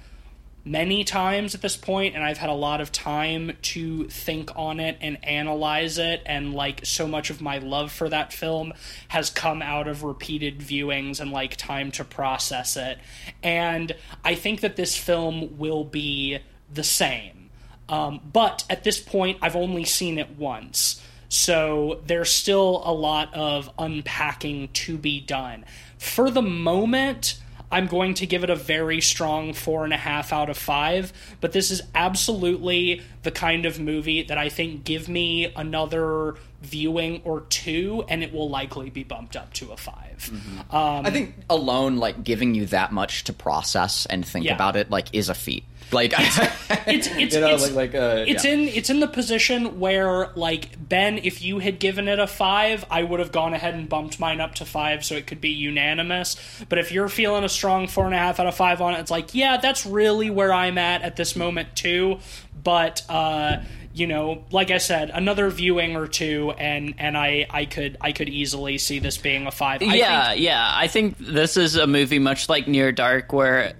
many 0.64 1.02
times 1.02 1.54
at 1.54 1.62
this 1.62 1.76
point 1.76 2.14
and 2.14 2.22
I've 2.22 2.38
had 2.38 2.50
a 2.50 2.54
lot 2.54 2.80
of 2.80 2.92
time 2.92 3.52
to 3.62 4.08
think 4.08 4.50
on 4.54 4.78
it 4.78 4.96
and 5.00 5.22
analyze 5.24 5.98
it 5.98 6.22
and 6.24 6.54
like 6.54 6.84
so 6.84 7.08
much 7.08 7.30
of 7.30 7.40
my 7.40 7.58
love 7.58 7.90
for 7.90 8.08
that 8.08 8.32
film 8.32 8.72
has 9.08 9.28
come 9.28 9.60
out 9.60 9.88
of 9.88 10.04
repeated 10.04 10.60
viewings 10.60 11.18
and 11.18 11.32
like 11.32 11.56
time 11.56 11.90
to 11.92 12.04
process 12.04 12.76
it. 12.76 12.98
And 13.42 13.92
I 14.24 14.34
think 14.36 14.60
that 14.60 14.76
this 14.76 14.96
film 14.96 15.58
will 15.58 15.84
be 15.84 16.38
the 16.72 16.84
same. 16.84 17.50
Um, 17.88 18.20
but 18.32 18.64
at 18.70 18.84
this 18.84 19.00
point 19.00 19.38
I've 19.42 19.56
only 19.56 19.84
seen 19.84 20.18
it 20.18 20.38
once. 20.38 21.02
So 21.28 22.00
there's 22.06 22.30
still 22.30 22.82
a 22.84 22.92
lot 22.92 23.34
of 23.34 23.70
unpacking 23.78 24.68
to 24.74 24.96
be 24.96 25.18
done. 25.18 25.64
For 25.98 26.30
the 26.30 26.42
moment 26.42 27.41
I'm 27.72 27.86
going 27.88 28.14
to 28.14 28.26
give 28.26 28.44
it 28.44 28.50
a 28.50 28.54
very 28.56 29.00
strong 29.00 29.54
four 29.54 29.82
and 29.84 29.92
a 29.92 29.96
half 29.96 30.32
out 30.32 30.50
of 30.50 30.56
five. 30.58 31.12
But 31.40 31.52
this 31.52 31.70
is 31.70 31.82
absolutely 31.94 33.00
the 33.22 33.30
kind 33.30 33.66
of 33.66 33.80
movie 33.80 34.22
that 34.24 34.38
I 34.38 34.48
think 34.50 34.84
give 34.84 35.08
me 35.08 35.52
another 35.56 36.36
viewing 36.60 37.22
or 37.24 37.40
two, 37.42 38.04
and 38.08 38.22
it 38.22 38.32
will 38.32 38.48
likely 38.50 38.90
be 38.90 39.02
bumped 39.02 39.34
up 39.34 39.52
to 39.54 39.72
a 39.72 39.76
5 39.76 39.96
Mm-hmm. 40.22 40.76
Um, 40.76 41.04
I 41.04 41.10
think 41.10 41.34
alone, 41.50 41.96
like 41.96 42.22
giving 42.22 42.54
you 42.54 42.66
that 42.66 42.92
much 42.92 43.24
to 43.24 43.32
process 43.32 44.06
and 44.06 44.24
think 44.24 44.44
Yeah. 44.44 44.54
about 44.54 44.76
it, 44.76 44.88
like 44.88 45.08
is 45.12 45.28
a 45.28 45.34
feat. 45.34 45.64
Like 45.92 46.12
it's 46.18 46.38
it's 47.08 47.34
you 47.34 47.40
know, 47.40 47.48
it's, 47.48 47.62
like, 47.62 47.92
like 47.92 47.94
uh, 47.94 48.24
it's 48.26 48.44
yeah. 48.44 48.52
in 48.52 48.60
it's 48.68 48.90
in 48.90 49.00
the 49.00 49.08
position 49.08 49.80
where 49.80 50.30
like 50.34 50.88
Ben, 50.88 51.18
if 51.18 51.42
you 51.42 51.58
had 51.58 51.78
given 51.78 52.08
it 52.08 52.18
a 52.18 52.26
five, 52.26 52.84
I 52.90 53.02
would 53.02 53.20
have 53.20 53.32
gone 53.32 53.54
ahead 53.54 53.74
and 53.74 53.88
bumped 53.88 54.18
mine 54.18 54.40
up 54.40 54.54
to 54.56 54.64
five 54.64 55.04
so 55.04 55.14
it 55.14 55.26
could 55.26 55.40
be 55.40 55.50
unanimous. 55.50 56.36
But 56.68 56.78
if 56.78 56.92
you're 56.92 57.08
feeling 57.08 57.44
a 57.44 57.48
strong 57.48 57.88
four 57.88 58.06
and 58.06 58.14
a 58.14 58.18
half 58.18 58.40
out 58.40 58.46
of 58.46 58.54
five 58.54 58.80
on 58.80 58.94
it, 58.94 59.00
it's 59.00 59.10
like 59.10 59.34
yeah, 59.34 59.56
that's 59.56 59.86
really 59.86 60.30
where 60.30 60.52
I'm 60.52 60.78
at 60.78 61.02
at 61.02 61.16
this 61.16 61.36
moment 61.36 61.74
too. 61.76 62.18
But 62.62 63.02
uh, 63.08 63.58
you 63.94 64.06
know, 64.06 64.44
like 64.50 64.70
I 64.70 64.78
said, 64.78 65.10
another 65.10 65.50
viewing 65.50 65.96
or 65.96 66.06
two, 66.06 66.52
and 66.56 66.94
and 66.98 67.16
I 67.16 67.46
I 67.50 67.66
could 67.66 67.98
I 68.00 68.12
could 68.12 68.28
easily 68.28 68.78
see 68.78 68.98
this 68.98 69.18
being 69.18 69.46
a 69.46 69.50
five. 69.50 69.82
I 69.82 69.94
yeah, 69.94 70.30
think, 70.30 70.40
yeah. 70.40 70.72
I 70.74 70.88
think 70.88 71.18
this 71.18 71.56
is 71.56 71.76
a 71.76 71.86
movie 71.86 72.18
much 72.18 72.48
like 72.48 72.66
Near 72.66 72.92
Dark, 72.92 73.32
where 73.32 73.74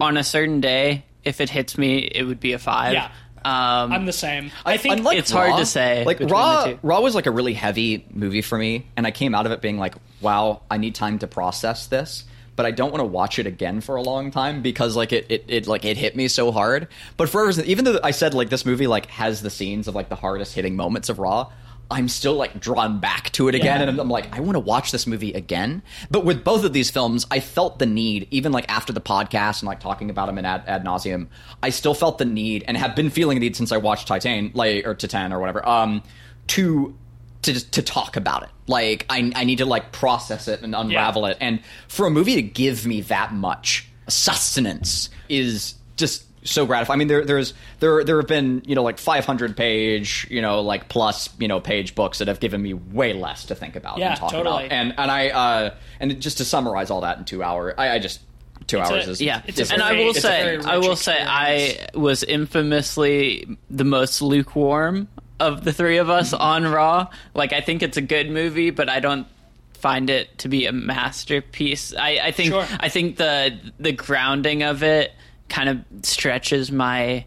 on 0.00 0.16
a 0.16 0.24
certain 0.24 0.60
day, 0.60 1.04
if 1.26 1.40
it 1.40 1.50
hits 1.50 1.76
me, 1.76 1.98
it 1.98 2.22
would 2.22 2.40
be 2.40 2.52
a 2.52 2.58
five. 2.58 2.94
Yeah. 2.94 3.10
Um, 3.44 3.92
I'm 3.92 4.06
the 4.06 4.12
same. 4.12 4.50
I 4.64 4.76
think 4.76 4.96
Unlike 4.96 5.18
It's 5.18 5.30
hard 5.30 5.56
to 5.58 5.66
say 5.66 6.04
Like 6.04 6.18
Raw. 6.20 6.74
Raw 6.82 7.00
was 7.00 7.14
like 7.14 7.26
a 7.26 7.30
really 7.30 7.52
heavy 7.52 8.04
movie 8.12 8.42
for 8.42 8.58
me, 8.58 8.86
and 8.96 9.06
I 9.06 9.10
came 9.12 9.34
out 9.36 9.46
of 9.46 9.52
it 9.52 9.60
being 9.60 9.78
like, 9.78 9.94
"Wow, 10.20 10.62
I 10.68 10.78
need 10.78 10.94
time 10.94 11.20
to 11.20 11.26
process 11.26 11.86
this." 11.86 12.24
But 12.56 12.64
I 12.66 12.70
don't 12.70 12.90
want 12.90 13.00
to 13.00 13.06
watch 13.06 13.38
it 13.38 13.46
again 13.46 13.82
for 13.82 13.96
a 13.96 14.02
long 14.02 14.30
time 14.30 14.62
because 14.62 14.96
like 14.96 15.12
it, 15.12 15.26
it, 15.28 15.44
it 15.46 15.66
like 15.66 15.84
it 15.84 15.96
hit 15.96 16.16
me 16.16 16.26
so 16.26 16.50
hard. 16.50 16.88
But 17.16 17.28
for 17.28 17.46
reason, 17.46 17.66
even 17.66 17.84
though 17.84 18.00
I 18.02 18.12
said 18.12 18.34
like 18.34 18.48
this 18.48 18.64
movie 18.64 18.86
like 18.86 19.06
has 19.06 19.42
the 19.42 19.50
scenes 19.50 19.86
of 19.86 19.94
like 19.94 20.08
the 20.08 20.16
hardest 20.16 20.54
hitting 20.54 20.74
moments 20.74 21.08
of 21.08 21.18
Raw, 21.18 21.52
I'm 21.90 22.08
still 22.08 22.34
like 22.34 22.58
drawn 22.58 22.98
back 22.98 23.30
to 23.32 23.48
it 23.48 23.54
again, 23.54 23.80
Yeah. 23.80 23.88
and 23.88 24.00
I'm 24.00 24.08
like, 24.08 24.36
I 24.36 24.40
want 24.40 24.54
to 24.56 24.60
watch 24.60 24.90
this 24.90 25.06
movie 25.06 25.32
again. 25.32 25.82
But 26.10 26.24
with 26.24 26.42
both 26.42 26.64
of 26.64 26.72
these 26.72 26.90
films, 26.90 27.26
I 27.30 27.38
felt 27.40 27.78
the 27.78 27.86
need, 27.86 28.26
even 28.32 28.50
like 28.50 28.64
after 28.68 28.92
the 28.92 29.00
podcast 29.00 29.60
and 29.60 29.68
like 29.68 29.78
talking 29.78 30.10
about 30.10 30.26
them 30.26 30.36
in 30.38 30.44
ad, 30.44 30.64
ad 30.66 30.84
nauseum, 30.84 31.28
I 31.62 31.70
still 31.70 31.94
felt 31.94 32.18
the 32.18 32.24
need 32.24 32.64
and 32.66 32.76
have 32.76 32.96
been 32.96 33.08
feeling 33.10 33.36
the 33.36 33.46
need 33.46 33.54
since 33.56 33.70
I 33.70 33.76
watched 33.76 34.08
Titan, 34.08 34.50
like 34.54 34.84
or 34.84 34.94
Titan 34.96 35.32
or 35.32 35.38
whatever, 35.38 35.66
um, 35.68 36.02
to 36.48 36.96
to 37.42 37.70
to 37.70 37.82
talk 37.82 38.16
about 38.16 38.42
it. 38.42 38.48
Like 38.66 39.06
I 39.08 39.30
I 39.36 39.44
need 39.44 39.58
to 39.58 39.66
like 39.66 39.92
process 39.92 40.48
it 40.48 40.62
and 40.62 40.74
unravel 40.74 41.26
it. 41.26 41.36
And 41.40 41.60
for 41.86 42.06
a 42.06 42.10
movie 42.10 42.34
to 42.34 42.42
give 42.42 42.84
me 42.84 43.00
that 43.02 43.32
much 43.32 43.88
sustenance 44.08 45.08
is 45.28 45.74
just 45.96 46.24
so 46.46 46.64
gratifying. 46.66 46.96
I 46.96 46.98
mean, 46.98 47.08
there 47.08 47.24
there's 47.24 47.52
there 47.80 48.02
there 48.04 48.16
have 48.16 48.26
been 48.28 48.62
you 48.66 48.74
know 48.74 48.82
like 48.82 48.98
500 48.98 49.56
page 49.56 50.26
you 50.30 50.40
know 50.40 50.60
like 50.62 50.88
plus 50.88 51.28
you 51.38 51.48
know 51.48 51.60
page 51.60 51.94
books 51.94 52.18
that 52.18 52.28
have 52.28 52.40
given 52.40 52.62
me 52.62 52.72
way 52.74 53.12
less 53.12 53.44
to 53.46 53.54
think 53.54 53.76
about 53.76 53.98
Yeah, 53.98 54.10
and 54.10 54.20
talk 54.20 54.30
totally. 54.30 54.66
about. 54.66 54.72
And 54.72 54.94
and 54.96 55.10
I 55.10 55.28
uh 55.30 55.74
and 56.00 56.20
just 56.20 56.38
to 56.38 56.44
summarize 56.44 56.90
all 56.90 57.02
that 57.02 57.18
in 57.18 57.24
two 57.24 57.42
hours, 57.42 57.74
I, 57.76 57.90
I 57.90 57.98
just 57.98 58.20
two 58.66 58.78
hours 58.80 59.06
a- 59.06 59.10
is 59.10 59.20
yeah, 59.20 59.42
It's 59.46 59.58
a 59.70 59.72
and 59.72 59.82
I 59.82 59.92
will 59.92 60.14
say, 60.14 60.56
I 60.58 60.78
will 60.78 60.96
say, 60.96 61.18
I 61.22 61.86
was 61.94 62.22
infamously 62.22 63.56
the 63.70 63.84
most 63.84 64.22
lukewarm 64.22 65.08
of 65.38 65.64
the 65.64 65.72
three 65.72 65.98
of 65.98 66.10
us 66.10 66.32
on 66.32 66.64
Raw. 66.70 67.08
Like, 67.34 67.52
I 67.52 67.60
think 67.60 67.82
it's 67.82 67.96
a 67.96 68.00
good 68.02 68.30
movie, 68.30 68.70
but 68.70 68.88
I 68.88 69.00
don't 69.00 69.26
find 69.74 70.08
it 70.10 70.38
to 70.38 70.48
be 70.48 70.66
a 70.66 70.72
masterpiece. 70.72 71.94
I, 71.94 72.18
I 72.24 72.30
think, 72.32 72.50
Sure. 72.50 72.66
I 72.80 72.88
think 72.88 73.16
the 73.18 73.58
the 73.78 73.92
grounding 73.92 74.62
of 74.62 74.82
it 74.82 75.12
kind 75.48 75.68
of 75.68 75.78
stretches 76.04 76.70
my 76.72 77.24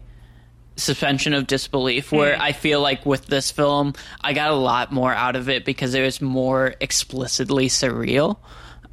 suspension 0.76 1.34
of 1.34 1.46
disbelief 1.46 2.10
where 2.10 2.36
Hmm. 2.36 2.42
I 2.42 2.52
feel 2.52 2.80
like 2.80 3.04
with 3.04 3.26
this 3.26 3.50
film 3.50 3.92
I 4.20 4.32
got 4.32 4.50
a 4.50 4.54
lot 4.54 4.92
more 4.92 5.12
out 5.12 5.36
of 5.36 5.48
it 5.48 5.64
because 5.64 5.94
it 5.94 6.02
was 6.02 6.20
more 6.22 6.74
explicitly 6.80 7.68
surreal. 7.68 8.38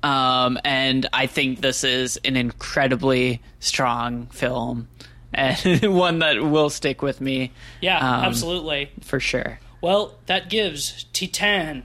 Um, 0.04 0.60
and 0.64 1.08
I 1.14 1.28
think 1.28 1.62
this 1.62 1.84
is 1.84 2.18
an 2.26 2.36
incredibly 2.36 3.42
strong 3.60 4.28
film 4.28 4.88
and 5.34 5.94
one 5.96 6.20
that 6.20 6.42
will 6.44 6.70
stick 6.70 7.02
with 7.02 7.20
me 7.22 7.52
yeah, 7.82 7.98
um, 7.98 8.26
absolutely. 8.26 8.92
for 9.02 9.20
sure. 9.20 9.60
Well, 9.82 10.16
that 10.26 10.50
gives 10.50 11.06
Titan 11.14 11.84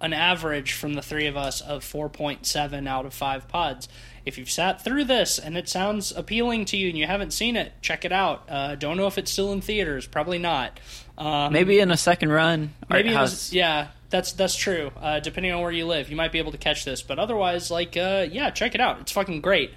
an 0.00 0.12
average 0.12 0.72
from 0.72 0.94
the 0.94 1.02
three 1.02 1.26
of 1.26 1.36
us 1.36 1.60
of 1.60 1.82
4.7 1.84 2.86
out 2.88 3.06
of 3.06 3.14
5 3.14 3.48
pods. 3.48 3.88
If 4.24 4.38
you've 4.38 4.50
sat 4.50 4.82
through 4.82 5.04
this 5.04 5.38
and 5.38 5.56
it 5.56 5.68
sounds 5.68 6.10
appealing 6.12 6.64
to 6.66 6.76
you 6.76 6.88
and 6.88 6.96
you 6.96 7.06
haven't 7.06 7.32
seen 7.32 7.56
it, 7.56 7.72
check 7.82 8.04
it 8.04 8.12
out. 8.12 8.44
Uh, 8.48 8.74
don't 8.74 8.96
know 8.96 9.06
if 9.06 9.18
it's 9.18 9.30
still 9.30 9.52
in 9.52 9.60
theaters. 9.60 10.06
Probably 10.06 10.38
not. 10.38 10.80
Um, 11.18 11.52
Maybe 11.52 11.78
in 11.78 11.90
a 11.90 11.96
second 11.96 12.30
run. 12.32 12.72
maybe 12.88 13.10
it 13.10 13.14
was, 13.14 13.52
yeah, 13.52 13.88
that's 14.10 14.32
that's 14.32 14.56
true. 14.56 14.90
Uh, 15.00 15.20
depending 15.20 15.52
on 15.52 15.60
where 15.60 15.70
you 15.70 15.86
live, 15.86 16.08
you 16.10 16.16
might 16.16 16.32
be 16.32 16.38
able 16.38 16.52
to 16.52 16.58
catch 16.58 16.84
this. 16.84 17.02
But 17.02 17.18
otherwise, 17.18 17.70
like, 17.70 17.96
uh, 17.96 18.26
yeah, 18.30 18.50
check 18.50 18.74
it 18.74 18.80
out. 18.80 19.00
It's 19.00 19.12
fucking 19.12 19.40
great. 19.40 19.72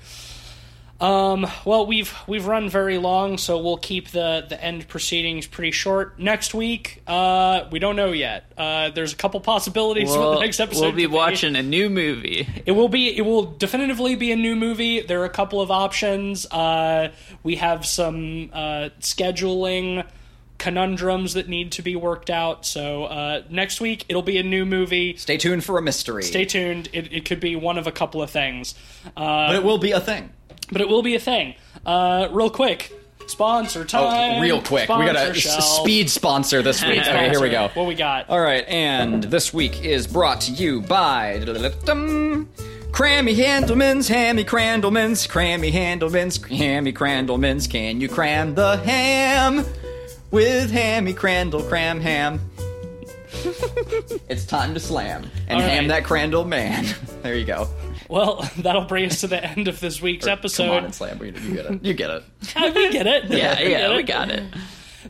Um, 1.00 1.46
well, 1.64 1.86
we've 1.86 2.14
we've 2.26 2.48
run 2.48 2.70
very 2.70 2.98
long, 2.98 3.38
so 3.38 3.62
we'll 3.62 3.78
keep 3.78 4.10
the 4.10 4.46
the 4.50 4.62
end 4.62 4.88
proceedings 4.88 5.46
pretty 5.46 5.72
short. 5.72 6.20
Next 6.20 6.54
week, 6.56 7.04
uh, 7.06 7.66
we 7.72 7.78
don't 7.78 7.96
know 7.96 8.12
yet. 8.12 8.52
Uh, 8.58 8.90
there's 8.90 9.14
a 9.14 9.16
couple 9.16 9.40
possibilities 9.40 10.12
for 10.12 10.20
We'll, 10.20 10.34
the 10.36 10.40
next 10.40 10.60
episode. 10.60 10.82
we'll 10.82 10.92
be 10.94 11.04
could 11.04 11.12
watching 11.12 11.56
a 11.56 11.62
new 11.62 11.90
movie. 11.90 12.48
It 12.66 12.72
will 12.72 12.90
be. 12.90 13.16
It 13.16 13.22
will 13.22 13.44
definitively 13.44 14.16
be 14.16 14.32
a 14.32 14.36
new 14.36 14.56
movie. 14.56 15.02
There 15.02 15.22
are 15.22 15.26
a 15.26 15.30
couple 15.30 15.62
of 15.62 15.70
options. 15.70 16.48
Uh, 16.48 17.12
we 17.44 17.58
have 17.58 17.86
some 17.86 18.50
uh, 18.52 18.90
scheduling 19.00 20.04
conundrums 20.58 21.36
that 21.36 21.48
need 21.48 21.74
to 21.74 21.84
be 21.84 21.96
worked 21.96 22.32
out. 22.32 22.66
So 22.66 23.04
uh, 23.04 23.44
next 23.52 23.80
week 23.80 24.06
it'll 24.10 24.24
be 24.24 24.40
a 24.40 24.44
new 24.44 24.66
movie. 24.66 25.16
stay 25.18 25.38
tuned 25.38 25.64
for 25.64 25.78
a 25.78 25.82
mystery. 25.84 26.24
Stay 26.24 26.46
tuned. 26.46 26.90
It, 26.94 27.14
it 27.14 27.26
could 27.26 27.40
be 27.40 27.56
one 27.56 27.78
of 27.78 27.86
a 27.86 27.92
couple 27.92 28.24
of 28.24 28.32
things. 28.32 28.74
but 29.16 29.54
it 29.56 29.64
will 29.64 29.78
be 29.78 29.92
a 29.92 30.00
thing. 30.00 30.32
But 30.72 30.82
it 30.82 30.88
will 30.90 31.04
be 31.04 31.16
a 31.16 31.20
thing. 31.20 31.56
Uh, 31.86 32.28
real 32.32 32.50
quick, 32.50 32.92
sponsor 33.28 33.86
time. 33.86 34.38
Oh, 34.38 34.42
real 34.42 34.62
quick, 34.62 34.90
we 34.90 35.06
got 35.06 35.16
a 35.16 35.34
Sponsor 35.36 35.50
s- 35.58 35.78
speed 35.80 36.10
sponsor 36.10 36.62
this 36.62 36.84
week. 36.84 37.00
okay, 37.08 37.30
here 37.30 37.42
we 37.42 37.50
go. 37.50 37.70
What 37.74 37.86
we 37.88 37.96
got? 37.96 38.30
All 38.30 38.40
right, 38.42 38.68
and 38.68 39.24
this 39.24 39.54
week 39.54 39.84
is 39.84 40.08
brought 40.08 40.42
to 40.42 40.52
you 40.52 40.82
by 40.82 41.40
Crammy 41.40 43.36
Handelmans, 43.36 44.10
Hammy 44.10 44.44
Crandlemans, 44.44 45.28
Crammy 45.28 45.72
Handelmans, 45.72 46.46
Hammy 46.58 46.94
Crandlemans. 46.94 47.70
Can 47.70 48.02
you 48.02 48.10
cram 48.10 48.56
the 48.56 48.78
ham 48.78 49.64
with 50.32 50.72
Hammy 50.72 51.14
Crandle 51.14 51.68
Cram 51.68 52.00
Ham? 52.02 52.40
It's 54.30 54.46
time 54.46 54.74
to 54.74 54.80
slam 54.80 55.30
and 55.48 55.62
All 55.62 55.68
ham 55.68 55.88
that 55.88 56.04
Crandall 56.04 56.46
man. 56.46 56.86
there 57.22 57.36
you 57.36 57.46
go. 57.46 57.70
Well, 58.10 58.50
that'll 58.58 58.86
bring 58.86 59.06
us 59.06 59.22
to 59.22 59.28
the 59.28 59.44
end 59.44 59.68
of 59.68 59.80
this 59.80 60.02
week's 60.02 60.28
episode. 60.28 60.68
Come 60.68 60.78
on 60.78 60.86
and 60.86 60.96
slam. 60.96 61.24
You 61.24 61.32
get 61.32 61.66
it. 61.66 61.86
You 61.86 61.94
get 61.94 62.10
it. 62.10 62.24
We 62.76 62.92
get 62.92 63.08
it. 63.08 63.26
Yeah, 63.30 63.62
We 63.62 63.72
yeah, 63.72 63.96
we 63.96 64.04
got 64.04 64.30
it. 64.30 64.44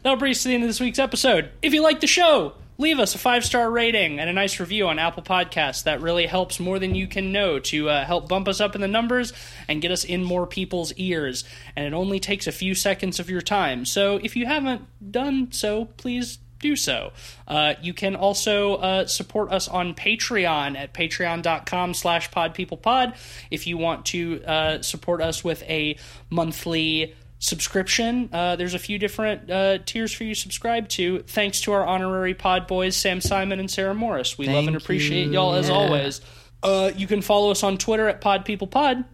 That'll 0.04 0.18
bring 0.18 0.32
us 0.32 0.41
to 0.44 0.49
the 0.49 0.56
end 0.56 0.64
of 0.64 0.70
this 0.70 0.80
week's 0.80 0.99
episode. 0.99 1.49
If 1.62 1.74
you 1.74 1.82
like 1.82 1.99
the 2.02 2.08
show, 2.08 2.54
leave 2.78 2.99
us 2.99 3.16
a 3.16 3.18
five 3.18 3.45
star 3.45 3.70
rating 3.70 4.20
and 4.20 4.30
a 4.30 4.34
nice 4.34 4.60
review 4.60 4.88
on 4.88 4.99
Apple 4.99 5.24
Podcasts. 5.24 5.84
That 5.84 6.02
really 6.02 6.26
helps 6.26 6.60
more 6.60 6.80
than 6.80 6.95
you 6.95 7.08
can 7.08 7.32
know 7.32 7.60
to 7.60 7.90
uh, 7.90 8.06
help 8.06 8.28
bump 8.28 8.48
us 8.48 8.60
up 8.60 8.76
in 8.76 8.82
the 8.82 8.88
numbers 8.88 9.34
and 9.68 9.82
get 9.82 9.91
us 9.91 10.04
in 10.04 10.24
more 10.24 10.45
people's 10.48 10.94
ears. 10.94 11.44
And 11.76 11.86
it 11.86 11.94
only 11.94 12.20
takes 12.20 12.48
a 12.48 12.52
few 12.52 12.76
seconds 12.76 13.20
of 13.20 13.30
your 13.30 13.41
time. 13.41 13.86
So 13.86 14.18
if 14.22 14.36
you 14.36 14.45
haven't 14.45 14.82
done 15.12 15.52
so, 15.52 15.86
please 15.86 16.40
do 16.60 16.76
so. 16.76 17.12
Uh, 17.48 17.74
you 17.82 17.94
can 17.94 18.16
also 18.16 18.76
uh, 18.76 19.06
support 19.08 19.52
us 19.52 19.68
on 19.68 19.94
Patreon 19.94 20.76
at 20.78 20.94
patreon.com 20.94 21.94
slash 21.94 22.30
podpeoplepod 22.32 23.16
if 23.52 23.68
you 23.68 23.78
want 23.78 24.06
to 24.08 24.44
uh, 24.46 24.82
support 24.82 25.22
us 25.22 25.44
with 25.44 25.62
a 25.64 25.98
monthly 26.30 27.14
subscription. 27.40 28.30
Uh, 28.34 28.56
there's 28.56 28.74
a 28.74 28.80
few 28.80 28.98
different 28.98 29.50
uh, 29.52 29.78
tiers 29.86 30.12
for 30.12 30.24
you 30.24 30.34
to 30.34 30.40
subscribe 30.40 30.90
to. 30.90 31.20
Thanks 31.28 31.62
to 31.62 31.72
our 31.72 31.86
honorary 31.86 32.34
pod 32.34 32.66
boys, 32.68 32.96
Sam 32.96 33.22
Simon 33.22 33.60
and 33.60 33.70
Sarah 33.70 33.94
Morris. 33.94 34.38
We 34.38 34.48
love 34.48 34.68
and 34.68 34.76
appreciate 34.76 35.28
you. 35.28 35.34
y'all 35.34 35.54
as 35.54 35.70
Yeah. 35.70 35.76
always. 35.76 36.22
Uh, 36.64 36.92
you 36.96 37.06
can 37.06 37.22
follow 37.22 37.52
us 37.52 37.62
on 37.62 37.78
Twitter 37.78 38.08
at 38.08 38.22
podpeoplepod 38.22 39.06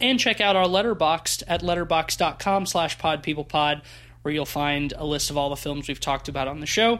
and 0.00 0.18
check 0.18 0.40
out 0.40 0.56
our 0.56 0.64
letterboxd 0.64 1.42
at 1.46 1.60
letterboxd.com 1.60 2.64
slash 2.66 2.96
podpeoplepod 2.98 3.82
where 4.24 4.32
you'll 4.32 4.46
find 4.46 4.94
a 4.96 5.04
list 5.04 5.28
of 5.28 5.36
all 5.36 5.50
the 5.50 5.56
films 5.56 5.86
we've 5.86 6.00
talked 6.00 6.28
about 6.28 6.48
on 6.48 6.60
the 6.60 6.66
show 6.66 6.98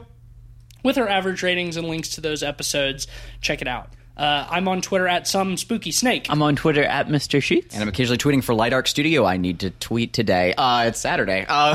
with 0.83 0.99
our 0.99 1.09
average 1.09 1.43
ratings 1.43 1.79
and 1.79 1.89
links 1.89 2.11
to 2.11 2.21
those 2.21 2.43
episodes 2.43 3.07
check 3.41 3.63
it 3.63 3.67
out 3.69 3.89
uh, 4.19 4.47
i'm 4.51 4.69
on 4.69 4.81
twitter 4.83 5.09
at 5.09 5.27
some 5.27 5.57
spooky 5.57 5.91
snake 5.91 6.27
I'm 6.31 6.43
on 6.43 6.55
Twitter 6.57 6.85
at 6.85 7.09
Mr. 7.09 7.43
Sheets. 7.43 7.75
And 7.75 7.83
I'm 7.83 7.89
occasionally 7.89 8.19
tweeting 8.19 8.43
for 8.45 8.55
Light 8.55 8.73
Arc 8.73 8.87
Studio. 8.87 9.25
I 9.25 9.37
need 9.37 9.61
to 9.61 9.71
tweet 9.71 10.13
today. 10.13 10.55
Uh, 10.55 10.85
it's 10.85 11.01
Saturday. 11.01 11.45
Uh, 11.49 11.75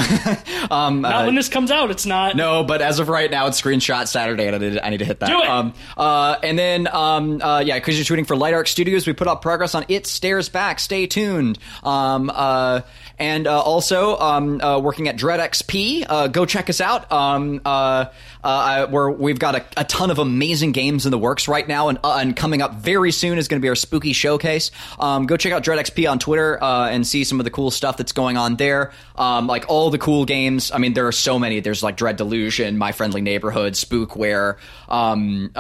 um, 0.72 1.02
not 1.02 1.24
uh, 1.24 1.26
when 1.26 1.36
this 1.36 1.50
comes 1.50 1.70
out 1.72 1.92
it's 1.92 2.06
not 2.06 2.36
No, 2.36 2.64
but 2.64 2.82
as 2.82 3.00
of 3.00 3.10
right 3.10 3.30
now, 3.30 3.48
it's 3.48 3.62
screenshot 3.62 4.08
Saturday, 4.08 4.48
and 4.48 4.56
I 4.56 4.60
need, 4.60 4.80
I 4.80 4.90
need 4.90 4.98
to 5.00 5.06
hit 5.06 5.20
that. 5.20 5.30
Do 5.30 5.42
it! 5.42 5.48
Um, 5.48 5.74
uh, 5.98 6.38
and 6.42 6.58
then, 6.58 6.88
um, 6.88 7.42
uh, 7.42 7.60
yeah, 7.60 7.76
because 7.76 7.98
you're 7.98 8.18
tweeting 8.18 8.26
for 8.28 8.36
Light 8.36 8.54
Arc 8.54 8.68
Studios, 8.68 9.06
we 9.06 9.14
put 9.14 9.28
up 9.28 9.42
progress 9.42 9.76
on 9.76 9.86
It 9.88 10.08
Stares 10.08 10.50
Back. 10.50 10.80
Stay 10.80 11.08
tuned. 11.08 11.60
Um, 11.84 12.32
uh, 12.34 12.82
and 13.20 13.48
uh, 13.48 13.62
also 13.62 14.18
um, 14.18 14.62
uh, 14.62 14.80
working 14.80 15.08
at 15.10 15.18
Dread 15.18 15.40
XP. 15.40 16.06
Uh, 16.08 16.28
go 16.28 16.46
check 16.46 16.70
us 16.70 16.80
out. 16.80 17.12
Um, 17.12 17.62
uh, 17.66 18.06
uh, 18.42 18.88
where 18.88 19.10
we've 19.10 19.38
got 19.38 19.56
a, 19.56 19.66
a 19.76 19.84
ton 19.84 20.10
of 20.10 20.18
amazing 20.18 20.72
games 20.72 21.06
in 21.06 21.12
the 21.12 21.18
works 21.18 21.50
right 21.50 21.68
now, 21.68 21.90
and, 21.90 22.00
and 22.02 22.36
coming 22.36 22.62
up 22.62 22.76
very 22.76 23.12
soon 23.12 23.38
is 23.38 23.50
going 23.50 23.60
to 23.60 23.62
be 23.62 23.68
our 23.68 23.76
spooky 23.76 24.14
showcase. 24.14 24.72
Um, 24.98 25.26
go 25.26 25.36
check 25.36 25.52
out 25.52 25.64
Dread 25.64 25.86
XP 25.86 26.10
on 26.10 26.20
Twitter 26.20 26.58
and 26.64 27.06
see 27.06 27.26
some 27.26 27.42
of 27.42 27.44
the 27.44 27.52
cool 27.52 27.70
stuff 27.70 27.98
that's 27.98 28.14
going 28.14 28.38
on 28.38 28.56
there. 28.56 28.94
Um, 29.18 29.48
like 29.48 29.66
all 29.68 29.90
the 29.90 29.98
cool 29.98 30.24
games. 30.24 30.72
I 30.72 30.78
mean, 30.78 30.94
there 30.94 31.08
are 31.08 31.12
so 31.12 31.38
many. 31.38 31.60
There's 31.60 31.84
like 31.84 31.98
Dread 31.98 32.16
Delusion, 32.16 32.78
My 32.78 32.94
Friendly 32.94 33.20
Neighborhood, 33.20 33.74
Spookware, 33.74 34.56
um, 34.88 35.52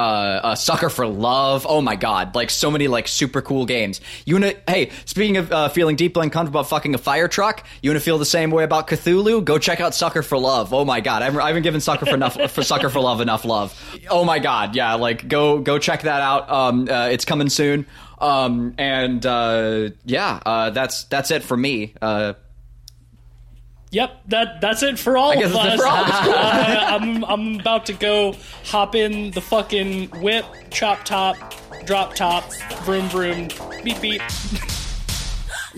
Sucker 0.56 0.90
for 0.90 1.06
Love. 1.06 1.68
Oh 1.68 1.82
my 1.82 1.98
god, 1.98 2.34
like 2.36 2.50
so 2.50 2.72
many 2.72 2.88
like 2.88 3.10
super 3.10 3.42
cool 3.42 3.66
games. 3.66 4.00
You 4.24 4.36
wanna? 4.36 4.54
Hey, 4.68 4.92
speaking 5.04 5.36
of 5.36 5.74
feeling 5.74 5.98
deeply 5.98 6.24
uncomfortable 6.24 6.62
about 6.62 6.70
fucking 6.70 6.96
a 6.96 6.98
fire 6.98 7.28
truck, 7.28 7.49
you 7.82 7.90
wanna 7.90 8.00
feel 8.00 8.18
the 8.18 8.26
same 8.26 8.52
way 8.52 8.64
about 8.64 8.88
Cthulhu? 8.88 9.44
Go 9.44 9.58
check 9.58 9.80
out 9.80 9.94
Sucker 9.94 10.24
for 10.24 10.38
Love. 10.38 10.74
Oh 10.74 10.86
my 10.86 11.02
god, 11.02 11.22
I 11.22 11.30
haven't, 11.30 11.64
given 11.64 11.82
Sucker 11.82 12.06
for 12.06 12.16
enough 12.16 12.36
for 12.52 12.64
Sucker 12.64 12.90
for 12.90 13.00
Love 13.00 13.22
enough 13.22 13.46
love. 13.46 14.00
Oh 14.10 14.24
my 14.26 14.40
god, 14.40 14.76
yeah, 14.76 14.96
like 14.96 15.28
go 15.28 15.60
go 15.60 15.80
check 15.80 16.04
that 16.04 16.22
out. 16.22 16.50
Um, 16.50 16.88
uh, 16.90 17.10
it's 17.10 17.26
coming 17.26 17.50
soon. 17.50 17.86
Um, 18.20 18.76
and 18.78 19.26
uh, 19.26 19.90
yeah, 20.06 20.40
uh, 20.46 20.70
that's 20.72 21.06
that's 21.06 21.32
it 21.32 21.44
for 21.44 21.56
me. 21.56 21.94
Uh, 22.02 22.34
yep 23.92 24.22
that 24.28 24.62
that's 24.62 24.84
it 24.84 25.00
for 25.00 25.18
all 25.18 25.32
of 25.32 25.56
us 25.56 25.82
all 25.84 26.06
uh, 26.06 26.98
I'm, 27.00 27.26
I'm 27.26 27.60
about 27.60 27.88
to 27.88 27.94
go 27.94 28.36
hop 28.66 28.96
in 28.96 29.32
the 29.32 29.42
fucking 29.42 30.10
whip 30.22 30.46
chop 30.70 31.04
top 31.06 31.56
drop 31.86 32.14
top 32.14 32.54
vroom 32.84 33.10
vroom 33.10 33.48
beep 33.84 34.00
beep 34.02 34.22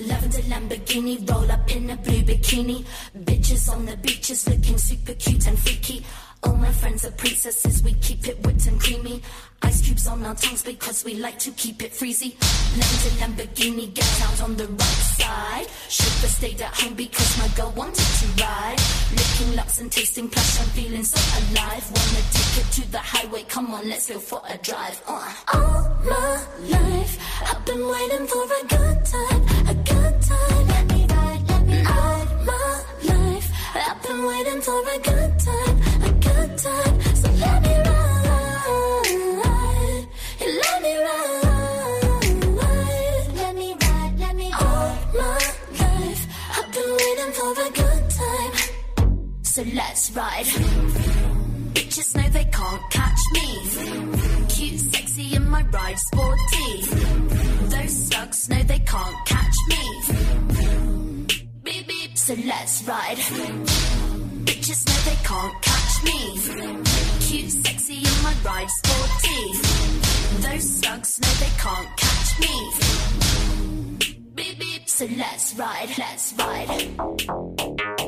Lavender 0.07 0.41
Lamborghini, 0.49 1.29
roll 1.29 1.51
up 1.51 1.75
in 1.75 1.89
a 1.89 1.97
blue 1.97 2.23
bikini. 2.23 2.85
Bitches 3.17 3.71
on 3.71 3.85
the 3.85 3.97
beaches 3.97 4.47
looking 4.47 4.77
super 4.77 5.13
cute 5.13 5.47
and 5.47 5.57
freaky. 5.59 6.05
All 6.43 6.55
my 6.55 6.71
friends 6.71 7.05
are 7.05 7.11
princesses, 7.11 7.83
we 7.83 7.93
keep 7.93 8.27
it 8.27 8.43
whipped 8.45 8.65
and 8.65 8.79
creamy. 8.79 9.21
Ice 9.61 9.81
cubes 9.81 10.07
on 10.07 10.25
our 10.25 10.33
tongues 10.33 10.63
because 10.63 11.03
we 11.05 11.15
like 11.15 11.37
to 11.37 11.51
keep 11.51 11.83
it 11.83 11.91
freezy. 11.91 12.33
Lavender 12.77 13.43
Lamborghini, 13.43 13.93
get 13.93 14.21
out 14.23 14.41
on 14.41 14.55
the 14.55 14.65
right 14.65 15.01
side. 15.17 15.67
Chauffeur 15.87 16.27
stayed 16.27 16.61
at 16.61 16.73
home 16.73 16.95
because 16.95 17.37
my 17.37 17.47
girl 17.49 17.71
wanted 17.75 17.95
to 17.97 18.43
ride. 18.43 18.77
Licking 19.11 19.55
lips 19.55 19.79
and 19.81 19.91
tasting 19.91 20.29
plush, 20.29 20.59
I'm 20.61 20.67
feeling 20.69 21.03
so 21.03 21.19
alive. 21.39 21.85
Wanna 21.93 22.23
take 22.31 22.65
it 22.65 22.71
to 22.73 22.91
the 22.91 22.97
highway, 22.97 23.43
come 23.43 23.71
on, 23.75 23.87
let's 23.87 24.09
go 24.09 24.17
for 24.17 24.41
a 24.49 24.57
drive. 24.57 24.99
Uh. 25.07 25.33
All 25.53 25.97
my 26.05 26.43
life, 26.69 27.19
I've 27.45 27.63
been 27.65 27.85
waiting 27.87 28.25
for 28.25 28.43
a 28.45 28.65
good 28.67 29.05
time, 29.05 29.67
a 29.67 29.73
So 30.31 30.47
let 30.67 30.85
me 30.91 31.01
ride, 31.07 31.43
let 40.61 40.81
me 40.83 40.93
ride, 42.57 43.27
let 43.35 43.55
me 43.55 43.75
ride, 43.81 44.19
let 44.19 44.35
me 44.35 44.51
ride 44.51 44.97
my 45.13 45.39
life. 45.79 46.27
I've 46.57 46.69
been 46.73 46.89
waiting 47.01 47.31
for 47.37 47.51
a 47.51 47.69
good 47.71 48.03
time. 48.09 48.55
So 49.43 49.61
let's 49.73 50.11
ride. 50.11 51.40
Bitches 51.91 52.15
know 52.15 52.29
they 52.29 52.45
can't 52.45 52.89
catch 52.89 53.19
me. 53.33 53.47
Cute, 54.47 54.79
sexy, 54.79 55.35
in 55.35 55.49
my 55.49 55.61
ride, 55.63 55.99
sporty. 55.99 56.81
Those 57.67 58.07
slugs 58.07 58.47
know 58.47 58.63
they 58.63 58.79
can't 58.79 59.25
catch 59.25 59.55
me. 59.67 60.01
Beep 61.63 61.87
beep. 61.89 62.17
So 62.17 62.33
let's 62.45 62.87
ride. 62.87 63.17
Bitches 64.47 64.87
know 64.87 65.01
they 65.03 65.19
can't 65.21 65.61
catch 65.61 66.03
me. 66.05 66.39
Cute, 67.19 67.51
sexy, 67.51 67.97
in 67.97 68.23
my 68.23 68.35
ride, 68.45 68.69
sporty. 68.69 69.51
Those 70.47 70.69
slugs 70.79 71.19
know 71.19 71.33
they 71.41 71.51
can't 71.59 71.97
catch 71.97 72.39
me. 72.39 72.71
Beep 74.33 74.59
beep. 74.59 74.87
So 74.87 75.09
let's 75.17 75.55
ride, 75.57 75.89
let's 75.97 76.33
ride. 76.39 78.00